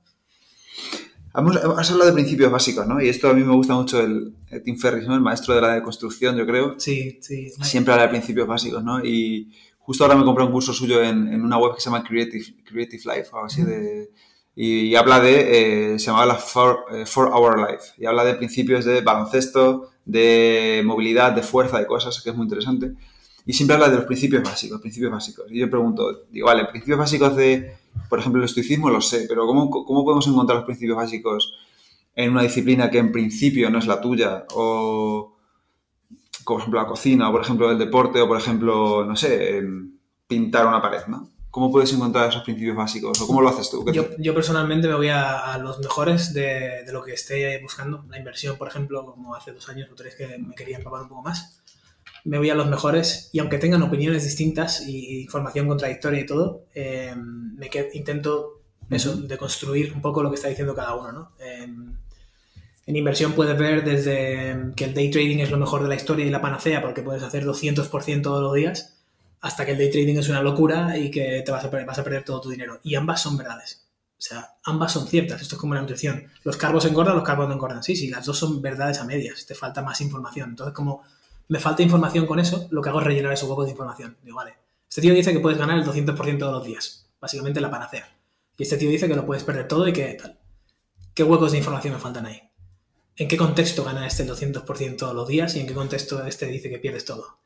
Hemos, 1.36 1.56
has 1.56 1.90
hablado 1.90 2.10
de 2.10 2.14
principios 2.14 2.50
básicos, 2.50 2.86
¿no? 2.86 3.00
Y 3.02 3.08
esto 3.08 3.28
a 3.28 3.34
mí 3.34 3.44
me 3.44 3.54
gusta 3.54 3.74
mucho 3.74 4.00
el, 4.00 4.34
el 4.50 4.62
Tim 4.62 4.78
Ferris, 4.78 5.06
¿no? 5.06 5.14
El 5.14 5.20
maestro 5.20 5.54
de 5.54 5.60
la 5.60 5.74
deconstrucción, 5.74 6.36
yo 6.36 6.46
creo. 6.46 6.78
Sí, 6.78 7.18
sí. 7.20 7.50
Siempre 7.62 7.92
habla 7.92 8.04
de 8.04 8.10
principios 8.10 8.46
básicos, 8.46 8.82
¿no? 8.82 9.04
Y 9.04 9.52
justo 9.78 10.04
ahora 10.04 10.16
me 10.16 10.24
compré 10.24 10.44
un 10.44 10.52
curso 10.52 10.72
suyo 10.72 11.02
en, 11.02 11.28
en 11.28 11.42
una 11.42 11.58
web 11.58 11.74
que 11.74 11.80
se 11.80 11.90
llama 11.90 12.02
Creative, 12.02 12.44
Creative 12.64 13.02
Life 13.04 13.28
o 13.32 13.36
algo 13.36 13.46
así 13.46 13.62
de... 13.62 14.10
Y, 14.58 14.94
habla 14.94 15.20
de, 15.20 15.92
eh, 15.92 15.98
se 15.98 16.06
llamaba 16.06 16.24
la 16.24 16.36
four, 16.36 16.86
eh, 16.90 17.04
four 17.04 17.28
Hour 17.28 17.58
Life, 17.58 17.92
y 17.98 18.06
habla 18.06 18.24
de 18.24 18.36
principios 18.36 18.86
de 18.86 19.02
baloncesto, 19.02 19.90
de 20.06 20.82
movilidad, 20.82 21.32
de 21.32 21.42
fuerza, 21.42 21.78
de 21.78 21.86
cosas, 21.86 22.22
que 22.22 22.30
es 22.30 22.36
muy 22.36 22.44
interesante. 22.44 22.94
Y 23.46 23.52
siempre 23.52 23.74
habla 23.74 23.88
de 23.88 23.96
los 23.96 24.04
principios 24.06 24.42
básicos, 24.42 24.80
principios 24.80 25.12
básicos. 25.12 25.46
Y 25.50 25.60
yo 25.60 25.70
pregunto, 25.70 26.24
digo, 26.30 26.48
vale, 26.48 26.64
principios 26.64 26.98
básicos 26.98 27.36
de, 27.36 27.76
por 28.08 28.18
ejemplo, 28.18 28.42
el 28.42 28.46
estoicismo 28.46 28.90
lo 28.90 29.00
sé, 29.00 29.26
pero 29.28 29.46
¿cómo, 29.46 29.70
cómo 29.70 30.04
podemos 30.04 30.26
encontrar 30.26 30.58
los 30.58 30.66
principios 30.66 30.96
básicos 30.96 31.54
en 32.16 32.32
una 32.32 32.42
disciplina 32.42 32.90
que 32.90 32.98
en 32.98 33.12
principio 33.12 33.70
no 33.70 33.78
es 33.78 33.86
la 33.86 34.00
tuya? 34.00 34.46
O, 34.50 35.36
como 36.42 36.56
por 36.56 36.60
ejemplo 36.62 36.80
la 36.82 36.88
cocina, 36.88 37.28
o 37.28 37.32
por 37.32 37.42
ejemplo 37.42 37.70
el 37.70 37.78
deporte, 37.78 38.20
o 38.20 38.26
por 38.26 38.36
ejemplo, 38.36 39.04
no 39.04 39.14
sé, 39.14 39.58
em, 39.58 39.92
pintar 40.26 40.66
una 40.66 40.82
pared, 40.82 41.06
¿no? 41.06 41.30
¿Cómo 41.48 41.70
puedes 41.70 41.92
encontrar 41.92 42.28
esos 42.28 42.42
principios 42.42 42.76
básicos? 42.76 43.20
¿O 43.20 43.28
cómo 43.28 43.40
lo 43.40 43.48
haces 43.48 43.70
tú? 43.70 43.84
¿Qué 43.84 43.92
Yo, 43.92 44.08
yo 44.18 44.34
personalmente 44.34 44.88
me 44.88 44.94
voy 44.94 45.08
a, 45.08 45.54
a 45.54 45.58
los 45.58 45.78
mejores 45.78 46.34
de, 46.34 46.82
de 46.84 46.92
lo 46.92 47.02
que 47.02 47.12
esté 47.12 47.62
buscando. 47.62 48.04
La 48.10 48.18
inversión, 48.18 48.58
por 48.58 48.66
ejemplo, 48.68 49.06
como 49.06 49.34
hace 49.36 49.52
dos 49.52 49.68
años 49.68 49.88
o 49.90 49.94
tres 49.94 50.16
que 50.16 50.36
me 50.36 50.54
quería 50.54 50.78
empapar 50.78 51.02
un 51.02 51.08
poco 51.08 51.22
más. 51.22 51.62
Me 52.26 52.38
voy 52.38 52.50
a 52.50 52.54
los 52.54 52.68
mejores 52.68 53.30
y 53.32 53.38
aunque 53.38 53.58
tengan 53.58 53.82
opiniones 53.82 54.24
distintas 54.24 54.86
y 54.86 55.22
información 55.22 55.68
contradictoria 55.68 56.20
y 56.20 56.26
todo, 56.26 56.64
eh, 56.74 57.14
me 57.16 57.70
qued- 57.70 57.90
intento 57.94 58.62
eso, 58.90 59.16
de 59.16 59.36
construir 59.38 59.92
un 59.92 60.00
poco 60.02 60.22
lo 60.22 60.30
que 60.30 60.36
está 60.36 60.48
diciendo 60.48 60.74
cada 60.74 60.94
uno. 60.94 61.12
¿no? 61.12 61.32
Eh, 61.40 61.66
en 62.86 62.96
inversión 62.96 63.32
puedes 63.32 63.58
ver 63.58 63.84
desde 63.84 64.72
que 64.76 64.84
el 64.84 64.94
day 64.94 65.10
trading 65.10 65.38
es 65.38 65.50
lo 65.50 65.58
mejor 65.58 65.82
de 65.82 65.88
la 65.88 65.96
historia 65.96 66.24
y 66.24 66.30
la 66.30 66.40
panacea 66.40 66.80
porque 66.80 67.02
puedes 67.02 67.22
hacer 67.22 67.44
200% 67.44 68.30
todos 68.30 68.42
los 68.42 68.54
días 68.54 68.94
hasta 69.40 69.64
que 69.66 69.72
el 69.72 69.78
day 69.78 69.90
trading 69.90 70.16
es 70.18 70.28
una 70.28 70.40
locura 70.42 70.96
y 70.96 71.10
que 71.10 71.42
te 71.44 71.50
vas 71.52 71.64
a, 71.64 71.68
vas 71.68 71.98
a 71.98 72.04
perder 72.04 72.24
todo 72.24 72.40
tu 72.40 72.50
dinero. 72.50 72.80
Y 72.82 72.94
ambas 72.94 73.22
son 73.22 73.36
verdades. 73.36 73.86
O 74.18 74.22
sea, 74.22 74.54
ambas 74.64 74.92
son 74.92 75.06
ciertas. 75.06 75.42
Esto 75.42 75.56
es 75.56 75.60
como 75.60 75.74
la 75.74 75.80
nutrición. 75.82 76.24
Los 76.42 76.56
carbos 76.56 76.84
engordan, 76.86 77.14
los 77.16 77.24
carbos 77.24 77.46
no 77.48 77.54
engordan. 77.54 77.82
Sí, 77.82 77.94
sí, 77.94 78.08
las 78.08 78.24
dos 78.24 78.38
son 78.38 78.62
verdades 78.62 78.98
a 78.98 79.04
medias. 79.04 79.44
Te 79.46 79.54
falta 79.54 79.82
más 79.82 80.00
información. 80.00 80.50
Entonces, 80.50 80.74
como 80.74 81.02
me 81.48 81.58
falta 81.60 81.82
información 81.82 82.26
con 82.26 82.38
eso, 82.38 82.66
lo 82.70 82.82
que 82.82 82.88
hago 82.88 83.00
es 83.00 83.06
rellenar 83.06 83.32
esos 83.32 83.48
huecos 83.48 83.66
de 83.66 83.72
información. 83.72 84.16
Digo, 84.22 84.36
vale, 84.36 84.54
este 84.88 85.00
tío 85.00 85.14
dice 85.14 85.32
que 85.32 85.40
puedes 85.40 85.58
ganar 85.58 85.78
el 85.78 85.84
200% 85.84 86.38
todos 86.38 86.52
los 86.52 86.64
días. 86.64 87.08
Básicamente 87.20 87.60
la 87.60 87.70
panacea. 87.70 88.08
Y 88.58 88.62
este 88.62 88.76
tío 88.76 88.90
dice 88.90 89.08
que 89.08 89.14
lo 89.16 89.26
puedes 89.26 89.44
perder 89.44 89.68
todo 89.68 89.86
y 89.86 89.92
que 89.92 90.14
tal. 90.14 90.38
¿Qué 91.14 91.22
huecos 91.24 91.52
de 91.52 91.58
información 91.58 91.94
me 91.94 92.00
faltan 92.00 92.26
ahí? 92.26 92.40
¿En 93.16 93.28
qué 93.28 93.36
contexto 93.36 93.84
gana 93.84 94.06
este 94.06 94.22
el 94.24 94.28
200% 94.30 94.96
todos 94.98 95.14
los 95.14 95.26
días 95.28 95.56
y 95.56 95.60
en 95.60 95.66
qué 95.66 95.74
contexto 95.74 96.24
este 96.26 96.46
dice 96.46 96.68
que 96.68 96.78
pierdes 96.78 97.04
todo? 97.04 97.38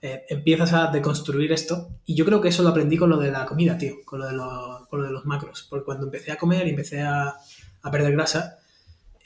Eh, 0.00 0.24
empiezas 0.30 0.72
a 0.72 0.88
deconstruir 0.88 1.52
esto 1.52 1.90
y 2.04 2.16
yo 2.16 2.24
creo 2.24 2.40
que 2.40 2.48
eso 2.48 2.64
lo 2.64 2.70
aprendí 2.70 2.96
con 2.96 3.08
lo 3.10 3.18
de 3.18 3.30
la 3.30 3.46
comida, 3.46 3.78
tío, 3.78 3.96
con 4.04 4.18
lo 4.18 4.26
de, 4.26 4.32
lo- 4.32 4.86
con 4.90 5.00
lo 5.00 5.06
de 5.06 5.12
los 5.12 5.24
macros, 5.26 5.66
porque 5.70 5.84
cuando 5.84 6.06
empecé 6.06 6.32
a 6.32 6.36
comer 6.36 6.66
y 6.66 6.70
empecé 6.70 7.02
a, 7.02 7.36
a 7.82 7.90
perder 7.92 8.12
grasa, 8.12 8.58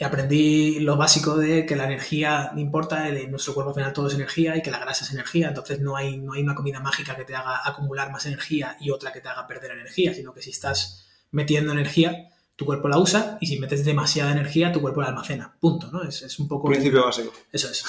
aprendí 0.05 0.79
lo 0.81 0.97
básico 0.97 1.37
de 1.37 1.65
que 1.65 1.75
la 1.77 1.85
energía 1.85 2.51
no 2.55 2.61
importa, 2.61 3.09
el- 3.09 3.31
nuestro 3.31 3.55
cuerpo 3.55 3.71
al 3.71 3.75
final 3.77 3.93
todo 3.93 4.09
es 4.09 4.15
energía 4.15 4.57
y 4.57 4.63
que 4.63 4.71
la 4.71 4.79
grasa 4.79 5.05
es 5.05 5.13
energía, 5.13 5.49
entonces 5.49 5.81
no 5.81 5.97
hay, 5.97 6.19
no 6.19 6.35
hay 6.35 6.43
una 6.43 6.55
comida 6.55 6.81
mágica 6.81 7.17
que 7.17 7.25
te 7.25 7.35
haga 7.35 7.61
acumular 7.65 8.11
más 8.13 8.27
energía 8.27 8.77
y 8.81 8.91
otra 8.91 9.13
que 9.13 9.21
te 9.21 9.29
haga 9.29 9.47
perder 9.47 9.71
energía, 9.73 10.13
sino 10.15 10.35
que 10.35 10.43
si 10.43 10.51
estás 10.51 11.07
metiendo 11.31 11.73
energía, 11.73 12.29
tu 12.57 12.65
cuerpo 12.65 12.89
la 12.89 12.99
usa 12.99 13.37
y 13.41 13.47
si 13.47 13.59
metes 13.59 13.85
demasiada 13.85 14.33
energía, 14.33 14.73
tu 14.73 14.81
cuerpo 14.81 15.03
la 15.03 15.09
almacena. 15.09 15.55
Punto, 15.61 15.91
¿no? 15.93 16.03
Es, 16.03 16.23
es 16.23 16.39
un 16.39 16.49
poco... 16.49 16.69
Principio 16.69 17.05
básico. 17.05 17.33
Eso 17.53 17.71
es. 17.71 17.85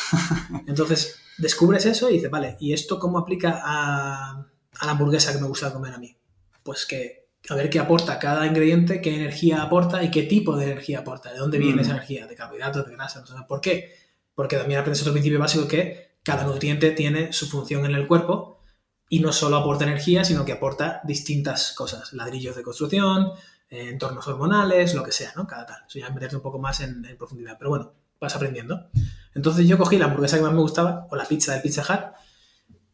Entonces, 0.66 1.20
descubres 1.38 1.86
eso 1.86 2.10
y 2.10 2.14
dices, 2.14 2.30
vale, 2.30 2.58
¿y 2.60 2.74
esto 2.74 3.00
cómo 3.00 3.18
aplica 3.20 3.62
a, 3.64 4.46
a 4.80 4.86
la 4.86 4.92
hamburguesa 4.92 5.32
que 5.34 5.40
me 5.40 5.48
gusta 5.48 5.72
comer 5.72 5.94
a 5.94 5.98
mí? 5.98 6.18
Pues 6.64 6.86
que 6.86 7.27
a 7.50 7.56
ver 7.56 7.70
qué 7.70 7.80
aporta 7.80 8.20
cada 8.20 8.46
ingrediente, 8.46 9.02
qué 9.02 9.16
energía 9.16 9.62
aporta 9.62 10.04
y 10.04 10.12
qué 10.12 10.24
tipo 10.24 10.56
de 10.58 10.66
energía 10.66 11.00
aporta, 11.00 11.32
de 11.32 11.40
dónde 11.40 11.58
viene 11.58 11.78
Mm. 11.78 11.80
esa 11.80 11.92
energía, 11.92 12.28
de 12.28 12.36
carbohidratos, 12.36 12.86
de 12.86 12.92
grasa, 12.94 13.22
no 13.22 13.26
sé 13.28 13.34
por 13.48 13.62
qué. 13.62 13.94
Porque 14.36 14.58
también 14.58 14.80
aprendes 14.80 15.02
otro 15.02 15.14
principio 15.14 15.40
básico 15.40 15.68
que 15.68 16.18
cada 16.24 16.44
nutriente 16.44 16.92
tiene 16.92 17.32
su 17.34 17.48
función 17.48 17.86
en 17.86 17.96
el 17.96 18.08
cuerpo 18.08 18.62
y 19.10 19.20
no 19.22 19.32
solo 19.32 19.56
aporta 19.58 19.86
energía, 19.86 20.26
sino 20.26 20.44
que 20.44 20.52
aporta 20.52 21.02
distintas 21.06 21.72
cosas, 21.72 22.12
ladrillos 22.14 22.56
de 22.56 22.64
construcción, 22.64 23.32
eh, 23.70 23.90
entornos 23.90 24.28
hormonales, 24.28 24.94
lo 24.94 25.04
que 25.04 25.12
sea, 25.14 25.32
¿no? 25.36 25.48
Cada 25.48 25.66
tal. 25.66 25.84
Eso 25.88 26.00
ya 26.00 26.10
meterte 26.10 26.36
un 26.36 26.42
poco 26.42 26.60
más 26.60 26.82
en, 26.82 27.06
en 27.06 27.18
profundidad. 27.18 27.56
Pero 27.58 27.70
bueno, 27.70 27.94
vas 28.20 28.36
aprendiendo. 28.36 28.90
Entonces 29.34 29.68
yo 29.68 29.78
cogí 29.78 29.98
la 29.98 30.06
hamburguesa 30.06 30.38
que 30.38 30.44
más 30.44 30.54
me 30.54 30.60
gustaba, 30.62 31.08
o 31.10 31.16
la 31.16 31.26
pizza 31.26 31.54
del 31.54 31.62
Pizza 31.62 31.82
Hut, 31.84 32.14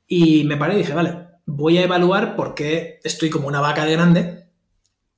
y 0.07 0.43
me 0.43 0.57
paré 0.57 0.75
y 0.75 0.77
dije, 0.77 0.93
vale, 0.93 1.27
voy 1.45 1.77
a 1.77 1.83
evaluar 1.83 2.35
por 2.35 2.53
qué 2.53 2.99
estoy 3.03 3.29
como 3.29 3.47
una 3.47 3.61
vaca 3.61 3.85
de 3.85 3.93
grande 3.93 4.42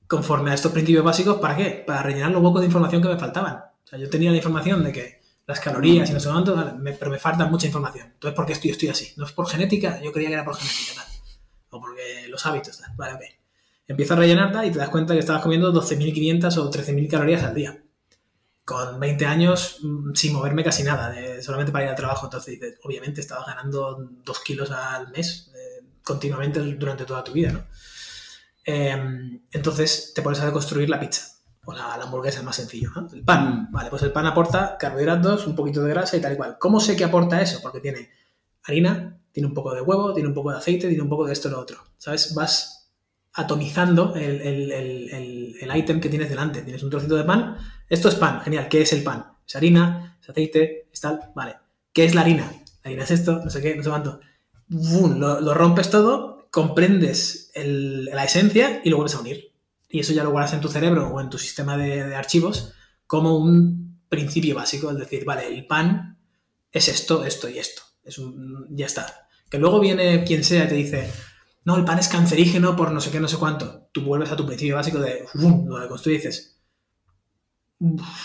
conforme 0.08 0.50
a 0.50 0.54
estos 0.54 0.72
principios 0.72 1.04
básicos. 1.04 1.36
¿Para 1.38 1.56
qué? 1.56 1.84
Para 1.86 2.02
rellenar 2.02 2.30
los 2.30 2.42
huecos 2.42 2.60
de 2.60 2.66
información 2.66 3.02
que 3.02 3.08
me 3.08 3.18
faltaban. 3.18 3.54
O 3.56 3.86
sea, 3.88 3.98
yo 3.98 4.08
tenía 4.10 4.30
la 4.30 4.36
información 4.36 4.82
de 4.84 4.92
que 4.92 5.20
las 5.46 5.60
calorías 5.60 6.10
y 6.10 6.12
no 6.12 6.20
sé 6.20 6.28
cuánto, 6.28 6.54
pero 6.98 7.10
me 7.10 7.18
falta 7.18 7.46
mucha 7.46 7.66
información. 7.66 8.08
Entonces, 8.14 8.34
¿por 8.34 8.46
qué 8.46 8.52
estoy, 8.54 8.88
así? 8.88 9.12
¿No 9.16 9.24
es 9.26 9.32
por 9.32 9.48
genética? 9.48 10.00
Yo 10.02 10.10
creía 10.12 10.28
que 10.28 10.34
era 10.34 10.44
por 10.44 10.56
genética, 10.56 10.94
tal. 10.96 11.04
O 11.70 11.80
porque 11.80 12.26
los 12.28 12.44
hábitos, 12.46 12.78
tal. 12.78 12.90
Vale, 12.96 13.14
ok. 13.14 13.20
Empiezo 13.88 14.14
a 14.14 14.16
rellenar 14.16 14.50
tal 14.50 14.66
y 14.66 14.72
te 14.72 14.78
das 14.78 14.88
cuenta 14.88 15.14
que 15.14 15.20
estabas 15.20 15.42
comiendo 15.42 15.72
12.500 15.72 16.56
o 16.58 16.70
13.000 16.70 17.08
calorías 17.08 17.44
al 17.44 17.54
día. 17.54 17.80
Con 18.64 18.98
20 18.98 19.24
años 19.26 19.78
mm, 19.82 20.12
sin 20.14 20.32
moverme 20.32 20.64
casi 20.64 20.82
nada, 20.82 21.10
de- 21.10 21.40
solamente 21.40 21.70
para 21.70 21.84
ir 21.84 21.90
al 21.90 21.96
trabajo. 21.96 22.26
Entonces 22.26 22.58
obviamente 22.82 23.20
estabas 23.20 23.46
ganando 23.46 24.08
2 24.24 24.40
kilos 24.40 24.72
al 24.72 25.08
mes 25.12 25.52
eh, 25.54 25.84
continuamente 26.02 26.58
durante 26.58 27.04
toda 27.04 27.22
tu 27.22 27.30
vida, 27.32 27.52
¿no? 27.52 27.64
Eh, 28.66 29.40
entonces 29.52 30.12
te 30.14 30.20
pones 30.20 30.40
a 30.40 30.52
construir 30.52 30.90
la 30.90 31.00
pizza. 31.00 31.36
O 31.64 31.72
la, 31.72 31.96
la 31.96 32.04
hamburguesa 32.04 32.40
es 32.40 32.44
más 32.44 32.56
sencillo, 32.56 32.90
¿no? 32.94 33.08
El 33.12 33.24
pan. 33.24 33.68
Vale, 33.72 33.90
pues 33.90 34.02
el 34.02 34.12
pan 34.12 34.26
aporta 34.26 34.76
carbohidratos, 34.78 35.46
un 35.46 35.56
poquito 35.56 35.82
de 35.82 35.90
grasa 35.90 36.16
y 36.16 36.20
tal 36.20 36.34
y 36.34 36.36
cual. 36.36 36.56
¿Cómo 36.58 36.78
sé 36.78 36.96
que 36.96 37.04
aporta 37.04 37.40
eso? 37.40 37.60
Porque 37.62 37.80
tiene 37.80 38.10
harina, 38.64 39.18
tiene 39.32 39.48
un 39.48 39.54
poco 39.54 39.74
de 39.74 39.80
huevo, 39.80 40.12
tiene 40.12 40.28
un 40.28 40.34
poco 40.34 40.50
de 40.50 40.58
aceite, 40.58 40.88
tiene 40.88 41.02
un 41.02 41.08
poco 41.08 41.26
de 41.26 41.32
esto 41.32 41.48
y 41.48 41.52
lo 41.52 41.60
otro. 41.60 41.78
¿Sabes? 41.96 42.34
Vas 42.34 42.76
atomizando 43.34 44.14
el, 44.14 44.40
el, 44.40 44.72
el, 44.72 45.56
el, 45.60 45.76
ítem 45.76 46.00
que 46.00 46.08
tienes 46.08 46.30
delante. 46.30 46.62
Tienes 46.62 46.82
un 46.82 46.90
trocito 46.90 47.16
de 47.16 47.24
pan. 47.24 47.56
Esto 47.88 48.08
es 48.08 48.14
pan, 48.14 48.40
genial. 48.40 48.68
¿Qué 48.68 48.82
es 48.82 48.92
el 48.92 49.02
pan? 49.02 49.26
Es 49.46 49.56
harina, 49.56 50.18
es 50.20 50.30
aceite, 50.30 50.88
es 50.92 51.00
tal. 51.00 51.32
Vale. 51.34 51.56
¿Qué 51.92 52.04
es 52.04 52.14
la 52.14 52.22
harina? 52.22 52.50
La 52.82 52.88
harina 52.88 53.04
es 53.04 53.10
esto, 53.10 53.40
no 53.44 53.50
sé 53.50 53.60
qué, 53.60 53.76
no 53.76 53.82
sé 53.82 53.90
cuánto. 53.90 54.20
Lo, 54.68 55.40
lo, 55.40 55.54
rompes 55.54 55.90
todo, 55.90 56.48
comprendes 56.50 57.45
la 57.64 58.24
esencia 58.24 58.80
y 58.84 58.90
lo 58.90 58.96
vuelves 58.96 59.14
a 59.14 59.20
unir. 59.20 59.52
Y 59.88 60.00
eso 60.00 60.12
ya 60.12 60.24
lo 60.24 60.30
guardas 60.30 60.52
en 60.52 60.60
tu 60.60 60.68
cerebro 60.68 61.08
o 61.08 61.20
en 61.20 61.30
tu 61.30 61.38
sistema 61.38 61.76
de, 61.76 62.14
archivos 62.14 62.72
como 63.06 63.36
un 63.38 64.00
principio 64.08 64.54
básico. 64.54 64.90
Es 64.90 64.98
decir, 64.98 65.24
vale, 65.24 65.46
el 65.46 65.66
pan 65.66 66.18
es 66.70 66.88
esto, 66.88 67.24
esto 67.24 67.48
y 67.48 67.58
esto. 67.58 67.82
Es 68.04 68.18
un, 68.18 68.66
ya 68.70 68.86
está. 68.86 69.28
Que 69.48 69.58
luego 69.58 69.80
viene 69.80 70.24
quien 70.24 70.44
sea 70.44 70.64
y 70.64 70.68
te 70.68 70.74
dice, 70.74 71.10
no, 71.64 71.76
el 71.76 71.84
pan 71.84 71.98
es 71.98 72.08
cancerígeno 72.08 72.76
por 72.76 72.92
no 72.92 73.00
sé 73.00 73.10
qué, 73.10 73.20
no 73.20 73.28
sé 73.28 73.36
cuánto. 73.36 73.88
Tú 73.92 74.02
vuelves 74.02 74.30
a 74.30 74.36
tu 74.36 74.46
principio 74.46 74.76
básico 74.76 74.98
de, 74.98 75.24
lo 75.34 75.78
de 75.78 75.88
construir 75.88 76.20
y 76.20 76.22
dices, 76.22 76.56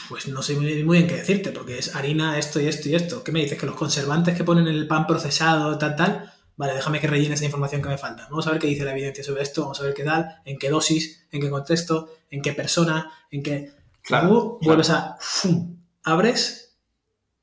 pues 0.09 0.27
no 0.27 0.41
sé 0.41 0.55
muy, 0.55 0.84
bien 0.84 1.07
qué 1.07 1.15
decirte, 1.15 1.51
porque 1.51 1.77
es 1.77 1.95
harina, 1.95 2.38
esto 2.38 2.59
y 2.59 2.67
esto 2.67 2.89
y 2.89 2.95
esto. 2.95 3.23
¿Qué 3.23 3.32
me 3.32 3.41
dices? 3.41 3.59
Que 3.59 3.65
los 3.65 3.75
conservantes 3.75 4.36
que 4.36 4.43
ponen 4.43 4.67
en 4.67 4.75
el 4.75 4.88
pan 4.88 5.07
procesado, 5.07 5.77
tal, 5.77 5.95
tal, 5.95 6.34
vale, 6.62 6.76
déjame 6.76 6.99
que 6.99 7.07
rellene 7.07 7.34
esa 7.34 7.45
información 7.45 7.82
que 7.82 7.89
me 7.89 7.97
falta. 7.97 8.28
Vamos 8.30 8.45
a 8.45 8.51
ver 8.51 8.59
qué 8.59 8.68
dice 8.68 8.86
la 8.86 8.91
evidencia 8.91 9.24
sobre 9.24 9.41
esto, 9.41 9.64
vamos 9.64 9.80
a 9.82 9.84
ver 9.84 9.95
qué 9.95 10.03
tal, 10.03 10.36
en 10.45 10.59
qué 10.59 10.70
dosis, 10.70 11.26
en 11.32 11.41
qué 11.41 11.49
contexto, 11.49 12.09
en 12.30 12.43
qué 12.43 12.53
persona, 12.53 13.12
en 13.32 13.41
qué... 13.41 13.74
Claro, 14.03 14.59
vuelves 14.62 14.91
a... 14.91 15.18
abres 16.03 16.62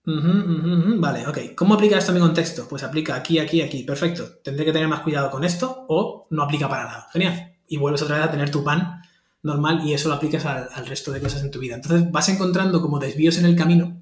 Vale, 0.04 1.26
ok. 1.26 1.38
¿Cómo 1.56 1.74
aplica 1.74 1.98
esto 1.98 2.12
a 2.12 2.14
mi 2.14 2.20
contexto? 2.20 2.66
Pues 2.68 2.82
aplica 2.82 3.16
aquí, 3.16 3.40
aquí, 3.40 3.60
aquí. 3.60 3.82
Perfecto. 3.82 4.38
Tendré 4.42 4.64
que 4.64 4.72
tener 4.72 4.88
más 4.88 5.00
cuidado 5.00 5.30
con 5.30 5.44
esto 5.44 5.84
o 5.88 6.26
no 6.30 6.42
aplica 6.44 6.68
para 6.68 6.84
nada. 6.84 7.08
Genial. 7.12 7.56
Y 7.66 7.76
vuelves 7.76 8.02
otra 8.02 8.16
vez 8.16 8.26
a 8.26 8.30
tener 8.30 8.50
tu 8.50 8.62
pan 8.64 9.02
normal 9.42 9.82
y 9.84 9.92
eso 9.92 10.08
lo 10.08 10.14
aplicas 10.14 10.46
al, 10.46 10.86
resto 10.86 11.12
de 11.12 11.20
cosas 11.20 11.42
en 11.42 11.50
tu 11.50 11.58
vida. 11.58 11.74
Entonces 11.74 12.10
vas 12.10 12.28
encontrando 12.28 12.80
como 12.80 12.98
desvíos 12.98 13.36
en 13.38 13.44
el 13.44 13.56
camino. 13.56 14.00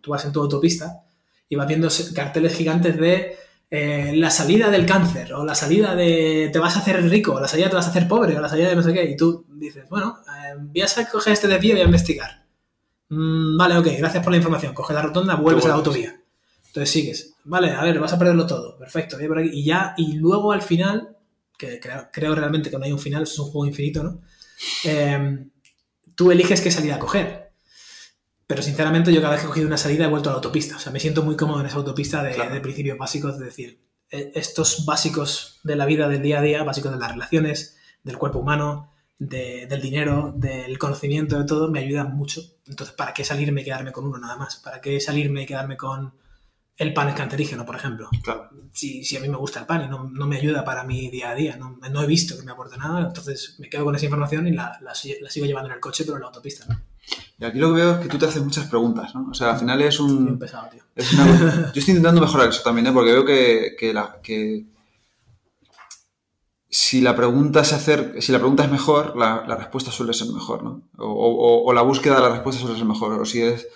Tú 0.00 0.10
vas 0.10 0.24
en 0.24 0.32
tu 0.32 0.40
autopista 0.40 1.04
y 1.48 1.56
vas 1.56 1.68
viendo 1.68 1.88
carteles 2.14 2.56
gigantes 2.56 2.98
de 2.98 3.36
eh, 3.70 4.12
la 4.14 4.30
salida 4.30 4.70
del 4.70 4.86
cáncer 4.86 5.34
o 5.34 5.44
la 5.44 5.54
salida 5.54 5.94
de 5.94 6.50
te 6.52 6.58
vas 6.58 6.76
a 6.76 6.80
hacer 6.80 7.02
rico 7.08 7.34
o 7.34 7.40
la 7.40 7.48
salida 7.48 7.68
te 7.68 7.76
vas 7.76 7.86
a 7.86 7.90
hacer 7.90 8.06
pobre 8.06 8.36
o 8.36 8.40
la 8.40 8.48
salida 8.48 8.68
de 8.68 8.76
no 8.76 8.82
sé 8.82 8.92
qué. 8.92 9.04
Y 9.04 9.16
tú 9.16 9.46
dices, 9.48 9.88
bueno, 9.88 10.18
eh, 10.28 10.54
voy 10.58 10.82
a 10.82 11.10
coger 11.10 11.32
este 11.32 11.48
desvío 11.48 11.70
y 11.70 11.74
voy 11.74 11.82
a 11.82 11.86
investigar 11.86 12.44
Mm, 13.08 13.56
vale, 13.56 13.76
ok, 13.76 13.86
gracias 13.98 14.22
por 14.22 14.32
la 14.32 14.38
información. 14.38 14.74
Coge 14.74 14.94
la 14.94 15.02
rotonda, 15.02 15.36
vuelves 15.36 15.64
a 15.66 15.68
la 15.68 15.74
autovía. 15.74 16.20
Entonces 16.66 16.90
sigues. 16.90 17.34
Vale, 17.44 17.70
a 17.70 17.82
ver, 17.84 18.00
vas 18.00 18.12
a 18.12 18.18
perderlo 18.18 18.46
todo. 18.46 18.76
Perfecto, 18.78 19.16
por 19.28 19.38
aquí. 19.38 19.50
Y 19.52 19.64
ya, 19.64 19.94
y 19.96 20.14
luego 20.14 20.52
al 20.52 20.62
final, 20.62 21.16
que 21.56 21.78
creo, 21.78 22.34
realmente 22.34 22.70
que 22.70 22.78
no 22.78 22.84
hay 22.84 22.92
un 22.92 22.98
final, 22.98 23.22
es 23.22 23.38
un 23.38 23.46
juego 23.46 23.66
infinito, 23.66 24.02
¿no? 24.02 24.20
Em, 24.84 25.50
tú 26.14 26.30
eliges 26.30 26.60
qué 26.60 26.70
salida 26.70 26.98
coger. 26.98 27.43
Pero 28.46 28.62
sinceramente, 28.62 29.12
yo 29.12 29.20
cada 29.20 29.32
vez 29.32 29.40
que 29.40 29.46
he 29.46 29.48
cogido 29.48 29.66
una 29.66 29.78
salida 29.78 30.04
he 30.04 30.08
vuelto 30.08 30.28
a 30.28 30.32
la 30.32 30.36
autopista. 30.36 30.76
O 30.76 30.78
sea, 30.78 30.92
me 30.92 31.00
siento 31.00 31.22
muy 31.22 31.36
cómodo 31.36 31.60
en 31.60 31.66
esa 31.66 31.76
autopista 31.76 32.22
de, 32.22 32.36
de 32.36 32.60
principios 32.60 32.98
básicos, 32.98 33.34
es 33.34 33.40
decir, 33.40 33.80
e, 34.10 34.32
estos 34.34 34.84
básicos 34.84 35.60
de 35.64 35.76
la 35.76 35.86
vida 35.86 36.08
del 36.08 36.22
día 36.22 36.38
a 36.38 36.42
día, 36.42 36.62
básicos 36.62 36.92
de 36.92 36.98
las 36.98 37.10
relaciones, 37.10 37.78
del 38.02 38.18
cuerpo 38.18 38.38
humano, 38.38 38.92
del 39.18 39.80
dinero, 39.80 40.32
del 40.36 40.78
conocimiento, 40.78 41.38
de 41.38 41.44
todo, 41.44 41.70
me 41.70 41.80
ayudan 41.80 42.14
mucho. 42.14 42.42
Entonces, 42.66 42.94
¿para 42.94 43.14
qué 43.14 43.24
salirme 43.24 43.62
y 43.62 43.64
quedarme 43.64 43.92
con 43.92 44.06
uno 44.06 44.18
nada 44.18 44.36
más? 44.36 44.56
¿Para 44.56 44.80
qué 44.80 45.00
salirme 45.00 45.42
y 45.42 45.46
quedarme 45.46 45.76
con 45.76 46.14
el 46.76 46.92
pan 46.92 47.08
es 47.08 47.14
cancerígeno, 47.14 47.64
por 47.64 47.76
ejemplo? 47.76 48.08
Claro. 48.22 48.50
Si, 48.72 49.04
si, 49.04 49.16
a 49.16 49.20
mí 49.20 49.28
me 49.28 49.36
gusta 49.36 49.60
el 49.60 49.66
pan 49.66 49.84
y 49.84 49.88
no, 49.88 50.04
no, 50.04 50.26
me 50.26 50.36
ayuda 50.36 50.64
para 50.64 50.84
mi 50.84 51.08
día 51.10 51.30
a 51.30 51.34
día, 51.34 51.56
no, 51.56 51.78
no, 51.90 52.02
he 52.02 52.06
visto 52.06 52.36
que 52.36 52.42
me 52.42 52.52
aporte 52.52 52.76
nada, 52.76 53.06
entonces 53.06 53.56
me 53.58 53.68
quedo 53.68 53.84
con 53.84 53.94
esa 53.94 54.04
información 54.04 54.46
y 54.48 54.52
la, 54.52 54.78
la, 54.82 54.94
sigo 54.94 55.46
llevando 55.46 55.68
en 55.70 55.74
el 55.74 55.80
coche, 55.80 56.04
pero 56.04 56.16
en 56.16 56.22
la 56.22 56.28
autopista, 56.28 56.66
¿no? 56.68 56.80
Y 57.38 57.44
aquí 57.44 57.58
lo 57.58 57.68
que 57.68 57.80
veo 57.80 57.92
es 57.92 57.98
que 57.98 58.08
tú 58.08 58.18
te 58.18 58.26
haces 58.26 58.42
muchas 58.42 58.68
preguntas, 58.68 59.14
¿no? 59.14 59.28
O 59.30 59.34
sea, 59.34 59.52
al 59.52 59.58
final 59.58 59.82
es 59.82 59.98
un... 59.98 60.38
pesado, 60.38 60.68
tío. 60.70 60.82
Es 60.94 61.12
una... 61.12 61.72
Yo 61.74 61.80
estoy 61.80 61.92
intentando 61.92 62.20
mejorar 62.20 62.48
eso 62.48 62.62
también, 62.62 62.86
¿eh? 62.86 62.92
Porque 62.92 63.12
veo 63.12 63.24
que, 63.24 63.76
que, 63.78 63.92
la, 63.92 64.20
que 64.22 64.66
si 66.70 67.00
la 67.00 67.14
pregunta 67.14 67.60
es 67.60 67.72
hacer, 67.72 68.16
si 68.20 68.32
la 68.32 68.38
pregunta 68.38 68.64
es 68.64 68.70
mejor, 68.70 69.16
la, 69.16 69.44
respuesta 69.56 69.92
suele 69.92 70.12
ser 70.12 70.28
mejor, 70.28 70.62
¿no? 70.62 70.82
O, 70.96 71.72
la 71.72 71.82
búsqueda 71.82 72.16
de 72.16 72.22
la 72.22 72.30
respuesta 72.30 72.60
suele 72.60 72.76
ser 72.76 72.86
mejor. 72.86 73.20
O 73.20 73.24
si 73.24 73.42
es 73.42 73.68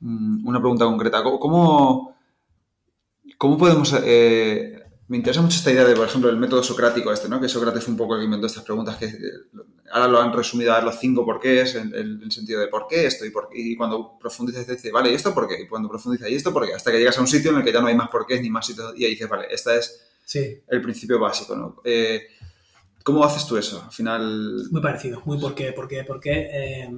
mm, 0.00 0.46
una 0.46 0.58
pregunta 0.58 0.84
concreta. 0.84 1.22
¿Cómo, 1.22 2.14
cómo 3.38 3.58
podemos... 3.58 3.94
Eh, 4.02 4.81
me 5.08 5.16
interesa 5.16 5.42
mucho 5.42 5.56
esta 5.56 5.70
idea 5.70 5.84
de, 5.84 5.94
por 5.94 6.06
ejemplo, 6.06 6.30
el 6.30 6.36
método 6.36 6.62
socrático 6.62 7.12
este, 7.12 7.28
¿no? 7.28 7.40
Que 7.40 7.48
Sócrates 7.48 7.84
fue 7.84 7.92
un 7.92 7.98
poco 7.98 8.14
el 8.14 8.20
que 8.20 8.24
inventó 8.26 8.46
estas 8.46 8.64
preguntas 8.64 8.96
que 8.96 9.06
eh, 9.06 9.18
ahora 9.92 10.08
lo 10.08 10.20
han 10.20 10.32
resumido 10.32 10.72
a 10.72 10.80
los 10.80 10.98
cinco 10.98 11.24
porqués, 11.24 11.74
en, 11.74 11.94
el 11.94 12.32
sentido 12.32 12.60
de 12.60 12.68
por 12.68 12.86
qué 12.86 13.06
esto 13.06 13.26
y, 13.26 13.30
por, 13.30 13.50
y 13.52 13.76
cuando 13.76 14.18
profundiza 14.18 14.60
dice, 14.60 14.90
vale, 14.90 15.10
¿y 15.10 15.14
esto 15.14 15.34
por 15.34 15.48
qué? 15.48 15.62
Y 15.62 15.68
cuando 15.68 15.88
profundiza, 15.88 16.28
¿y 16.28 16.34
esto 16.34 16.52
por 16.52 16.66
qué? 16.66 16.74
Hasta 16.74 16.90
que 16.90 16.98
llegas 16.98 17.18
a 17.18 17.20
un 17.20 17.26
sitio 17.26 17.50
en 17.50 17.58
el 17.58 17.64
que 17.64 17.72
ya 17.72 17.80
no 17.80 17.88
hay 17.88 17.94
más 17.94 18.08
porqués 18.08 18.40
ni 18.40 18.48
más 18.48 18.66
sitios 18.66 18.94
y 18.96 19.04
ahí 19.04 19.10
dices, 19.10 19.28
vale, 19.28 19.46
esta 19.50 19.74
es 19.74 20.02
Sí. 20.24 20.62
El 20.68 20.80
principio 20.80 21.18
básico, 21.18 21.56
¿no? 21.56 21.76
Eh, 21.84 22.22
¿Cómo 23.04 23.24
haces 23.24 23.46
tú 23.46 23.56
eso? 23.56 23.82
Al 23.84 23.90
final... 23.90 24.68
Muy 24.70 24.80
parecido, 24.80 25.20
muy 25.24 25.38
porque, 25.38 25.72
porque, 25.72 26.04
porque 26.04 26.48
eh, 26.52 26.90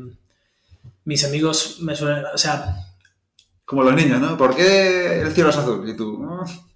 mis 1.05 1.25
amigos 1.25 1.79
me 1.81 1.97
suelen, 1.97 2.25
o 2.33 2.39
sea... 2.39 2.77
Como 3.65 3.83
los 3.83 3.95
niños, 3.95 4.21
¿no? 4.21 4.37
¿Por 4.37 4.55
qué 4.55 5.23
el 5.23 5.33
cielo 5.33 5.51
es 5.51 5.57
azul? 5.57 5.89
Y 5.89 5.97
tú... 5.97 6.25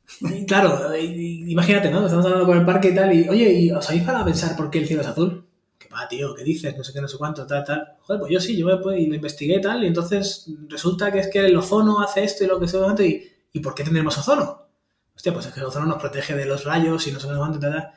Claro, 0.46 0.96
imagínate, 0.96 1.90
¿no? 1.90 2.04
Estamos 2.04 2.24
hablando 2.24 2.46
con 2.46 2.59
el 2.59 2.64
parque 2.64 2.88
y 2.88 2.94
tal, 2.94 3.12
y 3.12 3.28
oye, 3.28 3.52
¿y 3.52 3.70
¿os 3.70 3.88
habéis 3.88 4.04
para 4.04 4.24
pensar 4.24 4.56
por 4.56 4.70
qué 4.70 4.78
el 4.78 4.86
cielo 4.86 5.02
es 5.02 5.09
azul? 5.09 5.46
¿Qué 5.78 5.88
va, 5.88 6.09
tío? 6.09 6.34
¿Qué 6.34 6.44
dices? 6.44 6.76
No 6.76 6.82
sé 6.82 6.92
qué, 6.92 7.00
no 7.00 7.09
sé 7.09 7.18
cuánto, 7.18 7.46
tal, 7.46 7.64
tal. 7.64 7.96
Joder, 8.00 8.20
pues 8.20 8.32
yo 8.32 8.40
sí, 8.40 8.56
yo 8.56 8.80
pues, 8.80 9.00
y 9.00 9.06
lo 9.06 9.14
investigué 9.14 9.56
y 9.56 9.61
tal, 9.61 9.84
y 9.84 9.86
entonces 9.86 10.50
resulta 10.68 11.12
que 11.12 11.20
es 11.20 11.28
que 11.28 11.40
el 11.40 11.56
ozono 11.56 12.00
hace 12.00 12.24
esto 12.24 12.44
y 12.44 12.46
lo 12.46 12.59
que 12.59 12.68
se 12.68 12.78
y, 13.00 13.22
¿y 13.52 13.61
por 13.61 13.74
qué 13.74 13.84
tenemos 13.84 14.16
ozono? 14.18 14.68
hostia, 15.14 15.32
pues 15.32 15.46
es 15.46 15.52
que 15.52 15.59
el 15.59 15.66
ozono 15.66 15.86
nos 15.86 15.98
protege 15.98 16.34
de 16.36 16.46
los 16.46 16.64
rayos 16.64 17.04
y 17.09 17.12
no 17.12 17.18
sé 17.18 17.26
cuánto, 17.36 17.59
tal, 17.59 17.90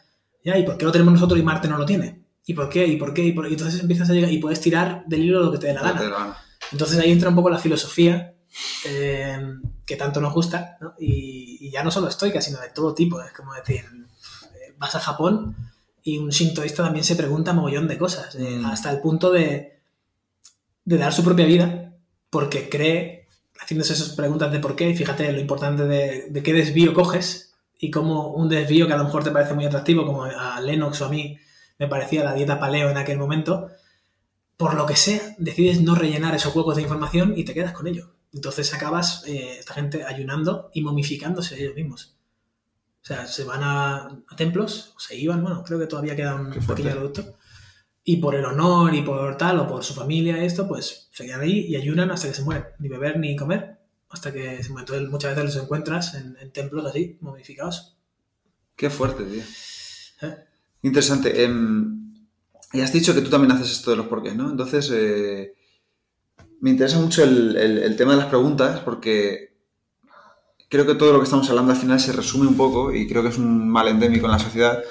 Ya, 0.43 0.57
¿y 0.57 0.63
por 0.63 0.75
qué 0.75 0.85
lo 0.85 0.91
tenemos 0.91 1.13
nosotros 1.13 1.39
y 1.39 1.43
Marte 1.43 1.67
no 1.67 1.77
lo 1.77 1.85
tiene? 1.85 2.25
¿Y 2.45 2.55
por 2.55 2.67
qué? 2.67 2.87
¿Y 2.87 2.97
por 2.97 3.13
qué? 3.13 3.23
Y, 3.23 3.29
entonces 3.29 3.79
empiezas 3.79 4.09
a 4.09 4.13
llegar 4.13 4.31
y 4.31 4.39
puedes 4.39 4.59
tirar 4.59 5.03
del 5.05 5.23
hilo 5.23 5.39
lo 5.39 5.51
que 5.51 5.59
te 5.59 5.67
dé 5.67 5.73
la 5.75 5.81
gana. 5.83 6.37
Entonces 6.71 6.97
ahí 6.99 7.11
entra 7.11 7.29
un 7.29 7.35
poco 7.35 7.51
la 7.51 7.59
filosofía 7.59 8.33
eh, 8.85 9.39
que 9.91 9.97
tanto 9.97 10.21
nos 10.21 10.33
gusta, 10.33 10.77
¿no? 10.79 10.93
y, 10.97 11.69
ya 11.69 11.83
no 11.83 11.91
solo 11.91 12.07
estoica, 12.07 12.39
sino 12.41 12.61
de 12.61 12.69
todo 12.69 12.93
tipo. 12.93 13.21
Es 13.21 13.33
como 13.33 13.53
decir, 13.53 13.83
eh, 13.83 14.73
vas 14.77 14.95
a 14.95 15.01
Japón 15.01 15.53
y 16.01 16.17
un 16.17 16.31
sintoísta 16.31 16.83
también 16.83 17.03
se 17.03 17.17
pregunta 17.17 17.51
mogollón 17.51 17.89
de 17.89 17.97
cosas, 17.97 18.35
eh, 18.35 18.57
mm. 18.57 18.65
hasta 18.67 18.89
el 18.89 19.01
punto 19.01 19.31
de, 19.31 19.81
de 20.85 20.97
dar 20.97 21.11
su 21.11 21.25
propia 21.25 21.45
vida 21.45 21.93
porque 22.29 22.69
cree 22.69 23.27
haciéndose 23.59 23.93
esas 23.93 24.09
preguntas 24.09 24.49
de 24.49 24.59
por 24.59 24.77
qué, 24.77 24.89
y 24.89 24.95
fíjate 24.95 25.29
lo 25.33 25.41
importante 25.41 25.83
de, 25.83 26.41
qué 26.41 26.53
desvío 26.53 26.93
coges 26.93 27.53
y 27.77 27.91
cómo 27.91 28.29
un 28.29 28.47
desvío 28.47 28.87
que 28.87 28.93
a 28.93 28.97
lo 28.97 29.03
mejor 29.03 29.25
te 29.25 29.31
parece 29.31 29.53
muy 29.53 29.65
atractivo, 29.65 30.05
como 30.05 30.23
a 30.23 30.61
Lennox 30.61 31.01
o 31.01 31.05
a 31.05 31.09
mí 31.09 31.37
me 31.77 31.87
parecía 31.89 32.23
la 32.23 32.33
dieta 32.33 32.59
paleo 32.59 32.89
en 32.89 32.97
aquel 32.97 33.17
momento, 33.17 33.67
por 34.55 34.73
lo 34.75 34.85
que 34.85 34.95
sea, 34.95 35.35
decides 35.37 35.81
no 35.81 35.95
rellenar 35.95 36.33
esos 36.33 36.55
huecos 36.55 36.77
de 36.77 36.83
información 36.83 37.33
y 37.35 37.43
te 37.43 37.53
quedas 37.53 37.73
con 37.73 37.87
ello. 37.87 38.13
Entonces 38.33 38.73
acabas, 38.73 39.23
eh, 39.27 39.57
esta 39.59 39.73
gente, 39.73 40.03
ayunando 40.05 40.71
y 40.73 40.81
momificándose 40.81 41.61
ellos 41.61 41.75
mismos. 41.75 42.15
O 43.03 43.05
sea, 43.05 43.27
se 43.27 43.43
van 43.43 43.61
a, 43.63 44.23
templos, 44.37 44.93
o 44.95 44.99
se 44.99 45.17
iban, 45.17 45.41
bueno, 45.41 45.63
creo 45.63 45.79
que 45.79 45.87
todavía 45.87 46.15
queda 46.15 46.35
un 46.35 46.51
pequeño 46.51 46.91
producto 46.91 47.35
y 48.03 48.17
por 48.17 48.35
el 48.35 48.45
honor 48.45 48.93
y 48.95 49.01
por 49.01 49.37
tal 49.37 49.59
o 49.59 49.67
por 49.67 49.83
su 49.83 49.93
familia 49.93 50.43
esto, 50.43 50.67
pues 50.67 51.09
se 51.11 51.25
quedan 51.25 51.41
ahí 51.41 51.67
y 51.67 51.75
ayunan 51.75 52.11
hasta 52.11 52.27
que 52.27 52.33
se 52.33 52.43
mueren, 52.43 52.65
ni 52.79 52.89
beber 52.89 53.19
ni 53.19 53.35
comer, 53.35 53.77
hasta 54.09 54.33
que 54.33 54.63
se 54.63 54.69
mueren. 54.69 54.87
Entonces 54.87 55.09
muchas 55.09 55.35
veces 55.35 55.55
los 55.55 55.63
encuentras 55.63 56.15
en, 56.15 56.51
templos 56.51 56.85
así, 56.85 57.17
momificados. 57.21 57.97
Qué 58.75 58.89
fuerte, 58.89 59.23
tío. 59.23 59.43
¿Eh? 60.21 60.35
Interesante. 60.81 61.43
Em, 61.43 62.25
y 62.73 62.81
has 62.81 62.91
dicho 62.91 63.13
que 63.13 63.21
tú 63.21 63.29
también 63.29 63.51
haces 63.51 63.71
esto 63.71 63.91
de 63.91 63.97
los 63.97 64.07
porqués, 64.07 64.35
¿no? 64.35 64.49
Entonces, 64.49 64.89
eh, 64.91 65.53
me 66.61 66.69
interesa 66.69 66.99
mucho 66.99 67.23
el, 67.23 67.57
el 67.57 67.95
tema 67.97 68.13
de 68.13 68.19
las 68.19 68.27
preguntas 68.27 68.79
porque 68.79 69.51
creo 70.69 70.85
que 70.85 70.95
todo 70.95 71.11
lo 71.11 71.19
que 71.19 71.25
estamos 71.25 71.49
hablando 71.49 71.73
al 71.73 71.77
final 71.77 71.99
se 71.99 72.13
resume 72.13 72.47
un 72.47 72.55
poco 72.55 72.93
y 72.93 73.07
creo 73.07 73.21
que 73.21 73.29
es 73.29 73.37
un 73.37 73.69
mal 73.69 73.89
endémico 73.89 74.27
en 74.27 74.31
la 74.31 74.39
sociedad 74.39 74.81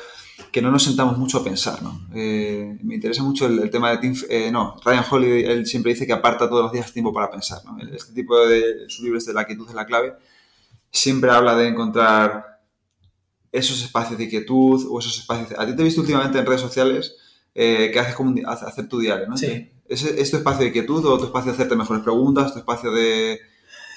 que 0.53 0.61
no 0.61 0.71
nos 0.71 0.83
sentamos 0.83 1.17
mucho 1.17 1.39
a 1.39 1.45
pensar, 1.45 1.83
¿no? 1.83 2.09
Eh, 2.15 2.77
me 2.83 2.97
interesa 2.97 3.23
mucho 3.23 3.47
el, 3.47 3.71
tema 3.71 3.91
de 3.91 3.99
Tim, 3.99 4.15
eh, 4.29 4.51
no, 4.51 4.77
Ryan 4.85 5.05
Holiday, 5.09 5.45
él 5.45 5.67
siempre 5.67 5.93
dice 5.93 6.07
que 6.07 6.13
aparta 6.13 6.49
todos 6.49 6.65
los 6.65 6.73
días 6.73 6.93
tiempo 6.93 7.13
para 7.13 7.31
pensar, 7.31 7.65
¿no? 7.65 7.79
Este 7.95 8.13
tipo 8.13 8.39
de, 8.47 8.89
su 8.89 9.03
libro 9.03 9.19
de 9.19 9.33
La 9.33 9.47
quietud 9.47 9.69
es 9.69 9.75
la 9.75 9.87
clave, 9.87 10.15
siempre 10.91 11.31
habla 11.31 11.57
de 11.57 11.69
encontrar 11.69 12.61
esos 13.53 13.83
espacios 13.83 14.19
de 14.19 14.29
quietud 14.29 14.87
o 14.91 14.99
esos 14.99 15.19
espacios... 15.19 15.59
A 15.59 15.67
ti 15.67 15.75
te 15.75 15.83
he 15.83 15.85
visto 15.85 16.01
últimamente 16.01 16.39
en 16.39 16.47
redes 16.47 16.61
sociales 16.61 17.17
eh, 17.55 17.91
que 17.93 17.99
haces 17.99 18.15
como 18.15 18.35
hacer 18.47 18.89
tu 18.89 18.99
diario, 18.99 19.29
¿no? 19.29 19.37
Sí. 19.37 19.71
¿Es, 19.91 20.05
¿Es 20.05 20.31
tu 20.31 20.39
espacio 20.39 20.65
de 20.65 20.73
quietud 20.73 21.05
o 21.05 21.19
tu 21.19 21.27
espacio 21.27 21.51
de 21.51 21.57
hacerte 21.57 21.77
mejores 21.77 22.03
preguntas, 22.03 22.55
tu 22.55 22.61
espacio 22.61 22.91
de, 22.93 23.41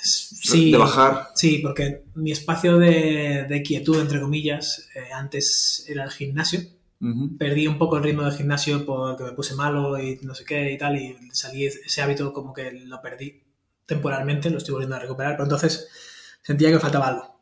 Sí, 0.04 0.72
de 0.72 0.78
bajar? 0.78 1.30
Sí, 1.34 1.60
porque 1.60 2.04
mi 2.16 2.32
espacio 2.32 2.78
de, 2.78 3.46
de 3.48 3.64
quietud, 3.64 4.00
entre 4.00 4.20
comillas, 4.20 4.90
eh, 4.96 5.14
antes 5.14 5.86
era 5.88 6.04
el 6.04 6.12
gimnasio. 6.12 6.60
Ujú. 7.00 7.38
Perdí 7.38 7.68
un 7.68 7.78
poco 7.78 7.98
el 7.98 8.04
ritmo 8.04 8.24
del 8.24 8.34
gimnasio 8.34 8.86
porque 8.86 9.24
me 9.24 9.32
puse 9.32 9.56
malo 9.56 9.98
y 9.98 10.20
no 10.24 10.36
sé 10.36 10.44
qué 10.44 10.74
y 10.74 10.78
tal, 10.78 10.98
y 10.98 11.18
salí 11.32 11.66
ese 11.66 12.02
hábito 12.02 12.34
como 12.34 12.54
que 12.54 12.72
lo 12.72 13.02
perdí 13.02 13.42
temporalmente, 13.86 14.50
lo 14.50 14.58
estoy 14.58 14.74
volviendo 14.74 14.98
a 14.98 15.00
recuperar, 15.00 15.34
pero 15.34 15.46
entonces 15.46 15.88
sentía 16.42 16.70
que 16.70 16.80
faltaba 16.80 17.08
algo. 17.08 17.34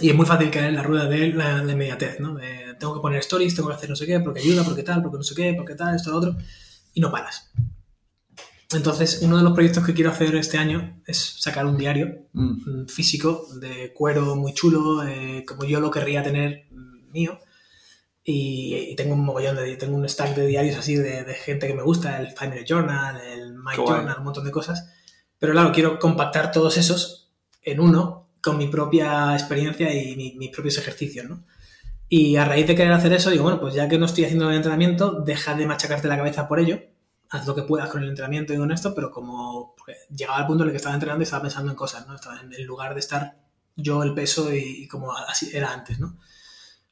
Y 0.00 0.10
es 0.10 0.14
muy 0.14 0.26
fácil 0.26 0.50
caer 0.50 0.66
en 0.66 0.76
la 0.76 0.82
rueda 0.84 1.06
de 1.06 1.32
la, 1.32 1.58
inmediatez, 1.58 2.20
¿no? 2.20 2.34
De, 2.34 2.74
tengo 2.78 2.94
que 2.94 3.00
poner 3.00 3.18
stories, 3.20 3.54
tengo 3.56 3.68
que 3.68 3.74
hacer 3.74 3.90
no 3.90 3.96
sé 3.96 4.06
qué, 4.06 4.20
porque 4.20 4.40
ayuda, 4.40 4.64
porque 4.64 4.84
tal, 4.84 5.02
porque 5.02 5.18
no 5.18 5.24
sé 5.24 5.34
qué, 5.34 5.52
porque 5.54 5.74
tal, 5.74 5.96
esto, 5.96 6.10
lo 6.10 6.18
otro, 6.18 6.36
y 6.94 7.00
no 7.00 7.10
paras. 7.10 7.50
Entonces, 8.72 9.20
uno 9.22 9.36
de 9.36 9.42
los 9.42 9.52
proyectos 9.52 9.84
que 9.84 9.94
quiero 9.94 10.10
hacer 10.10 10.34
este 10.36 10.56
año 10.56 11.02
es 11.06 11.18
sacar 11.40 11.66
un 11.66 11.76
diario 11.76 12.26
Mm. 12.32 12.82
mm, 12.82 12.86
físico 12.88 13.46
de 13.60 13.92
cuero 13.92 14.36
muy 14.36 14.54
chulo, 14.54 15.02
eh, 15.06 15.44
como 15.46 15.64
yo 15.64 15.80
lo 15.80 15.90
querría 15.90 16.22
tener 16.22 16.66
mm, 16.70 17.10
mío. 17.10 17.40
Y, 18.22 18.76
y 18.90 18.96
tengo 18.96 19.14
un 19.14 19.24
mogollón 19.24 19.56
de, 19.56 19.76
tengo 19.76 19.96
un 19.96 20.08
stack 20.08 20.36
de 20.36 20.46
diarios 20.46 20.76
así 20.76 20.94
de, 20.94 21.24
de 21.24 21.34
gente 21.34 21.66
que 21.66 21.74
me 21.74 21.82
gusta, 21.82 22.18
el 22.20 22.28
Minute 22.40 22.64
Journal, 22.64 23.20
el 23.20 23.54
My 23.54 23.72
Qué 23.74 23.80
guay. 23.80 23.96
Journal, 23.98 24.18
un 24.18 24.24
montón 24.24 24.44
de 24.44 24.50
cosas. 24.52 24.88
Pero 25.38 25.52
claro, 25.52 25.72
quiero 25.72 25.98
compactar 25.98 26.52
todos 26.52 26.76
esos 26.76 27.32
en 27.62 27.80
uno 27.80 28.28
con 28.40 28.56
mi 28.56 28.68
propia 28.68 29.32
experiencia 29.34 29.92
y 29.92 30.14
mi- 30.16 30.34
mis 30.36 30.50
propios 30.50 30.78
ejercicios, 30.78 31.28
¿no? 31.28 31.44
Y 32.12 32.36
a 32.36 32.44
raíz 32.44 32.66
de 32.66 32.74
querer 32.74 32.92
hacer 32.92 33.12
eso, 33.12 33.30
digo, 33.30 33.44
bueno, 33.44 33.60
pues 33.60 33.72
ya 33.72 33.88
que 33.88 33.96
no 33.96 34.06
estoy 34.06 34.24
haciendo 34.24 34.50
el 34.50 34.56
entrenamiento, 34.56 35.12
deja 35.12 35.54
de 35.54 35.64
machacarte 35.64 36.08
la 36.08 36.16
cabeza 36.16 36.48
por 36.48 36.58
ello, 36.58 36.80
haz 37.30 37.46
lo 37.46 37.54
que 37.54 37.62
puedas 37.62 37.88
con 37.88 38.02
el 38.02 38.08
entrenamiento 38.08 38.52
y 38.52 38.56
con 38.56 38.72
esto, 38.72 38.92
pero 38.96 39.12
como 39.12 39.76
llegaba 40.10 40.38
al 40.38 40.46
punto 40.48 40.64
en 40.64 40.70
el 40.70 40.72
que 40.72 40.78
estaba 40.78 40.96
entrenando 40.96 41.22
y 41.22 41.24
estaba 41.24 41.42
pensando 41.42 41.70
en 41.70 41.76
cosas, 41.76 42.08
¿no? 42.08 42.16
Estaba 42.16 42.40
en 42.40 42.66
lugar 42.66 42.94
de 42.94 43.00
estar 43.00 43.36
yo 43.76 44.02
el 44.02 44.12
peso 44.12 44.52
y, 44.52 44.82
y 44.82 44.88
como 44.88 45.12
así 45.14 45.50
era 45.52 45.72
antes, 45.72 46.00
¿no? 46.00 46.18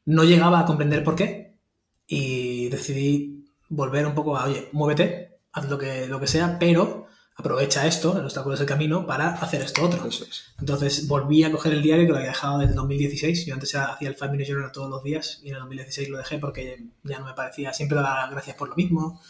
No 0.05 0.23
llegaba 0.23 0.61
a 0.61 0.65
comprender 0.65 1.03
por 1.03 1.17
qué 1.17 1.59
y 2.07 2.69
decidí 2.69 3.45
volver 3.69 4.07
un 4.07 4.15
poco 4.15 4.37
a, 4.37 4.45
oye, 4.45 4.69
muévete, 4.71 5.41
haz 5.51 5.69
lo 5.69 5.79
que, 5.79 6.07
lo 6.07 6.21
que 6.21 6.29
sea, 6.29 6.61
pero 6.61 7.08
aprovecha 7.39 7.87
esto, 7.87 8.19
el 8.19 8.25
obstáculo 8.25 8.57
es 8.57 8.61
el 8.61 8.67
camino, 8.67 9.07
para 9.07 9.29
hacer 9.29 9.63
esto 9.63 9.85
otro. 9.85 10.05
Es. 10.07 10.55
Entonces 10.59 11.07
volví 11.07 11.45
a 11.45 11.53
coger 11.53 11.73
el 11.73 11.83
diario 11.83 12.05
que 12.05 12.11
lo 12.11 12.19
había 12.19 12.31
dejado 12.31 12.59
desde 12.59 12.73
el 12.73 12.77
2016. 12.77 13.47
Yo 13.47 13.55
antes 13.55 13.75
hacía 13.77 14.09
el 14.09 14.17
Five 14.17 14.33
Minute 14.33 14.51
Journal 14.51 14.73
todos 14.73 14.91
los 14.91 15.05
días 15.05 15.41
y 15.45 15.51
en 15.51 15.55
el 15.55 15.61
2016 15.61 16.09
lo 16.09 16.19
dejé 16.19 16.39
porque 16.39 16.85
ya 17.05 17.21
no 17.21 17.27
me 17.27 17.35
parecía, 17.35 17.73
siempre 17.73 17.97
daba 17.97 18.29
gracias 18.29 18.57
por 18.57 18.69
lo 18.69 18.75
mismo, 18.75 19.21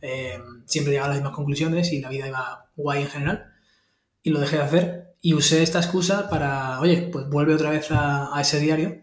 eh, 0.00 0.40
siempre 0.64 0.92
llegaba 0.92 1.06
a 1.06 1.10
las 1.10 1.18
mismas 1.18 1.36
conclusiones 1.36 1.92
y 1.92 2.00
la 2.00 2.08
vida 2.08 2.26
iba 2.26 2.70
guay 2.74 3.02
en 3.02 3.08
general. 3.08 3.52
Y 4.22 4.30
lo 4.30 4.40
dejé 4.40 4.56
de 4.56 4.62
hacer 4.62 5.16
y 5.20 5.34
usé 5.34 5.62
esta 5.62 5.78
excusa 5.78 6.30
para, 6.30 6.80
oye, 6.80 7.10
pues 7.12 7.28
vuelve 7.28 7.54
otra 7.54 7.70
vez 7.70 7.90
a, 7.90 8.34
a 8.34 8.40
ese 8.40 8.60
diario 8.60 9.02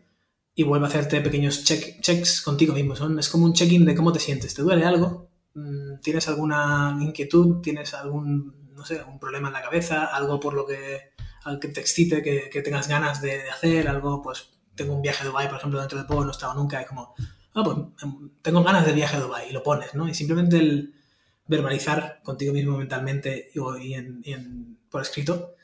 y 0.56 0.64
vuelve 0.64 0.88
a 0.88 0.90
hacerte 0.90 1.22
pequeños 1.22 1.64
check, 1.64 2.02
checks 2.02 2.42
contigo 2.42 2.74
mismo. 2.74 2.96
Son, 2.96 3.20
es 3.20 3.30
como 3.30 3.46
un 3.46 3.54
check-in 3.54 3.86
de 3.86 3.96
cómo 3.96 4.12
te 4.12 4.20
sientes. 4.20 4.56
¿Te 4.56 4.64
duele 4.64 4.86
algo? 4.86 5.29
Mm, 5.60 6.00
¿Tienes 6.02 6.28
alguna 6.28 6.98
inquietud? 7.02 7.62
¿Tienes 7.62 7.94
algún, 7.94 8.74
no 8.76 8.86
sé, 8.86 9.00
algún 9.00 9.20
problema 9.20 9.48
en 9.50 9.54
la 9.54 9.62
cabeza? 9.62 10.06
¿Algo 10.06 10.40
por 10.40 10.54
lo 10.54 10.66
que, 10.66 11.12
algo 11.44 11.60
que 11.60 11.68
te 11.70 11.82
excite, 11.82 12.22
que, 12.22 12.62
tengas 12.62 12.88
ganas 12.88 13.22
de, 13.22 13.50
hacer? 13.50 13.88
¿Algo, 13.88 14.22
pues, 14.22 14.50
tengo 14.76 14.94
un 14.96 15.02
viaje 15.02 15.24
a 15.24 15.28
Dubái, 15.28 15.48
por 15.48 15.58
ejemplo, 15.58 15.80
dentro 15.80 15.98
de 16.00 16.06
poco, 16.06 16.24
no 16.24 16.30
he 16.30 16.32
estado 16.32 16.54
nunca, 16.56 16.82
es 16.82 16.88
como, 16.88 17.14
ah, 17.54 17.64
pues 17.64 17.78
em, 18.04 18.30
tengo 18.42 18.64
ganas 18.64 18.86
de 18.86 18.94
viaje 18.94 19.18
a 19.18 19.20
Dubái 19.20 19.50
y 19.50 19.54
lo 19.54 19.64
pones, 19.64 19.94
¿no? 19.96 20.08
Y 20.08 20.14
simplemente 20.14 20.58
el 20.58 20.94
verbalizar 21.48 22.22
contigo 22.24 22.54
mismo 22.54 22.78
mentalmente 22.78 23.52
y 23.82 23.94
en- 23.96 24.78
por 24.90 25.02
escrito 25.02 25.56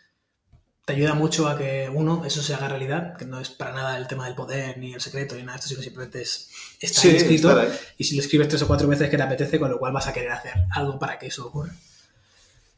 te 0.86 0.94
ayuda 0.94 1.16
mucho 1.16 1.48
a 1.48 1.58
que, 1.58 1.90
uno, 1.92 2.24
eso 2.26 2.44
se 2.44 2.54
haga 2.54 2.70
realidad, 2.70 3.18
que 3.18 3.26
no 3.26 3.40
es 3.40 3.50
para 3.50 3.74
nada 3.74 3.98
el 3.98 4.08
tema 4.08 4.26
del 4.26 4.36
poder 4.36 4.78
ni 4.78 4.94
el 4.94 5.02
secreto 5.02 5.34
ni 5.34 5.42
nada 5.42 5.54
de 5.54 5.58
esto, 5.58 5.70
sino 5.70 5.82
simplemente 5.82 6.22
es, 6.22 6.52
está 6.80 7.02
Sí, 7.02 7.10
escrito 7.10 7.60
y 7.98 8.04
si 8.04 8.16
lo 8.16 8.22
escribes 8.22 8.48
tres 8.48 8.62
o 8.62 8.68
cuatro 8.68 8.88
veces 8.88 9.10
que 9.10 9.18
te 9.18 9.24
apetece, 9.24 9.60
con 9.60 9.72
lo 9.72 9.80
cual 9.80 9.94
vas 9.94 10.08
a 10.08 10.14
querer 10.14 10.32
hacer 10.32 10.54
algo 10.72 11.00
para 11.00 11.18
que 11.18 11.26
eso 11.26 11.48
ocurra. 11.48 11.74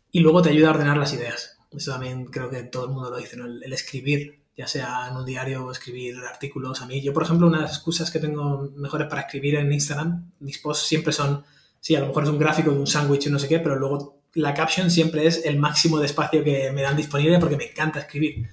Y 0.10 0.22
luego 0.22 0.42
te 0.42 0.50
ayuda 0.50 0.70
a 0.70 0.72
ordenar 0.72 0.96
las 0.96 1.12
ideas. 1.12 1.58
Eso 1.70 1.92
también 1.92 2.26
creo 2.26 2.50
que 2.50 2.64
todo 2.64 2.86
el 2.86 2.92
mundo 2.92 3.12
lo 3.12 3.18
dice, 3.18 3.36
¿no? 3.36 3.46
El, 3.46 3.62
el 3.62 3.74
escribir, 3.74 4.40
ya 4.56 4.68
sea 4.68 5.10
en 5.12 5.18
un 5.18 5.26
diario 5.26 5.66
o 5.66 5.72
escribir 5.72 6.16
artículos. 6.20 6.82
A 6.82 6.86
mí, 6.86 7.02
yo, 7.02 7.12
por 7.12 7.24
ejemplo, 7.24 7.48
una 7.48 7.58
de 7.58 7.64
las 7.64 7.74
excusas 7.74 8.10
que 8.10 8.20
tengo 8.20 8.72
mejores 8.78 9.08
para 9.10 9.24
escribir 9.24 9.56
en 9.56 9.72
Instagram, 9.72 10.32
mis 10.40 10.60
posts 10.60 10.88
siempre 10.88 11.12
son, 11.12 11.44
sí, 11.82 11.94
a 11.94 12.00
lo 12.00 12.08
mejor 12.08 12.24
es 12.24 12.30
un 12.30 12.40
gráfico 12.40 12.72
de 12.72 12.80
un 12.80 12.88
sándwich 12.88 13.28
y 13.28 13.30
no 13.32 13.38
sé 13.38 13.50
qué, 13.50 13.60
pero 13.60 13.76
luego 13.76 14.17
la 14.38 14.54
caption 14.54 14.92
siempre 14.92 15.26
es 15.26 15.46
el 15.46 15.58
máximo 15.58 15.98
de 15.98 16.06
espacio 16.06 16.44
que 16.44 16.72
me 16.72 16.84
dan 16.84 16.96
disponible 16.96 17.40
porque 17.40 17.58
me 17.58 17.66
encanta 17.66 18.00
escribir 18.00 18.48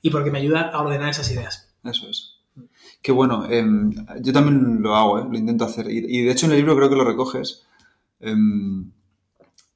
y 0.00 0.08
porque 0.08 0.30
me 0.30 0.38
ayuda 0.38 0.70
a 0.70 0.80
ordenar 0.80 1.10
esas 1.10 1.30
ideas. 1.30 1.68
Eso 1.84 2.08
es. 2.08 2.36
Qué 3.02 3.12
bueno. 3.12 3.46
em, 3.50 3.92
yo 4.22 4.32
también 4.32 4.80
lo 4.80 4.96
hago, 4.96 5.18
¿eh? 5.18 5.26
lo 5.30 5.36
intento 5.36 5.66
hacer. 5.66 5.90
Y, 5.90 6.22
de 6.22 6.32
hecho 6.32 6.46
en 6.46 6.52
el 6.52 6.58
libro 6.58 6.74
creo 6.76 6.88
que 6.88 6.96
lo 6.96 7.04
recoges. 7.04 7.66
em, 8.20 8.90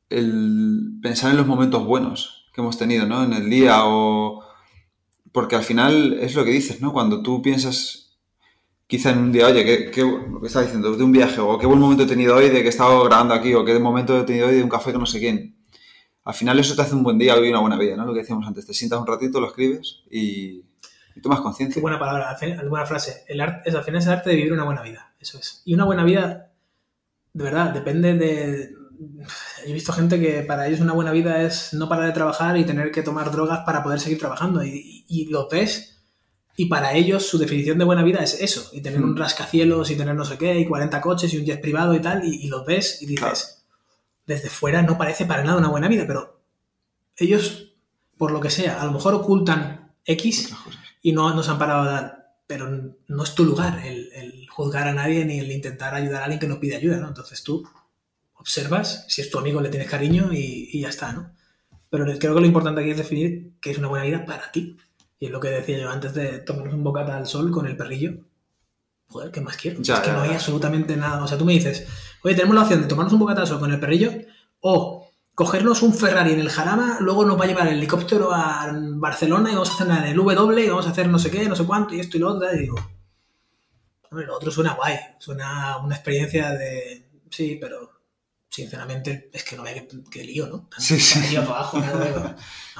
el 0.08 0.98
pensar 1.02 1.30
en 1.30 1.36
los 1.36 1.46
momentos 1.46 1.84
buenos 1.84 2.50
que 2.54 2.60
hemos 2.62 2.78
tenido, 2.78 3.06
¿no? 3.06 3.22
En 3.22 3.32
el 3.34 3.48
día 3.50 3.84
o... 3.84 4.42
Porque 5.32 5.56
al 5.56 5.64
final 5.64 6.14
es 6.14 6.34
lo 6.34 6.44
que 6.44 6.50
dices, 6.50 6.80
¿no? 6.80 6.92
Cuando 6.92 7.22
tú 7.22 7.42
piensas 7.42 8.01
quizá 8.86 9.10
en 9.10 9.18
un 9.18 9.32
día, 9.32 9.46
oye, 9.46 9.64
¿qué, 9.64 9.90
qué- 9.90 10.02
que 10.42 10.60
diciendo, 10.60 10.94
de 10.94 11.04
un 11.04 11.12
viaje, 11.12 11.40
o 11.40 11.58
qué 11.58 11.66
buen 11.66 11.78
momento 11.78 12.02
he 12.04 12.06
tenido 12.06 12.36
hoy 12.36 12.48
de 12.50 12.60
que 12.60 12.66
he 12.66 12.68
estado 12.68 13.04
grabando 13.04 13.34
aquí, 13.34 13.54
o 13.54 13.64
qué 13.64 13.78
momento 13.78 14.18
he 14.18 14.24
tenido 14.24 14.48
hoy 14.48 14.56
de 14.56 14.62
un 14.62 14.68
café 14.68 14.92
con 14.92 15.00
no 15.00 15.06
sé 15.06 15.18
quién. 15.18 15.56
Al 16.24 16.34
final 16.34 16.58
eso 16.58 16.76
te 16.76 16.82
hace 16.82 16.94
un 16.94 17.02
buen 17.02 17.18
día 17.18 17.36
y 17.38 17.48
una 17.48 17.60
buena 17.60 17.78
vida, 17.78 17.96
¿no? 17.96 18.04
Lo 18.06 18.12
que 18.12 18.20
decíamos 18.20 18.46
antes, 18.46 18.66
te 18.66 18.74
sientas 18.74 19.00
un 19.00 19.06
ratito, 19.06 19.40
lo 19.40 19.48
escribes 19.48 20.02
y, 20.10 20.62
y 21.16 21.20
tomas 21.22 21.40
conciencia. 21.40 21.80
buena 21.82 21.98
palabra, 21.98 22.30
al 22.30 22.36
fin- 22.36 22.56
buena 22.68 22.86
frase. 22.86 23.24
El 23.28 23.40
arte, 23.40 23.68
es, 23.68 23.74
al 23.74 23.82
final 23.84 24.00
es 24.00 24.06
el 24.06 24.12
arte 24.12 24.30
de 24.30 24.36
vivir 24.36 24.52
una 24.52 24.64
buena 24.64 24.82
vida. 24.82 25.14
Eso 25.18 25.38
es. 25.38 25.62
Y 25.64 25.74
una 25.74 25.84
buena 25.84 26.04
vida, 26.04 26.52
de 27.32 27.44
verdad, 27.44 27.70
depende 27.72 28.14
de. 28.14 28.70
He 29.66 29.72
visto 29.72 29.92
gente 29.92 30.20
que 30.20 30.42
para 30.42 30.68
ellos 30.68 30.80
una 30.80 30.92
buena 30.92 31.10
vida 31.12 31.42
es 31.42 31.72
no 31.74 31.88
parar 31.88 32.06
de 32.06 32.12
trabajar 32.12 32.56
y 32.56 32.64
tener 32.64 32.92
que 32.92 33.02
tomar 33.02 33.32
drogas 33.32 33.60
para 33.66 33.82
poder 33.82 33.98
seguir 33.98 34.18
trabajando. 34.18 34.62
Y, 34.62 35.04
y- 35.08 35.22
y 35.22 35.26
lo 35.26 35.48
ves. 35.48 35.91
Y 36.56 36.66
para 36.66 36.92
ellos 36.94 37.26
su 37.26 37.38
definición 37.38 37.78
de 37.78 37.84
buena 37.84 38.02
vida 38.02 38.20
es 38.22 38.40
eso. 38.40 38.68
Y 38.72 38.80
tener 38.82 39.02
un 39.02 39.12
Mm. 39.12 39.16
rascacielos 39.16 39.90
y 39.90 39.96
tener 39.96 40.14
no 40.14 40.24
sé 40.24 40.36
qué, 40.38 40.58
y 40.58 40.66
40 40.66 41.00
coches 41.00 41.32
y 41.32 41.38
un 41.38 41.44
jet 41.46 41.60
privado 41.60 41.94
y 41.94 42.00
tal. 42.00 42.24
Y, 42.24 42.44
y 42.44 42.48
lo 42.48 42.64
ves 42.64 43.00
y 43.02 43.06
dices, 43.06 43.64
desde 44.26 44.50
fuera 44.50 44.82
no 44.82 44.98
parece 44.98 45.24
para 45.24 45.44
nada 45.44 45.58
una 45.58 45.68
buena 45.70 45.88
vida, 45.88 46.04
pero 46.06 46.40
ellos, 47.16 47.72
por 48.18 48.30
lo 48.32 48.40
que 48.40 48.50
sea, 48.50 48.80
a 48.80 48.86
lo 48.86 48.92
mejor 48.92 49.14
ocultan 49.14 49.94
X 50.04 50.50
y 51.02 51.12
no 51.12 51.34
nos 51.34 51.48
han 51.48 51.58
parado 51.58 51.82
a 51.82 51.92
dar. 51.92 52.34
Pero 52.46 52.68
no 53.08 53.22
es 53.22 53.34
tu 53.34 53.44
lugar 53.44 53.80
el, 53.86 54.10
el 54.12 54.46
juzgar 54.50 54.86
a 54.88 54.92
nadie 54.92 55.24
ni 55.24 55.38
el 55.38 55.50
intentar 55.50 55.94
ayudar 55.94 56.20
a 56.20 56.24
alguien 56.24 56.40
que 56.40 56.46
no 56.48 56.60
pide 56.60 56.76
ayuda, 56.76 56.98
¿no? 56.98 57.08
Entonces 57.08 57.42
tú 57.42 57.66
observas, 58.34 59.06
si 59.08 59.22
es 59.22 59.30
tu 59.30 59.38
amigo 59.38 59.60
le 59.60 59.68
tienes 59.70 59.88
cariño 59.88 60.32
y, 60.32 60.68
y 60.72 60.80
ya 60.80 60.88
está, 60.90 61.12
¿no? 61.12 61.32
Pero 61.88 62.04
creo 62.18 62.34
que 62.34 62.40
lo 62.40 62.46
importante 62.46 62.80
aquí 62.80 62.90
es 62.90 62.96
definir 62.96 63.52
qué 63.60 63.70
es 63.70 63.78
una 63.78 63.88
buena 63.88 64.04
vida 64.04 64.24
para 64.24 64.50
ti. 64.50 64.76
Y 65.22 65.26
es 65.26 65.30
lo 65.30 65.38
que 65.38 65.50
decía 65.50 65.78
yo 65.78 65.88
antes 65.88 66.14
de 66.14 66.40
tomarnos 66.40 66.74
un 66.74 66.82
bocata 66.82 67.16
al 67.16 67.28
sol 67.28 67.52
con 67.52 67.64
el 67.68 67.76
perrillo. 67.76 68.14
Joder, 69.06 69.30
¿qué 69.30 69.40
más 69.40 69.56
quiero? 69.56 69.80
Ya, 69.80 69.94
es 69.94 70.00
que 70.00 70.08
ya, 70.08 70.14
no 70.14 70.22
hay 70.22 70.30
ya. 70.30 70.34
absolutamente 70.34 70.96
nada. 70.96 71.22
O 71.22 71.28
sea, 71.28 71.38
tú 71.38 71.44
me 71.44 71.52
dices, 71.52 71.86
oye, 72.24 72.34
tenemos 72.34 72.56
la 72.56 72.62
opción 72.62 72.82
de 72.82 72.88
tomarnos 72.88 73.12
un 73.12 73.20
bocata 73.20 73.42
al 73.42 73.46
sol 73.46 73.60
con 73.60 73.72
el 73.72 73.78
perrillo 73.78 74.10
o 74.58 75.06
cogernos 75.36 75.82
un 75.82 75.94
Ferrari 75.94 76.32
en 76.32 76.40
el 76.40 76.50
Jarama, 76.50 76.96
luego 76.98 77.24
nos 77.24 77.38
va 77.38 77.44
a 77.44 77.46
llevar 77.46 77.68
el 77.68 77.74
helicóptero 77.74 78.34
a 78.34 78.68
Barcelona 78.74 79.50
y 79.50 79.52
vamos 79.52 79.70
a 79.70 79.74
hacer 79.74 79.86
nada 79.86 80.02
en 80.02 80.10
el 80.10 80.16
W 80.16 80.60
y 80.60 80.68
vamos 80.68 80.88
a 80.88 80.90
hacer 80.90 81.06
no 81.06 81.20
sé 81.20 81.30
qué, 81.30 81.48
no 81.48 81.54
sé 81.54 81.66
cuánto 81.66 81.94
y 81.94 82.00
esto 82.00 82.16
y 82.16 82.20
lo 82.20 82.28
otro. 82.30 82.52
Y 82.52 82.58
digo, 82.58 82.76
hombre, 84.10 84.26
lo 84.26 84.34
otro 84.34 84.50
suena 84.50 84.74
guay, 84.74 84.96
suena 85.20 85.76
una 85.76 85.94
experiencia 85.94 86.50
de... 86.50 87.06
Sí, 87.30 87.58
pero 87.60 87.91
sinceramente 88.52 89.30
es 89.32 89.44
que 89.44 89.56
no 89.56 89.62
vea 89.62 89.86
qué, 90.10 90.24
lío, 90.24 90.46
¿no? 90.46 90.58
Tanto 90.68 90.80
Sí, 90.80 91.00
sí. 91.00 91.34
para 91.36 91.46
abajo, 91.46 91.78
¿no? 91.78 91.90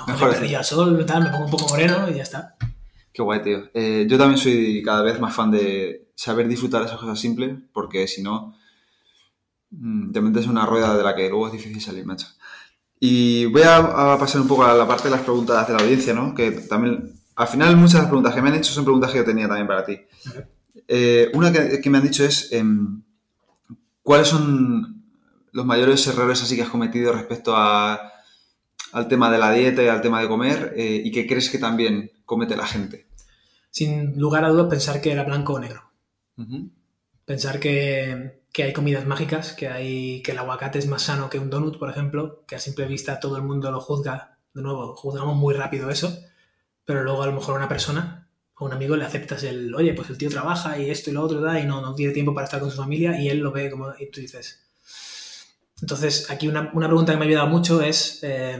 Con 0.05 0.07
Mejor 0.14 0.31
perrillo 0.31 0.59
al 0.59 0.64
sol, 0.64 1.07
tal, 1.07 1.25
me 1.25 1.31
pongo 1.31 1.47
un 1.47 1.51
poco 1.51 1.68
moreno 1.70 2.11
y 2.11 2.14
ya 2.14 2.23
está. 2.23 2.57
Qué 3.11 3.23
guay, 3.23 3.43
tío. 3.43 3.70
Eh, 3.73 4.07
yo 4.09 4.18
también 4.18 4.39
soy 4.39 4.83
cada 4.83 5.03
vez 5.03 5.18
más 5.18 5.35
fan 5.35 5.51
de 5.51 6.11
saber 6.14 6.47
disfrutar 6.47 6.83
esas 6.83 7.01
cosas 7.01 7.18
simples, 7.18 7.57
porque 7.73 8.07
si 8.07 8.23
no, 8.23 8.55
mm, 9.70 10.12
te 10.12 10.20
metes 10.20 10.45
en 10.45 10.51
una 10.51 10.66
rueda 10.66 10.95
de 10.95 11.03
la 11.03 11.16
que 11.16 11.31
luego 11.31 11.47
es 11.47 11.55
difícil 11.55 11.81
salir, 11.81 12.05
macho. 12.05 12.27
Y 13.01 13.47
voy 13.47 13.62
a, 13.62 13.79
a 14.12 14.18
pasar 14.18 14.43
un 14.43 14.49
poco 14.49 14.64
a 14.64 14.75
la 14.75 14.87
parte 14.87 15.05
de 15.05 15.11
las 15.12 15.23
preguntas 15.23 15.66
de 15.66 15.73
la 15.73 15.81
audiencia, 15.81 16.12
¿no? 16.12 16.35
Que 16.35 16.51
también, 16.53 17.14
al 17.35 17.49
final, 17.49 17.77
muchas 17.79 17.95
de 17.95 17.99
las 18.01 18.09
preguntas 18.09 18.35
que 18.35 18.43
me 18.43 18.51
han 18.51 18.57
hecho 18.57 18.75
son 18.75 18.85
preguntas 18.85 19.11
que 19.11 19.18
yo 19.18 19.25
tenía 19.25 19.49
también 19.49 19.66
para 19.66 19.87
ti. 19.87 19.99
Eh, 20.87 21.31
una 21.33 21.51
que, 21.51 21.81
que 21.81 21.91
me 21.91 21.97
han 21.97 22.05
dicho 22.05 22.25
es, 22.25 22.53
em, 22.53 23.03
¿cuáles 24.03 24.29
son 24.29 25.01
los 25.53 25.64
mayores 25.64 26.07
errores 26.07 26.42
así 26.42 26.57
que 26.57 26.62
has 26.62 26.68
cometido 26.68 27.12
respecto 27.12 27.57
a, 27.57 28.12
al 28.92 29.09
tema 29.09 29.30
de 29.30 29.38
la 29.38 29.53
dieta 29.53 29.82
y 29.82 29.88
al 29.88 30.03
tema 30.03 30.20
de 30.20 30.28
comer 30.28 30.74
eh, 30.76 31.03
y 31.05 31.11
que 31.12 31.26
crees 31.26 31.50
que 31.50 31.59
también 31.59 32.11
comete 32.24 32.57
la 32.57 32.66
gente? 32.66 33.07
Sin 33.70 34.18
lugar 34.18 34.44
a 34.44 34.48
dudas 34.48 34.68
pensar 34.68 35.00
que 35.00 35.12
era 35.12 35.24
blanco 35.24 35.55
o 35.55 35.61
negro. 35.61 35.82
Pensar 37.24 37.61
que 37.61 38.42
que 38.53 38.62
hay 38.64 38.72
comidas 38.72 39.07
mágicas, 39.07 39.55
que 39.55 39.68
hay 39.68 40.22
que 40.22 40.32
el 40.32 40.38
aguacate 40.38 40.78
es 40.78 40.86
más 40.86 41.03
sano 41.03 41.30
que 41.30 41.38
un 41.38 41.48
donut, 41.48 41.78
por 41.78 41.88
ejemplo, 41.88 42.44
que 42.46 42.55
a 42.55 42.59
simple 42.59 42.86
vista 42.86 43.18
todo 43.18 43.36
el 43.36 43.42
mundo 43.42 43.70
lo 43.70 43.80
juzga. 43.80 44.38
De 44.53 44.62
nuevo, 44.62 44.94
juzgamos 44.94 45.36
muy 45.36 45.55
rápido 45.55 45.88
eso, 45.88 46.14
pero 46.84 47.03
luego 47.03 47.22
a 47.22 47.26
lo 47.26 47.32
mejor 47.32 47.55
a 47.55 47.59
una 47.59 47.68
persona 47.68 48.28
o 48.59 48.66
un 48.66 48.72
amigo 48.72 48.96
le 48.96 49.05
aceptas 49.05 49.42
el, 49.44 49.74
oye, 49.74 49.94
pues 49.94 50.11
el 50.11 50.18
tío 50.18 50.28
trabaja 50.28 50.78
y 50.78 50.90
esto 50.90 51.09
y 51.09 51.14
lo 51.14 51.22
otro 51.22 51.40
da 51.40 51.59
y 51.59 51.66
no, 51.66 51.80
no 51.80 51.94
tiene 51.94 52.12
tiempo 52.12 52.34
para 52.34 52.44
estar 52.44 52.61
con 52.61 52.70
su 52.70 52.76
familia 52.76 53.18
y 53.18 53.28
él 53.28 53.38
lo 53.38 53.53
ve 53.53 53.70
como, 53.70 53.88
y 53.98 54.11
tú 54.11 54.20
dices. 54.20 54.62
Entonces, 55.83 56.30
aquí 56.30 56.47
una, 56.47 56.70
una 56.74 56.87
pregunta 56.87 57.12
que 57.12 57.18
me 57.18 57.24
ha 57.24 57.28
ayudado 57.28 57.49
mucho 57.49 57.83
es, 57.83 58.20
eh, 58.22 58.53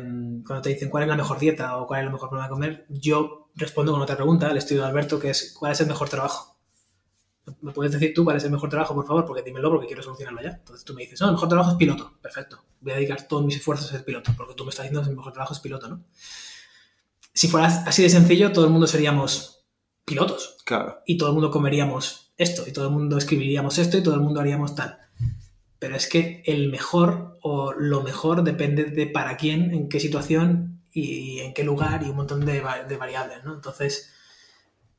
cuando 0.45 0.61
te 0.61 0.70
dicen 0.70 0.91
cuál 0.91 1.05
es 1.05 1.09
la 1.09 1.16
mejor 1.16 1.39
dieta 1.39 1.77
o 1.77 1.87
cuál 1.87 2.01
es 2.01 2.07
la 2.07 2.12
mejor 2.12 2.29
forma 2.29 2.45
de 2.45 2.51
comer, 2.51 2.87
yo 2.89 3.49
respondo 3.55 3.93
con 3.93 4.03
otra 4.03 4.16
pregunta, 4.16 4.51
el 4.51 4.57
estudio 4.57 4.83
de 4.83 4.89
Alberto, 4.89 5.20
que 5.20 5.31
es, 5.31 5.55
¿cuál 5.57 5.70
es 5.70 5.81
el 5.81 5.87
mejor 5.87 6.09
trabajo? 6.09 6.59
¿Me 7.61 7.70
puedes 7.70 7.93
decir 7.93 8.12
tú 8.12 8.25
cuál 8.25 8.39
es 8.39 8.45
el 8.45 8.51
mejor 8.51 8.68
trabajo, 8.70 8.95
por 8.95 9.07
favor? 9.07 9.25
Porque 9.25 9.43
dímelo 9.43 9.70
porque 9.70 9.87
quiero 9.87 10.03
solucionarlo 10.03 10.43
ya. 10.43 10.51
Entonces 10.51 10.85
tú 10.85 10.95
me 10.95 11.03
dices, 11.03 11.20
no, 11.20 11.29
el 11.29 11.35
mejor 11.35 11.49
trabajo 11.49 11.70
es 11.70 11.77
piloto. 11.77 12.18
Perfecto. 12.20 12.64
Voy 12.81 12.93
a 12.93 12.97
dedicar 12.97 13.29
todos 13.29 13.45
mis 13.45 13.57
esfuerzos 13.57 13.87
a 13.87 13.93
ser 13.93 14.05
piloto, 14.05 14.33
porque 14.37 14.55
tú 14.55 14.64
me 14.64 14.70
estás 14.70 14.85
diciendo 14.85 15.03
que 15.05 15.11
el 15.11 15.16
mejor 15.16 15.33
trabajo 15.33 15.55
es 15.55 15.61
piloto, 15.61 15.89
¿no? 15.89 16.05
Si 17.33 17.47
fuera 17.47 17.68
así 17.87 18.03
de 18.03 18.11
sencillo, 18.11 18.51
todo 18.51 18.64
el 18.64 18.73
mundo 18.73 18.89
seríamos 18.89 19.64
pilotos. 20.05 20.59
Claro. 20.64 20.99
Y 21.07 21.18
todo 21.18 21.29
el 21.29 21.35
mundo 21.35 21.53
comeríamos 21.53 22.33
esto, 22.37 22.64
y 22.66 22.73
todo 22.73 22.87
el 22.87 22.93
mundo 22.93 23.16
escribiríamos 23.16 23.79
esto, 23.79 23.97
y 23.97 24.03
todo 24.03 24.16
el 24.16 24.20
mundo 24.23 24.41
haríamos 24.41 24.75
tal. 24.75 24.99
Pero 25.83 25.97
es 25.97 26.07
que 26.07 26.45
el 26.47 26.70
mejor 26.70 27.39
o 27.43 27.72
lo 27.72 28.05
mejor 28.05 28.45
depende 28.45 28.85
de 28.85 29.09
para 29.09 29.37
quién, 29.37 29.72
en 29.72 29.89
qué 29.89 29.99
situación 29.99 30.80
y 30.93 31.41
en 31.41 31.53
qué 31.55 31.64
lugar 31.64 32.05
y 32.05 32.09
un 32.09 32.14
montón 32.14 32.47
de, 32.47 32.61
variables, 32.61 33.43
¿no? 33.43 33.53
Entonces, 33.53 34.12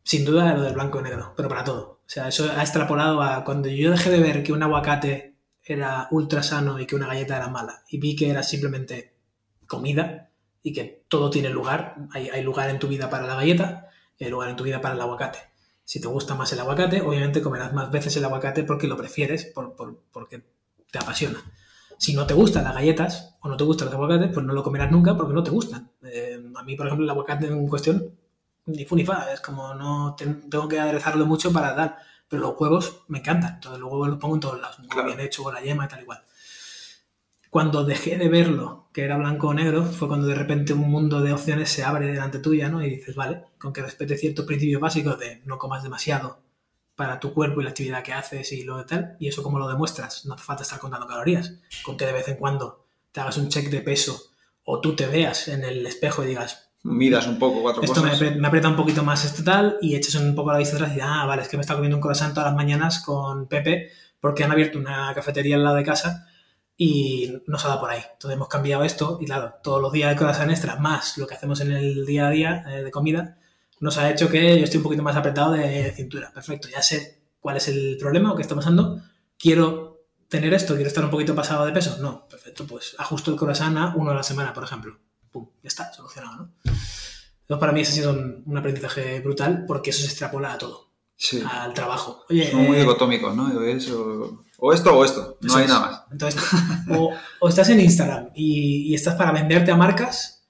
sin 0.03 0.25
duda 0.25 0.53
lo 0.53 0.61
del 0.61 0.73
blanco 0.73 0.99
y 0.99 1.03
negro, 1.03 1.35
pero 1.37 1.47
para 1.47 1.63
todo. 1.63 2.01
O 2.05 2.09
sea, 2.09 2.27
eso 2.27 2.51
ha 2.51 2.59
extrapolado 2.59 3.21
a 3.21 3.45
cuando 3.45 3.69
yo 3.69 3.91
dejé 3.91 4.09
de 4.09 4.19
ver 4.19 4.43
que 4.43 4.51
un 4.51 4.61
aguacate 4.61 5.37
era 5.63 6.09
ultra 6.11 6.43
sano 6.43 6.77
y 6.77 6.85
que 6.85 6.97
una 6.97 7.07
galleta 7.07 7.37
era 7.37 7.47
mala 7.47 7.85
y 7.87 7.97
vi 7.97 8.17
que 8.17 8.29
era 8.29 8.43
simplemente 8.43 9.15
comida 9.65 10.31
y 10.63 10.73
que 10.73 11.05
todo 11.07 11.29
tiene 11.29 11.49
lugar. 11.49 11.95
Hay, 12.11 12.43
lugar 12.43 12.69
en 12.69 12.79
tu 12.79 12.89
vida 12.89 13.09
para 13.09 13.25
la 13.25 13.35
galleta 13.35 13.87
y 14.17 14.25
hay 14.25 14.29
lugar 14.29 14.49
en 14.49 14.57
tu 14.57 14.65
vida 14.65 14.81
para 14.81 14.95
el 14.95 15.01
aguacate. 15.01 15.39
Si 15.85 16.01
te 16.01 16.09
gusta 16.09 16.35
más 16.35 16.51
el 16.51 16.59
aguacate, 16.59 16.99
obviamente 16.99 17.41
comerás 17.41 17.71
más 17.71 17.89
veces 17.89 18.17
el 18.17 18.25
aguacate 18.25 18.65
porque 18.65 18.87
lo 18.87 18.97
prefieres, 18.97 19.45
por, 19.45 19.77
porque 20.11 20.43
te 20.93 20.99
apasiona. 20.99 21.39
Si 21.97 22.13
no 22.13 22.27
te 22.27 22.35
gustan 22.35 22.63
las 22.65 22.75
galletas 22.75 23.35
o 23.41 23.49
no 23.49 23.57
te 23.57 23.63
gustan 23.63 23.87
los 23.87 23.95
aguacates, 23.95 24.29
pues 24.31 24.45
no 24.45 24.53
lo 24.53 24.61
comerás 24.61 24.91
nunca 24.91 25.17
porque 25.17 25.33
no 25.33 25.41
te 25.43 25.49
gustan. 25.49 25.89
Eh, 26.03 26.39
a 26.55 26.63
mí, 26.63 26.75
por 26.75 26.85
ejemplo, 26.85 27.03
el 27.03 27.09
aguacate 27.09 27.47
en 27.47 27.67
cuestión 27.67 28.11
ni 28.67 28.85
fu 28.85 28.95
ni 28.95 29.03
fa, 29.03 29.33
es 29.33 29.41
como 29.41 29.73
no 29.73 30.15
tengo 30.15 30.67
que 30.67 30.79
aderezarlo 30.79 31.25
mucho 31.25 31.51
para 31.51 31.73
dar, 31.73 31.97
pero 32.29 32.43
los 32.43 32.53
huevos 32.59 33.03
me 33.07 33.19
encantan, 33.19 33.55
entonces 33.55 33.79
los 33.79 33.91
huevos 33.91 34.07
los 34.07 34.19
pongo 34.19 34.35
en 34.35 34.41
todos 34.41 34.61
lados, 34.61 34.77
Claro. 34.87 35.07
bien 35.07 35.19
hecho 35.19 35.43
con 35.43 35.53
la 35.55 35.61
yema 35.61 35.85
y 35.85 35.87
tal 35.87 36.01
igual. 36.01 36.23
Cuando 37.49 37.83
dejé 37.83 38.17
de 38.17 38.29
verlo, 38.29 38.89
que 38.93 39.03
era 39.03 39.17
blanco 39.17 39.47
o 39.47 39.53
negro, 39.53 39.83
fue 39.83 40.07
cuando 40.07 40.27
de 40.27 40.35
repente 40.35 40.73
un 40.73 40.89
mundo 40.89 41.21
de 41.21 41.33
opciones 41.33 41.69
se 41.69 41.83
abre 41.83 42.07
delante 42.07 42.39
tuya, 42.39 42.69
¿no? 42.69 42.83
Y 42.83 42.89
dices, 42.89 43.15
vale, 43.15 43.43
con 43.59 43.73
que 43.73 43.81
respete 43.81 44.17
ciertos 44.17 44.45
principios 44.45 44.79
básicos 44.79 45.19
de 45.19 45.41
no 45.45 45.57
comas 45.57 45.81
demasiado 45.83 46.42
para 46.95 47.19
tu 47.19 47.33
cuerpo 47.33 47.59
y 47.59 47.63
la 47.63 47.71
actividad 47.71 48.03
que 48.03 48.13
haces 48.13 48.51
y 48.51 48.63
lo 48.63 48.77
de 48.77 48.83
tal, 48.85 49.15
y 49.19 49.27
eso 49.27 49.41
cómo 49.43 49.57
lo 49.59 49.67
demuestras, 49.67 50.25
no 50.25 50.35
hace 50.35 50.43
falta 50.43 50.63
estar 50.63 50.79
contando 50.79 51.07
calorías, 51.07 51.53
con 51.83 51.97
que 51.97 52.05
de 52.05 52.13
vez 52.13 52.27
en 52.27 52.35
cuando 52.37 52.85
te 53.11 53.19
hagas 53.21 53.37
un 53.37 53.49
check 53.49 53.69
de 53.69 53.81
peso 53.81 54.21
o 54.63 54.79
tú 54.79 54.95
te 54.95 55.07
veas 55.07 55.47
en 55.47 55.63
el 55.63 55.85
espejo 55.85 56.23
y 56.23 56.27
digas, 56.27 56.69
Midas 56.85 57.27
un 57.27 57.39
poco 57.39 57.61
cuatro 57.61 57.81
esto 57.81 58.03
me, 58.03 58.09
cosas. 58.09 58.21
apre- 58.21 58.35
me 58.35 58.47
aprieta 58.47 58.67
un 58.67 58.75
poquito 58.75 59.03
más 59.03 59.23
este 59.23 59.41
tal 59.41 59.77
y 59.81 59.95
echas 59.95 60.15
un 60.15 60.35
poco 60.35 60.51
la 60.51 60.57
vista 60.57 60.75
atrás 60.75 60.91
y 60.91 60.95
dices, 60.95 61.07
ah, 61.09 61.25
vale, 61.25 61.41
es 61.43 61.47
que 61.47 61.55
me 61.55 61.61
está 61.61 61.75
comiendo 61.75 61.95
un 61.97 62.01
croissant 62.01 62.33
todas 62.33 62.47
las 62.49 62.55
mañanas 62.57 62.99
con 62.99 63.47
Pepe 63.47 63.89
porque 64.19 64.43
han 64.43 64.51
abierto 64.51 64.79
una 64.79 65.13
cafetería 65.13 65.55
al 65.55 65.63
lado 65.63 65.77
de 65.77 65.83
casa 65.83 66.27
y 66.75 67.31
nos 67.47 67.63
ha 67.63 67.69
dado 67.69 67.79
por 67.79 67.89
ahí. 67.89 68.01
Entonces 68.13 68.35
hemos 68.35 68.49
cambiado 68.49 68.83
esto 68.83 69.17
y 69.21 69.25
claro, 69.25 69.53
todos 69.63 69.81
los 69.81 69.93
días 69.93 70.09
de 70.09 70.15
croissant 70.17 70.51
extra 70.51 70.75
más 70.75 71.17
lo 71.17 71.25
que 71.25 71.35
hacemos 71.35 71.61
en 71.61 71.71
el 71.71 72.05
día 72.05 72.27
a 72.27 72.31
día 72.31 72.65
eh, 72.67 72.83
de 72.83 72.91
comida 72.91 73.37
nos 73.79 73.97
ha 73.97 74.09
hecho 74.09 74.29
que 74.29 74.57
yo 74.57 74.63
estoy 74.63 74.77
un 74.77 74.83
poquito 74.83 75.03
más 75.03 75.15
apretado 75.15 75.51
de 75.53 75.91
cintura. 75.95 76.31
Perfecto, 76.33 76.67
ya 76.69 76.81
sé 76.81 77.21
cuál 77.39 77.57
es 77.57 77.67
el 77.67 77.97
problema 77.99 78.31
o 78.31 78.35
qué 78.35 78.41
está 78.41 78.55
pasando. 78.55 79.01
Quiero 79.37 80.05
tener 80.29 80.53
esto, 80.53 80.73
quiero 80.75 80.87
estar 80.87 81.03
un 81.03 81.11
poquito 81.11 81.35
pasado 81.35 81.65
de 81.65 81.71
peso. 81.71 81.97
No, 82.01 82.27
perfecto, 82.27 82.65
pues 82.65 82.95
ajusto 82.97 83.31
el 83.31 83.37
croissant 83.37 83.77
a 83.77 83.93
uno 83.95 84.11
a 84.11 84.15
la 84.15 84.23
semana, 84.23 84.53
por 84.53 84.63
ejemplo. 84.63 84.97
Pum, 85.31 85.47
ya 85.61 85.67
está, 85.67 85.91
solucionado, 85.93 86.35
¿no? 86.37 86.53
Entonces, 86.63 87.59
para 87.59 87.71
mí 87.71 87.81
ese 87.81 87.91
ha 87.91 87.95
sido 87.95 88.11
un, 88.11 88.43
un 88.45 88.57
aprendizaje 88.57 89.19
brutal 89.19 89.65
porque 89.67 89.89
eso 89.89 90.01
se 90.01 90.07
extrapola 90.07 90.53
a 90.53 90.57
todo, 90.57 90.91
Sí. 91.15 91.43
al 91.49 91.73
trabajo. 91.73 92.23
Oye, 92.29 92.49
Son 92.51 92.63
muy 92.65 92.77
eh, 92.77 92.81
dicotómicos, 92.81 93.35
¿no? 93.35 93.61
Es 93.63 93.89
o, 93.91 94.43
o 94.59 94.73
esto 94.73 94.95
o 94.97 95.03
esto. 95.03 95.37
No 95.41 95.55
hay 95.55 95.63
es. 95.65 95.69
nada 95.69 95.81
más. 95.85 96.01
Entonces, 96.11 96.41
o, 96.89 97.11
o 97.41 97.49
estás 97.49 97.69
en 97.69 97.81
Instagram 97.81 98.29
y, 98.33 98.91
y 98.91 98.95
estás 98.95 99.15
para 99.15 99.31
venderte 99.31 99.71
a 99.71 99.75
marcas, 99.75 100.42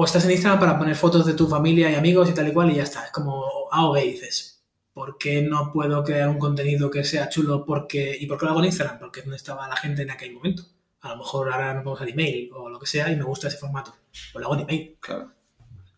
o 0.00 0.04
estás 0.04 0.24
en 0.26 0.30
Instagram 0.30 0.60
para 0.60 0.78
poner 0.78 0.94
fotos 0.94 1.26
de 1.26 1.34
tu 1.34 1.48
familia 1.48 1.90
y 1.90 1.96
amigos 1.96 2.30
y 2.30 2.32
tal 2.32 2.46
y 2.46 2.52
cual, 2.52 2.70
y 2.70 2.76
ya 2.76 2.84
está. 2.84 3.06
Es 3.06 3.10
como 3.10 3.44
A 3.72 3.84
o 3.84 3.96
dices. 3.96 4.62
¿Por 4.92 5.18
qué 5.18 5.42
no 5.42 5.72
puedo 5.72 6.04
crear 6.04 6.28
un 6.28 6.38
contenido 6.38 6.88
que 6.88 7.02
sea 7.02 7.28
chulo? 7.28 7.64
Porque, 7.66 8.16
¿Y 8.20 8.26
por 8.28 8.38
qué 8.38 8.44
lo 8.44 8.52
hago 8.52 8.60
en 8.60 8.66
Instagram? 8.66 9.00
Porque 9.00 9.24
no 9.26 9.34
estaba 9.34 9.66
la 9.66 9.74
gente 9.74 10.02
en 10.02 10.12
aquel 10.12 10.34
momento. 10.34 10.62
A 11.00 11.08
lo 11.08 11.16
mejor 11.16 11.52
ahora 11.52 11.74
no 11.74 11.82
podemos 11.82 12.00
al 12.02 12.10
email 12.10 12.48
o 12.54 12.68
lo 12.68 12.78
que 12.78 12.86
sea 12.86 13.10
y 13.10 13.16
me 13.16 13.24
gusta 13.24 13.48
ese 13.48 13.56
formato. 13.56 13.92
Pues 14.32 14.40
lo 14.40 14.46
hago 14.46 14.54
en 14.54 14.60
email. 14.60 14.96
Claro. 15.00 15.32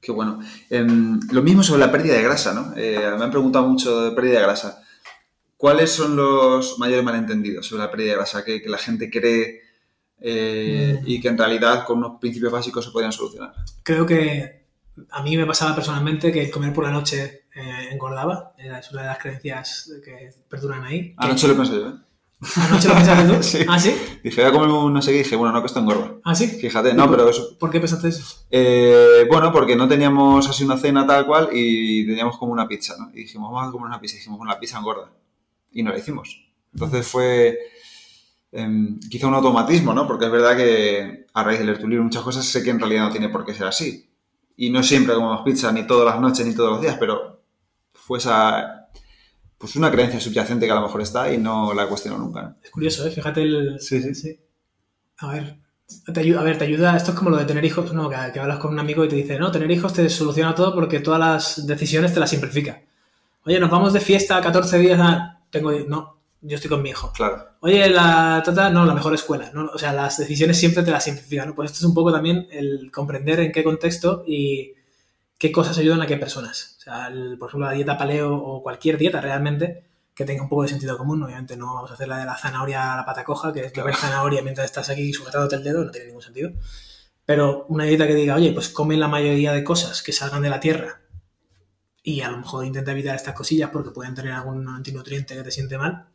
Qué 0.01 0.13
bueno. 0.13 0.41
Em, 0.71 1.21
lo 1.31 1.43
mismo 1.43 1.63
sobre 1.63 1.81
la 1.81 1.93
pérdida 1.93 2.15
de 2.15 2.23
grasa, 2.23 2.55
¿no? 2.55 2.73
Eh, 2.79 2.97
me 3.19 3.25
han 3.25 3.31
preguntado 3.31 3.69
mucho 3.69 4.01
de 4.01 4.13
pérdida 4.13 4.39
de 4.39 4.45
grasa. 4.47 4.83
¿Cuáles 5.59 5.91
son 5.91 6.17
los 6.17 6.79
mayores 6.79 7.05
malentendidos 7.05 7.67
sobre 7.67 7.83
la 7.83 7.91
pérdida 7.91 8.13
de 8.13 8.17
grasa 8.17 8.45
que 8.47 8.63
la 8.65 8.79
gente 8.79 9.11
cree 9.11 9.61
eh, 10.21 10.99
Mm. 11.01 11.05
y 11.07 11.21
que 11.21 11.29
en 11.29 11.39
realidad 11.39 11.85
con 11.85 11.99
unos 11.99 12.21
principios 12.21 12.53
básicos 12.53 12.85
se 12.85 12.91
podrían 12.91 13.13
solucionar? 13.13 13.53
Creo 13.83 14.05
que 14.07 14.67
a 15.11 15.23
mí 15.23 15.37
me 15.37 15.47
pasaba 15.47 15.75
personalmente 15.75 16.31
que 16.33 16.43
el 16.43 16.51
comer 16.51 16.73
por 16.73 16.85
la 16.85 16.91
noche 16.91 17.45
eh, 17.55 17.89
engordaba. 17.91 18.53
Es 18.59 18.91
una 18.93 19.03
de 19.03 19.09
las 19.09 19.19
creencias 19.19 19.91
que 20.05 20.31
perduran 20.49 20.85
ahí. 20.85 21.09
Que- 21.11 21.15
Anoche 21.19 21.49
lo 21.49 21.57
pensé 21.57 21.73
yo, 21.75 21.89
¿eh? 21.89 21.93
¿Anoche 22.57 22.89
lo 22.89 22.95
pensaste 22.95 23.35
tú? 23.35 23.43
Sí. 23.43 23.59
¿Ah, 23.69 23.79
sí? 23.79 23.95
Dije, 24.23 24.41
voy 24.43 24.51
a 24.51 24.53
comer 24.53 24.69
un 24.69 24.93
no 24.95 25.03
sé 25.03 25.11
qué, 25.11 25.17
y 25.21 25.23
dije, 25.25 25.37
bueno, 25.37 25.53
no, 25.53 25.61
que 25.61 25.67
esto 25.67 25.81
engorda. 25.81 26.15
¿Ah, 26.25 26.35
sí? 26.35 26.47
Fíjate, 26.49 26.95
no, 26.95 27.11
pero 27.11 27.29
eso... 27.29 27.59
¿Por 27.59 27.71
qué 27.71 27.81
pensaste 27.81 28.09
eso? 28.09 28.47
Eh, 28.51 29.27
bueno, 29.29 29.53
porque 29.53 29.77
no 29.77 29.87
teníamos 29.89 30.49
así 30.49 30.65
una 30.65 30.79
cena 30.79 31.07
tal 31.07 31.27
cual 31.27 31.51
y 31.53 32.07
teníamos 32.07 32.39
como 32.39 32.53
una 32.53 32.67
pizza, 32.69 32.95
¿no? 32.99 33.11
Y 33.13 33.23
dijimos, 33.25 33.53
vamos 33.53 33.69
a 33.69 33.73
comer 33.73 33.89
una 33.89 34.01
pizza. 34.01 34.15
Y 34.15 34.19
dijimos, 34.19 34.39
bueno, 34.39 34.53
la 34.53 34.61
pizza 34.61 34.79
engorda. 34.79 35.11
Y 35.73 35.83
no 35.83 35.91
la 35.91 35.99
hicimos. 35.99 36.45
Entonces 36.73 37.07
fue 37.07 37.59
em, 38.53 38.99
quizá 39.01 39.27
un 39.27 39.35
automatismo, 39.35 39.95
¿no? 39.95 40.07
Porque 40.07 40.27
es 40.27 40.31
verdad 40.31 40.57
que 40.57 41.27
a 41.33 41.45
raíz 41.45 41.59
de 41.59 41.65
leer 41.65 41.79
tu 41.79 41.89
libro 41.89 42.05
muchas 42.05 42.23
cosas 42.23 42.45
sé 42.45 42.63
que 42.63 42.71
en 42.71 42.79
realidad 42.79 43.05
no 43.05 43.11
tiene 43.11 43.29
por 43.29 43.45
qué 43.45 43.55
ser 43.55 43.67
así. 43.67 44.09
Y 44.57 44.71
no 44.71 44.83
siempre 44.83 45.15
comemos 45.15 45.43
pizza, 45.43 45.73
ni 45.73 45.87
todas 45.87 46.07
las 46.07 46.21
noches, 46.21 46.47
ni 46.47 46.55
todos 46.55 46.73
los 46.73 46.81
días, 46.83 46.97
pero 46.99 47.43
fue 47.95 48.19
esa, 48.19 48.89
pues 49.57 49.77
una 49.77 49.91
creencia 49.91 50.21
subyacente 50.21 50.67
que 50.67 50.73
a 50.73 50.77
lo 50.77 50.83
mejor 50.83 51.03
está 51.03 51.33
y 51.33 51.39
no 51.39 51.75
la 51.75 51.87
cuestiono 51.87 52.19
nunca, 52.19 52.43
¿no? 52.43 52.57
Es 52.63 52.71
curioso, 52.71 53.07
¿eh? 53.07 53.11
Fíjate 53.11 53.43
el... 53.43 53.79
Sí, 53.79 54.15
sí. 54.15 54.41
A 55.19 55.33
ver, 55.33 55.59
te 56.13 56.21
ayuda, 56.21 56.41
a 56.41 56.45
ver, 56.45 56.59
te 56.59 56.65
ayuda... 56.65 56.97
Esto 56.97 57.13
es 57.13 57.19
como 57.19 57.31
lo 57.31 57.37
de 57.37 57.45
tener 57.45 57.65
hijos, 57.65 57.93
¿no? 57.93 58.09
Que, 58.09 58.17
que 58.33 58.41
hablas 58.41 58.59
con 58.59 58.73
un 58.73 58.79
amigo 58.79 59.05
y 59.05 59.09
te 59.09 59.17
dice, 59.17 59.39
no, 59.39 59.53
tener 59.53 59.71
hijos 59.71 59.93
te 59.93 60.09
soluciona 60.09 60.55
todo 60.55 60.75
porque 60.75 61.01
todas 61.01 61.21
las 61.21 61.67
decisiones 61.67 62.15
te 62.15 62.21
las 62.21 62.31
simplifica. 62.31 62.83
Oye, 63.45 63.61
nos 63.61 63.71
vamos 63.71 63.93
de 63.93 64.01
fiesta 64.01 64.41
14 64.41 64.79
días 64.79 64.99
a... 64.99 65.41
Tengo... 65.51 65.73
No, 65.87 66.20
yo 66.43 66.55
estoy 66.57 66.71
con 66.71 66.83
mi 66.83 66.91
hijo. 66.91 67.13
Claro. 67.13 67.49
Oye, 67.61 67.89
la 67.91 68.43
tata, 68.45 68.71
no, 68.71 68.85
la 68.87 68.95
mejor 68.95 69.15
escuela. 69.15 69.51
¿no? 69.53 69.71
O 69.75 69.79
sea, 69.79 69.93
las 69.93 70.17
decisiones 70.19 70.59
siempre 70.59 70.83
te 70.83 70.91
las 70.91 71.05
simplifican. 71.05 71.49
¿no? 71.49 71.55
Pues 71.55 71.71
esto 71.71 71.85
es 71.85 71.89
un 71.89 71.95
poco 71.95 72.13
también 72.13 72.49
el 72.51 72.91
comprender 72.93 73.41
en 73.41 73.53
qué 73.53 73.63
contexto 73.65 74.25
y 74.27 74.73
qué 75.39 75.53
cosas 75.53 75.79
ayudan 75.79 76.01
a 76.03 76.07
qué 76.07 76.17
personas. 76.17 76.77
O 76.79 76.81
sea, 76.83 77.09
el- 77.09 77.37
por 77.39 77.49
ejemplo, 77.49 77.67
la 77.69 77.73
dieta 77.75 77.97
paleo 77.99 78.35
o 78.35 78.63
cualquier 78.63 78.99
dieta 78.99 79.21
realmente 79.21 79.85
que 80.15 80.25
tenga 80.25 80.43
un 80.43 80.49
poco 80.49 80.63
de 80.63 80.69
sentido 80.69 80.99
común. 80.99 81.23
Obviamente 81.23 81.57
no 81.57 81.75
vamos 81.75 81.91
a 81.91 81.95
hacer 81.95 82.09
la 82.09 82.19
de 82.19 82.27
la 82.27 82.37
zanahoria 82.37 82.93
a 82.93 82.97
la 82.97 83.05
pata 83.07 83.25
coja, 83.25 83.53
que 83.53 83.61
es 83.67 83.73
beber 83.73 83.95
zanahoria 83.95 84.43
mientras 84.43 84.67
estás 84.67 84.91
aquí 84.91 85.13
sujetándote 85.13 85.57
el 85.57 85.65
dedo, 85.65 85.85
no 85.85 85.91
tiene 85.91 86.09
ningún 86.09 86.23
sentido. 86.23 86.51
Pero 87.25 87.65
una 87.69 87.85
dieta 87.85 88.07
que 88.07 88.15
diga, 88.15 88.35
oye, 88.35 88.53
pues 88.53 88.69
come 88.69 88.97
la 88.97 89.09
mayoría 89.09 89.53
de 89.53 89.63
cosas 89.65 90.03
que 90.03 90.13
salgan 90.13 90.43
de 90.43 90.51
la 90.51 90.61
tierra 90.61 91.01
y 92.03 92.23
a 92.23 92.31
lo 92.31 92.39
mejor 92.39 92.65
intenta 92.65 92.93
evitar 92.93 93.15
estas 93.15 93.35
cosillas 93.35 93.71
porque 93.71 93.91
pueden 93.91 94.15
tener 94.15 94.33
algún 94.33 94.67
antinutriente 94.69 95.35
que 95.37 95.43
te 95.43 95.51
siente 95.51 95.79
mal, 95.79 96.07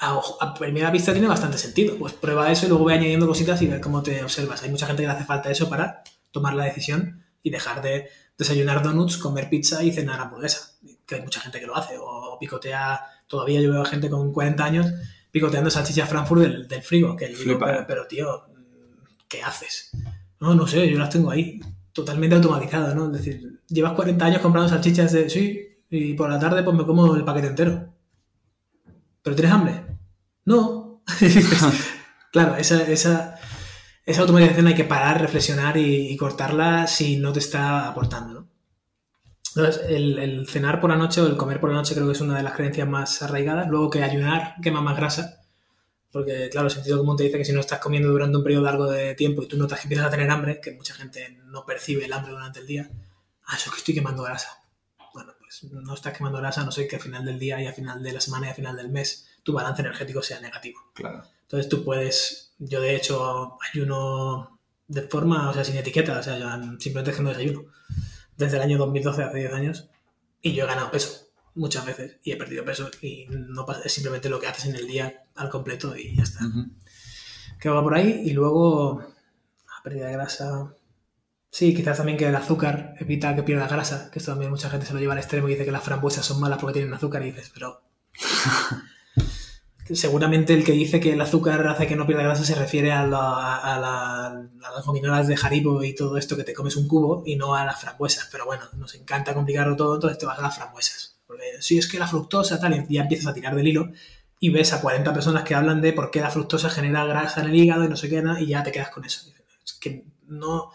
a, 0.00 0.54
primera 0.54 0.90
vista 0.90 1.12
tiene 1.12 1.28
bastante 1.28 1.58
sentido. 1.58 1.96
Pues 1.98 2.12
prueba 2.14 2.50
eso 2.50 2.66
y 2.66 2.68
luego 2.68 2.84
ve 2.84 2.94
añadiendo 2.94 3.26
cositas 3.26 3.60
y 3.62 3.66
ver 3.66 3.80
cómo 3.80 4.02
te 4.02 4.22
observas. 4.22 4.62
Hay 4.62 4.70
mucha 4.70 4.86
gente 4.86 5.02
que 5.02 5.08
le 5.08 5.14
hace 5.14 5.24
falta 5.24 5.50
eso 5.50 5.68
para 5.68 6.02
tomar 6.30 6.54
la 6.54 6.64
decisión 6.64 7.24
y 7.42 7.50
dejar 7.50 7.82
de 7.82 8.08
desayunar 8.36 8.82
donuts, 8.82 9.18
comer 9.18 9.48
pizza 9.50 9.82
y 9.82 9.92
cenar 9.92 10.20
hamburguesa. 10.20 10.76
Que 11.06 11.16
hay 11.16 11.22
mucha 11.22 11.40
gente 11.40 11.60
que 11.60 11.66
lo 11.66 11.76
hace. 11.76 11.94
O 11.98 12.38
picotea, 12.40 13.00
todavía 13.26 13.60
yo 13.60 13.70
veo 13.70 13.82
a 13.82 13.86
gente 13.86 14.08
con 14.08 14.32
40 14.32 14.64
años 14.64 14.86
picoteando 15.30 15.70
salchichas 15.70 16.08
Frankfurt 16.08 16.42
del, 16.42 16.68
del 16.68 16.82
frigo. 16.82 17.14
Que 17.16 17.28
digo, 17.28 17.58
pero, 17.58 17.80
¿eh? 17.80 17.84
pero, 17.86 18.06
tío, 18.06 18.46
¿qué 19.28 19.42
haces? 19.42 19.90
No, 20.40 20.54
no 20.54 20.66
sé, 20.66 20.90
yo 20.90 20.98
las 20.98 21.10
tengo 21.10 21.30
ahí. 21.30 21.60
Totalmente 21.92 22.36
automatizadas, 22.36 22.94
¿no? 22.94 23.06
Es 23.06 23.12
decir, 23.12 23.60
llevas 23.68 23.92
40 23.92 24.24
años 24.24 24.40
comprando 24.40 24.68
salchichas 24.68 25.12
de 25.12 25.28
sí 25.28 25.66
y 25.90 26.14
por 26.14 26.30
la 26.30 26.38
tarde 26.38 26.62
pues 26.62 26.76
me 26.76 26.86
como 26.86 27.14
el 27.14 27.24
paquete 27.24 27.48
entero. 27.48 27.92
¿Pero 29.22 29.36
tienes 29.36 29.52
hambre? 29.52 29.89
No. 30.44 31.02
claro, 32.32 32.56
esa, 32.56 32.82
esa, 32.90 33.38
esa, 34.04 34.20
automatización 34.20 34.66
hay 34.66 34.74
que 34.74 34.84
parar, 34.84 35.20
reflexionar 35.20 35.76
y, 35.76 36.16
cortarla 36.16 36.86
si 36.86 37.16
no 37.16 37.32
te 37.32 37.40
está 37.40 37.88
aportando, 37.88 38.34
¿no? 38.34 38.50
Entonces, 39.54 39.82
el, 39.88 40.18
el, 40.18 40.48
cenar 40.48 40.80
por 40.80 40.90
la 40.90 40.96
noche 40.96 41.20
o 41.20 41.26
el 41.26 41.36
comer 41.36 41.60
por 41.60 41.70
la 41.70 41.76
noche 41.76 41.94
creo 41.94 42.06
que 42.06 42.12
es 42.12 42.20
una 42.20 42.36
de 42.36 42.44
las 42.44 42.54
creencias 42.54 42.86
más 42.86 43.20
arraigadas. 43.22 43.68
Luego 43.68 43.90
que 43.90 44.02
ayunar 44.02 44.54
quema 44.62 44.80
más 44.80 44.96
grasa. 44.96 45.40
Porque, 46.12 46.48
claro, 46.50 46.66
el 46.66 46.72
sentido 46.72 46.98
común 46.98 47.16
te 47.16 47.24
dice 47.24 47.38
que 47.38 47.44
si 47.44 47.52
no 47.52 47.60
estás 47.60 47.78
comiendo 47.78 48.08
durante 48.10 48.36
un 48.36 48.42
periodo 48.42 48.64
largo 48.64 48.90
de 48.90 49.14
tiempo 49.14 49.42
y 49.42 49.48
tú 49.48 49.56
notas 49.56 49.80
que 49.80 49.84
empiezas 49.84 50.06
a 50.06 50.10
tener 50.10 50.30
hambre, 50.30 50.60
que 50.60 50.72
mucha 50.72 50.94
gente 50.94 51.38
no 51.44 51.64
percibe 51.64 52.04
el 52.04 52.12
hambre 52.12 52.32
durante 52.32 52.60
el 52.60 52.66
día, 52.66 52.90
ah, 53.46 53.56
eso 53.56 53.70
es 53.70 53.74
que 53.74 53.78
estoy 53.78 53.94
quemando 53.94 54.24
grasa. 54.24 54.48
Bueno, 55.14 55.32
pues 55.38 55.64
no 55.70 55.94
estás 55.94 56.16
quemando 56.16 56.38
grasa, 56.38 56.64
no 56.64 56.72
sé 56.72 56.88
que 56.88 56.96
al 56.96 57.02
final 57.02 57.24
del 57.24 57.38
día 57.38 57.62
y 57.62 57.66
al 57.66 57.74
final 57.74 58.02
de 58.02 58.12
la 58.12 58.20
semana 58.20 58.46
y 58.46 58.50
al 58.50 58.56
final 58.56 58.76
del 58.76 58.88
mes 58.88 59.29
tu 59.42 59.52
balance 59.52 59.82
energético 59.82 60.22
sea 60.22 60.40
negativo. 60.40 60.80
Claro. 60.94 61.22
Entonces 61.42 61.68
tú 61.68 61.84
puedes, 61.84 62.54
yo 62.58 62.80
de 62.80 62.96
hecho 62.96 63.58
ayuno 63.72 64.60
de 64.86 65.02
forma, 65.02 65.50
o 65.50 65.54
sea, 65.54 65.64
sin 65.64 65.76
etiqueta, 65.76 66.18
o 66.18 66.22
sea, 66.22 66.36
simplemente 66.78 67.10
es 67.10 67.16
que 67.16 67.22
no 67.22 67.30
desayuno. 67.30 67.64
Desde 68.36 68.56
el 68.56 68.62
año 68.62 68.78
2012, 68.78 69.22
hace 69.22 69.38
10 69.38 69.52
años, 69.52 69.90
y 70.42 70.52
yo 70.52 70.64
he 70.64 70.66
ganado 70.66 70.90
peso 70.90 71.30
muchas 71.54 71.84
veces 71.84 72.16
y 72.22 72.32
he 72.32 72.36
perdido 72.36 72.64
peso 72.64 72.90
y 73.02 73.26
no 73.28 73.66
pasa, 73.66 73.82
es 73.84 73.92
simplemente 73.92 74.28
lo 74.28 74.40
que 74.40 74.46
haces 74.46 74.66
en 74.66 74.76
el 74.76 74.86
día 74.86 75.24
al 75.34 75.50
completo 75.50 75.96
y 75.96 76.16
ya 76.16 76.22
está. 76.22 76.40
Que 77.58 77.68
va 77.68 77.82
por 77.82 77.94
ahí 77.94 78.22
y 78.24 78.32
luego 78.32 79.00
la 79.00 79.82
pérdida 79.82 80.06
de 80.06 80.12
grasa. 80.12 80.74
Sí, 81.50 81.74
quizás 81.74 81.96
también 81.96 82.16
que 82.16 82.28
el 82.28 82.36
azúcar 82.36 82.94
evita 82.98 83.34
que 83.34 83.42
pierda 83.42 83.66
grasa, 83.66 84.10
que 84.10 84.20
esto 84.20 84.32
también 84.32 84.50
mucha 84.50 84.70
gente 84.70 84.86
se 84.86 84.94
lo 84.94 85.00
lleva 85.00 85.14
al 85.14 85.18
extremo 85.18 85.48
y 85.48 85.52
dice 85.52 85.64
que 85.64 85.72
las 85.72 85.82
frambuesas 85.82 86.24
son 86.24 86.40
malas 86.40 86.58
porque 86.58 86.74
tienen 86.74 86.94
azúcar 86.94 87.22
y 87.22 87.32
dices, 87.32 87.50
pero 87.52 87.82
seguramente 89.94 90.54
el 90.54 90.64
que 90.64 90.72
dice 90.72 91.00
que 91.00 91.12
el 91.12 91.20
azúcar 91.20 91.66
hace 91.66 91.86
que 91.86 91.96
no 91.96 92.06
pierda 92.06 92.22
grasa 92.22 92.44
se 92.44 92.54
refiere 92.54 92.92
a, 92.92 93.06
las 93.06 94.86
gominolas 94.86 95.26
de 95.26 95.38
Haribo 95.40 95.82
y 95.82 95.94
todo 95.94 96.16
esto 96.16 96.36
que 96.36 96.44
te 96.44 96.54
comes 96.54 96.76
un 96.76 96.86
cubo 96.86 97.22
y 97.26 97.36
no 97.36 97.54
a 97.54 97.64
las 97.64 97.80
frambuesas. 97.80 98.28
Pero 98.30 98.46
bueno, 98.46 98.64
nos 98.76 98.94
encanta 98.94 99.34
complicarlo 99.34 99.76
todo, 99.76 99.94
entonces 99.94 100.18
te 100.18 100.26
vas 100.26 100.38
a 100.38 100.42
las 100.42 100.56
frambuesas. 100.56 101.18
Porque 101.26 101.44
si 101.60 101.78
es 101.78 101.88
que 101.88 101.98
la 101.98 102.06
fructosa 102.06 102.60
tal, 102.60 102.86
y 102.88 102.94
ya 102.94 103.02
empiezas 103.02 103.28
a 103.28 103.34
tirar 103.34 103.54
del 103.54 103.68
hilo 103.68 103.90
y 104.38 104.50
ves 104.50 104.72
a 104.72 104.80
40 104.80 105.12
personas 105.12 105.44
que 105.44 105.54
hablan 105.54 105.80
de 105.80 105.92
por 105.92 106.10
qué 106.10 106.20
la 106.20 106.30
fructosa 106.30 106.70
genera 106.70 107.04
grasa 107.04 107.42
en 107.42 107.48
el 107.48 107.56
hígado 107.56 107.84
y 107.84 107.88
no 107.88 107.96
sé 107.96 108.08
qué, 108.08 108.22
y 108.40 108.46
ya 108.46 108.62
te 108.62 108.72
quedas 108.72 108.90
con 108.90 109.04
eso. 109.04 109.30
Es 109.64 109.74
que 109.74 110.04
no, 110.26 110.70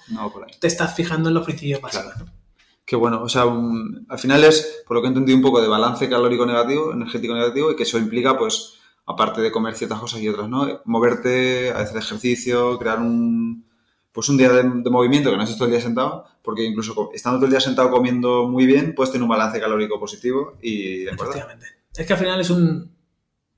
te 0.59 0.67
estás 0.67 0.93
fijando 0.93 1.29
en 1.29 1.35
los 1.35 1.45
principios 1.45 1.81
básicos. 1.81 2.13
Qué 2.85 2.95
bueno, 2.95 3.23
o 3.23 3.29
sea, 3.29 3.43
al 3.43 4.19
final 4.19 4.43
es, 4.43 4.83
por 4.87 4.95
lo 4.95 5.01
que 5.01 5.07
he 5.07 5.09
entendido, 5.09 5.35
un 5.35 5.41
poco 5.41 5.59
de 5.59 5.67
balance 5.67 6.07
calórico 6.07 6.45
negativo, 6.45 6.93
energético 6.93 7.33
negativo, 7.33 7.71
y 7.71 7.75
que 7.75 7.83
eso 7.83 7.97
implica, 7.97 8.37
pues, 8.37 8.75
aparte 9.07 9.41
de 9.41 9.51
comer 9.51 9.75
ciertas 9.75 9.99
cosas 9.99 10.21
y 10.21 10.29
otras, 10.29 10.47
¿no? 10.49 10.81
Moverte, 10.85 11.71
hacer 11.71 11.97
ejercicio, 11.97 12.77
crear 12.77 12.99
un, 12.99 13.65
pues 14.11 14.29
un 14.29 14.37
día 14.37 14.51
de, 14.51 14.63
movimiento 14.63 15.31
que 15.31 15.37
no 15.37 15.43
estés 15.43 15.57
todo 15.57 15.67
el 15.67 15.73
día 15.73 15.81
sentado, 15.81 16.25
porque 16.43 16.63
incluso 16.63 17.09
estando 17.13 17.39
todo 17.39 17.47
el 17.47 17.51
día 17.51 17.59
sentado 17.59 17.89
comiendo 17.89 18.47
muy 18.47 18.67
bien, 18.67 18.93
puedes 18.95 19.11
tener 19.11 19.23
un 19.23 19.29
balance 19.29 19.59
calórico 19.59 19.99
positivo 19.99 20.57
y... 20.61 21.07
Efectivamente. 21.07 21.65
Es 21.95 22.05
que 22.05 22.13
al 22.13 22.19
final 22.19 22.39
es 22.39 22.49
un, 22.49 22.91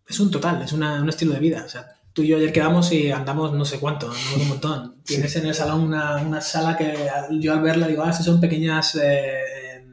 es 0.07 0.19
un 0.19 0.31
total, 0.31 0.61
es 0.61 0.71
un 0.71 1.09
estilo 1.09 1.33
de 1.33 1.39
vida. 1.39 1.63
O 1.65 1.69
sea, 1.69 1.96
tú 2.17 2.23
y 2.23 2.29
yo 2.29 2.37
ayer 2.37 2.51
quedamos 2.51 2.91
y 2.91 3.11
andamos 3.11 3.53
no 3.53 3.63
sé 3.63 3.79
cuánto, 3.79 4.11
un 4.35 4.47
montón. 4.47 4.95
Tienes 5.03 5.35
en 5.35 5.45
el 5.45 5.53
salón 5.53 5.81
una, 5.81 6.17
una, 6.17 6.41
sala 6.41 6.75
que 6.75 7.07
yo 7.39 7.53
al 7.53 7.61
verla 7.61 7.85
digo, 7.87 8.01
ah, 8.01 8.09
estas 8.09 8.25
son 8.25 8.41
pequeñas... 8.41 8.95
Eh, 8.95 9.83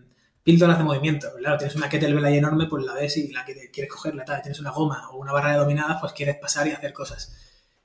píldoras 0.43 0.79
de 0.79 0.85
movimiento. 0.85 1.29
Claro, 1.39 1.59
tienes 1.59 1.77
una 1.77 1.89
kettlebell 1.89 2.25
ahí 2.25 2.39
enorme, 2.39 2.67
pues 2.67 2.85
la 2.85 2.95
ves 2.95 3.17
y 3.19 3.31
la 3.31 3.45
que 3.45 3.71
quieres 3.71 3.93
cogerla, 3.93 4.25
tal. 4.25 4.41
Tienes 4.41 4.61
una 4.61 4.71
goma 4.71 5.11
o 5.11 5.19
una 5.19 5.33
barra 5.33 5.53
de 5.53 5.59
dominadas, 5.59 5.99
pues 6.01 6.13
quieres 6.15 6.37
pasar 6.37 6.67
y 6.67 6.71
hacer 6.71 6.95
cosas. 6.95 7.35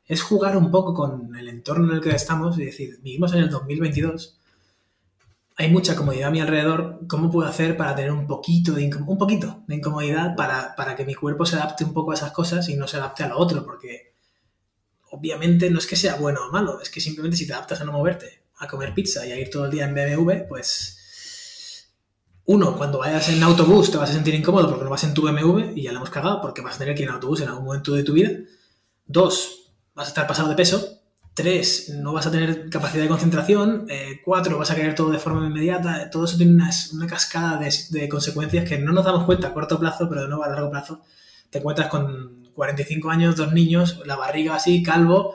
Es 0.05 0.21
jugar 0.21 0.55
un 0.55 0.71
poco 0.71 0.93
con 0.93 1.35
el 1.35 1.49
entorno 1.49 1.89
en 1.89 1.97
el 1.97 2.01
que 2.01 2.09
estamos 2.11 2.57
y 2.59 2.65
decir, 2.65 2.99
vivimos 3.01 3.33
en 3.33 3.39
el 3.39 3.49
2022, 3.49 4.39
hay 5.57 5.69
mucha 5.69 5.95
comodidad 5.95 6.29
a 6.29 6.31
mi 6.31 6.39
alrededor, 6.39 7.01
¿cómo 7.07 7.29
puedo 7.29 7.47
hacer 7.47 7.75
para 7.75 7.95
tener 7.95 8.11
un 8.11 8.25
poquito 8.25 8.73
de, 8.73 8.89
un 9.05 9.17
poquito 9.17 9.63
de 9.67 9.75
incomodidad 9.75 10.35
para, 10.35 10.75
para 10.75 10.95
que 10.95 11.05
mi 11.05 11.15
cuerpo 11.15 11.45
se 11.45 11.57
adapte 11.57 11.83
un 11.83 11.93
poco 11.93 12.11
a 12.11 12.15
esas 12.15 12.31
cosas 12.31 12.67
y 12.69 12.75
no 12.75 12.87
se 12.87 12.97
adapte 12.97 13.23
a 13.23 13.27
lo 13.27 13.37
otro? 13.37 13.65
Porque 13.65 14.08
obviamente 15.11 15.69
no 15.69 15.79
es 15.79 15.87
que 15.87 15.95
sea 15.95 16.15
bueno 16.15 16.47
o 16.47 16.51
malo, 16.51 16.81
es 16.81 16.89
que 16.89 17.01
simplemente 17.01 17.37
si 17.37 17.47
te 17.47 17.53
adaptas 17.53 17.81
a 17.81 17.83
no 17.83 17.91
moverte, 17.91 18.43
a 18.57 18.67
comer 18.67 18.93
pizza 18.93 19.25
y 19.25 19.31
a 19.31 19.39
ir 19.39 19.49
todo 19.49 19.65
el 19.65 19.71
día 19.71 19.85
en 19.85 19.95
BMW, 19.95 20.47
pues 20.47 20.99
uno, 22.51 22.75
cuando 22.75 22.97
vayas 22.97 23.29
en 23.29 23.43
autobús 23.43 23.91
te 23.91 23.97
vas 23.97 24.09
a 24.09 24.13
sentir 24.13 24.33
incómodo 24.33 24.67
porque 24.69 24.83
no 24.83 24.89
vas 24.89 25.03
en 25.03 25.13
tu 25.13 25.21
BMW 25.21 25.73
y 25.75 25.83
ya 25.83 25.91
le 25.91 25.97
hemos 25.97 26.09
cagado 26.09 26.41
porque 26.41 26.61
vas 26.61 26.75
a 26.75 26.79
tener 26.79 26.95
que 26.95 27.03
ir 27.03 27.07
en 27.07 27.13
autobús 27.13 27.41
en 27.41 27.47
algún 27.47 27.65
momento 27.65 27.93
de 27.93 28.03
tu 28.03 28.13
vida. 28.13 28.31
Dos, 29.05 29.71
vas 29.93 30.07
a 30.07 30.09
estar 30.09 30.25
pasado 30.25 30.49
de 30.49 30.55
peso. 30.55 30.99
Tres, 31.35 31.89
no 31.89 32.11
vas 32.11 32.25
a 32.25 32.31
tener 32.31 32.67
capacidad 32.71 33.03
de 33.03 33.07
concentración. 33.07 33.85
Eh, 33.87 34.21
cuatro, 34.25 34.57
vas 34.57 34.71
a 34.71 34.75
querer 34.75 34.95
todo 34.95 35.11
de 35.11 35.19
forma 35.19 35.45
inmediata. 35.45 36.09
Todo 36.09 36.25
eso 36.25 36.37
tiene 36.37 36.53
una, 36.53 37.07
cascada 37.07 37.59
de, 37.59 38.09
consecuencias 38.09 38.67
que 38.67 38.79
no 38.79 38.93
nos 38.93 39.05
damos 39.05 39.25
cuenta 39.25 39.49
a 39.49 39.53
corto 39.53 39.79
plazo, 39.79 40.09
pero 40.09 40.23
de 40.23 40.27
nuevo 40.27 40.43
a 40.43 40.49
largo 40.49 40.71
plazo. 40.71 41.03
Te 41.51 41.59
encuentras 41.59 41.87
con 41.87 42.38
45 42.59 43.09
años, 43.09 43.37
dos 43.37 43.53
niños, 43.53 44.01
la 44.05 44.17
barriga 44.17 44.55
así, 44.55 44.83
calvo 44.83 45.33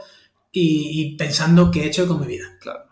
y, 0.53 1.17
pensando 1.17 1.71
qué 1.71 1.85
he 1.85 1.87
hecho 1.87 2.07
con 2.07 2.21
mi 2.21 2.27
vida. 2.27 2.45
Claro. 2.61 2.85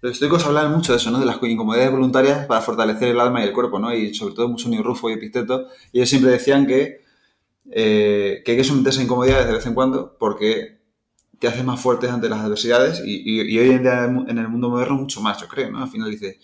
Los 0.00 0.12
estoicos 0.12 0.46
hablan 0.46 0.72
mucho 0.72 0.92
de 0.92 0.96
eso, 0.96 1.10
¿no? 1.10 1.20
De 1.20 1.26
las 1.26 1.36
incomodidades 1.42 1.92
voluntarias 1.92 2.46
para 2.46 2.62
fortalecer 2.62 3.10
el 3.10 3.20
alma 3.20 3.42
y 3.42 3.48
el 3.48 3.52
cuerpo, 3.52 3.78
¿no? 3.78 3.94
Y 3.94 4.14
sobre 4.14 4.34
todo 4.34 4.48
Musonio 4.48 4.82
Rufo 4.82 5.10
y 5.10 5.12
Epicteto. 5.12 5.68
Y 5.92 5.98
ellos 5.98 6.08
siempre 6.08 6.30
decían 6.30 6.66
que, 6.66 7.04
eh, 7.70 8.40
que 8.42 8.52
hay 8.52 8.56
que 8.56 8.64
someterse 8.64 9.00
a 9.00 9.04
incomodidades 9.04 9.46
de 9.46 9.52
vez 9.52 9.66
en 9.66 9.74
cuando 9.74 10.16
porque 10.18 10.80
te 11.38 11.46
hace 11.46 11.62
más 11.62 11.78
fuertes 11.78 12.10
ante 12.10 12.30
las 12.30 12.40
adversidades 12.40 13.02
y, 13.04 13.38
hoy 13.38 13.70
en 13.70 13.82
día 13.82 14.04
en 14.04 14.38
el 14.38 14.48
mundo 14.48 14.70
moderno 14.70 14.96
mucho 14.96 15.20
más, 15.20 15.38
yo 15.38 15.46
creo, 15.46 15.70
¿no? 15.70 15.82
Al 15.82 15.90
final 15.90 16.10
dice, 16.10 16.40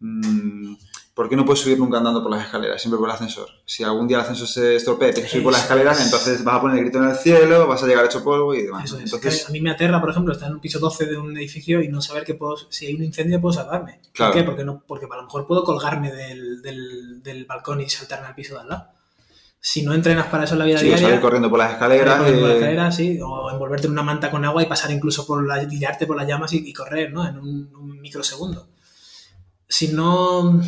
mmm, 0.00 0.72
¿por 1.16 1.30
qué 1.30 1.34
no 1.34 1.46
puedes 1.46 1.60
subir 1.60 1.78
nunca 1.78 1.96
andando 1.96 2.22
por 2.22 2.30
las 2.30 2.44
escaleras? 2.44 2.78
Siempre 2.78 2.98
por 2.98 3.08
el 3.08 3.14
ascensor. 3.14 3.48
Si 3.64 3.82
algún 3.82 4.06
día 4.06 4.18
el 4.18 4.24
ascensor 4.24 4.46
se 4.46 4.76
estropea 4.76 5.08
y 5.08 5.12
tienes 5.12 5.30
que 5.30 5.38
subir 5.38 5.44
por 5.44 5.52
las 5.54 5.62
escaleras, 5.62 6.04
entonces 6.04 6.44
vas 6.44 6.56
a 6.56 6.60
poner 6.60 6.76
el 6.76 6.84
grito 6.84 6.98
en 6.98 7.08
el 7.08 7.16
cielo, 7.16 7.66
vas 7.66 7.82
a 7.82 7.86
llegar 7.86 8.04
hecho 8.04 8.22
polvo 8.22 8.54
y 8.54 8.64
demás. 8.64 8.92
Entonces... 8.92 9.48
A 9.48 9.50
mí 9.50 9.62
me 9.62 9.70
aterra, 9.70 9.98
por 9.98 10.10
ejemplo, 10.10 10.34
estar 10.34 10.50
en 10.50 10.56
un 10.56 10.60
piso 10.60 10.78
12 10.78 11.06
de 11.06 11.16
un 11.16 11.34
edificio 11.34 11.80
y 11.80 11.88
no 11.88 12.02
saber 12.02 12.22
que 12.24 12.34
puedo, 12.34 12.58
si 12.68 12.84
hay 12.84 12.96
un 12.96 13.02
incendio 13.02 13.40
puedo 13.40 13.54
salvarme. 13.54 14.02
¿Por 14.14 14.30
qué? 14.30 14.42
Porque, 14.42 14.62
no, 14.62 14.82
porque 14.86 15.06
a 15.10 15.16
lo 15.16 15.22
mejor 15.22 15.46
puedo 15.46 15.64
colgarme 15.64 16.12
del, 16.12 16.60
del, 16.60 17.22
del, 17.22 17.46
balcón 17.46 17.80
y 17.80 17.88
saltarme 17.88 18.26
al 18.26 18.34
piso 18.34 18.52
de 18.52 18.60
al 18.60 18.68
lado. 18.68 18.88
Si 19.58 19.82
no 19.82 19.94
entrenas 19.94 20.26
para 20.26 20.44
eso 20.44 20.52
en 20.52 20.58
la 20.58 20.64
vida 20.66 20.78
sí, 20.78 20.84
diaria... 20.84 21.06
salir 21.06 21.20
corriendo 21.22 21.48
por 21.48 21.58
las 21.58 21.72
escaleras. 21.72 22.18
Por 22.18 22.30
las 22.30 22.50
escaleras, 22.56 22.94
sí. 22.94 23.18
O 23.22 23.50
envolverte 23.50 23.86
en 23.86 23.94
una 23.94 24.02
manta 24.02 24.30
con 24.30 24.44
agua 24.44 24.62
y 24.62 24.66
pasar 24.66 24.90
incluso 24.90 25.26
por 25.26 25.46
la... 25.46 25.66
tirarte 25.66 26.06
por 26.06 26.18
las 26.18 26.28
llamas 26.28 26.52
y, 26.52 26.72
correr, 26.74 27.10
¿no? 27.10 27.26
En 27.26 27.38
un, 27.38 27.74
un 27.74 28.00
microsegundo. 28.02 28.68
Si 29.66 29.88
no 29.88 30.60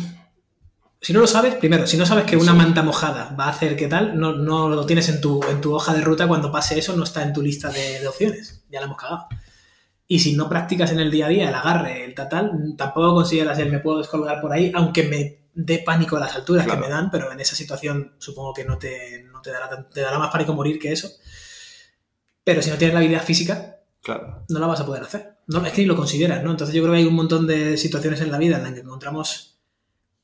si 1.01 1.13
no 1.13 1.21
lo 1.21 1.27
sabes, 1.27 1.55
primero, 1.55 1.87
si 1.87 1.95
no 1.95 2.05
sabes 2.05 2.25
que 2.25 2.35
una 2.35 2.53
manta 2.53 2.83
mojada 2.83 3.33
va 3.39 3.45
a 3.45 3.49
hacer 3.51 3.77
qué 3.77 3.87
tal, 3.87 4.19
no, 4.19 4.33
no 4.33 4.67
lo 4.67 4.85
tienes 4.85 5.07
en 5.07 5.21
tu, 5.21 5.41
en 5.49 5.61
tu 5.61 5.73
hoja 5.73 5.93
de 5.93 6.01
ruta, 6.01 6.27
cuando 6.27 6.51
pase 6.51 6.77
eso 6.77 6.95
no 6.95 7.03
está 7.03 7.23
en 7.23 7.31
tu 7.31 7.41
lista 7.41 7.69
de, 7.69 8.05
opciones. 8.05 8.65
Ya 8.69 8.79
la 8.79 8.87
hemos 8.87 8.97
cagado. 8.97 9.27
Y 10.07 10.19
si 10.19 10.35
no 10.35 10.49
practicas 10.49 10.91
en 10.91 10.99
el 10.99 11.09
día 11.09 11.27
a 11.27 11.29
día 11.29 11.49
el 11.49 11.55
agarre, 11.55 12.03
el 12.03 12.15
tal, 12.15 12.75
tampoco 12.77 13.13
consideras 13.13 13.57
el 13.59 13.71
me 13.71 13.79
puedo 13.79 13.99
descolgar 13.99 14.41
por 14.41 14.51
ahí, 14.51 14.71
aunque 14.75 15.03
me 15.03 15.39
dé 15.53 15.79
pánico 15.85 16.17
a 16.17 16.19
las 16.19 16.35
alturas 16.35 16.67
que 16.67 16.75
me 16.75 16.89
dan, 16.89 17.09
pero 17.09 17.31
en 17.31 17.39
esa 17.39 17.55
situación 17.55 18.15
supongo 18.17 18.53
que 18.53 18.65
no 18.65 18.77
te, 18.77 19.23
no 19.31 19.41
te, 19.41 19.51
dará, 19.51 19.87
te 19.87 20.01
dará 20.01 20.19
más 20.19 20.31
pánico 20.31 20.53
morir 20.53 20.79
que 20.79 20.91
eso. 20.91 21.09
Pero 22.43 22.61
si 22.61 22.71
no 22.71 22.77
tienes 22.77 22.93
la 22.93 22.99
habilidad 22.99 23.23
física, 23.23 23.77
claro. 24.01 24.43
no 24.49 24.59
la 24.59 24.67
vas 24.67 24.81
a 24.81 24.85
poder 24.85 25.03
hacer. 25.03 25.37
No, 25.47 25.65
es 25.65 25.71
que 25.71 25.81
ni 25.81 25.87
lo 25.87 25.95
consideras, 25.95 26.43
¿no? 26.43 26.51
Entonces 26.51 26.75
yo 26.75 26.81
creo 26.81 26.93
que 26.93 26.99
hay 26.99 27.05
un 27.05 27.15
montón 27.15 27.47
de 27.47 27.77
situaciones 27.77 28.19
en 28.21 28.31
la 28.31 28.37
vida 28.37 28.57
en 28.57 28.63
las 28.63 28.73
que 28.73 28.79
encontramos 28.81 29.48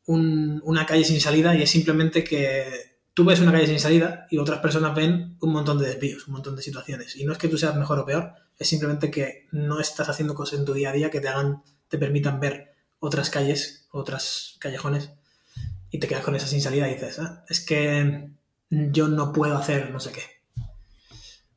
una 0.08 0.86
calle 0.86 1.04
sin 1.04 1.20
salida 1.20 1.56
y 1.56 1.62
es 1.62 1.70
simplemente 1.70 2.24
que 2.24 2.96
tú 3.14 3.24
ves 3.24 3.40
una 3.40 3.52
calle 3.52 3.68
sin 3.68 3.80
salida 3.80 4.28
y 4.30 4.38
otras 4.38 4.60
personas 4.60 4.94
ven 4.94 5.38
un 5.40 5.52
montón 5.52 5.80
de 5.80 5.88
desvíos, 5.88 6.28
un 6.28 6.34
montón 6.34 6.56
de 6.56 6.62
situaciones. 6.62 7.16
Y 7.16 7.24
no 7.24 7.32
es 7.32 7.38
que 7.38 7.48
tú 7.48 7.58
seas 7.58 7.76
mejor 7.76 8.00
o 8.00 8.06
peor, 8.06 8.34
es 8.58 8.68
simplemente 8.68 9.10
que 9.10 9.48
no 9.52 9.80
estás 9.80 10.10
haciendo 10.10 10.36
cosas 10.36 10.60
en 10.60 10.66
tu 10.66 10.74
día 10.74 10.90
a 10.90 10.94
día 10.94 11.10
que 11.10 11.22
te 11.22 11.30
hagan, 11.30 11.64
te 11.88 11.98
permitan 11.98 12.40
ver 12.40 12.76
otras 13.00 13.30
calles, 13.30 13.88
otras 13.92 14.58
callejones 14.60 15.12
y 15.90 16.00
te 16.00 16.08
quedas 16.08 16.24
con 16.24 16.36
esa 16.36 16.48
sin 16.48 16.62
salida 16.62 16.90
y 16.90 16.96
dices, 16.96 17.20
ah, 17.20 17.46
es 17.48 17.62
que 17.66 18.30
yo 18.70 19.08
no 19.08 19.32
puedo 19.32 19.58
hacer 19.58 19.92
no 19.92 20.00
sé 20.00 20.12
qué. 20.12 20.24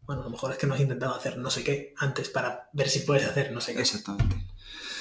Bueno, 0.03 0.23
a 0.23 0.25
lo 0.25 0.31
mejor 0.31 0.53
es 0.53 0.59
que 0.59 0.67
no 0.67 0.75
has 0.75 0.81
intentado 0.81 1.15
hacer 1.15 1.37
no 1.37 1.51
sé 1.51 1.65
qué 1.65 1.93
antes 1.99 2.31
para 2.31 2.71
ver 2.73 2.89
si 2.89 3.01
puedes 3.01 3.27
hacer 3.27 3.53
no 3.53 3.61
sé 3.61 3.75
qué. 3.75 3.81
Exactamente. 3.81 4.37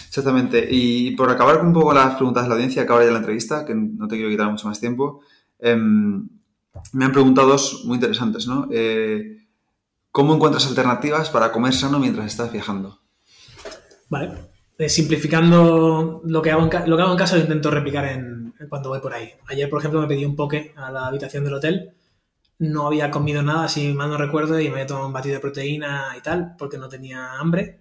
Exactamente. 0.08 0.68
Y 0.70 1.12
por 1.12 1.30
acabar 1.30 1.58
con 1.58 1.68
un 1.68 1.74
poco 1.74 1.94
las 1.94 2.16
preguntas 2.16 2.44
de 2.44 2.50
la 2.50 2.56
audiencia, 2.56 2.84
acaba 2.84 3.04
ya 3.04 3.12
la 3.12 3.20
entrevista, 3.20 3.66
que 3.66 3.76
no 3.76 4.08
te 4.08 4.16
quiero 4.16 4.30
quitar 4.30 4.50
mucho 4.50 4.68
más 4.68 4.80
tiempo, 4.80 5.22
em, 5.60 6.28
me 6.94 7.06
han 7.06 7.12
preguntado 7.12 7.50
dos 7.50 7.84
muy 7.86 7.96
interesantes, 7.96 8.48
¿no? 8.48 8.68
Eh, 8.72 9.46
¿Cómo 10.12 10.36
encuentras 10.36 10.68
alternativas 10.68 11.30
para 11.30 11.52
comer 11.52 11.74
sano 11.74 12.00
mientras 12.00 12.26
estás 12.28 12.52
viajando? 12.52 13.00
Vale. 14.10 14.32
Eh, 14.78 14.90
simplificando 14.90 16.22
lo 16.24 16.42
que, 16.42 16.52
hago 16.52 16.64
en 16.64 16.90
lo 16.90 16.96
que 16.96 17.04
hago 17.04 17.12
en 17.12 17.18
casa 17.18 17.36
lo 17.36 17.42
intento 17.42 17.72
replicar 17.72 18.06
en, 18.06 18.54
cuando 18.70 18.90
voy 18.90 19.00
por 19.00 19.14
ahí. 19.14 19.30
Ayer, 19.48 19.70
por 19.70 19.80
ejemplo, 19.80 20.02
me 20.02 20.08
pedí 20.08 20.26
un 20.26 20.36
poke 20.36 20.74
a 20.76 20.92
la 20.92 21.08
habitación 21.08 21.44
del 21.44 21.56
hotel 21.56 21.94
no 22.60 22.88
había 22.88 23.12
comido 23.12 23.44
nada, 23.44 23.68
si 23.68 23.94
mal 23.94 24.10
no 24.10 24.18
recuerdo, 24.18 24.60
y 24.60 24.66
me 24.68 24.76
había 24.76 24.88
tomado 24.88 25.08
un 25.08 25.14
batido 25.14 25.36
de 25.36 25.42
proteína 25.42 26.16
y 26.18 26.22
tal, 26.22 26.56
porque 26.58 26.78
no 26.78 26.90
tenía 26.90 27.34
hambre. 27.34 27.80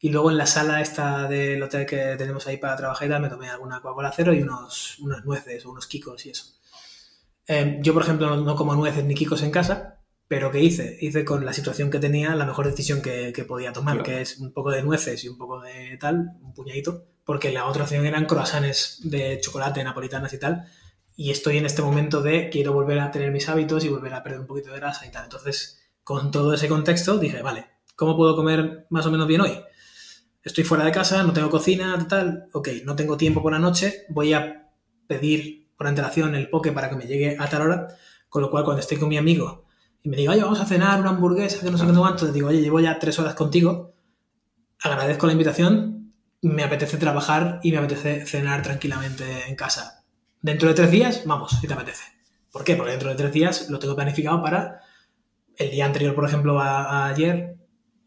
Y 0.00 0.10
luego 0.10 0.30
en 0.30 0.38
la 0.38 0.46
sala 0.46 0.80
esta 0.80 1.26
del 1.26 1.62
hotel 1.62 1.84
que 1.84 2.14
tenemos 2.16 2.46
ahí 2.46 2.56
para 2.56 2.76
trabajar 2.76 3.08
y 3.08 3.10
tal, 3.10 3.22
me 3.22 3.28
tomé 3.28 3.48
alguna 3.50 3.80
Coca-Cola 3.80 4.12
cero 4.14 4.32
y 4.32 4.42
unos, 4.42 4.98
unas 5.00 5.24
nueces 5.24 5.66
o 5.66 5.70
unos 5.70 5.86
kikos 5.86 6.24
y 6.26 6.30
eso. 6.30 6.44
Eh, 7.48 7.78
yo, 7.80 7.94
por 7.94 8.02
ejemplo, 8.02 8.36
no, 8.36 8.54
como 8.54 8.76
nueces 8.76 9.04
ni 9.04 9.14
kikos 9.14 9.42
en 9.42 9.50
casa, 9.50 9.98
pero 10.28 10.52
¿qué 10.52 10.60
hice? 10.60 10.98
Hice 11.00 11.24
con 11.24 11.44
la 11.44 11.54
situación 11.54 11.90
que 11.90 11.98
tenía 11.98 12.34
la 12.34 12.44
mejor 12.44 12.66
decisión 12.66 13.00
que, 13.00 13.32
podía 13.48 13.72
tomar, 13.72 14.02
que 14.02 14.20
es 14.20 14.38
un 14.38 14.52
poco 14.52 14.70
de 14.70 14.82
nueces 14.82 15.24
y 15.24 15.28
un 15.28 15.38
poco 15.38 15.60
de 15.60 15.96
tal, 15.98 16.32
un 16.42 16.52
puñadito, 16.52 17.06
porque 17.24 17.50
la 17.50 17.66
otra 17.66 17.84
opción 17.84 18.06
eran 18.06 18.26
croissants 18.26 19.00
de 19.02 19.40
chocolate, 19.40 19.82
napolitanas 19.82 20.32
y 20.34 20.38
tal, 20.38 20.66
y 21.16 21.30
estoy 21.30 21.56
en 21.56 21.66
este 21.66 21.82
momento 21.82 22.20
de 22.20 22.50
quiero 22.50 22.74
volver 22.74 23.00
a 23.00 23.10
tener 23.10 23.32
mis 23.32 23.48
hábitos 23.48 23.84
y 23.84 23.88
volver 23.88 24.12
a 24.14 24.22
perder 24.22 24.40
un 24.40 24.46
poquito 24.46 24.70
de 24.70 24.78
grasa 24.78 25.06
y 25.06 25.10
tal. 25.10 25.24
Entonces, 25.24 25.80
con 26.04 26.30
todo 26.30 26.52
ese 26.52 26.68
contexto, 26.68 27.18
dije, 27.18 27.40
vale, 27.42 27.66
¿cómo 27.96 28.14
puedo 28.16 28.36
comer 28.36 28.86
más 28.90 29.06
o 29.06 29.10
menos 29.10 29.26
bien 29.26 29.40
hoy? 29.40 29.58
Estoy 30.48 30.64
fuera 30.64 30.82
de 30.84 30.92
casa, 30.92 31.22
no 31.22 31.34
tengo 31.34 31.50
cocina, 31.50 32.06
tal, 32.08 32.48
ok, 32.52 32.68
no 32.84 32.96
tengo 32.96 33.18
tiempo 33.18 33.42
por 33.42 33.52
la 33.52 33.58
noche, 33.58 34.06
voy 34.08 34.32
a 34.32 34.70
pedir 35.06 35.68
por 35.76 35.86
antelación 35.86 36.34
el 36.34 36.48
poke 36.48 36.72
para 36.72 36.88
que 36.88 36.96
me 36.96 37.06
llegue 37.06 37.36
a 37.38 37.46
tal 37.50 37.62
hora, 37.62 37.88
con 38.30 38.40
lo 38.40 38.50
cual 38.50 38.64
cuando 38.64 38.80
estoy 38.80 38.96
con 38.96 39.10
mi 39.10 39.18
amigo 39.18 39.66
y 40.02 40.08
me 40.08 40.16
diga, 40.16 40.32
oye, 40.32 40.42
vamos 40.42 40.60
a 40.60 40.64
cenar 40.64 41.00
una 41.00 41.10
hamburguesa 41.10 41.60
que 41.62 41.70
no 41.70 41.76
sé 41.76 41.86
qué 41.86 41.92
cuánto, 41.92 42.24
le 42.24 42.32
digo, 42.32 42.48
oye, 42.48 42.62
llevo 42.62 42.80
ya 42.80 42.98
tres 42.98 43.18
horas 43.18 43.34
contigo, 43.34 43.92
agradezco 44.80 45.26
la 45.26 45.32
invitación, 45.32 46.14
me 46.40 46.64
apetece 46.64 46.96
trabajar 46.96 47.60
y 47.62 47.70
me 47.70 47.78
apetece 47.78 48.24
cenar 48.24 48.62
tranquilamente 48.62 49.24
en 49.48 49.54
casa 49.54 49.98
Dentro 50.40 50.68
de 50.68 50.74
tres 50.74 50.90
días, 50.90 51.22
vamos, 51.26 51.58
si 51.60 51.66
te 51.66 51.74
apetece. 51.74 52.04
¿Por 52.50 52.64
qué? 52.64 52.76
Porque 52.76 52.92
dentro 52.92 53.10
de 53.10 53.16
tres 53.16 53.32
días 53.32 53.68
lo 53.68 53.78
tengo 53.78 53.96
planificado 53.96 54.40
para 54.40 54.80
el 55.56 55.70
día 55.70 55.84
anterior, 55.84 56.14
por 56.14 56.24
ejemplo, 56.24 56.60
a, 56.60 57.06
ayer, 57.06 57.57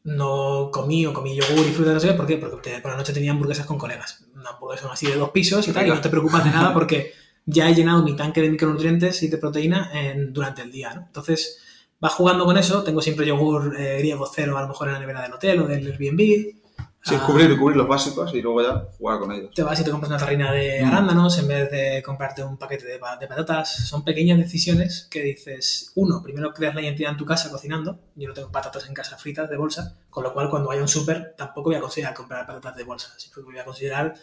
no 0.04 0.70
comí 0.72 1.06
o 1.06 1.14
comí 1.14 1.36
yogur 1.36 1.66
y 1.66 1.72
fruta, 1.72 1.94
no 1.94 2.00
sé 2.00 2.14
¿Por 2.14 2.26
qué? 2.26 2.38
Porque 2.38 2.80
por 2.80 2.92
la 2.92 2.98
noche 2.98 3.14
tenía 3.14 3.32
hamburguesas 3.32 3.66
con 3.66 3.78
colegas. 3.78 4.26
Una 4.36 4.50
hamburguesa 4.50 4.92
así 4.92 5.08
de 5.08 5.16
dos 5.16 5.30
pisos 5.30 5.68
y 5.68 5.72
tal, 5.72 5.88
y 5.88 5.90
no 5.90 6.02
te 6.02 6.10
preocupas 6.10 6.44
de 6.44 6.52
nada 6.52 6.74
porque 6.74 7.14
ya 7.46 7.70
he 7.70 7.76
llenado 7.76 8.04
mi 8.04 8.16
tanque 8.16 8.42
de 8.42 8.50
micronutrientes 8.50 9.22
y 9.24 9.28
de 9.28 9.38
proteína 9.38 9.92
durante 10.30 10.62
el 10.62 10.72
día, 10.72 10.94
¿no? 10.94 11.02
Entonces, 11.08 11.60
vas 12.00 12.14
jugando 12.14 12.46
con 12.46 12.58
eso. 12.58 12.84
Tengo 12.84 13.02
siempre 13.02 13.26
yogur 13.26 13.76
eh, 13.80 14.00
griego 14.00 14.30
cero, 14.34 14.58
a 14.58 14.62
lo 14.62 14.68
mejor 14.68 14.88
en 14.88 14.94
la 14.94 15.00
nevera 15.00 15.22
del 15.22 15.34
hotel 15.34 15.62
o 15.62 15.68
del 15.68 15.86
Airbnb. 15.86 16.61
Sí, 17.04 17.16
cubrir, 17.26 17.58
cubrir 17.58 17.78
los 17.78 17.88
básicos 17.88 18.32
y 18.36 18.42
luego 18.42 18.62
ya 18.62 18.86
jugar 18.98 19.20
con 19.20 19.32
ellos. 19.32 19.52
Te 19.56 19.64
vas 19.64 19.80
y 19.80 19.84
te 19.84 19.90
compras 19.90 20.12
una 20.12 20.20
tarrina 20.20 20.52
de 20.52 20.84
mm. 20.84 20.88
arándanos 20.88 21.38
en 21.40 21.48
vez 21.48 21.72
de 21.72 22.04
comprarte 22.04 22.44
un 22.44 22.58
paquete 22.58 22.86
de, 22.86 23.00
patatas. 23.00 23.88
Son 23.88 24.04
pequeñas 24.04 24.38
decisiones 24.38 25.08
que 25.10 25.24
dices, 25.24 25.92
uno, 25.96 26.22
primero 26.22 26.54
creas 26.54 26.76
la 26.76 26.82
identidad 26.82 27.12
en 27.12 27.18
tu 27.18 27.26
casa 27.26 27.50
cocinando. 27.50 28.00
Yo 28.16 28.28
no 28.28 28.36
tengo 28.36 28.52
patatas 28.52 28.88
en 28.88 28.94
casa 28.94 29.18
fritas 29.18 29.50
de 29.50 29.58
bolsa, 29.58 29.98
con 30.12 30.24
lo 30.24 30.32
cual 30.32 30.50
cuando 30.50 30.70
vaya 30.70 30.82
a 30.82 30.84
un 30.84 30.88
súper 30.88 31.34
tampoco 31.36 31.70
voy 31.70 31.76
a 31.76 31.82
considerar 31.82 32.14
comprar 32.14 32.46
patatas 32.46 32.76
de 32.76 32.84
bolsa. 32.84 33.14
Sino 33.18 33.44
voy 33.44 33.58
a 33.58 33.66
considerar 33.66 34.14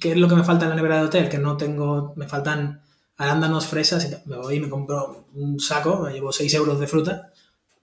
qué 0.00 0.12
es 0.12 0.16
lo 0.16 0.26
que 0.26 0.36
me 0.36 0.44
falta 0.44 0.64
en 0.64 0.70
la 0.70 0.76
nevera 0.76 0.96
de 1.00 1.04
hotel, 1.04 1.28
que 1.28 1.38
no 1.38 1.58
tengo, 1.58 2.14
me 2.16 2.26
faltan 2.26 2.82
arándanos, 3.18 3.66
fresas 3.66 4.06
y 4.06 4.28
Me 4.28 4.38
voy 4.38 4.56
y 4.56 4.60
me 4.60 4.70
compro 4.70 5.26
un 5.34 5.60
saco, 5.60 5.98
me 5.98 6.12
llevo 6.14 6.32
6 6.32 6.54
euros 6.54 6.80
de 6.80 6.86
fruta 6.86 7.30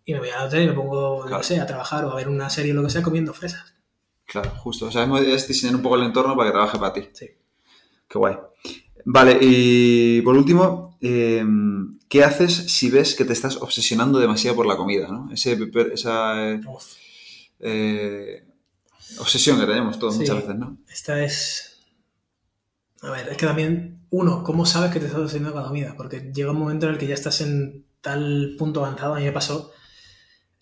y 0.04 0.14
me 0.14 0.20
voy 0.20 0.30
al 0.30 0.48
hotel 0.48 0.64
y 0.64 0.68
me 0.68 0.74
pongo, 0.74 1.26
no 1.30 1.44
sé, 1.44 1.60
a 1.60 1.68
trabajar 1.68 2.06
o 2.06 2.12
a 2.12 2.16
ver 2.16 2.28
una 2.28 2.50
serie 2.50 2.72
o 2.72 2.76
lo 2.76 2.84
que 2.84 2.90
sea 2.90 3.04
comiendo 3.04 3.34
fresas. 3.34 3.77
Claro, 4.28 4.52
justo. 4.58 4.88
O 4.88 4.92
sea, 4.92 5.08
es 5.22 5.48
diseñar 5.48 5.76
un 5.76 5.82
poco 5.82 5.96
el 5.96 6.04
entorno 6.04 6.36
para 6.36 6.50
que 6.50 6.54
trabaje 6.54 6.78
para 6.78 6.94
ti. 6.94 7.08
Sí. 7.14 7.28
Qué 8.08 8.20
guay. 8.20 8.36
Vale, 9.06 9.38
y 9.42 10.22
por 10.22 10.36
último, 10.36 10.98
em, 11.00 11.98
¿qué 12.10 12.24
haces 12.26 12.54
si 12.54 12.90
ves 12.90 13.16
que 13.16 13.24
te 13.24 13.32
estás 13.32 13.56
obsesionando 13.56 14.20
demasiado 14.20 14.58
por 14.58 14.66
la 14.66 14.76
comida? 14.76 15.08
¿no? 15.08 15.30
esa 15.34 16.60
eh, 17.60 18.44
obsesión 19.20 19.60
que 19.60 19.66
tenemos 19.66 19.98
todos 19.98 20.18
muchas 20.18 20.36
veces, 20.36 20.56
¿no? 20.56 20.78
Esta 20.90 21.24
es... 21.24 21.80
A 23.02 23.12
ver, 23.12 23.30
es 23.30 23.38
que 23.38 23.46
también, 23.46 24.02
uno, 24.10 24.44
¿cómo 24.44 24.66
sabes 24.66 24.92
que 24.92 25.00
te 25.00 25.06
estás 25.06 25.22
obsesionando 25.22 25.54
con 25.54 25.62
la 25.62 25.68
comida? 25.70 25.94
Porque 25.96 26.32
llega 26.34 26.52
un 26.52 26.60
momento 26.60 26.88
en 26.88 26.94
el 26.94 27.00
que 27.00 27.08
ya 27.08 27.14
estás 27.14 27.40
en 27.40 27.86
tal 28.02 28.56
punto 28.58 28.84
avanzado, 28.84 29.16
a 29.16 29.20
mí 29.20 29.24
me 29.24 29.32
pasó, 29.32 29.72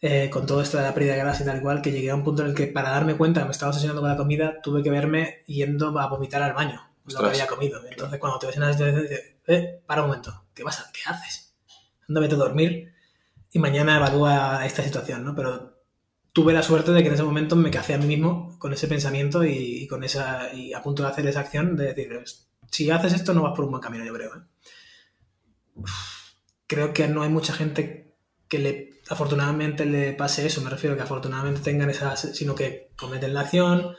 eh, 0.02 0.30
con 0.30 0.46
todo 0.46 0.62
esto 0.62 0.78
de 0.78 0.84
la 0.84 0.94
pérdida 0.94 1.14
de 1.14 1.20
grasa 1.20 1.44
y 1.44 1.46
tal 1.46 1.62
cual, 1.62 1.82
que 1.82 1.92
llegué 1.92 2.12
a 2.12 2.16
un 2.16 2.24
punto 2.24 2.44
en 2.44 2.50
el 2.50 2.56
que 2.56 2.68
para 2.68 2.92
darme 2.92 3.16
cuenta 3.16 3.42
que 3.42 3.46
me 3.46 3.52
estaba 3.52 3.70
obsesionando 3.70 4.02
con 4.02 4.10
la 4.10 4.18
comida, 4.18 4.62
tuve 4.62 4.84
que 4.84 4.90
verme 4.90 5.44
yendo 5.48 5.98
a 6.00 6.08
vomitar 6.08 6.42
al 6.42 6.54
baño 6.54 6.82
lo 7.06 7.20
que 7.20 7.28
había 7.28 7.48
comido. 7.48 7.82
Entonces, 7.90 8.20
cuando 8.20 8.40
te 8.40 8.48
ves 8.48 8.56
en 8.56 8.62
la 8.62 8.74
situación, 8.74 9.08
eh, 9.48 9.82
para 9.86 10.02
un 10.02 10.10
momento, 10.10 10.46
¿qué 10.54 10.64
pasa? 10.64 10.92
¿Qué 10.92 11.02
haces? 11.06 11.56
Anda, 12.08 12.22
vete 12.22 12.36
a 12.36 12.38
dormir 12.38 12.94
y 13.52 13.60
mañana 13.60 13.98
evalúa 13.98 14.66
esta 14.66 14.84
situación, 14.84 15.24
¿no? 15.24 15.36
Pero 15.36 15.76
tuve 16.34 16.54
la 16.54 16.64
suerte 16.64 16.92
de 16.92 17.02
que 17.02 17.08
en 17.08 17.14
ese 17.14 17.24
momento 17.24 17.56
me 17.56 17.72
café 17.72 17.94
a 17.94 17.98
mí 17.98 18.08
mismo 18.08 18.58
con 18.60 18.74
ese 18.74 18.88
pensamiento 18.88 19.44
y, 19.46 19.88
con 19.88 20.04
esa 20.04 20.54
y 20.54 20.74
a 20.74 20.82
punto 20.82 21.04
de 21.04 21.10
hacer 21.10 21.26
esa 21.28 21.42
acción 21.42 21.76
de 21.76 21.94
decir, 21.94 22.22
si 22.70 22.90
haces 22.92 23.14
esto 23.14 23.34
no 23.34 23.44
vas 23.44 23.54
por 23.56 23.66
un 23.66 23.72
buen 23.72 23.82
camino, 23.82 24.04
yo 24.04 24.14
creo. 24.14 24.36
¿eh? 24.36 25.82
Creo 26.68 26.94
que 26.94 27.08
no 27.08 27.22
hay 27.22 27.30
mucha 27.30 27.54
gente 27.54 28.18
que 28.48 28.60
le 28.60 28.95
afortunadamente 29.10 29.86
le 29.86 30.14
pase 30.14 30.46
eso, 30.46 30.62
me 30.62 30.70
refiero 30.70 30.96
que 30.96 31.04
afortunadamente 31.04 31.62
tengan 31.62 31.90
esas, 31.90 32.20
sino 32.36 32.56
que 32.56 32.92
cometen 32.96 33.34
la 33.34 33.42
acción 33.42 33.96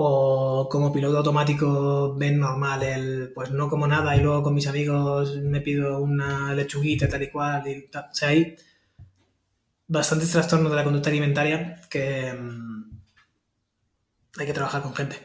o 0.00 0.68
como 0.70 0.92
piloto 0.92 1.18
automático 1.18 2.14
ven 2.14 2.38
normal 2.38 2.82
el, 2.84 3.32
pues 3.34 3.50
no 3.50 3.68
como 3.68 3.86
nada 3.88 4.16
y 4.16 4.20
luego 4.20 4.44
con 4.44 4.54
mis 4.54 4.68
amigos 4.68 5.36
me 5.38 5.60
pido 5.60 6.00
una 6.00 6.54
lechuguita 6.54 7.08
tal 7.08 7.24
y 7.24 7.30
cual. 7.30 7.66
Y 7.66 7.90
O 7.92 8.14
sea, 8.14 8.28
hay 8.28 8.56
bastantes 9.88 10.30
trastornos 10.30 10.70
de 10.70 10.76
la 10.76 10.84
conducta 10.84 11.10
alimentaria 11.10 11.80
que 11.90 12.32
mm, 12.32 13.00
hay 14.38 14.46
que 14.46 14.52
trabajar 14.52 14.82
con 14.82 14.94
gente. 14.94 15.16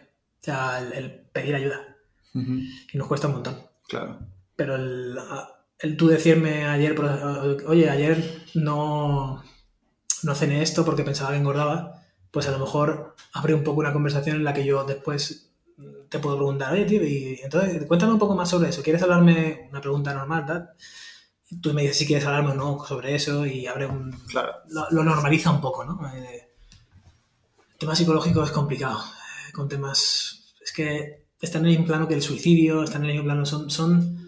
O 0.41 0.43
sea, 0.43 0.79
el, 0.79 1.21
pedir 1.31 1.53
ayuda. 1.53 1.95
Y 2.33 2.97
nos 2.97 3.07
cuesta 3.07 3.27
un 3.27 3.33
montón. 3.33 3.67
Claro. 3.87 4.21
Pero 4.55 4.75
el, 4.75 5.15
el 5.15 5.62
tú 5.97 6.07
decirme 6.07 6.65
ayer, 6.65 6.95
oye, 7.67 7.89
ayer 7.89 8.43
no, 8.55 9.43
no 10.23 10.35
cené 10.35 10.61
esto 10.61 10.85
porque 10.85 11.03
pensaba 11.03 11.31
que 11.31 11.37
engordaba, 11.37 12.01
pues 12.31 12.47
a 12.47 12.51
lo 12.51 12.59
mejor 12.59 13.15
abre 13.33 13.53
un 13.53 13.63
poco 13.63 13.81
una 13.81 13.93
conversación 13.93 14.37
en 14.37 14.43
la 14.43 14.53
que 14.53 14.65
yo 14.65 14.83
después 14.85 15.51
te 16.09 16.19
puedo 16.19 16.37
preguntar, 16.37 16.73
oye, 16.73 16.85
tío, 16.85 17.03
y 17.03 17.39
entonces 17.43 17.85
cuéntame 17.85 18.13
un 18.13 18.19
poco 18.19 18.35
más 18.35 18.49
sobre 18.49 18.69
eso. 18.69 18.83
¿Quieres 18.83 19.01
hablarme 19.01 19.67
una 19.69 19.81
pregunta 19.81 20.13
normal, 20.13 20.45
tal? 20.45 20.69
Tú 21.61 21.73
me 21.73 21.81
dices 21.81 21.97
si 21.97 22.07
quieres 22.07 22.25
hablarme 22.25 22.51
o 22.51 22.55
no 22.55 22.85
sobre 22.85 23.15
eso 23.15 23.45
y 23.45 23.67
abre 23.67 23.87
un... 23.87 24.11
Claro. 24.27 24.53
Lo, 24.91 25.03
normaliza 25.03 25.51
un 25.51 25.61
poco, 25.61 25.83
¿no? 25.83 25.99
Eh, 26.15 26.49
el 27.71 27.77
tema 27.77 27.95
psicológico 27.95 28.43
es 28.43 28.51
complicado. 28.51 28.99
Eh, 28.99 29.51
con 29.51 29.67
temas... 29.67 30.53
Es 30.63 30.71
que 30.71 31.25
están 31.41 31.63
en 31.63 31.65
el 31.65 31.71
mismo 31.71 31.87
plano 31.87 32.07
que 32.07 32.13
el 32.13 32.21
suicidio, 32.21 32.83
están 32.83 33.03
en 33.03 33.09
el 33.09 33.15
mismo 33.15 33.25
plano... 33.25 33.45
Son, 33.45 33.69
son 33.69 34.22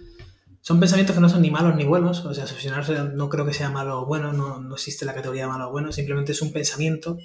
son 0.66 0.80
pensamientos 0.80 1.16
que 1.16 1.22
no 1.22 1.30
son 1.30 1.44
ni 1.44 1.52
malos 1.52 1.76
ni 1.76 1.84
buenos, 1.84 2.26
o 2.26 2.34
sea, 2.34 2.46
obsesionarse 2.46 2.96
no 3.14 3.30
creo 3.30 3.46
que 3.46 3.54
sea 3.54 3.70
malo 3.70 4.02
o 4.02 4.06
bueno, 4.08 4.34
no, 4.34 4.74
existe 4.74 5.06
la 5.06 5.14
categoría 5.14 5.48
malo 5.48 5.70
o 5.70 5.72
bueno, 5.72 5.92
simplemente 5.92 6.32
es 6.32 6.42
un 6.42 6.52
pensamiento 6.52 7.20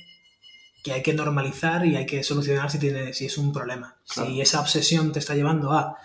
que 0.84 0.92
hay 0.92 1.02
que 1.02 1.14
normalizar 1.14 1.86
y 1.86 1.96
hay 1.96 2.04
que 2.04 2.22
solucionar 2.22 2.70
si, 2.70 2.78
tiene, 2.78 3.14
si 3.14 3.24
es 3.24 3.38
un 3.38 3.50
problema. 3.50 3.96
Si 4.04 4.42
esa 4.42 4.60
obsesión 4.60 5.10
te 5.10 5.20
está 5.20 5.34
llevando 5.34 5.72
a 5.72 5.96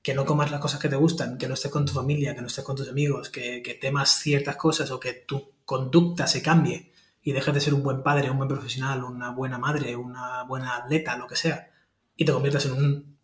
que 0.00 0.14
no 0.14 0.24
comas 0.24 0.50
las 0.50 0.60
cosas 0.60 0.80
que 0.80 0.88
te 0.88 0.96
gustan, 0.96 1.36
que 1.36 1.46
no 1.46 1.52
estés 1.52 1.70
con 1.70 1.84
tu 1.84 1.92
familia, 1.92 2.34
que 2.34 2.40
no 2.40 2.46
estés 2.46 2.64
con 2.64 2.74
tus 2.74 2.88
amigos, 2.88 3.28
que, 3.28 3.60
que 3.62 3.74
temas 3.74 4.08
ciertas 4.08 4.56
cosas 4.56 4.90
o 4.90 4.98
que 4.98 5.12
tu 5.12 5.56
conducta 5.66 6.26
se 6.26 6.40
cambie 6.40 6.94
y 7.22 7.32
dejes 7.32 7.52
de 7.52 7.60
ser 7.60 7.74
un 7.74 7.82
buen 7.82 8.02
padre, 8.02 8.30
un 8.30 8.38
buen 8.38 8.48
profesional, 8.48 9.04
una 9.04 9.30
buena 9.32 9.58
madre, 9.58 9.94
una 9.94 10.44
buena 10.44 10.76
atleta, 10.76 11.18
lo 11.18 11.26
que 11.26 11.36
sea, 11.36 11.70
y 12.16 12.24
te 12.24 12.32
conviertas 12.32 12.64
en 12.64 12.72
un 12.72 13.18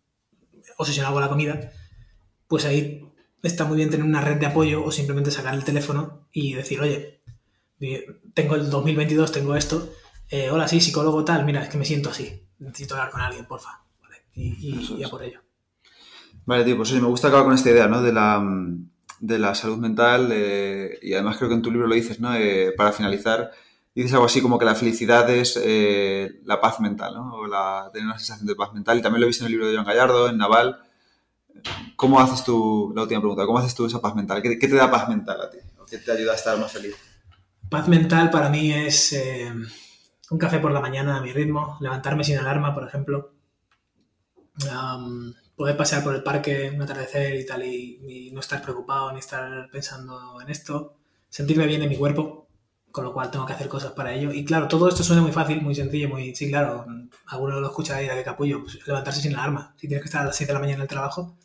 obsesionado 0.77 1.15
con 1.15 1.23
la 1.23 1.29
comida, 1.29 1.71
pues 2.47 2.65
ahí 2.65 3.01
está 3.47 3.65
muy 3.65 3.77
bien 3.77 3.89
tener 3.89 4.05
una 4.05 4.21
red 4.21 4.37
de 4.37 4.45
apoyo 4.45 4.83
o 4.83 4.91
simplemente 4.91 5.31
sacar 5.31 5.53
el 5.53 5.63
teléfono 5.63 6.27
y 6.31 6.53
decir, 6.53 6.81
oye, 6.81 7.21
tengo 8.33 8.55
el 8.55 8.69
2022, 8.69 9.31
tengo 9.31 9.55
esto, 9.55 9.93
eh, 10.29 10.49
hola, 10.49 10.67
sí, 10.67 10.81
psicólogo 10.81 11.23
tal, 11.23 11.45
mira, 11.45 11.61
es 11.61 11.69
que 11.69 11.77
me 11.77 11.85
siento 11.85 12.09
así, 12.09 12.47
necesito 12.59 12.95
hablar 12.95 13.11
con 13.11 13.21
alguien, 13.21 13.45
porfa, 13.45 13.83
vale, 14.01 14.23
y, 14.33 14.97
ya 14.97 15.09
por 15.09 15.23
ello. 15.23 15.41
Vale, 16.45 16.63
tío, 16.63 16.77
pues 16.77 16.89
sí, 16.89 16.95
me 16.99 17.07
gusta 17.07 17.27
acabar 17.27 17.45
con 17.45 17.55
esta 17.55 17.69
idea, 17.69 17.87
¿no? 17.87 18.01
De 18.01 18.13
la, 18.13 18.43
de 19.19 19.39
la 19.39 19.55
salud 19.55 19.77
mental 19.77 20.29
eh, 20.31 20.99
y 21.01 21.13
además 21.13 21.37
creo 21.37 21.49
que 21.49 21.55
en 21.55 21.61
tu 21.61 21.71
libro 21.71 21.87
lo 21.87 21.95
dices, 21.95 22.19
¿no? 22.19 22.35
Eh, 22.35 22.73
para 22.75 22.91
finalizar, 22.91 23.51
dices 23.93 24.13
algo 24.13 24.25
así 24.25 24.41
como 24.41 24.59
que 24.59 24.65
la 24.65 24.75
felicidad 24.75 25.29
es 25.29 25.59
la 26.43 26.59
paz 26.61 26.79
mental, 26.79 27.15
¿no? 27.15 27.33
O 27.35 27.47
la, 27.47 27.89
tener 27.93 28.07
una 28.07 28.17
sensación 28.17 28.47
de 28.47 28.55
paz 28.55 28.73
mental 28.73 28.97
y 28.97 29.01
también 29.01 29.21
lo 29.21 29.25
he 29.25 29.29
visto 29.29 29.43
en 29.43 29.47
el 29.47 29.51
libro 29.53 29.67
de 29.67 29.75
Joan 29.75 29.85
Gallardo, 29.85 30.29
en 30.29 30.37
Naval, 30.37 30.84
¿Cómo 31.95 32.19
haces 32.19 32.43
tú, 32.43 32.91
la 32.95 33.03
última 33.03 33.21
pregunta, 33.21 33.45
cómo 33.45 33.59
haces 33.59 33.73
tú 33.73 33.85
esa 33.85 34.01
paz 34.01 34.15
mental? 34.15 34.41
¿Qué, 34.41 34.57
te 34.57 34.75
da 34.75 34.91
paz 34.91 35.07
mental 35.09 35.41
a 35.41 35.49
ti? 35.49 35.57
qué 35.89 35.97
te 35.99 36.11
ayuda 36.11 36.33
a 36.33 36.35
estar 36.35 36.57
más 36.57 36.71
feliz? 36.71 36.95
Paz 37.69 37.87
mental 37.87 38.29
para 38.29 38.49
mí 38.49 38.71
es 38.71 39.13
eh, 39.13 39.51
un 40.29 40.37
café 40.37 40.59
por 40.59 40.71
la 40.71 40.79
mañana 40.79 41.17
a 41.17 41.21
mi 41.21 41.31
ritmo, 41.31 41.77
levantarme 41.79 42.23
sin 42.23 42.37
alarma, 42.37 42.73
por 42.73 42.87
ejemplo, 42.87 43.33
poder 45.55 45.77
pasear 45.77 46.03
por 46.03 46.15
el 46.15 46.23
parque, 46.23 46.71
un 46.73 46.81
atardecer 46.81 47.35
y 47.35 47.45
tal, 47.45 47.63
y, 47.63 48.31
no 48.33 48.39
estar 48.39 48.61
preocupado 48.61 49.11
ni 49.13 49.19
estar 49.19 49.69
pensando 49.71 50.41
en 50.41 50.49
esto, 50.49 50.97
sentirme 51.29 51.65
bien 51.67 51.81
en 51.81 51.89
mi 51.89 51.97
cuerpo, 51.97 52.47
con 52.91 53.05
lo 53.05 53.13
cual 53.13 53.31
tengo 53.31 53.45
que 53.45 53.53
hacer 53.53 53.67
cosas 53.67 53.91
para 53.93 54.13
ello. 54.13 54.31
Y 54.31 54.43
claro, 54.43 54.67
todo 54.67 54.89
esto 54.89 55.03
suena 55.03 55.21
muy 55.21 55.31
fácil, 55.31 55.61
muy 55.61 55.75
sencillo, 55.75 56.09
muy... 56.09 56.35
Sí, 56.35 56.49
claro, 56.49 56.85
alguno 57.27 57.59
lo 57.59 57.67
escucha 57.67 57.95
ahí 57.95 58.07
de 58.07 58.23
capullo, 58.23 58.61
pues, 58.61 58.85
levantarse 58.87 59.21
sin 59.21 59.35
alarma. 59.35 59.73
Si 59.77 59.87
tienes 59.87 60.01
que 60.01 60.07
estar 60.07 60.21
a 60.21 60.25
las 60.25 60.35
7 60.35 60.51
de 60.51 60.53
la 60.53 60.59
mañana 60.59 60.77
en 60.77 60.81
el 60.83 60.87
trabajo, 60.87 61.37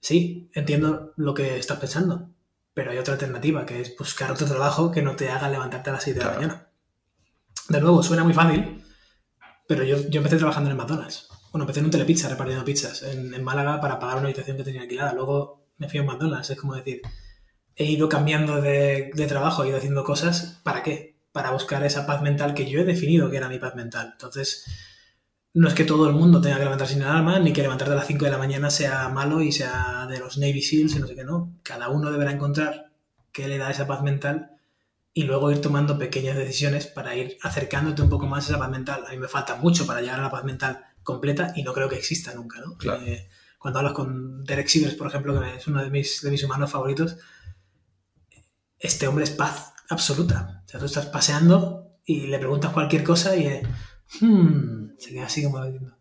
sí, 0.00 0.50
entiendo 0.54 1.12
lo 1.16 1.34
que 1.34 1.58
estás 1.58 1.78
pensando, 1.78 2.30
pero 2.74 2.90
hay 2.90 2.98
otra 2.98 3.14
alternativa, 3.14 3.66
que 3.66 3.80
es 3.80 3.96
buscar 3.96 4.30
otro 4.30 4.46
trabajo 4.46 4.90
que 4.90 5.02
no 5.02 5.16
te 5.16 5.28
haga 5.28 5.48
levantarte 5.48 5.90
a 5.90 5.94
las 5.94 6.04
7 6.04 6.18
de 6.18 6.24
la 6.24 6.32
mañana. 6.32 6.68
De 7.68 7.80
nuevo, 7.80 8.02
suena 8.02 8.24
muy 8.24 8.34
fácil, 8.34 8.84
pero 9.66 9.84
yo, 9.84 10.08
yo 10.08 10.18
empecé 10.18 10.36
trabajando 10.36 10.70
en 10.70 10.76
el 10.76 10.78
McDonald's. 10.78 11.28
Bueno, 11.52 11.64
empecé 11.64 11.80
en 11.80 11.86
un 11.86 11.90
telepizza 11.90 12.28
repartiendo 12.28 12.64
pizzas 12.64 13.02
en, 13.02 13.34
en 13.34 13.44
Málaga 13.44 13.80
para 13.80 13.98
pagar 13.98 14.18
una 14.18 14.26
habitación 14.26 14.56
que 14.56 14.64
tenía 14.64 14.82
alquilada. 14.82 15.12
Luego 15.12 15.68
me 15.78 15.88
fui 15.88 15.98
a 15.98 16.02
un 16.02 16.08
McDonald's, 16.08 16.50
es 16.50 16.58
como 16.58 16.74
decir, 16.74 17.02
he 17.74 17.84
ido 17.84 18.08
cambiando 18.08 18.60
de, 18.60 19.10
de, 19.14 19.26
trabajo, 19.26 19.64
he 19.64 19.68
ido 19.68 19.78
haciendo 19.78 20.04
cosas, 20.04 20.60
¿para 20.62 20.82
qué? 20.82 21.18
Para 21.32 21.50
buscar 21.50 21.84
esa 21.84 22.06
paz 22.06 22.22
mental 22.22 22.54
que 22.54 22.68
yo 22.68 22.80
he 22.80 22.84
definido 22.84 23.30
que 23.30 23.36
era 23.36 23.48
mi 23.48 23.58
paz 23.58 23.74
mental. 23.74 24.10
Entonces, 24.12 24.64
no 25.54 25.68
es 25.68 25.74
que 25.74 25.84
todo 25.84 26.08
el 26.08 26.14
mundo 26.14 26.40
tenga 26.40 26.56
que 26.56 26.64
levantarse 26.64 26.94
sin 26.94 27.02
alarma, 27.02 27.38
ni 27.38 27.52
que 27.52 27.62
levantarte 27.62 27.92
a 27.92 27.96
las 27.96 28.06
5 28.06 28.24
de 28.24 28.30
la 28.30 28.38
mañana 28.38 28.70
sea 28.70 29.08
malo 29.08 29.40
y 29.42 29.52
sea 29.52 30.06
de 30.08 30.18
los 30.18 30.38
Navy 30.38 30.62
SEALs 30.62 30.96
y 30.96 30.98
no 31.00 31.06
sé 31.06 31.14
qué, 31.14 31.24
no. 31.24 31.58
Cada 31.62 31.88
uno 31.88 32.10
deberá 32.10 32.32
encontrar 32.32 32.92
qué 33.32 33.48
le 33.48 33.58
da 33.58 33.70
esa 33.70 33.86
paz 33.86 34.02
mental 34.02 34.52
y 35.12 35.24
luego 35.24 35.50
ir 35.50 35.60
tomando 35.60 35.98
pequeñas 35.98 36.36
decisiones 36.36 36.86
para 36.86 37.16
ir 37.16 37.38
acercándote 37.42 38.02
un 38.02 38.10
poco 38.10 38.26
más 38.26 38.44
a 38.44 38.52
esa 38.52 38.58
paz 38.58 38.70
mental. 38.70 39.04
A 39.06 39.10
mí 39.10 39.16
me 39.16 39.28
falta 39.28 39.56
mucho 39.56 39.86
para 39.86 40.00
llegar 40.00 40.20
a 40.20 40.24
la 40.24 40.30
paz 40.30 40.44
mental 40.44 40.84
completa 41.02 41.52
y 41.56 41.62
no 41.62 41.72
creo 41.72 41.88
que 41.88 41.96
exista 41.96 42.34
nunca, 42.34 42.60
¿no? 42.60 42.76
Claro. 42.76 43.02
Eh, 43.02 43.28
cuando 43.58 43.80
hablas 43.80 43.94
con 43.94 44.44
Derek 44.44 44.68
Sivers, 44.68 44.94
por 44.94 45.08
ejemplo, 45.08 45.40
que 45.40 45.56
es 45.56 45.66
uno 45.66 45.82
de 45.82 45.90
mis, 45.90 46.22
de 46.22 46.30
mis 46.30 46.44
humanos 46.44 46.70
favoritos, 46.70 47.16
este 48.78 49.08
hombre 49.08 49.24
es 49.24 49.30
paz 49.30 49.72
absoluta. 49.88 50.62
O 50.64 50.68
sea, 50.68 50.78
tú 50.78 50.86
estás 50.86 51.06
paseando 51.06 51.96
y 52.04 52.26
le 52.26 52.38
preguntas 52.38 52.72
cualquier 52.72 53.02
cosa 53.02 53.34
y 53.34 53.46
eh, 53.46 53.62
hmm, 54.20 54.87
se 54.98 55.12
queda 55.12 55.26
así 55.26 55.42
como 55.42 55.64
diciendo. 55.64 55.94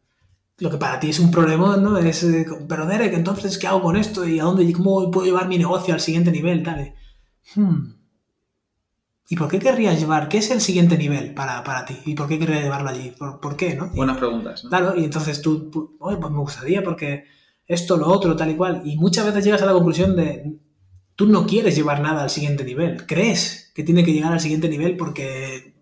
Lo 0.59 0.71
que 0.71 0.77
para 0.77 0.99
ti 0.99 1.09
es 1.09 1.19
un 1.19 1.29
problema, 1.29 1.77
¿no? 1.77 1.97
Es, 1.97 2.23
eh, 2.23 2.45
pero 2.67 2.87
Derek, 2.87 3.13
entonces, 3.13 3.57
¿qué 3.59 3.67
hago 3.67 3.81
con 3.81 3.95
esto? 3.95 4.27
¿Y 4.27 4.39
a 4.39 4.43
dónde, 4.43 4.63
y 4.63 4.73
cómo 4.73 5.11
puedo 5.11 5.25
llevar 5.25 5.47
mi 5.47 5.57
negocio 5.57 5.93
al 5.93 5.99
siguiente 5.99 6.31
nivel? 6.31 6.63
Tal. 6.63 6.79
Eh, 6.79 6.95
hmm. 7.55 7.93
¿Y 9.29 9.35
por 9.35 9.49
qué 9.49 9.59
querrías 9.59 9.99
llevar? 9.99 10.29
¿Qué 10.29 10.37
es 10.37 10.49
el 10.51 10.61
siguiente 10.61 10.97
nivel 10.97 11.33
para, 11.33 11.63
para 11.63 11.85
ti? 11.85 11.97
¿Y 12.05 12.15
por 12.15 12.27
qué 12.27 12.39
querrías 12.39 12.63
llevarlo 12.63 12.89
allí? 12.89 13.11
¿Por, 13.11 13.39
por 13.39 13.55
qué? 13.55 13.75
¿no? 13.75 13.87
Y, 13.87 13.97
Buenas 13.97 14.17
preguntas. 14.17 14.63
¿no? 14.63 14.69
Claro, 14.69 14.95
y 14.95 15.03
entonces 15.03 15.41
tú, 15.41 15.69
pues 15.99 16.17
me 16.19 16.39
gustaría 16.39 16.81
porque 16.81 17.25
esto, 17.67 17.97
lo 17.97 18.07
otro, 18.07 18.35
tal 18.35 18.51
y 18.51 18.55
cual. 18.55 18.81
Y 18.85 18.95
muchas 18.95 19.25
veces 19.25 19.43
llegas 19.43 19.61
a 19.61 19.65
la 19.65 19.73
conclusión 19.73 20.15
de, 20.15 20.57
tú 21.15 21.27
no 21.27 21.45
quieres 21.45 21.75
llevar 21.75 22.01
nada 22.01 22.23
al 22.23 22.29
siguiente 22.29 22.63
nivel. 22.63 23.05
Crees 23.05 23.71
que 23.75 23.83
tiene 23.83 24.05
que 24.05 24.13
llegar 24.13 24.31
al 24.31 24.39
siguiente 24.39 24.69
nivel 24.69 24.95
porque, 24.95 25.75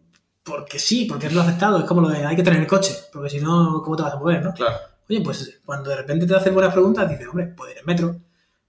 porque 0.46 0.78
sí, 0.78 1.06
porque 1.06 1.26
es 1.28 1.34
lo 1.34 1.42
aceptado. 1.42 1.80
Es 1.80 1.86
como 1.86 2.02
lo 2.02 2.10
de, 2.10 2.24
hay 2.24 2.36
que 2.36 2.44
tener 2.44 2.62
el 2.62 2.68
coche, 2.68 2.96
porque 3.12 3.30
si 3.32 3.40
no, 3.40 3.82
¿cómo 3.84 3.96
te 3.96 4.04
vas 4.04 4.14
a 4.14 4.20
mover, 4.20 4.44
no? 4.44 4.54
Claro. 4.54 4.76
Oye, 5.10 5.22
pues 5.22 5.60
cuando 5.66 5.90
de 5.90 5.98
repente 5.98 6.28
te 6.28 6.36
hacen 6.36 6.54
buenas 6.54 6.72
preguntas, 6.72 7.10
dices, 7.10 7.28
hombre, 7.28 7.48
puedo 7.48 7.72
ir 7.72 7.80
en 7.80 7.86
metro, 7.86 8.16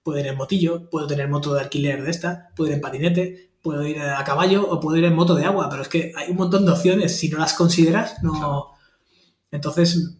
puedo 0.03 0.19
ir 0.19 0.27
en 0.27 0.35
motillo, 0.35 0.89
puedo 0.89 1.05
tener 1.05 1.29
moto 1.29 1.53
de 1.53 1.61
alquiler 1.61 2.03
de 2.03 2.09
esta, 2.09 2.49
puedo 2.55 2.69
ir 2.69 2.75
en 2.75 2.81
patinete, 2.81 3.51
puedo 3.61 3.85
ir 3.85 4.01
a 4.01 4.23
caballo 4.23 4.67
o 4.67 4.79
puedo 4.79 4.97
ir 4.97 5.05
en 5.05 5.13
moto 5.13 5.35
de 5.35 5.45
agua, 5.45 5.69
pero 5.69 5.83
es 5.83 5.87
que 5.87 6.13
hay 6.15 6.31
un 6.31 6.37
montón 6.37 6.65
de 6.65 6.71
opciones. 6.71 7.15
Si 7.15 7.29
no 7.29 7.37
las 7.37 7.53
consideras, 7.53 8.23
no. 8.23 8.33
Claro. 8.33 8.67
Entonces, 9.51 10.17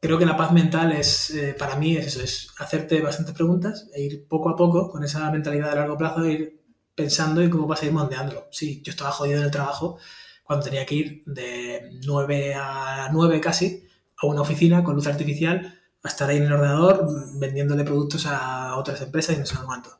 creo 0.00 0.16
que 0.16 0.26
la 0.26 0.36
paz 0.36 0.52
mental 0.52 0.92
es, 0.92 1.30
eh, 1.30 1.56
para 1.58 1.76
mí, 1.76 1.96
es 1.96 2.06
eso, 2.06 2.22
es 2.22 2.48
hacerte 2.58 3.00
bastantes 3.00 3.34
preguntas 3.34 3.88
e 3.92 4.02
ir 4.02 4.28
poco 4.28 4.48
a 4.48 4.56
poco 4.56 4.90
con 4.90 5.02
esa 5.02 5.28
mentalidad 5.30 5.70
de 5.70 5.76
largo 5.76 5.98
plazo, 5.98 6.24
ir 6.24 6.62
pensando 6.94 7.40
en 7.40 7.50
cómo 7.50 7.66
vas 7.66 7.82
a 7.82 7.86
ir 7.86 7.92
moldeándolo. 7.92 8.46
Sí, 8.52 8.80
yo 8.84 8.90
estaba 8.90 9.10
jodido 9.10 9.38
en 9.38 9.44
el 9.44 9.50
trabajo 9.50 9.98
cuando 10.44 10.64
tenía 10.66 10.86
que 10.86 10.94
ir 10.94 11.22
de 11.26 11.90
9 12.06 12.54
a 12.54 13.08
9 13.12 13.40
casi 13.40 13.82
a 14.16 14.26
una 14.26 14.42
oficina 14.42 14.84
con 14.84 14.94
luz 14.94 15.06
artificial 15.08 15.80
a 16.02 16.08
estar 16.08 16.28
ahí 16.30 16.36
en 16.36 16.44
el 16.44 16.52
ordenador 16.52 17.08
vendiéndole 17.40 17.82
productos 17.82 18.26
a 18.26 18.76
otras 18.76 19.00
empresas 19.00 19.36
y 19.36 19.40
no 19.40 19.46
sé 19.46 19.56
cuánto. 19.64 19.98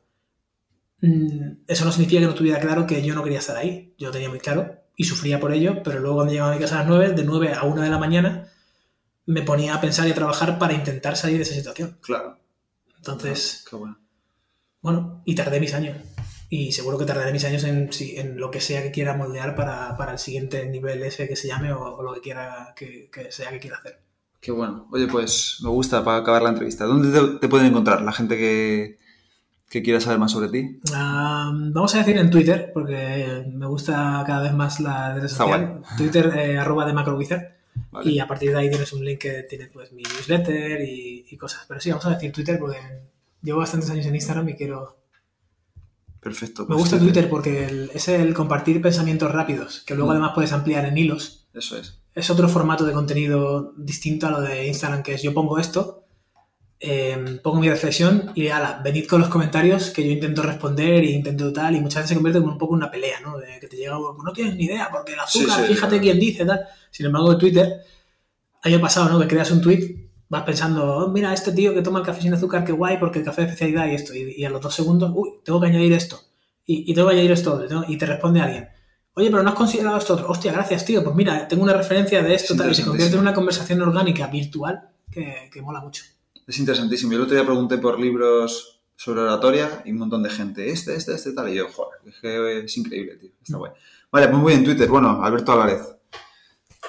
Mm, 1.00 1.62
Eso 1.66 1.84
no 1.84 1.90
significa 1.92 2.20
que 2.20 2.26
no 2.26 2.34
tuviera 2.34 2.60
claro 2.60 2.86
que 2.86 3.02
yo 3.02 3.14
no 3.14 3.22
quería 3.24 3.38
estar 3.40 3.56
ahí. 3.56 3.94
Yo 3.98 4.08
lo 4.08 4.12
tenía 4.12 4.28
muy 4.28 4.38
claro 4.38 4.76
y 4.96 5.04
sufría 5.04 5.40
por 5.40 5.52
ello, 5.52 5.82
pero 5.82 5.98
luego 6.00 6.16
cuando 6.16 6.32
llegaba 6.32 6.52
a 6.52 6.54
mi 6.54 6.60
casa 6.60 6.76
a 6.76 6.78
las 6.80 6.88
9, 6.88 7.12
de 7.14 7.24
9 7.24 7.52
a 7.54 7.64
1 7.64 7.82
de 7.82 7.88
la 7.90 7.98
mañana, 7.98 8.48
me 9.26 9.42
ponía 9.42 9.74
a 9.74 9.80
pensar 9.80 10.06
y 10.06 10.12
a 10.12 10.14
trabajar 10.14 10.58
para 10.58 10.74
intentar 10.74 11.16
salir 11.16 11.38
de 11.38 11.42
esa 11.44 11.54
situación. 11.54 11.98
Claro. 12.02 12.38
Entonces, 12.98 13.64
Qué 13.68 13.76
bueno. 13.76 13.98
bueno, 14.82 15.22
y 15.24 15.34
tardé 15.34 15.58
mis 15.60 15.74
años. 15.74 15.96
Y 16.56 16.70
seguro 16.70 16.96
que 16.98 17.04
tardaré 17.04 17.32
mis 17.32 17.44
años 17.44 17.64
en, 17.64 17.90
en 18.00 18.38
lo 18.38 18.48
que 18.48 18.60
sea 18.60 18.80
que 18.80 18.92
quiera 18.92 19.16
moldear 19.16 19.56
para, 19.56 19.96
para 19.96 20.12
el 20.12 20.20
siguiente 20.20 20.64
nivel 20.66 21.02
ese 21.02 21.26
que 21.26 21.34
se 21.34 21.48
llame 21.48 21.72
o, 21.72 21.96
o 21.96 22.02
lo 22.04 22.14
que 22.14 22.20
quiera 22.20 22.72
que, 22.76 23.10
que 23.10 23.32
sea 23.32 23.50
que 23.50 23.58
quiera 23.58 23.78
hacer. 23.78 23.98
Qué 24.40 24.52
bueno. 24.52 24.86
Oye, 24.92 25.08
pues 25.08 25.58
me 25.64 25.70
gusta 25.70 26.04
para 26.04 26.18
acabar 26.18 26.42
la 26.42 26.50
entrevista. 26.50 26.84
¿Dónde 26.84 27.10
te, 27.10 27.38
te 27.40 27.48
pueden 27.48 27.66
encontrar 27.66 28.02
la 28.02 28.12
gente 28.12 28.36
que, 28.36 29.00
que 29.68 29.82
quiera 29.82 29.98
saber 30.00 30.20
más 30.20 30.30
sobre 30.30 30.48
ti? 30.48 30.78
Vamos 30.92 31.92
a 31.96 31.98
decir 31.98 32.16
en 32.18 32.30
Twitter, 32.30 32.70
porque 32.72 33.44
me 33.52 33.66
gusta 33.66 34.22
cada 34.24 34.42
vez 34.44 34.52
más 34.52 34.78
la 34.78 35.12
red 35.12 35.26
social. 35.26 35.82
Twitter, 35.96 36.32
eh, 36.36 36.56
arroba 36.56 36.86
de 36.86 36.92
MacroWizard. 36.92 37.52
Vale. 37.90 38.08
Y 38.08 38.20
a 38.20 38.28
partir 38.28 38.52
de 38.52 38.58
ahí 38.58 38.70
tienes 38.70 38.92
un 38.92 39.04
link 39.04 39.18
que 39.18 39.42
tiene 39.42 39.66
pues 39.72 39.90
mi 39.90 40.04
newsletter 40.04 40.82
y, 40.82 41.26
y 41.28 41.36
cosas. 41.36 41.64
Pero 41.66 41.80
sí, 41.80 41.90
vamos 41.90 42.06
a 42.06 42.10
decir 42.10 42.30
Twitter 42.30 42.60
porque 42.60 42.78
llevo 43.42 43.58
bastantes 43.58 43.90
años 43.90 44.06
en 44.06 44.14
Instagram 44.14 44.50
y 44.50 44.54
quiero... 44.54 45.02
Perfecto. 46.24 46.62
Me 46.62 46.68
pues 46.68 46.78
gusta 46.80 46.98
Twitter 46.98 47.28
porque 47.28 47.66
el- 47.66 47.90
es 47.94 48.08
el 48.08 48.32
compartir 48.34 48.80
pensamientos 48.82 49.30
rápidos, 49.30 49.82
que 49.86 49.94
luego 49.94 50.08
Mm. 50.08 50.12
además 50.12 50.32
puedes 50.34 50.52
ampliar 50.52 50.86
en 50.86 50.96
hilos. 50.98 51.46
Eso 51.54 51.76
es. 51.76 52.00
Es 52.14 52.30
otro 52.30 52.48
formato 52.48 52.84
de 52.86 52.92
contenido 52.94 53.74
distinto 53.76 54.26
a 54.26 54.30
lo 54.30 54.40
de 54.40 54.66
Instagram, 54.66 55.02
que 55.02 55.14
es 55.14 55.22
yo 55.22 55.34
pongo 55.34 55.58
esto, 55.58 56.06
eh, 56.80 57.38
pongo 57.42 57.60
mi 57.60 57.68
reflexión 57.68 58.32
y 58.34 58.48
ala, 58.48 58.80
venid 58.82 59.06
con 59.06 59.20
los 59.20 59.28
comentarios 59.30 59.90
que 59.90 60.04
yo 60.04 60.10
intento 60.10 60.42
responder 60.42 61.04
e 61.04 61.10
intento 61.12 61.52
tal, 61.52 61.76
y 61.76 61.80
muchas 61.80 61.96
veces 62.02 62.08
se 62.10 62.14
convierte 62.14 62.40
como 62.40 62.52
un 62.52 62.58
poco 62.58 62.74
en 62.74 62.78
una 62.78 62.90
pelea, 62.90 63.20
¿no? 63.20 63.38
De 63.38 63.58
que 63.60 63.68
te 63.68 63.76
llega, 63.76 63.94
no 63.96 64.32
tienes 64.34 64.56
ni 64.56 64.64
idea, 64.64 64.88
porque 64.90 65.12
el 65.12 65.20
azúcar, 65.20 65.56
Sí, 65.60 65.62
sí, 65.66 65.68
fíjate 65.74 65.88
claro. 65.96 66.02
quién 66.02 66.18
dice, 66.20 66.44
tal. 66.46 66.60
Sin 66.90 67.06
embargo, 67.06 67.32
en 67.32 67.38
Twitter, 67.38 67.80
año 68.62 68.80
pasado, 68.80 69.08
¿no? 69.10 69.20
Que 69.20 69.28
creas 69.28 69.50
un 69.50 69.60
tweet, 69.60 70.03
vas 70.28 70.42
pensando, 70.44 70.84
"Oh, 70.84 71.08
mira, 71.08 71.32
este 71.32 71.52
tío 71.52 71.74
que 71.74 71.82
toma 71.82 72.00
el 72.00 72.04
café 72.06 72.22
sin 72.22 72.34
azúcar, 72.34 72.64
qué 72.64 72.72
guay, 72.72 72.98
porque 72.98 73.20
el 73.20 73.24
café 73.24 73.42
de 73.42 73.48
especialidad 73.48 73.86
y 73.88 73.94
esto, 73.94 74.14
y, 74.14 74.34
y 74.36 74.44
a 74.44 74.50
los 74.50 74.60
dos 74.60 74.74
segundos, 74.74 75.12
uy, 75.14 75.30
tengo 75.44 75.60
que 75.60 75.66
añadir 75.68 75.92
esto, 75.92 76.20
y, 76.66 76.90
y 76.90 76.94
tengo 76.94 77.08
que 77.08 77.14
añadir 77.14 77.32
esto, 77.32 77.54
otro, 77.54 77.84
y 77.86 77.96
te 77.98 78.06
responde 78.06 78.40
alguien. 78.40 78.68
Oye, 79.16 79.30
pero 79.30 79.44
no 79.44 79.50
has 79.50 79.54
considerado 79.54 79.96
esto 79.96 80.14
otro. 80.14 80.28
Hostia, 80.28 80.52
gracias, 80.52 80.84
tío. 80.84 81.04
Pues 81.04 81.14
mira, 81.14 81.46
tengo 81.46 81.62
una 81.62 81.72
referencia 81.74 82.20
de 82.20 82.34
esto, 82.34 82.54
Es 82.54 82.58
tal, 82.58 82.72
y 82.72 82.74
se 82.74 82.84
convierte 82.84 83.14
en 83.14 83.20
una 83.20 83.32
conversación 83.32 83.80
orgánica, 83.80 84.26
virtual, 84.26 84.88
que, 85.08 85.48
que 85.52 85.62
mola 85.62 85.80
mucho. 85.80 86.02
Es 86.46 86.58
interesantísimo. 86.58 87.12
Yo 87.12 87.18
el 87.18 87.24
otro 87.24 87.36
día 87.36 87.44
pregunté 87.46 87.78
por 87.78 88.00
libros 88.00 88.80
sobre 88.96 89.20
oratoria 89.20 89.82
y 89.84 89.92
un 89.92 89.98
montón 89.98 90.24
de 90.24 90.30
gente, 90.30 90.68
este, 90.68 90.96
este, 90.96 91.14
este, 91.14 91.32
tal. 91.32 91.48
Y 91.48 91.54
yo, 91.54 91.68
joder, 91.68 92.00
es, 92.06 92.20
que 92.20 92.58
es 92.64 92.76
increíble, 92.76 93.16
tío. 93.16 93.30
Está 93.40 93.56
guay. 93.56 93.70
Vale, 94.10 94.28
pues 94.28 94.38
muy 94.40 94.52
bien, 94.52 94.64
Twitter. 94.64 94.88
Bueno, 94.88 95.22
Alberto 95.22 95.52
Álvarez. 95.52 95.93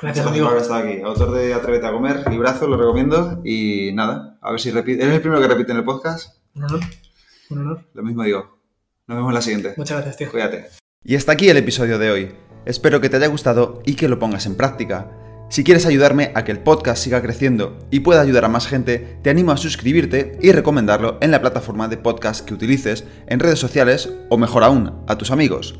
Gracias, 0.01 0.26
amigo. 0.26 0.45
por 0.45 0.53
haber 0.53 0.63
estado 0.63 0.84
aquí. 0.84 1.01
Autor 1.01 1.31
de 1.31 1.53
Atrévete 1.53 1.88
a 1.88 1.91
comer, 1.91 2.23
librazo, 2.30 2.67
lo 2.67 2.77
recomiendo. 2.77 3.41
Y 3.43 3.91
nada, 3.93 4.38
a 4.41 4.51
ver 4.51 4.59
si 4.59 4.72
repite. 4.72 5.03
¿Eres 5.03 5.15
el 5.15 5.22
primero 5.22 5.41
que 5.41 5.47
repite 5.47 5.72
en 5.72 5.77
el 5.80 5.84
podcast? 5.84 6.35
Un 6.55 6.63
honor. 6.65 6.81
Un 7.49 7.59
honor. 7.59 7.85
Lo 7.93 8.03
mismo 8.03 8.23
digo. 8.23 8.59
Nos 9.07 9.17
vemos 9.17 9.30
en 9.30 9.35
la 9.35 9.41
siguiente. 9.41 9.73
Muchas 9.77 9.97
gracias, 9.97 10.17
tío. 10.17 10.31
Cuídate. 10.31 10.67
Y 11.03 11.15
hasta 11.15 11.31
aquí 11.31 11.49
el 11.49 11.57
episodio 11.57 11.99
de 11.99 12.11
hoy. 12.11 12.35
Espero 12.65 12.99
que 12.99 13.09
te 13.09 13.17
haya 13.17 13.27
gustado 13.27 13.81
y 13.85 13.95
que 13.95 14.09
lo 14.09 14.19
pongas 14.19 14.45
en 14.47 14.55
práctica. 14.55 15.11
Si 15.49 15.63
quieres 15.63 15.85
ayudarme 15.85 16.31
a 16.34 16.43
que 16.43 16.51
el 16.51 16.59
podcast 16.59 17.03
siga 17.03 17.22
creciendo 17.22 17.77
y 17.91 17.99
pueda 17.99 18.22
ayudar 18.22 18.45
a 18.45 18.49
más 18.49 18.67
gente, 18.67 19.19
te 19.22 19.30
animo 19.30 19.51
a 19.51 19.57
suscribirte 19.57 20.39
y 20.41 20.51
recomendarlo 20.51 21.19
en 21.22 21.30
la 21.30 21.39
plataforma 21.39 21.88
de 21.88 21.97
podcast 21.97 22.43
que 22.43 22.55
utilices, 22.55 23.05
en 23.27 23.39
redes 23.39 23.59
sociales 23.59 24.11
o 24.30 24.39
mejor 24.39 24.63
aún, 24.63 25.03
a 25.07 25.17
tus 25.17 25.30
amigos. 25.30 25.80